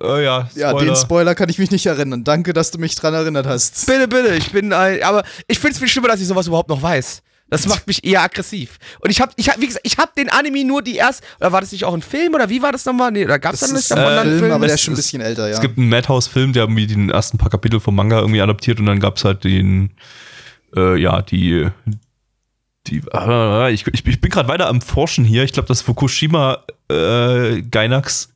Oh 0.00 0.16
ja, 0.16 0.48
Spoiler. 0.50 0.72
Ja, 0.72 0.78
den 0.78 0.96
Spoiler 0.96 1.34
kann 1.34 1.48
ich 1.48 1.58
mich 1.58 1.70
nicht 1.70 1.86
erinnern. 1.86 2.24
Danke, 2.24 2.52
dass 2.52 2.70
du 2.70 2.78
mich 2.78 2.94
dran 2.96 3.14
erinnert 3.14 3.46
hast. 3.46 3.86
Bitte, 3.86 4.08
bitte. 4.08 4.34
Ich 4.34 4.50
bin 4.52 4.72
ein, 4.72 5.02
aber 5.02 5.22
ich 5.46 5.58
finde 5.58 5.74
es 5.74 5.78
viel 5.78 5.88
schlimmer, 5.88 6.08
dass 6.08 6.20
ich 6.20 6.26
sowas 6.26 6.46
überhaupt 6.46 6.68
noch 6.68 6.82
weiß. 6.82 7.22
Das 7.50 7.66
macht 7.68 7.86
mich 7.86 8.04
eher 8.04 8.22
aggressiv. 8.22 8.78
Und 9.00 9.10
ich 9.10 9.20
habe, 9.20 9.32
ich 9.36 9.48
hab, 9.48 9.60
wie 9.60 9.66
gesagt, 9.66 9.86
ich 9.86 9.98
habe 9.98 10.10
den 10.16 10.28
Anime 10.28 10.64
nur 10.64 10.82
die 10.82 10.96
erst, 10.96 11.22
oder 11.38 11.52
war 11.52 11.60
das 11.60 11.72
nicht 11.72 11.84
auch 11.84 11.94
ein 11.94 12.02
Film 12.02 12.34
oder 12.34 12.48
wie 12.48 12.62
war 12.62 12.72
das 12.72 12.84
nochmal? 12.84 13.12
Nee, 13.12 13.24
oder 13.24 13.38
gab 13.38 13.54
es 13.54 13.60
dann 13.60 13.72
nicht 13.72 13.90
davon 13.90 14.12
äh, 14.12 14.18
einen 14.18 14.38
Film? 14.38 14.50
Aber 14.50 14.66
der 14.66 14.74
ist 14.74 14.80
schon 14.80 14.94
ein 14.94 14.96
bisschen 14.96 15.20
älter, 15.20 15.48
ja. 15.48 15.54
Es 15.54 15.60
gibt 15.60 15.78
einen 15.78 15.88
Madhouse-Film, 15.88 16.52
der 16.52 16.64
irgendwie 16.64 16.86
den 16.86 17.10
ersten 17.10 17.38
paar 17.38 17.50
Kapitel 17.50 17.80
vom 17.80 17.94
Manga 17.94 18.18
irgendwie 18.18 18.40
adaptiert 18.40 18.80
und 18.80 18.86
dann 18.86 18.98
gab 18.98 19.18
es 19.18 19.24
halt 19.24 19.44
den, 19.44 19.90
äh, 20.74 20.98
ja, 21.00 21.22
die, 21.22 21.68
die, 22.86 23.02
äh, 23.12 23.72
ich, 23.72 23.86
ich, 23.86 24.06
ich 24.06 24.20
bin 24.20 24.30
gerade 24.30 24.48
weiter 24.48 24.68
am 24.68 24.80
Forschen 24.80 25.24
hier. 25.24 25.44
Ich 25.44 25.52
glaube, 25.52 25.68
das 25.68 25.82
Fukushima 25.82 26.64
äh, 26.90 27.62
Gainax 27.62 28.34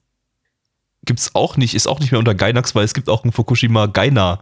es 1.17 1.35
auch 1.35 1.57
nicht, 1.57 1.75
ist 1.75 1.87
auch 1.87 2.01
nicht 2.01 2.13
mehr 2.13 2.19
unter 2.19 2.35
Gainax, 2.35 2.75
weil 2.75 2.85
es 2.85 2.95
gibt 2.95 3.09
auch 3.09 3.25
ein 3.25 3.33
Fukushima 3.33 3.87
Gaina. 3.87 4.41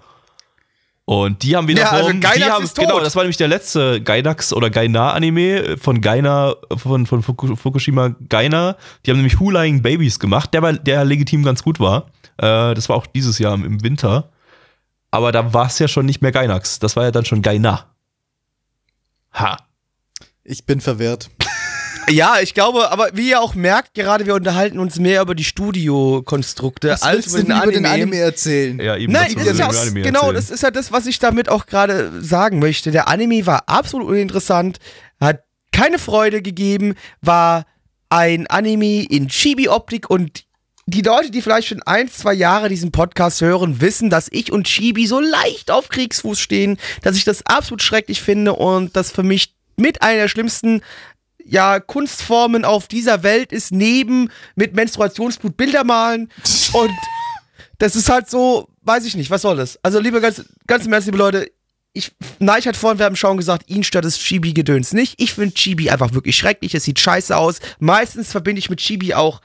Und 1.05 1.45
die 1.45 1.55
haben 1.55 1.69
wiederum, 1.69 1.87
ja, 1.87 2.05
also 2.05 2.09
Gainax 2.09 2.35
die 2.35 2.45
haben, 2.45 2.65
ist 2.65 2.77
tot. 2.77 2.87
genau, 2.87 2.99
das 2.99 3.15
war 3.15 3.23
nämlich 3.23 3.37
der 3.37 3.47
letzte 3.47 4.03
Gainax 4.03 4.53
oder 4.53 4.71
Gaina-Anime 4.71 5.77
von 5.79 6.01
Gaina, 6.01 6.57
von, 6.77 7.07
von 7.07 7.23
Fukushima 7.23 8.17
Gaina. 8.29 8.77
Die 9.05 9.13
haben 9.13 9.19
nämlich 9.19 9.39
Who 9.39 9.53
Lying 9.53 9.83
Babies 9.83 10.19
gemacht, 10.19 10.53
der, 10.53 10.63
war, 10.63 10.73
der 10.73 11.05
legitim 11.05 11.45
ganz 11.45 11.63
gut 11.63 11.79
war. 11.79 12.11
Äh, 12.39 12.75
das 12.75 12.89
war 12.89 12.97
auch 12.97 13.07
dieses 13.07 13.39
Jahr 13.39 13.55
im 13.55 13.85
Winter. 13.85 14.31
Aber 15.13 15.31
da 15.31 15.55
war 15.55 15.67
es 15.67 15.79
ja 15.79 15.87
schon 15.87 16.07
nicht 16.07 16.23
mehr 16.23 16.33
Gainax. 16.33 16.81
Das 16.81 16.97
war 16.97 17.05
ja 17.05 17.13
dann 17.13 17.25
schon 17.25 17.41
Gaina. 17.41 17.87
Ha. 19.33 19.57
Ich 20.49 20.65
bin 20.65 20.81
verwirrt. 20.81 21.29
Ja, 22.09 22.37
ich 22.41 22.55
glaube, 22.55 22.93
aber 22.93 23.11
wie 23.15 23.31
ihr 23.31 23.41
auch 23.41 23.57
merkt, 23.57 23.95
gerade 23.95 24.27
wir 24.27 24.35
unterhalten 24.37 24.79
uns 24.79 24.97
mehr 24.97 25.23
über 25.23 25.35
die 25.35 25.43
Studiokonstrukte 25.43 27.03
als 27.03 27.27
über 27.27 27.43
den, 27.43 27.51
Anime. 27.51 27.73
den 27.73 27.87
Anime 27.87 28.17
erzählen. 28.19 28.79
Ja, 28.79 28.97
eben 28.97 29.13
Nein, 29.13 29.35
das 29.35 29.47
ist 29.49 29.59
ja 29.59 29.69
auch, 29.69 29.93
genau, 29.93 30.31
das 30.31 30.51
ist 30.51 30.63
ja 30.63 30.71
das, 30.71 30.93
was 30.93 31.07
ich 31.07 31.19
damit 31.19 31.49
auch 31.49 31.67
gerade 31.67 32.13
sagen 32.23 32.61
möchte. 32.61 32.93
Der 32.93 33.09
Anime 33.09 33.45
war 33.47 33.69
absolut 33.69 34.07
uninteressant, 34.07 34.79
hat 35.21 35.43
keine 35.73 35.99
Freude 35.99 36.43
gegeben, 36.43 36.95
war 37.23 37.67
ein 38.09 38.47
Anime 38.47 39.03
in 39.03 39.27
Chibi-Optik 39.27 40.09
und 40.09 40.45
die 40.89 41.03
Leute, 41.03 41.33
die 41.33 41.43
vielleicht 41.43 41.67
schon 41.67 41.83
ein, 41.83 42.09
zwei 42.09 42.33
Jahre 42.33 42.69
diesen 42.69 42.93
Podcast 42.93 43.41
hören, 43.41 43.81
wissen, 43.81 44.11
dass 44.11 44.29
ich 44.31 44.53
und 44.53 44.69
Chibi 44.69 45.09
so 45.09 45.19
leicht 45.19 45.73
auf 45.73 45.89
Kriegsfuß 45.89 46.39
stehen, 46.39 46.79
dass 47.03 47.17
ich 47.17 47.25
das 47.25 47.45
absolut 47.45 47.83
schrecklich 47.83 48.23
finde 48.23 48.53
und 48.53 48.95
das 48.95 49.11
für 49.11 49.25
mich 49.25 49.56
mit 49.77 50.03
einer 50.03 50.23
der 50.23 50.29
schlimmsten 50.29 50.83
ja, 51.45 51.81
Kunstformen 51.81 52.65
auf 52.65 52.89
dieser 52.89 53.23
Welt 53.23 53.53
ist, 53.53 53.73
neben 53.73 54.31
mit 54.57 54.75
Menstruationsblut 54.75 55.57
Bilder 55.57 55.85
malen. 55.85 56.31
Und 56.73 56.91
das 57.79 57.95
ist 57.95 58.09
halt 58.09 58.29
so, 58.29 58.69
weiß 58.83 59.05
ich 59.05 59.17
nicht, 59.17 59.31
was 59.31 59.43
soll 59.43 59.57
das? 59.57 59.79
Also, 59.83 60.01
liebe 60.01 60.21
ganz, 60.21 60.45
ganz 60.67 60.87
im 60.87 60.93
Ernst, 60.93 61.07
liebe 61.07 61.19
Leute, 61.19 61.51
ich, 61.93 62.13
Neich 62.39 62.67
hat 62.69 62.77
vorhin 62.77 62.99
beim 62.99 63.17
Schauen 63.17 63.39
gesagt, 63.39 63.71
ihn 63.71 63.83
stört 63.83 64.05
das 64.05 64.19
Chibi-Gedöns 64.19 64.93
nicht. 64.93 65.15
Ich 65.17 65.33
finde 65.33 65.55
Chibi 65.55 65.89
einfach 65.89 66.13
wirklich 66.13 66.37
schrecklich, 66.37 66.75
es 66.75 66.85
sieht 66.85 67.01
scheiße 67.01 67.35
aus. 67.35 67.61
Meistens 67.79 68.31
verbinde 68.31 68.59
ich 68.59 68.69
mit 68.69 68.81
Chibi 68.81 69.15
auch 69.15 69.41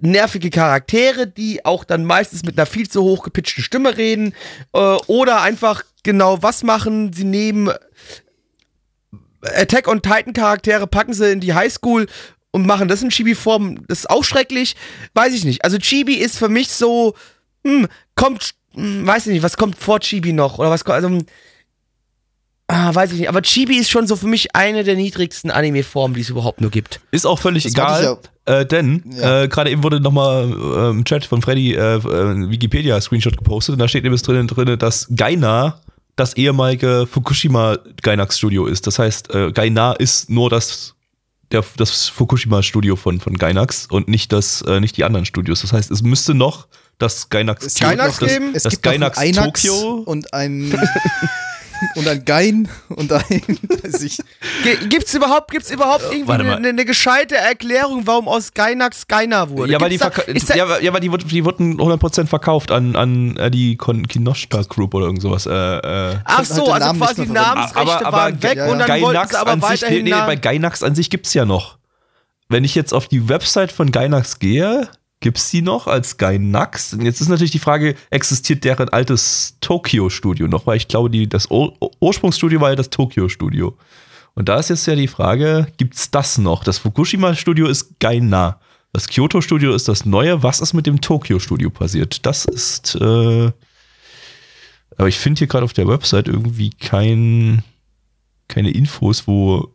nervige 0.00 0.50
Charaktere, 0.50 1.26
die 1.26 1.64
auch 1.64 1.84
dann 1.84 2.04
meistens 2.04 2.44
mit 2.44 2.58
einer 2.58 2.66
viel 2.66 2.88
zu 2.88 3.02
hoch 3.02 3.22
gepitchten 3.22 3.62
Stimme 3.62 3.96
reden 3.96 4.34
äh, 4.72 4.78
oder 4.78 5.42
einfach 5.42 5.82
genau 6.02 6.42
was 6.42 6.62
machen. 6.62 7.12
Sie 7.12 7.24
nehmen 7.24 7.70
Attack 9.42 9.88
on 9.88 10.02
Titan 10.02 10.32
Charaktere 10.32 10.86
packen 10.86 11.14
sie 11.14 11.32
in 11.32 11.40
die 11.40 11.54
Highschool 11.54 12.06
und 12.52 12.66
machen 12.66 12.88
das 12.88 13.02
in 13.02 13.10
Chibi-Form. 13.10 13.86
Das 13.88 14.00
ist 14.00 14.10
auch 14.10 14.24
schrecklich. 14.24 14.76
Weiß 15.14 15.32
ich 15.34 15.44
nicht. 15.44 15.64
Also 15.64 15.78
Chibi 15.78 16.14
ist 16.14 16.38
für 16.38 16.48
mich 16.48 16.68
so, 16.70 17.14
hm, 17.64 17.88
kommt, 18.14 18.54
hm, 18.74 19.06
weiß 19.06 19.26
ich 19.26 19.32
nicht, 19.32 19.42
was 19.42 19.56
kommt 19.56 19.76
vor 19.76 20.00
Chibi 20.00 20.32
noch? 20.32 20.58
Oder 20.58 20.70
was 20.70 20.84
kommt, 20.84 20.96
also, 20.96 21.18
ah, 22.68 22.94
weiß 22.94 23.12
ich 23.12 23.20
nicht. 23.20 23.28
Aber 23.28 23.42
Chibi 23.42 23.78
ist 23.78 23.90
schon 23.90 24.06
so 24.06 24.16
für 24.16 24.26
mich 24.26 24.54
eine 24.54 24.84
der 24.84 24.96
niedrigsten 24.96 25.50
Anime-Formen, 25.50 26.14
die 26.14 26.20
es 26.20 26.28
überhaupt 26.28 26.60
nur 26.60 26.70
gibt. 26.70 27.00
Ist 27.10 27.26
auch 27.26 27.38
völlig 27.38 27.64
das 27.64 27.72
egal. 27.72 28.18
Äh, 28.44 28.66
denn 28.66 29.04
ja. 29.16 29.44
äh, 29.44 29.48
gerade 29.48 29.70
eben 29.70 29.82
wurde 29.82 30.00
nochmal 30.00 30.50
äh, 30.50 30.90
im 30.90 31.04
Chat 31.04 31.24
von 31.24 31.42
Freddy 31.42 31.74
äh, 31.74 31.96
äh, 31.96 32.50
Wikipedia-Screenshot 32.50 33.36
gepostet 33.36 33.74
und 33.74 33.78
da 33.78 33.88
steht 33.88 34.04
eben 34.04 34.16
drin, 34.16 34.48
drin 34.48 34.78
dass 34.78 35.06
Gaina 35.14 35.80
das 36.22 36.36
ehemalige 36.36 37.08
Fukushima 37.10 37.78
Gainax 38.00 38.38
Studio 38.38 38.66
ist. 38.66 38.86
Das 38.86 39.00
heißt, 39.00 39.34
äh, 39.34 39.50
Gaina 39.50 39.92
ist 39.94 40.30
nur 40.30 40.50
das, 40.50 40.94
der, 41.50 41.64
das 41.76 42.08
Fukushima 42.08 42.62
Studio 42.62 42.94
von, 42.94 43.18
von 43.18 43.36
Gainax 43.36 43.88
und 43.90 44.06
nicht, 44.06 44.32
das, 44.32 44.62
äh, 44.62 44.78
nicht 44.78 44.96
die 44.96 45.02
anderen 45.02 45.26
Studios. 45.26 45.62
Das 45.62 45.72
heißt, 45.72 45.90
es 45.90 46.02
müsste 46.02 46.34
noch 46.34 46.68
das 46.98 47.28
Gainax, 47.28 47.74
Gainax 47.74 48.20
das, 48.20 48.28
geben. 48.28 48.52
Es 48.54 48.62
das 48.62 48.70
gibt 48.70 48.84
Gainax 48.84 49.18
Tokyo 49.32 50.04
und 50.06 50.32
ein 50.32 50.72
und 51.94 52.08
ein 52.08 52.24
Gein 52.24 52.68
und 52.88 53.12
ein. 53.12 53.42
ich. 54.00 54.18
Gibt's 54.88 55.14
überhaupt, 55.14 55.50
gibt's 55.50 55.70
überhaupt 55.70 56.04
äh, 56.04 56.16
irgendwie 56.16 56.32
eine, 56.32 56.56
eine, 56.56 56.84
gescheite 56.84 57.36
Erklärung, 57.36 58.06
warum 58.06 58.28
aus 58.28 58.52
Gainax 58.54 59.06
Gaina 59.06 59.48
wurde? 59.50 59.72
Ja, 59.72 59.80
weil 59.80 59.90
die, 59.90 59.98
da, 59.98 60.10
ja, 60.54 60.78
ja, 60.78 60.92
weil 60.92 61.00
die, 61.00 61.10
die 61.10 61.44
wurden 61.44 61.78
100% 61.78 62.26
verkauft 62.26 62.70
an, 62.70 62.96
an 62.96 63.36
äh, 63.36 63.50
die 63.50 63.76
Kinoshita 63.76 64.62
Group 64.68 64.94
oder 64.94 65.06
irgend 65.06 65.22
sowas. 65.22 65.46
Äh, 65.46 65.52
äh. 65.52 66.16
Ach 66.24 66.44
so, 66.44 66.66
also 66.72 66.86
Namen 66.86 67.00
quasi 67.00 67.26
die 67.26 67.32
Namensrechte 67.32 67.80
aber, 67.80 68.06
aber, 68.06 68.16
waren 68.16 68.42
weg 68.42 68.56
ja, 68.56 68.66
ja. 68.66 68.72
und 68.72 68.78
dann 68.78 68.88
Gainax 68.88 69.02
wollten 69.04 69.30
sie 69.30 69.36
aber 69.36 69.62
weiterhin 69.62 70.06
sich, 70.06 70.14
nee, 70.14 70.20
bei 70.26 70.36
Gainax 70.36 70.82
an 70.82 70.94
sich 70.94 71.10
gibt's 71.10 71.34
ja 71.34 71.44
noch. 71.44 71.78
Wenn 72.48 72.64
ich 72.64 72.74
jetzt 72.74 72.92
auf 72.92 73.08
die 73.08 73.28
Website 73.28 73.72
von 73.72 73.92
Gainax 73.92 74.38
gehe, 74.38 74.88
Gibt 75.22 75.38
es 75.38 75.50
die 75.50 75.62
noch 75.62 75.86
als 75.86 76.18
Gainax? 76.18 76.92
Und 76.92 77.02
jetzt 77.02 77.20
ist 77.20 77.28
natürlich 77.28 77.52
die 77.52 77.60
Frage, 77.60 77.94
existiert 78.10 78.64
deren 78.64 78.88
altes 78.88 79.56
Tokyo-Studio 79.60 80.48
noch? 80.48 80.66
Weil 80.66 80.76
ich 80.76 80.88
glaube, 80.88 81.10
die, 81.10 81.28
das 81.28 81.50
Ur 81.50 81.74
Ursprungsstudio 82.00 82.60
war 82.60 82.70
ja 82.70 82.76
das 82.76 82.90
Tokyo-Studio. 82.90 83.78
Und 84.34 84.48
da 84.48 84.58
ist 84.58 84.68
jetzt 84.68 84.86
ja 84.86 84.96
die 84.96 85.06
Frage, 85.06 85.68
gibt 85.76 85.94
es 85.94 86.10
das 86.10 86.38
noch? 86.38 86.64
Das 86.64 86.78
Fukushima-Studio 86.78 87.68
ist 87.68 88.00
Gaina. 88.00 88.58
Das 88.92 89.08
Kyoto-Studio 89.08 89.74
ist 89.74 89.86
das 89.88 90.04
neue. 90.04 90.42
Was 90.42 90.60
ist 90.60 90.74
mit 90.74 90.86
dem 90.86 91.00
Tokyo-Studio 91.00 91.70
passiert? 91.70 92.26
Das 92.26 92.44
ist, 92.44 92.96
äh, 92.96 93.52
Aber 94.96 95.08
ich 95.08 95.18
finde 95.18 95.38
hier 95.38 95.46
gerade 95.46 95.64
auf 95.64 95.72
der 95.72 95.86
Website 95.86 96.26
irgendwie 96.26 96.70
kein, 96.70 97.62
keine 98.48 98.72
Infos, 98.72 99.28
wo 99.28 99.72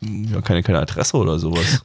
ja, 0.00 0.40
keine, 0.40 0.64
keine 0.64 0.80
Adresse 0.80 1.16
oder 1.16 1.38
sowas. 1.38 1.80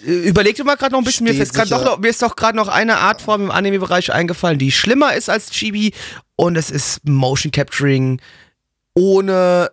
Überleg 0.00 0.56
dir 0.56 0.64
mal 0.64 0.76
gerade 0.76 0.92
noch 0.92 1.00
ein 1.00 1.04
bisschen, 1.04 1.24
mir, 1.24 1.32
ist 1.32 1.56
doch 1.70 1.98
mir 1.98 2.08
ist 2.08 2.22
doch 2.22 2.34
gerade 2.34 2.56
noch 2.56 2.68
eine 2.68 2.98
Artform 2.98 3.42
im 3.42 3.50
Anime-Bereich 3.50 4.12
eingefallen, 4.12 4.58
die 4.58 4.72
schlimmer 4.72 5.14
ist 5.14 5.28
als 5.28 5.50
Chibi 5.50 5.92
und 6.34 6.56
es 6.56 6.70
ist 6.70 7.06
Motion 7.06 7.52
Capturing 7.52 8.20
ohne 8.94 9.70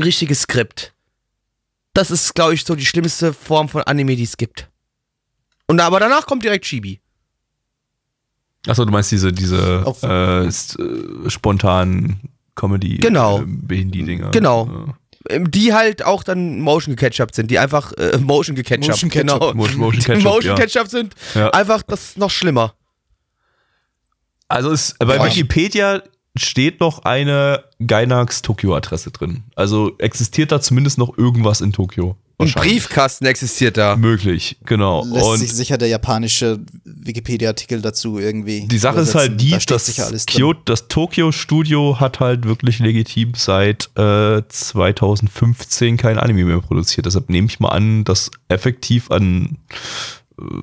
richtiges 0.00 0.42
Skript. 0.42 0.92
Das 1.94 2.10
ist, 2.10 2.34
glaube 2.34 2.54
ich, 2.54 2.64
so 2.64 2.74
die 2.74 2.84
schlimmste 2.84 3.32
Form 3.32 3.68
von 3.68 3.82
Anime, 3.82 4.16
die 4.16 4.24
es 4.24 4.36
gibt. 4.36 4.68
Und 5.66 5.80
aber 5.80 5.98
danach 5.98 6.26
kommt 6.26 6.44
direkt 6.44 6.66
Chibi. 6.66 7.00
Achso, 8.66 8.84
du 8.84 8.92
meinst 8.92 9.10
diese, 9.12 9.32
diese 9.32 9.84
äh, 10.02 10.46
äh, 10.46 11.30
spontanen 11.30 12.20
Comedy 12.54 12.98
genau. 12.98 13.42
äh, 14.66 14.92
Ja. 15.28 15.36
Ähm, 15.36 15.50
die 15.50 15.72
halt 15.72 16.04
auch 16.04 16.22
dann 16.22 16.60
Motion 16.60 16.96
gecatchupt 16.96 17.34
sind, 17.34 17.50
die 17.50 17.58
einfach 17.58 17.92
äh, 17.92 18.18
Motion 18.20 18.56
gecatchupt, 18.56 18.88
Motion 18.88 19.10
Ketchup. 19.10 19.40
genau. 19.40 19.54
Motion, 19.54 19.78
Motion 19.78 20.02
Ketchup, 20.02 20.24
Motion 20.24 20.56
Ketchup 20.56 20.88
sind 20.88 21.14
ja. 21.34 21.50
einfach 21.50 21.82
das 21.82 22.16
noch 22.16 22.30
schlimmer. 22.30 22.74
Also 24.48 24.70
ist 24.70 24.98
bei 24.98 25.22
Wikipedia 25.24 26.02
steht 26.36 26.80
noch 26.80 27.00
eine 27.00 27.64
Gainax 27.84 28.42
Tokio-Adresse 28.42 29.10
drin. 29.10 29.44
Also 29.54 29.96
existiert 29.98 30.52
da 30.52 30.60
zumindest 30.60 30.98
noch 30.98 31.16
irgendwas 31.16 31.60
in 31.60 31.72
Tokio. 31.72 32.16
Ein 32.38 32.52
Briefkasten 32.52 33.24
existiert 33.24 33.78
da. 33.78 33.96
Möglich, 33.96 34.58
genau. 34.66 35.04
Lässt 35.06 35.24
und 35.24 35.38
sich 35.38 35.52
sicher 35.54 35.78
der 35.78 35.88
japanische 35.88 36.60
Wikipedia-Artikel 36.84 37.80
dazu 37.80 38.18
irgendwie. 38.18 38.66
Die 38.66 38.78
Sache 38.78 39.00
ist 39.00 39.14
halt 39.14 39.40
die, 39.40 39.52
da 39.52 39.58
dass 39.58 40.26
Kyoto, 40.26 40.60
das 40.66 40.88
Tokyo-Studio 40.88 41.98
hat 41.98 42.20
halt 42.20 42.44
wirklich 42.44 42.78
legitim 42.78 43.32
seit 43.34 43.88
äh, 43.96 44.42
2015 44.46 45.96
kein 45.96 46.18
Anime 46.18 46.44
mehr 46.44 46.60
produziert. 46.60 47.06
Deshalb 47.06 47.30
nehme 47.30 47.46
ich 47.46 47.58
mal 47.58 47.70
an, 47.70 48.04
dass 48.04 48.30
effektiv 48.48 49.10
an 49.10 49.56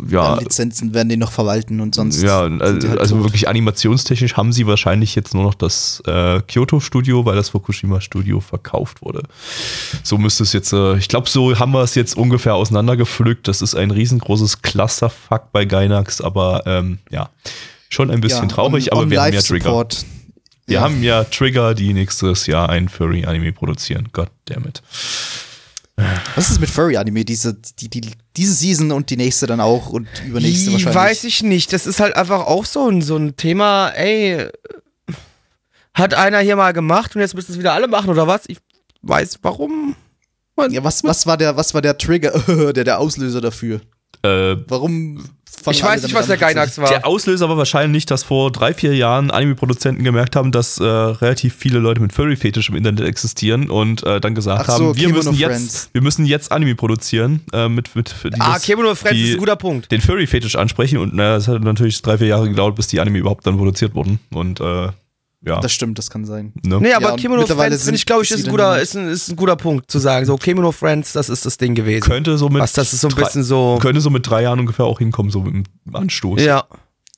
ja. 0.07 0.36
Lizenzen 0.36 0.93
werden 0.93 1.09
die 1.09 1.17
noch 1.17 1.32
verwalten 1.32 1.80
und 1.80 1.95
sonst. 1.95 2.21
Ja, 2.21 2.41
also, 2.41 2.88
halt 2.89 2.99
also 2.99 3.24
wirklich 3.24 3.47
animationstechnisch 3.47 4.36
haben 4.36 4.53
sie 4.53 4.67
wahrscheinlich 4.67 5.15
jetzt 5.15 5.34
nur 5.34 5.43
noch 5.43 5.55
das 5.55 6.01
äh, 6.05 6.41
Kyoto-Studio, 6.41 7.26
weil 7.26 7.36
das 7.36 7.49
Fukushima-Studio 7.49 8.39
verkauft 8.39 9.01
wurde. 9.01 9.24
So 10.03 10.19
müsste 10.19 10.43
es 10.43 10.53
jetzt, 10.53 10.74
äh, 10.74 10.97
ich 10.97 11.07
glaube, 11.07 11.28
so 11.28 11.57
haben 11.57 11.71
wir 11.71 11.82
es 11.82 11.95
jetzt 11.95 12.15
ungefähr 12.15 12.53
auseinandergepflückt. 12.53 13.47
Das 13.47 13.63
ist 13.63 13.74
ein 13.74 13.89
riesengroßes 13.89 14.61
Clusterfuck 14.61 15.51
bei 15.51 15.65
Gainax, 15.65 16.21
aber 16.21 16.63
ähm, 16.67 16.99
ja, 17.09 17.30
schon 17.89 18.11
ein 18.11 18.21
bisschen 18.21 18.49
ja, 18.49 18.55
traurig, 18.55 18.91
on, 18.91 18.97
aber 18.97 19.03
on 19.03 19.09
wir 19.09 19.21
haben 19.21 19.34
ja 19.34 19.41
Trigger. 19.41 19.88
Wir 20.65 20.76
ja. 20.76 20.82
haben 20.82 21.03
ja 21.03 21.24
Trigger, 21.24 21.74
die 21.74 21.93
nächstes 21.93 22.45
Jahr 22.45 22.69
ein 22.69 22.89
Furry-Anime 22.89 23.51
produzieren. 23.53 24.09
God 24.13 24.30
damn 24.45 24.65
it. 24.65 24.82
Was 26.36 26.49
ist 26.49 26.60
mit 26.60 26.70
Furry-Anime? 26.70 27.26
Diese, 27.26 27.54
die, 27.54 27.89
die, 27.89 28.12
diese 28.36 28.54
Season 28.54 28.91
und 28.91 29.10
die 29.10 29.18
nächste 29.18 29.47
dann 29.47 29.60
auch 29.60 29.89
und 29.89 30.08
übernächste 30.26 30.68
die 30.68 30.74
wahrscheinlich. 30.74 30.95
Weiß 30.95 31.24
ich 31.24 31.43
nicht. 31.43 31.74
Das 31.74 31.86
ist 31.86 31.99
halt 31.99 32.16
einfach 32.16 32.45
auch 32.45 32.66
so 32.66 32.89
ein, 32.89 33.01
so 33.01 33.18
ein 33.18 33.36
Thema, 33.36 33.89
ey, 33.89 34.47
hat 35.93 36.14
einer 36.14 36.39
hier 36.39 36.56
mal 36.56 36.74
gemacht 36.74 37.16
und 37.16 37.22
jetzt 37.22 37.36
müssen 37.36 37.51
es 37.51 37.60
wieder 37.60 37.74
alle 37.74 37.88
machen 37.88 38.10
oder 38.10 38.28
was? 38.28 38.43
Ich 38.47 38.58
weiß 39.01 39.39
warum. 39.41 39.95
Man, 40.56 40.72
ja, 40.72 40.84
was, 40.84 41.04
was, 41.04 41.26
war 41.26 41.38
der, 41.38 41.56
was 41.56 41.74
war 41.74 41.82
der 41.82 41.97
Trigger, 41.97 42.32
der, 42.74 42.84
der 42.84 42.99
Auslöser 42.99 43.41
dafür? 43.41 43.82
Äh, 44.24 44.56
warum 44.68 45.24
ich 45.72 45.84
weiß 45.84 46.04
nicht, 46.04 46.14
was 46.14 46.28
der 46.28 46.38
Gainax 46.38 46.78
war. 46.78 46.89
Der 46.89 47.06
Auslöser 47.06 47.49
war 47.49 47.58
wahrscheinlich, 47.58 48.06
dass 48.06 48.24
vor 48.24 48.51
drei, 48.51 48.74
vier 48.74 48.95
Jahren 48.95 49.32
Anime-Produzenten 49.32 50.04
gemerkt 50.04 50.36
haben, 50.36 50.51
dass 50.51 50.80
äh, 50.80 50.84
relativ 50.84 51.56
viele 51.56 51.80
Leute 51.80 52.01
mit 52.01 52.14
Furry-Fetisch 52.14 52.70
im 52.70 52.76
Internet 52.76 53.08
existieren 53.08 53.70
und 53.70 54.04
äh, 54.04 54.20
dann 54.20 54.36
gesagt 54.36 54.66
so, 54.68 54.74
haben, 54.74 54.95
wir 54.95 55.10
müssen, 55.10 55.34
jetzt, 55.34 55.93
wir 55.93 56.01
müssen 56.01 56.26
jetzt 56.26 56.51
Anime 56.51 56.76
produzieren. 56.76 57.41
Äh, 57.54 57.70
mit, 57.70 57.95
mit 57.95 58.14
dieses, 58.24 58.39
ah, 58.39 58.60
Kemono 58.60 58.95
Friends 58.95 59.18
die, 59.18 59.30
ist 59.30 59.34
ein 59.36 59.39
guter 59.39 59.56
Punkt. 59.56 59.91
Den 59.91 60.01
Furry-Fetisch 60.01 60.56
ansprechen 60.56 60.97
und 60.97 61.14
naja, 61.14 61.38
es 61.38 61.47
hat 61.47 61.62
natürlich 61.64 62.01
drei, 62.01 62.18
vier 62.18 62.28
Jahre 62.28 62.49
gedauert, 62.49 62.76
bis 62.76 62.88
die 62.88 62.99
Anime 62.99 63.20
überhaupt 63.20 63.45
dann 63.47 63.58
produziert 63.58 63.95
wurden. 63.95 64.20
Und 64.32 64.60
äh, 64.60 64.89
ja. 65.46 65.60
Das 65.60 65.74
stimmt, 65.74 65.98
das 65.98 66.10
kann 66.10 66.26
sein. 66.26 66.54
Ne? 66.64 66.80
Nee, 66.80 66.94
aber 66.94 67.10
ja, 67.10 67.16
Kimono 67.16 67.46
Friends, 67.46 67.84
finde 67.84 67.98
ich, 67.98 68.06
glaube 68.06 68.24
ich, 68.24 68.32
ist 68.32 68.46
ein, 68.46 68.52
guter, 68.52 68.82
ist, 68.82 68.96
ein, 68.96 69.10
ist 69.10 69.30
ein 69.30 69.36
guter 69.36 69.58
Punkt 69.58 69.91
zu 69.91 70.00
sagen. 70.00 70.26
So, 70.26 70.38
Kimono 70.38 70.72
Friends, 70.72 71.12
das 71.12 71.30
ist 71.30 71.46
das 71.46 71.58
Ding 71.58 71.76
gewesen. 71.76 72.06
Könnte 72.06 72.38
so 72.38 72.48
mit. 72.48 72.62
Was, 72.62 72.72
das 72.72 72.94
ist 72.94 73.02
so 73.02 73.10
ein 73.10 73.16
bisschen 73.16 73.44
so. 73.44 73.78
Könnte 73.82 74.00
so 74.00 74.10
mit 74.10 74.26
drei 74.28 74.44
Jahren 74.44 74.60
ungefähr 74.60 74.86
auch 74.86 75.00
hinkommen, 75.00 75.32
so 75.32 75.46
im 75.46 75.64
Anstoß. 75.91 76.41
Ja. 76.41 76.64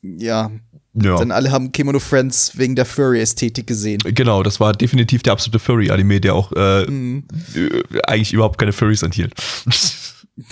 Ja. 0.02 0.52
Ja. 0.96 1.18
Denn 1.18 1.32
alle 1.32 1.52
haben 1.52 1.72
Kimono 1.72 2.00
Friends 2.00 2.58
wegen 2.58 2.76
der 2.76 2.86
Furry-Ästhetik 2.86 3.68
gesehen. 3.68 4.00
Genau, 4.06 4.44
das 4.44 4.60
war 4.62 4.72
definitiv 4.72 5.24
der 5.24 5.34
absolute 5.34 5.60
Furry-Anime, 5.60 6.22
der 6.22 6.34
auch 6.34 6.52
äh, 6.54 6.86
mhm. 6.86 7.26
Äh, 7.54 8.02
eigentlich 8.08 8.32
überhaupt 8.32 8.58
keine 8.58 8.72
Furries 8.72 9.04
enthielt. 9.04 9.34
ja, 10.38 10.46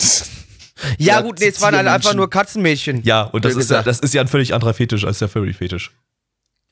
ja, 0.98 1.20
gut, 1.22 1.40
nee, 1.40 1.46
es 1.46 1.62
waren 1.62 1.74
alle 1.74 1.90
einfach 1.90 2.14
nur 2.14 2.28
Katzenmädchen. 2.28 3.02
Ja, 3.04 3.22
und 3.22 3.46
das 3.46 3.56
ist 3.56 3.70
ja, 3.70 3.82
das 3.82 4.00
ist 4.00 4.12
ja 4.12 4.20
ein 4.20 4.28
völlig 4.28 4.52
anderer 4.52 4.74
Fetisch 4.74 5.04
als 5.06 5.18
der 5.18 5.28
Furry-Fetisch. 5.28 5.92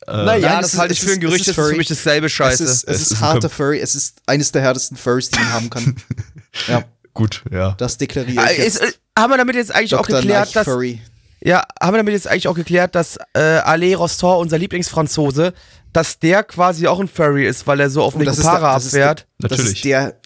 Äh, 0.06 0.24
naja, 0.24 0.60
das 0.60 0.76
halte 0.76 0.94
ich 0.94 1.00
für 1.00 1.12
ein 1.12 1.20
Gerücht, 1.20 1.48
das 1.48 1.56
ist 1.56 1.68
für 1.68 1.76
mich 1.76 1.88
dasselbe 1.88 2.28
Scheiße. 2.28 2.64
Es 2.64 2.70
ist, 2.70 2.84
es, 2.84 2.94
es 2.96 3.02
ist, 3.02 3.12
ist 3.12 3.20
harter 3.20 3.50
Furry, 3.50 3.80
es 3.80 3.94
ist 3.94 4.20
eines 4.26 4.52
der 4.52 4.62
härtesten 4.62 4.96
Furries, 4.96 5.30
die 5.30 5.38
man 5.38 5.52
haben 5.52 5.70
kann. 5.70 5.96
ja. 6.68 6.84
Gut, 7.14 7.42
ja. 7.50 7.72
Das 7.72 7.98
deklariere 7.98 8.52
ich. 8.52 8.58
Äh, 8.58 8.66
ist, 8.66 8.80
äh, 8.80 8.92
haben 9.18 9.32
wir 9.32 9.36
damit 9.36 9.54
jetzt 9.54 9.74
eigentlich 9.74 9.90
Dr. 9.90 10.00
auch 10.16 10.20
geklärt, 10.20 10.56
dass. 10.56 10.64
Furry. 10.64 11.00
Ja, 11.44 11.64
haben 11.80 11.94
wir 11.94 11.98
damit 11.98 12.14
jetzt 12.14 12.28
eigentlich 12.28 12.48
auch 12.48 12.54
geklärt, 12.54 12.94
dass 12.94 13.18
äh, 13.34 13.40
Alain 13.40 13.94
Rostor, 13.94 14.38
unser 14.38 14.58
Lieblingsfranzose, 14.58 15.52
dass 15.92 16.18
der 16.20 16.44
quasi 16.44 16.86
auch 16.86 17.00
ein 17.00 17.08
Furry 17.08 17.46
ist, 17.46 17.66
weil 17.66 17.80
er 17.80 17.90
so 17.90 18.02
auf 18.02 18.14
eine 18.14 18.24
Kopara 18.24 18.76
abfährt. 18.76 19.26
Das 19.38 19.50
Natürlich. 19.50 19.72
Das 19.72 19.76
ist 19.76 19.84
der, 19.84 20.20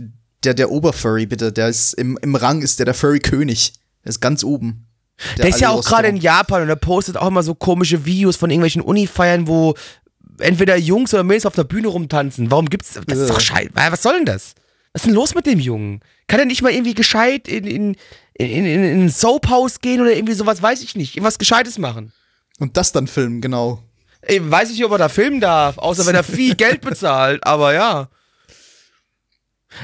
der, 0.44 0.54
der 0.54 0.70
Oberfurry, 0.70 1.26
bitte. 1.26 1.52
Der 1.52 1.68
ist 1.68 1.94
im, 1.94 2.18
im 2.20 2.34
Rang 2.34 2.62
ist 2.62 2.78
der 2.78 2.86
der 2.86 2.94
Furry-König. 2.94 3.72
Der 4.04 4.10
ist 4.10 4.20
ganz 4.20 4.44
oben. 4.44 4.86
Der, 5.36 5.44
der 5.44 5.48
ist 5.48 5.60
ja 5.60 5.70
auch 5.70 5.82
gerade 5.84 6.08
in 6.08 6.16
Japan 6.16 6.62
und 6.62 6.68
er 6.68 6.76
postet 6.76 7.16
auch 7.16 7.28
immer 7.28 7.42
so 7.42 7.54
komische 7.54 8.04
Videos 8.04 8.36
von 8.36 8.50
irgendwelchen 8.50 8.82
Uni-Feiern, 8.82 9.46
wo 9.46 9.74
entweder 10.38 10.76
Jungs 10.76 11.14
oder 11.14 11.24
Mädels 11.24 11.46
auf 11.46 11.54
der 11.54 11.64
Bühne 11.64 11.88
rumtanzen. 11.88 12.50
Warum 12.50 12.68
gibt's. 12.68 12.98
Das 13.06 13.18
ist 13.18 13.30
doch 13.30 13.40
scheiße. 13.40 13.70
Was 13.74 14.02
soll 14.02 14.16
denn 14.16 14.26
das? 14.26 14.54
Was 14.92 15.02
ist 15.02 15.06
denn 15.06 15.14
los 15.14 15.34
mit 15.34 15.46
dem 15.46 15.60
Jungen? 15.60 16.00
Kann 16.26 16.40
er 16.40 16.46
nicht 16.46 16.62
mal 16.62 16.72
irgendwie 16.72 16.94
gescheit 16.94 17.48
in, 17.48 17.66
in, 17.66 17.96
in, 18.34 18.66
in, 18.66 18.66
in 18.66 19.04
ein 19.04 19.08
Soaphaus 19.08 19.80
gehen 19.80 20.00
oder 20.00 20.14
irgendwie 20.14 20.34
sowas, 20.34 20.60
weiß 20.60 20.82
ich 20.82 20.96
nicht. 20.96 21.16
Irgendwas 21.16 21.38
Gescheites 21.38 21.78
machen. 21.78 22.12
Und 22.58 22.76
das 22.76 22.92
dann 22.92 23.06
filmen, 23.06 23.40
genau. 23.40 23.82
Ich 24.26 24.40
weiß 24.42 24.70
nicht, 24.70 24.84
ob 24.84 24.92
er 24.92 24.98
da 24.98 25.08
filmen 25.08 25.40
darf, 25.40 25.78
außer 25.78 26.06
wenn 26.06 26.14
er 26.14 26.24
viel 26.24 26.54
Geld 26.54 26.80
bezahlt, 26.80 27.44
aber 27.46 27.74
ja. 27.74 28.08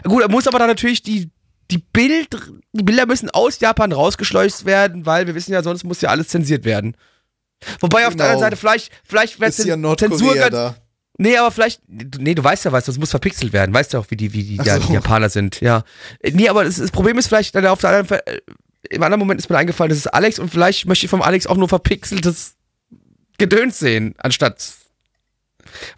Gut, 0.05 0.23
er 0.23 0.31
muss 0.31 0.47
aber 0.47 0.59
dann 0.59 0.69
natürlich 0.69 1.03
die, 1.03 1.31
die, 1.71 1.79
Bild, 1.79 2.29
die 2.73 2.83
Bilder 2.83 3.07
müssen 3.07 3.31
aus 3.31 3.61
Japan 3.61 3.93
rausgeschleust 3.93 4.65
werden, 4.65 5.07
weil 5.07 5.27
wir 5.27 5.35
wissen 5.35 5.53
ja, 5.53 5.63
sonst 5.63 5.85
muss 5.85 6.01
ja 6.01 6.11
alles 6.11 6.29
zensiert 6.29 6.65
werden. 6.65 6.97
Wobei 7.81 8.07
auf 8.07 8.17
der 8.17 8.27
anderen 8.27 8.33
genau. 8.33 8.41
Seite 8.41 8.57
vielleicht, 8.57 8.93
vielleicht 9.05 9.39
ja 9.65 9.97
Zensur 9.97 10.35
ganz, 10.35 10.51
da. 10.51 10.77
Nee, 11.19 11.37
aber 11.37 11.51
vielleicht, 11.51 11.83
nee, 11.87 12.35
du 12.35 12.43
weißt 12.43 12.65
ja 12.65 12.73
was, 12.73 12.87
das 12.87 12.99
muss 12.99 13.11
verpixelt 13.11 13.53
werden. 13.53 13.73
Weißt 13.73 13.95
du 13.95 13.99
auch, 13.99 14.07
wie 14.09 14.17
die, 14.17 14.33
wie 14.33 14.43
die, 14.43 14.57
so. 14.57 14.79
die 14.79 14.93
Japaner 14.95 15.29
sind, 15.29 15.61
ja. 15.61 15.85
Nee, 16.23 16.49
aber 16.49 16.65
das, 16.65 16.77
das 16.77 16.91
Problem 16.91 17.19
ist 17.19 17.29
vielleicht, 17.29 17.57
auf 17.57 17.81
der 17.81 17.91
anderen, 17.91 18.21
äh, 18.27 18.41
im 18.91 19.03
anderen 19.03 19.21
Moment 19.21 19.41
ist 19.41 19.49
mir 19.49 19.57
eingefallen, 19.57 19.91
das 19.91 19.99
ist 19.99 20.09
Alex 20.09 20.39
und 20.39 20.51
vielleicht 20.51 20.87
möchte 20.87 21.07
ich 21.07 21.11
vom 21.11 21.23
Alex 21.23 21.47
auch 21.47 21.57
nur 21.57 21.69
verpixeltes 21.69 22.57
Gedöns 23.39 23.79
sehen, 23.79 24.15
anstatt 24.19 24.57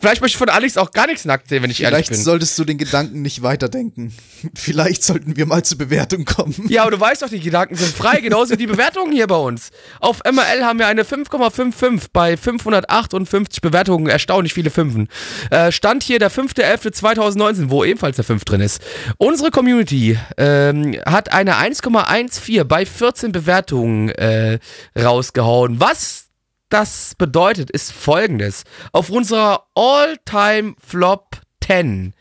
Vielleicht 0.00 0.20
möchte 0.20 0.34
ich 0.34 0.38
von 0.38 0.48
Alex 0.48 0.76
auch 0.76 0.90
gar 0.90 1.06
nichts 1.06 1.24
nackt 1.24 1.48
sehen, 1.48 1.62
wenn 1.62 1.70
ich 1.70 1.78
Vielleicht 1.78 1.92
ehrlich 1.92 2.08
bin. 2.08 2.14
Vielleicht 2.16 2.24
solltest 2.24 2.58
du 2.58 2.64
den 2.64 2.78
Gedanken 2.78 3.22
nicht 3.22 3.42
weiterdenken. 3.42 4.14
Vielleicht 4.54 5.02
sollten 5.02 5.36
wir 5.36 5.46
mal 5.46 5.64
zur 5.64 5.78
Bewertung 5.78 6.24
kommen. 6.24 6.54
Ja, 6.68 6.82
aber 6.82 6.92
du 6.92 7.00
weißt 7.00 7.22
doch, 7.22 7.28
die 7.28 7.40
Gedanken 7.40 7.76
sind 7.76 7.94
frei, 7.94 8.20
genauso 8.20 8.52
wie 8.52 8.56
die 8.56 8.66
Bewertungen 8.66 9.12
hier 9.12 9.26
bei 9.26 9.36
uns. 9.36 9.70
Auf 10.00 10.20
MRL 10.24 10.64
haben 10.64 10.78
wir 10.78 10.86
eine 10.86 11.02
5,55 11.04 12.06
bei 12.12 12.36
558 12.36 13.60
Bewertungen, 13.60 14.08
erstaunlich 14.08 14.54
viele 14.54 14.70
Fünfen. 14.70 15.08
Äh, 15.50 15.72
Stand 15.72 16.02
hier 16.02 16.18
der 16.18 16.30
5.11.2019, 16.30 17.70
wo 17.70 17.84
ebenfalls 17.84 18.16
der 18.16 18.24
5 18.24 18.44
drin 18.44 18.60
ist. 18.60 18.80
Unsere 19.18 19.50
Community 19.50 20.18
ähm, 20.36 20.96
hat 21.06 21.32
eine 21.32 21.56
1,14 21.56 22.64
bei 22.64 22.86
14 22.86 23.32
Bewertungen 23.32 24.08
äh, 24.10 24.58
rausgehauen. 24.98 25.80
Was 25.80 26.23
das 26.74 27.14
bedeutet, 27.16 27.70
ist 27.70 27.92
folgendes. 27.92 28.64
Auf 28.92 29.08
unserer 29.08 29.68
All-Time 29.76 30.74
Flop 30.84 31.40
10 31.64 32.14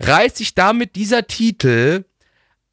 reißt 0.00 0.36
sich 0.36 0.54
damit 0.54 0.96
dieser 0.96 1.26
Titel 1.26 2.04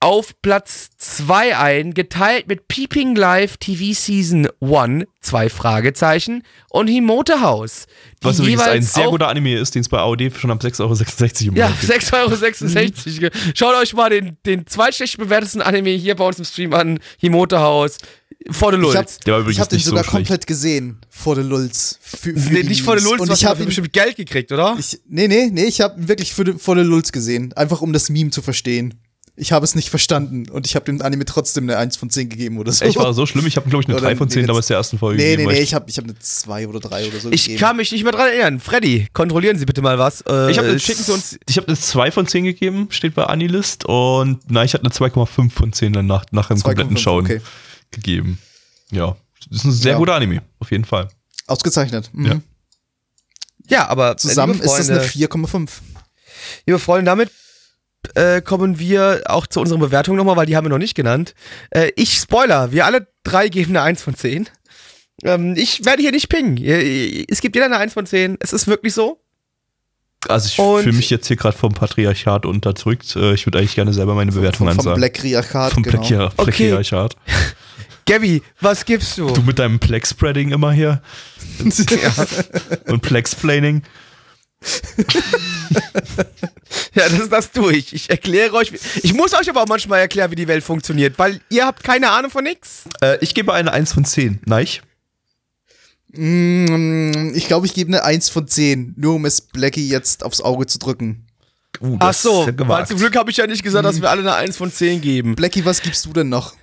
auf 0.02 0.34
Platz 0.42 0.90
2 0.98 1.58
ein, 1.58 1.94
geteilt 1.94 2.50
mit 2.50 2.68
Peeping 2.68 3.16
Live 3.16 3.56
TV 3.56 3.98
Season 3.98 4.50
1, 4.60 5.06
zwei 5.22 5.48
Fragezeichen, 5.48 6.44
und 6.70 6.90
Himote 6.90 7.40
House. 7.40 7.86
Was 8.22 8.40
übrigens 8.40 8.64
ein 8.64 8.82
sehr 8.82 9.08
guter 9.08 9.30
Anime 9.30 9.58
ist, 9.58 9.76
den 9.76 9.80
es 9.80 9.88
bei 9.88 10.00
AOD 10.00 10.34
schon 10.38 10.52
ab 10.52 10.62
6,66 10.62 10.82
Euro 10.82 11.52
im 11.52 11.56
Ja, 11.56 11.68
6,66 11.82 13.24
Euro. 13.24 13.32
Schaut 13.56 13.76
euch 13.76 13.94
mal 13.94 14.10
den, 14.10 14.38
den 14.46 14.68
zweitschlecht 14.68 15.18
bewertesten 15.18 15.62
Anime 15.62 15.92
hier 15.92 16.16
bei 16.16 16.28
uns 16.28 16.38
im 16.38 16.44
Stream 16.44 16.74
an, 16.74 17.00
Himote 17.18 17.62
House. 17.62 17.98
Vor 18.52 18.72
the 18.72 18.78
Lulz. 18.78 19.20
Ich 19.26 19.32
habe 19.32 19.54
hab 19.54 19.70
den 19.70 19.80
sogar 19.80 20.04
so 20.04 20.12
komplett 20.12 20.46
gesehen, 20.46 20.98
vor 21.10 21.36
the 21.36 21.42
Lulz. 21.42 21.98
Für, 22.02 22.38
für 22.38 22.54
nee, 22.54 22.64
nicht 22.64 22.82
vor 22.82 22.98
the 22.98 23.04
Lulz, 23.04 23.22
und 23.22 23.32
ich 23.32 23.46
habe 23.46 23.64
bestimmt 23.64 23.94
Geld 23.94 24.18
gekriegt, 24.18 24.52
oder? 24.52 24.76
Ich, 24.78 25.00
nee, 25.08 25.28
nee, 25.28 25.50
nee, 25.52 25.64
ich 25.64 25.80
habe 25.80 26.08
wirklich 26.08 26.34
für, 26.34 26.60
vor 26.60 26.76
the 26.76 26.82
Lulz 26.82 27.12
gesehen, 27.12 27.54
einfach 27.54 27.82
um 27.82 27.94
das 27.94 28.10
Meme 28.10 28.32
zu 28.32 28.42
verstehen 28.42 28.96
ich 29.36 29.52
habe 29.52 29.66
es 29.66 29.74
nicht 29.74 29.90
verstanden 29.90 30.48
und 30.50 30.68
ich 30.68 30.76
habe 30.76 30.86
dem 30.86 31.02
Anime 31.02 31.26
trotzdem 31.26 31.64
eine 31.64 31.78
1 31.78 31.98
von 31.98 32.10
10 32.10 32.30
gegeben 32.30 32.60
oder 32.60 32.72
so. 32.72 32.86
Echt, 32.86 32.98
war 32.98 33.14
so 33.14 33.26
schlimm? 33.26 33.48
Ich 33.48 33.56
habe, 33.56 33.68
glaube 33.68 33.84
ich, 33.84 33.90
eine 33.90 34.00
3 34.00 34.16
von 34.16 34.30
10 34.30 34.46
damals 34.46 34.68
der 34.68 34.78
ersten 34.78 35.00
Folge 35.00 35.18
nee, 35.18 35.32
gegeben. 35.32 35.48
Nee, 35.48 35.54
nee, 35.54 35.60
nee, 35.60 35.64
ich 35.64 35.74
habe 35.74 35.90
ich 35.90 35.98
hab 35.98 36.04
eine 36.04 36.18
2 36.18 36.68
oder 36.68 36.80
3 36.80 37.08
oder 37.08 37.20
so 37.20 37.32
Ich 37.32 37.46
gegeben. 37.46 37.60
kann 37.60 37.78
mich 37.78 37.92
nicht 37.92 38.04
mehr 38.04 38.12
dran 38.12 38.28
erinnern. 38.28 38.60
Freddy, 38.60 39.08
kontrollieren 39.14 39.58
Sie 39.58 39.66
bitte 39.66 39.82
mal 39.82 39.98
was. 39.98 40.22
Äh, 40.22 40.52
ich 40.52 40.60
habe 40.60 40.70
eine, 40.70 40.78
hab 40.78 41.68
eine 41.68 41.78
2 41.78 42.12
von 42.12 42.28
10 42.28 42.44
gegeben, 42.44 42.88
steht 42.92 43.16
bei 43.16 43.24
Anilist. 43.24 43.86
Und 43.86 44.40
nein, 44.52 44.66
ich 44.66 44.76
hatte 44.76 44.86
eine 44.86 44.94
2,5 44.94 45.50
von 45.50 45.74
10 45.74 45.94
dann 45.94 46.06
nach, 46.06 46.26
nach 46.32 46.50
dem 46.50 46.62
kompletten 46.62 46.98
Schauen 46.98 47.26
okay. 47.26 47.42
Gegeben. 47.94 48.40
Ja, 48.92 49.16
das 49.50 49.60
ist 49.60 49.66
ein 49.66 49.72
sehr 49.72 49.94
ja. 49.94 49.98
guter 49.98 50.16
Anime, 50.16 50.42
auf 50.60 50.72
jeden 50.72 50.86
Fall. 50.86 51.10
Ausgezeichnet. 51.48 52.10
Mhm. 52.14 52.26
Ja. 52.26 52.42
ja, 53.68 53.88
aber 53.88 54.18
zusammen 54.18 54.56
Freunde, 54.56 54.74
ist 54.74 54.80
es 54.80 54.90
eine 54.90 55.02
4,5. 55.02 55.70
Liebe 56.66 56.80
Freunde, 56.80 57.06
damit 57.06 57.32
äh, 58.16 58.42
kommen 58.42 58.80
wir 58.80 59.24
auch 59.26 59.48
zu 59.48 59.62
unseren 59.62 59.80
Bewertungen 59.80 60.18
nochmal, 60.18 60.36
weil 60.36 60.46
die 60.46 60.56
haben 60.56 60.66
wir 60.66 60.70
noch 60.70 60.78
nicht 60.78 60.96
genannt. 60.96 61.34
Äh, 61.72 61.92
ich 61.96 62.16
Spoiler, 62.16 62.72
wir 62.72 62.86
alle 62.86 63.08
drei 63.24 63.50
geben 63.50 63.72
eine 63.72 63.82
1 63.82 64.02
von 64.02 64.16
10. 64.16 64.50
Ähm, 65.24 65.56
ich 65.56 65.86
werde 65.86 66.02
hier 66.02 66.12
nicht 66.12 66.30
pingen. 66.30 66.58
Es 67.30 67.42
gibt 67.42 67.56
jeder 67.56 67.68
eine 67.68 67.78
1 67.78 67.94
von 67.94 68.06
10. 68.06 68.38
Es 68.40 68.54
ist 68.54 68.68
wirklich 68.68 68.94
so. 68.94 69.23
Also 70.30 70.48
ich 70.48 70.84
fühle 70.84 70.96
mich 70.96 71.10
jetzt 71.10 71.28
hier 71.28 71.36
gerade 71.36 71.58
vom 71.58 71.74
Patriarchat 71.74 72.46
unterdrückt. 72.46 73.16
Äh, 73.16 73.34
ich 73.34 73.46
würde 73.46 73.60
eigentlich 73.60 73.76
gerne 73.76 73.94
selber 73.94 74.16
meine 74.16 74.32
Bewertung 74.32 74.68
vom, 74.68 74.76
vom 74.76 74.80
ansagen. 74.80 75.00
Blackriarchat, 75.00 75.74
vom 75.74 75.84
genau. 75.84 76.30
Blackriarchat. 76.38 77.16
Okay. 77.16 77.34
Gabby, 78.06 78.42
was 78.60 78.84
gibst 78.86 79.18
du? 79.18 79.28
Du 79.32 79.42
mit 79.42 79.60
deinem 79.60 79.80
Plex-Spreading 79.80 80.52
immer 80.52 80.72
hier. 80.74 81.02
ja. 81.60 82.26
Und 82.92 83.02
Plex-Planning. 83.02 83.84
ja, 86.94 87.10
das, 87.10 87.30
das 87.30 87.52
tue 87.52 87.74
ich. 87.74 87.94
Ich 87.94 88.10
erkläre 88.10 88.54
euch. 88.56 88.72
Ich 89.02 89.14
muss 89.14 89.34
euch 89.34 89.50
aber 89.50 89.64
auch 89.64 89.68
manchmal 89.68 90.00
erklären, 90.00 90.32
wie 90.32 90.36
die 90.36 90.48
Welt 90.48 90.64
funktioniert, 90.64 91.20
weil 91.20 91.42
ihr 91.50 91.66
habt 91.66 91.84
keine 91.84 92.12
Ahnung 92.12 92.32
von 92.32 92.44
nix. 92.44 92.84
Äh, 93.02 93.18
ich 93.22 93.34
gebe 93.34 93.54
eine 93.54 93.72
1 93.72 93.94
von 93.94 94.06
10. 94.06 94.42
Neich? 94.46 94.82
Mm, 96.16 97.34
ich 97.34 97.48
glaube, 97.48 97.66
ich 97.66 97.74
gebe 97.74 97.90
eine 97.90 98.04
1 98.04 98.30
von 98.30 98.48
10, 98.48 98.94
nur 98.98 99.16
um 99.16 99.26
es 99.26 99.42
Blackie 99.42 99.88
jetzt 99.88 100.24
aufs 100.24 100.42
Auge 100.42 100.68
zu 100.68 100.78
drücken. 100.78 101.26
Uh, 101.82 101.98
Ach 102.00 102.14
so, 102.14 102.48
weil 102.56 102.86
zum 102.86 102.98
Glück 102.98 103.16
habe 103.16 103.32
ich 103.32 103.38
ja 103.38 103.48
nicht 103.48 103.64
gesagt, 103.64 103.84
dass 103.84 104.00
wir 104.00 104.10
alle 104.10 104.22
eine 104.22 104.36
1 104.36 104.58
von 104.58 104.72
10 104.72 105.02
geben. 105.02 105.36
Blackie, 105.36 105.66
was 105.66 105.82
gibst 105.82 106.06
du 106.06 106.14
denn 106.14 106.30
noch? 106.30 106.54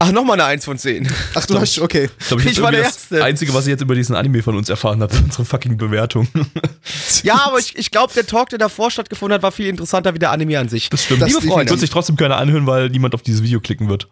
Ach, 0.00 0.10
nochmal 0.10 0.40
eine 0.40 0.44
1 0.50 0.64
von 0.64 0.76
10. 0.76 1.08
Ach, 1.34 1.46
du 1.46 1.58
hast, 1.58 1.78
okay. 1.78 2.10
Ich, 2.18 2.26
glaub, 2.26 2.40
ich, 2.40 2.46
ich 2.46 2.60
war 2.60 2.72
der 2.72 2.82
Erste. 2.82 3.14
Das 3.14 3.24
Einzige, 3.24 3.54
was 3.54 3.66
ich 3.66 3.70
jetzt 3.70 3.80
über 3.80 3.94
diesen 3.94 4.16
Anime 4.16 4.42
von 4.42 4.56
uns 4.56 4.68
erfahren 4.68 5.00
habe, 5.00 5.14
unsere 5.24 5.44
fucking 5.44 5.76
Bewertung. 5.76 6.26
ja, 7.22 7.46
aber 7.46 7.58
ich, 7.58 7.78
ich 7.78 7.92
glaube, 7.92 8.12
der 8.12 8.26
Talk, 8.26 8.48
der 8.48 8.58
davor 8.58 8.90
stattgefunden 8.90 9.34
hat, 9.34 9.42
war 9.42 9.52
viel 9.52 9.66
interessanter 9.66 10.12
wie 10.12 10.18
der 10.18 10.32
Anime 10.32 10.58
an 10.58 10.68
sich. 10.68 10.90
Das 10.90 11.04
stimmt. 11.04 11.22
Das 11.22 11.28
Liebe 11.28 11.46
Freunde. 11.46 11.70
Wird 11.70 11.80
sich 11.80 11.90
trotzdem 11.90 12.16
keiner 12.16 12.36
anhören, 12.36 12.66
weil 12.66 12.90
niemand 12.90 13.14
auf 13.14 13.22
dieses 13.22 13.42
Video 13.42 13.60
klicken 13.60 13.88
wird. 13.88 14.08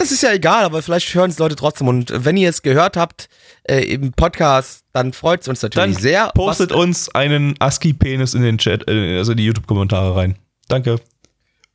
Das 0.00 0.10
ist 0.10 0.22
ja 0.22 0.32
egal, 0.32 0.64
aber 0.64 0.80
vielleicht 0.80 1.12
hören 1.12 1.30
es 1.30 1.38
Leute 1.38 1.56
trotzdem. 1.56 1.86
Und 1.86 2.10
wenn 2.24 2.34
ihr 2.38 2.48
es 2.48 2.62
gehört 2.62 2.96
habt 2.96 3.28
äh, 3.64 3.80
im 3.80 4.12
Podcast, 4.12 4.82
dann 4.94 5.12
freut 5.12 5.42
es 5.42 5.48
uns 5.48 5.60
natürlich 5.60 5.94
dann 5.94 6.02
sehr. 6.02 6.30
Postet 6.34 6.72
uns 6.72 7.14
einen 7.14 7.54
ASCII-Penis 7.58 8.32
in 8.32 8.40
den 8.40 8.56
Chat, 8.56 8.88
äh, 8.88 9.18
also 9.18 9.32
in 9.32 9.36
die 9.36 9.44
YouTube-Kommentare 9.44 10.16
rein. 10.16 10.38
Danke. 10.68 11.00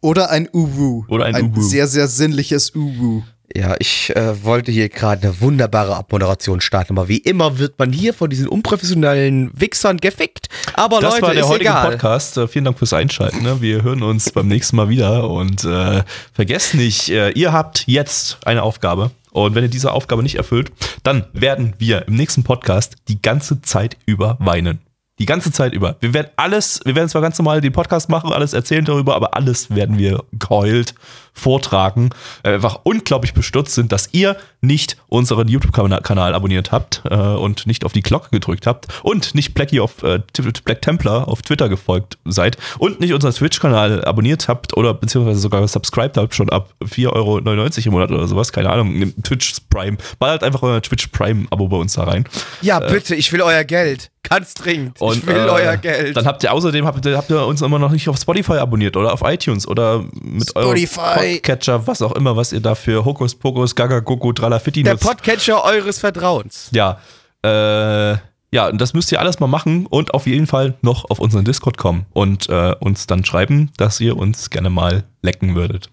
Oder 0.02 0.31
ein 0.31 0.49
Uwu. 0.52 1.06
Oder 1.07 1.26
ein, 1.26 1.35
ein 1.35 1.52
Uwu. 1.52 1.61
sehr, 1.61 1.85
sehr 1.85 2.07
sinnliches 2.07 2.73
Uwu. 2.73 3.22
Ja, 3.56 3.76
ich 3.80 4.14
äh, 4.14 4.44
wollte 4.44 4.69
hier 4.69 4.90
gerade 4.90 5.27
eine 5.27 5.40
wunderbare 5.40 5.95
Abmoderation 5.95 6.60
starten, 6.60 6.98
aber 6.98 7.07
wie 7.07 7.19
immer 7.19 7.57
wird 7.57 7.80
man 7.80 7.94
hier 7.94 8.14
von 8.14 8.30
diesen 8.30 8.49
unprofessionellen 8.49 9.49
Wichsern 9.53 9.95
gefickt. 9.95 10.49
Aber 10.73 10.99
das 10.99 11.14
Leute, 11.14 11.27
war 11.27 11.34
der 11.34 11.48
heutige 11.48 11.69
egal. 11.69 11.91
Podcast. 11.91 12.36
Äh, 12.36 12.49
vielen 12.49 12.65
Dank 12.65 12.77
fürs 12.77 12.91
Einschalten. 12.91 13.44
Ne? 13.44 13.61
Wir 13.61 13.82
hören 13.82 14.03
uns 14.03 14.30
beim 14.30 14.49
nächsten 14.49 14.76
Mal 14.76 14.90
wieder 14.90 15.30
und 15.30 15.64
äh, 15.64 16.03
vergesst 16.34 16.73
nicht, 16.73 17.07
äh, 17.07 17.30
ihr 17.30 17.53
habt 17.53 17.88
jetzt 17.88 18.40
eine 18.45 18.61
Aufgabe. 18.61 19.11
Und 19.32 19.56
wenn 19.56 19.64
ihr 19.64 19.69
diese 19.69 19.94
Aufgabe 19.94 20.22
nicht 20.22 20.36
erfüllt, 20.36 20.73
dann 21.03 21.23
werden 21.32 21.76
wir 21.77 22.10
im 22.10 22.15
nächsten 22.15 22.44
Podcast 22.44 22.95
die 23.07 23.22
ganze 23.22 23.61
Zeit 23.61 23.95
über 24.06 24.36
weinen. 24.41 24.80
Die 25.18 25.26
ganze 25.26 25.53
Zeit 25.53 25.73
über. 25.73 25.95
Wir 26.02 26.14
werden 26.14 26.27
alles, 26.36 26.82
wir 26.84 26.94
werden 26.94 27.07
zwar 27.07 27.22
ganz 27.22 27.38
normal 27.38 27.61
den 27.61 27.72
Podcast 27.72 28.10
machen, 28.10 28.34
alles 28.34 28.52
erzählen 28.52 28.84
darüber, 28.84 29.15
aber 29.15 29.34
alles 29.34 29.73
werden 29.73 29.98
wir 29.98 30.26
geheult 30.34 30.94
vortragen. 31.36 32.10
Wir 32.44 32.53
einfach 32.53 32.80
unglaublich 32.84 33.34
bestürzt 33.34 33.76
sind, 33.76 33.91
dass 33.91 34.10
ihr 34.14 34.38
nicht 34.62 34.98
unseren 35.07 35.48
YouTube-Kanal 35.48 36.34
abonniert 36.34 36.72
habt 36.72 37.03
äh, 37.10 37.16
und 37.16 37.68
nicht 37.68 37.86
auf 37.86 37.94
die 37.94 38.02
Glocke 38.02 38.30
gedrückt 38.32 38.66
habt 38.66 38.88
und 39.03 39.36
nicht 39.36 39.53
Blackie 39.53 39.80
auf 39.80 40.02
äh, 40.03 40.20
Black 40.64 40.82
Templar 40.82 41.28
auf 41.28 41.41
Twitter 41.41 41.70
gefolgt 41.70 42.18
seid 42.26 42.57
und 42.80 42.99
nicht 42.99 43.14
unseren 43.14 43.34
Twitch-Kanal 43.34 44.03
abonniert 44.06 44.48
habt 44.48 44.76
oder 44.76 44.94
beziehungsweise 44.94 45.40
sogar 45.40 45.68
subscribed 45.68 46.18
habt, 46.18 46.34
schon 46.34 46.49
ab 46.49 46.74
4,99 46.84 47.12
Euro 47.14 47.38
im 47.40 47.91
Monat 47.91 48.12
oder 48.12 48.28
sowas, 48.28 48.52
keine 48.52 48.70
Ahnung, 48.70 49.14
Twitch 49.24 49.56
Prime. 49.70 49.98
Ballert 50.20 50.44
einfach 50.44 50.64
euer 50.64 50.82
Twitch 50.82 51.07
Prime-Abo 51.07 51.68
bei 51.68 51.78
uns 51.78 51.94
da 51.94 52.03
rein. 52.03 52.26
Ja, 52.62 52.80
äh, 52.80 52.91
bitte, 52.91 53.16
ich 53.16 53.32
will 53.32 53.41
euer 53.41 53.64
Geld. 53.64 54.12
Ganz 54.24 54.56
dringend. 54.56 54.99
Und, 55.02 55.18
ich 55.18 55.28
will 55.28 55.36
äh, 55.36 55.49
euer 55.49 55.78
Geld. 55.78 56.18
Dann 56.18 56.26
habt 56.26 56.41
ihr 56.44 56.52
außerdem 56.52 56.86
habt 56.86 57.06
ihr, 57.06 57.18
habt 57.18 57.30
ihr 57.30 57.45
uns 57.45 57.62
immer 57.62 57.78
noch 57.78 57.91
nicht 57.91 58.10
auf 58.10 58.18
Spotify 58.18 58.53
abonniert 58.53 58.98
oder 58.98 59.14
auf 59.14 59.22
iTunes 59.24 59.68
oder 59.68 60.03
mit 60.14 60.49
Spotify. 60.49 60.99
eurem 60.99 61.24
Podcatcher, 61.34 61.88
was 61.88 62.02
auch 62.02 62.14
immer, 62.14 62.35
was 62.35 62.53
ihr 62.53 62.60
da 62.61 62.76
für 62.76 63.06
Hokus 63.06 63.35
Pokus, 63.35 63.76
Gaga 63.76 63.99
Gogo, 63.99 64.34
Tralafitti 64.34 64.84
nutzt. 64.84 65.03
Der 65.03 65.10
Podcatcher 65.10 65.64
eures 65.64 65.99
Vertrauens. 65.99 66.69
Ja. 66.72 66.99
Äh, 67.43 68.18
ja, 68.52 68.69
und 68.69 68.80
das 68.80 68.93
müsst 68.93 69.11
ihr 69.11 69.19
alles 69.19 69.39
mal 69.39 69.47
machen 69.47 69.85
und 69.85 70.14
auf 70.14 70.27
jeden 70.27 70.47
Fall 70.47 70.76
noch 70.81 71.10
auf 71.10 71.19
unseren 71.19 71.43
Discord 71.43 71.77
kommen 71.77 72.06
und 72.14 72.47
äh, 72.49 72.73
uns 72.80 73.06
dann 73.07 73.26
schreiben, 73.26 73.72
dass 73.77 73.99
ihr 73.99 74.15
uns 74.15 74.49
gerne 74.49 74.69
mal 74.69 75.03
lecken 75.22 75.56
würdet. 75.56 75.89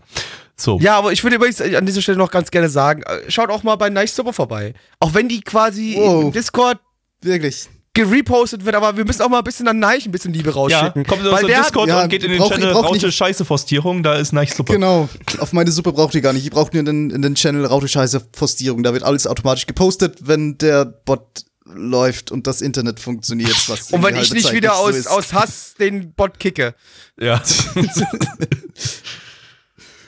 So. 0.54 0.78
Ja, 0.78 0.96
aber 0.96 1.12
ich 1.12 1.24
würde 1.24 1.36
übrigens 1.36 1.60
an 1.60 1.86
dieser 1.86 2.02
Stelle 2.02 2.18
noch 2.18 2.30
ganz 2.30 2.50
gerne 2.50 2.68
sagen, 2.68 3.02
äh, 3.02 3.28
schaut 3.28 3.50
auch 3.50 3.62
mal 3.64 3.76
bei 3.76 3.90
Nice 3.90 4.14
Super 4.14 4.32
vorbei. 4.32 4.74
Auch 5.00 5.12
wenn 5.14 5.28
die 5.28 5.40
quasi 5.40 5.94
wow. 5.96 6.22
im 6.22 6.32
Discord 6.32 6.78
wirklich 7.20 7.68
gerepostet 7.94 8.64
wird, 8.64 8.74
aber 8.74 8.96
wir 8.96 9.04
müssen 9.04 9.22
auch 9.22 9.28
mal 9.28 9.38
ein 9.38 9.44
bisschen 9.44 9.68
an 9.68 9.78
Neich 9.78 10.06
ein 10.06 10.12
bisschen 10.12 10.32
Liebe 10.32 10.54
rausschicken. 10.54 11.02
Ja, 11.02 11.08
kommt 11.08 11.22
in 11.22 11.28
unseren 11.28 11.46
Discord 11.46 11.88
ja, 11.88 12.02
und 12.02 12.08
geht 12.08 12.24
in 12.24 12.30
den 12.30 12.38
brauch, 12.38 12.50
Channel 12.50 12.72
Raute 12.72 13.12
Scheiße 13.12 13.44
Forstierung, 13.44 14.02
da 14.02 14.14
ist 14.14 14.32
Neich 14.32 14.54
super. 14.54 14.72
Genau, 14.72 15.08
auf 15.38 15.52
meine 15.52 15.70
Suppe 15.70 15.92
braucht 15.92 16.14
ihr 16.14 16.22
gar 16.22 16.32
nicht. 16.32 16.44
Ihr 16.44 16.50
braucht 16.50 16.72
nur 16.72 16.80
in 16.80 16.86
den, 16.86 17.10
in 17.10 17.20
den 17.20 17.34
Channel 17.34 17.66
Raute 17.66 17.88
Scheiße 17.88 18.28
Forstierung, 18.32 18.82
da 18.82 18.94
wird 18.94 19.02
alles 19.02 19.26
automatisch 19.26 19.66
gepostet, 19.66 20.20
wenn 20.22 20.56
der 20.56 20.86
Bot 20.86 21.44
läuft 21.66 22.32
und 22.32 22.46
das 22.46 22.62
Internet 22.62 22.98
funktioniert. 22.98 23.54
und 23.90 24.02
wenn 24.02 24.16
ich 24.16 24.32
nicht 24.32 24.52
wieder 24.52 24.76
aus, 24.76 25.02
so 25.02 25.10
aus 25.10 25.32
Hass 25.32 25.74
den 25.78 26.12
Bot 26.12 26.38
kicke. 26.38 26.74
Ja. 27.20 27.42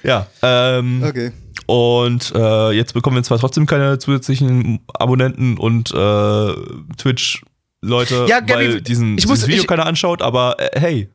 ja, 0.02 0.26
ähm. 0.42 1.02
Okay. 1.06 1.32
Und 1.66 2.32
äh, 2.34 2.72
jetzt 2.72 2.92
bekommen 2.92 3.16
wir 3.16 3.22
zwar 3.22 3.38
trotzdem 3.38 3.64
keine 3.64 3.98
zusätzlichen 3.98 4.80
Abonnenten 4.92 5.56
und 5.56 5.92
äh, 5.92 6.54
Twitch 6.98 7.42
Leute, 7.84 8.26
ja, 8.28 8.40
Gabi, 8.40 8.52
weil 8.52 8.80
diesen, 8.80 9.18
ich 9.18 9.26
muss, 9.26 9.38
dieses 9.38 9.48
Video 9.48 9.62
ich, 9.62 9.68
keiner 9.68 9.86
anschaut, 9.86 10.22
aber 10.22 10.56
äh, 10.58 10.80
hey, 10.80 11.08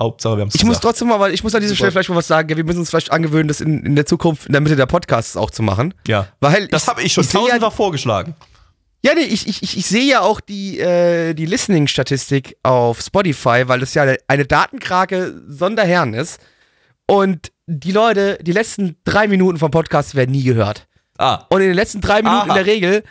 Hauptsache 0.00 0.36
wir 0.36 0.40
haben 0.42 0.48
es 0.48 0.54
Ich 0.54 0.60
gesagt. 0.60 0.68
muss 0.68 0.80
trotzdem 0.80 1.08
mal, 1.08 1.20
weil 1.20 1.32
ich 1.32 1.42
muss 1.44 1.54
an 1.54 1.60
dieser 1.60 1.74
Stelle 1.74 1.92
vielleicht 1.92 2.08
mal 2.08 2.16
was 2.16 2.26
sagen, 2.26 2.48
wir 2.48 2.64
müssen 2.64 2.80
uns 2.80 2.90
vielleicht 2.90 3.12
angewöhnen, 3.12 3.48
das 3.48 3.60
in, 3.60 3.84
in 3.84 3.96
der 3.96 4.06
Zukunft 4.06 4.46
in 4.46 4.52
der 4.52 4.60
Mitte 4.60 4.76
der 4.76 4.86
Podcasts 4.86 5.36
auch 5.36 5.50
zu 5.50 5.62
machen. 5.62 5.94
Ja. 6.06 6.28
Weil 6.40 6.68
das 6.68 6.88
habe 6.88 7.02
ich 7.02 7.12
schon 7.12 7.26
tausendfach 7.28 7.60
ja, 7.60 7.70
vorgeschlagen. 7.70 8.34
Ja, 9.04 9.12
nee, 9.14 9.20
ich, 9.20 9.46
ich, 9.46 9.62
ich, 9.62 9.76
ich 9.76 9.86
sehe 9.86 10.04
ja 10.04 10.22
auch 10.22 10.40
die, 10.40 10.80
äh, 10.80 11.34
die 11.34 11.46
Listening-Statistik 11.46 12.56
auf 12.62 13.00
Spotify, 13.00 13.64
weil 13.66 13.80
das 13.80 13.92
ja 13.94 14.02
eine, 14.02 14.16
eine 14.28 14.46
Datenkrake 14.46 15.42
Sonderherren 15.46 16.14
ist. 16.14 16.40
Und 17.06 17.52
die 17.66 17.92
Leute, 17.92 18.38
die 18.40 18.52
letzten 18.52 18.96
drei 19.04 19.28
Minuten 19.28 19.58
vom 19.58 19.70
Podcast 19.70 20.14
werden 20.14 20.30
nie 20.30 20.42
gehört. 20.42 20.86
Ah. 21.18 21.44
Und 21.50 21.60
in 21.60 21.68
den 21.68 21.76
letzten 21.76 22.00
drei 22.00 22.22
Minuten 22.22 22.48
Aha. 22.50 22.58
in 22.58 22.64
der 22.64 22.66
Regel 22.66 23.04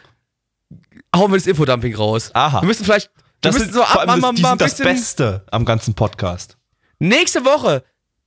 hauen 1.16 1.32
wir 1.32 1.38
das 1.38 1.48
Infodumping 1.48 1.96
raus. 1.96 2.32
Aha. 2.34 2.62
Wir 2.62 2.68
müssen 2.68 2.86
vielleicht. 2.86 3.12
Das, 3.42 3.56
sind, 3.56 3.74
so 3.74 3.84
ab, 3.84 4.06
mal, 4.08 4.18
mal, 4.18 4.34
die 4.34 4.42
sind 4.42 4.62
das 4.62 4.78
Beste 4.78 5.46
am 5.52 5.66
ganzen 5.66 5.94
Podcast. 5.94 6.58
Nächste 7.00 7.44
Woche. 7.44 7.84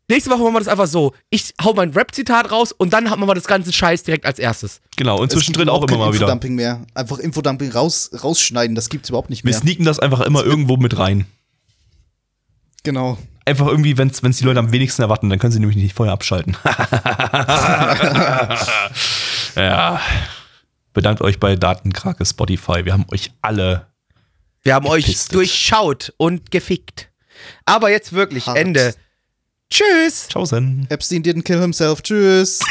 Nächste 0.08 0.30
Woche 0.30 0.40
machen 0.40 0.54
wir 0.54 0.60
das 0.60 0.68
einfach 0.68 0.86
so. 0.86 1.14
Ich 1.30 1.52
hau 1.64 1.72
mein 1.72 1.90
Rap-Zitat 1.90 2.52
raus 2.52 2.70
und 2.70 2.92
dann 2.92 3.10
haben 3.10 3.20
wir 3.20 3.26
mal 3.26 3.34
das 3.34 3.46
ganze 3.46 3.72
Scheiß 3.72 4.04
direkt 4.04 4.24
als 4.24 4.38
erstes. 4.38 4.80
Genau, 4.96 5.18
und 5.20 5.32
zwischendrin 5.32 5.68
auch, 5.68 5.82
auch 5.82 5.88
immer 5.88 5.98
mal 5.98 6.12
wieder. 6.12 6.26
Infodumping 6.26 6.54
mehr. 6.54 6.82
Einfach 6.94 7.18
Infodumping 7.18 7.72
raus, 7.72 8.10
rausschneiden, 8.22 8.76
das 8.76 8.88
gibt's 8.88 9.08
überhaupt 9.08 9.30
nicht 9.30 9.42
mehr. 9.42 9.52
Wir 9.52 9.58
sneaken 9.58 9.84
das 9.84 9.98
einfach 9.98 10.20
immer 10.20 10.44
irgendwo 10.44 10.76
mit 10.76 10.96
rein. 10.96 11.26
Genau. 12.84 13.18
einfach 13.44 13.66
irgendwie, 13.66 13.98
wenn 13.98 14.10
es 14.10 14.20
die 14.20 14.44
Leute 14.44 14.60
am 14.60 14.70
wenigsten 14.70 15.02
erwarten, 15.02 15.28
dann 15.28 15.40
können 15.40 15.52
sie 15.52 15.58
nämlich 15.58 15.76
nicht 15.76 15.96
vorher 15.96 16.12
abschalten. 16.12 16.56
ja. 19.56 20.00
Bedankt 20.96 21.20
euch 21.20 21.38
bei 21.38 21.56
Datenkrake 21.56 22.24
Spotify. 22.24 22.86
Wir 22.86 22.94
haben 22.94 23.04
euch 23.12 23.30
alle. 23.42 23.86
Wir 24.62 24.74
haben 24.74 24.86
gepistet. 24.86 25.12
euch 25.12 25.28
durchschaut 25.28 26.14
und 26.16 26.50
gefickt. 26.50 27.10
Aber 27.66 27.90
jetzt 27.90 28.14
wirklich 28.14 28.46
Hart. 28.46 28.56
Ende. 28.56 28.94
Tschüss. 29.68 30.26
Ciao, 30.30 30.46
Sen. 30.46 30.86
Epstein 30.88 31.22
didn't 31.22 31.42
kill 31.42 31.60
himself. 31.60 32.00
Tschüss. 32.00 32.60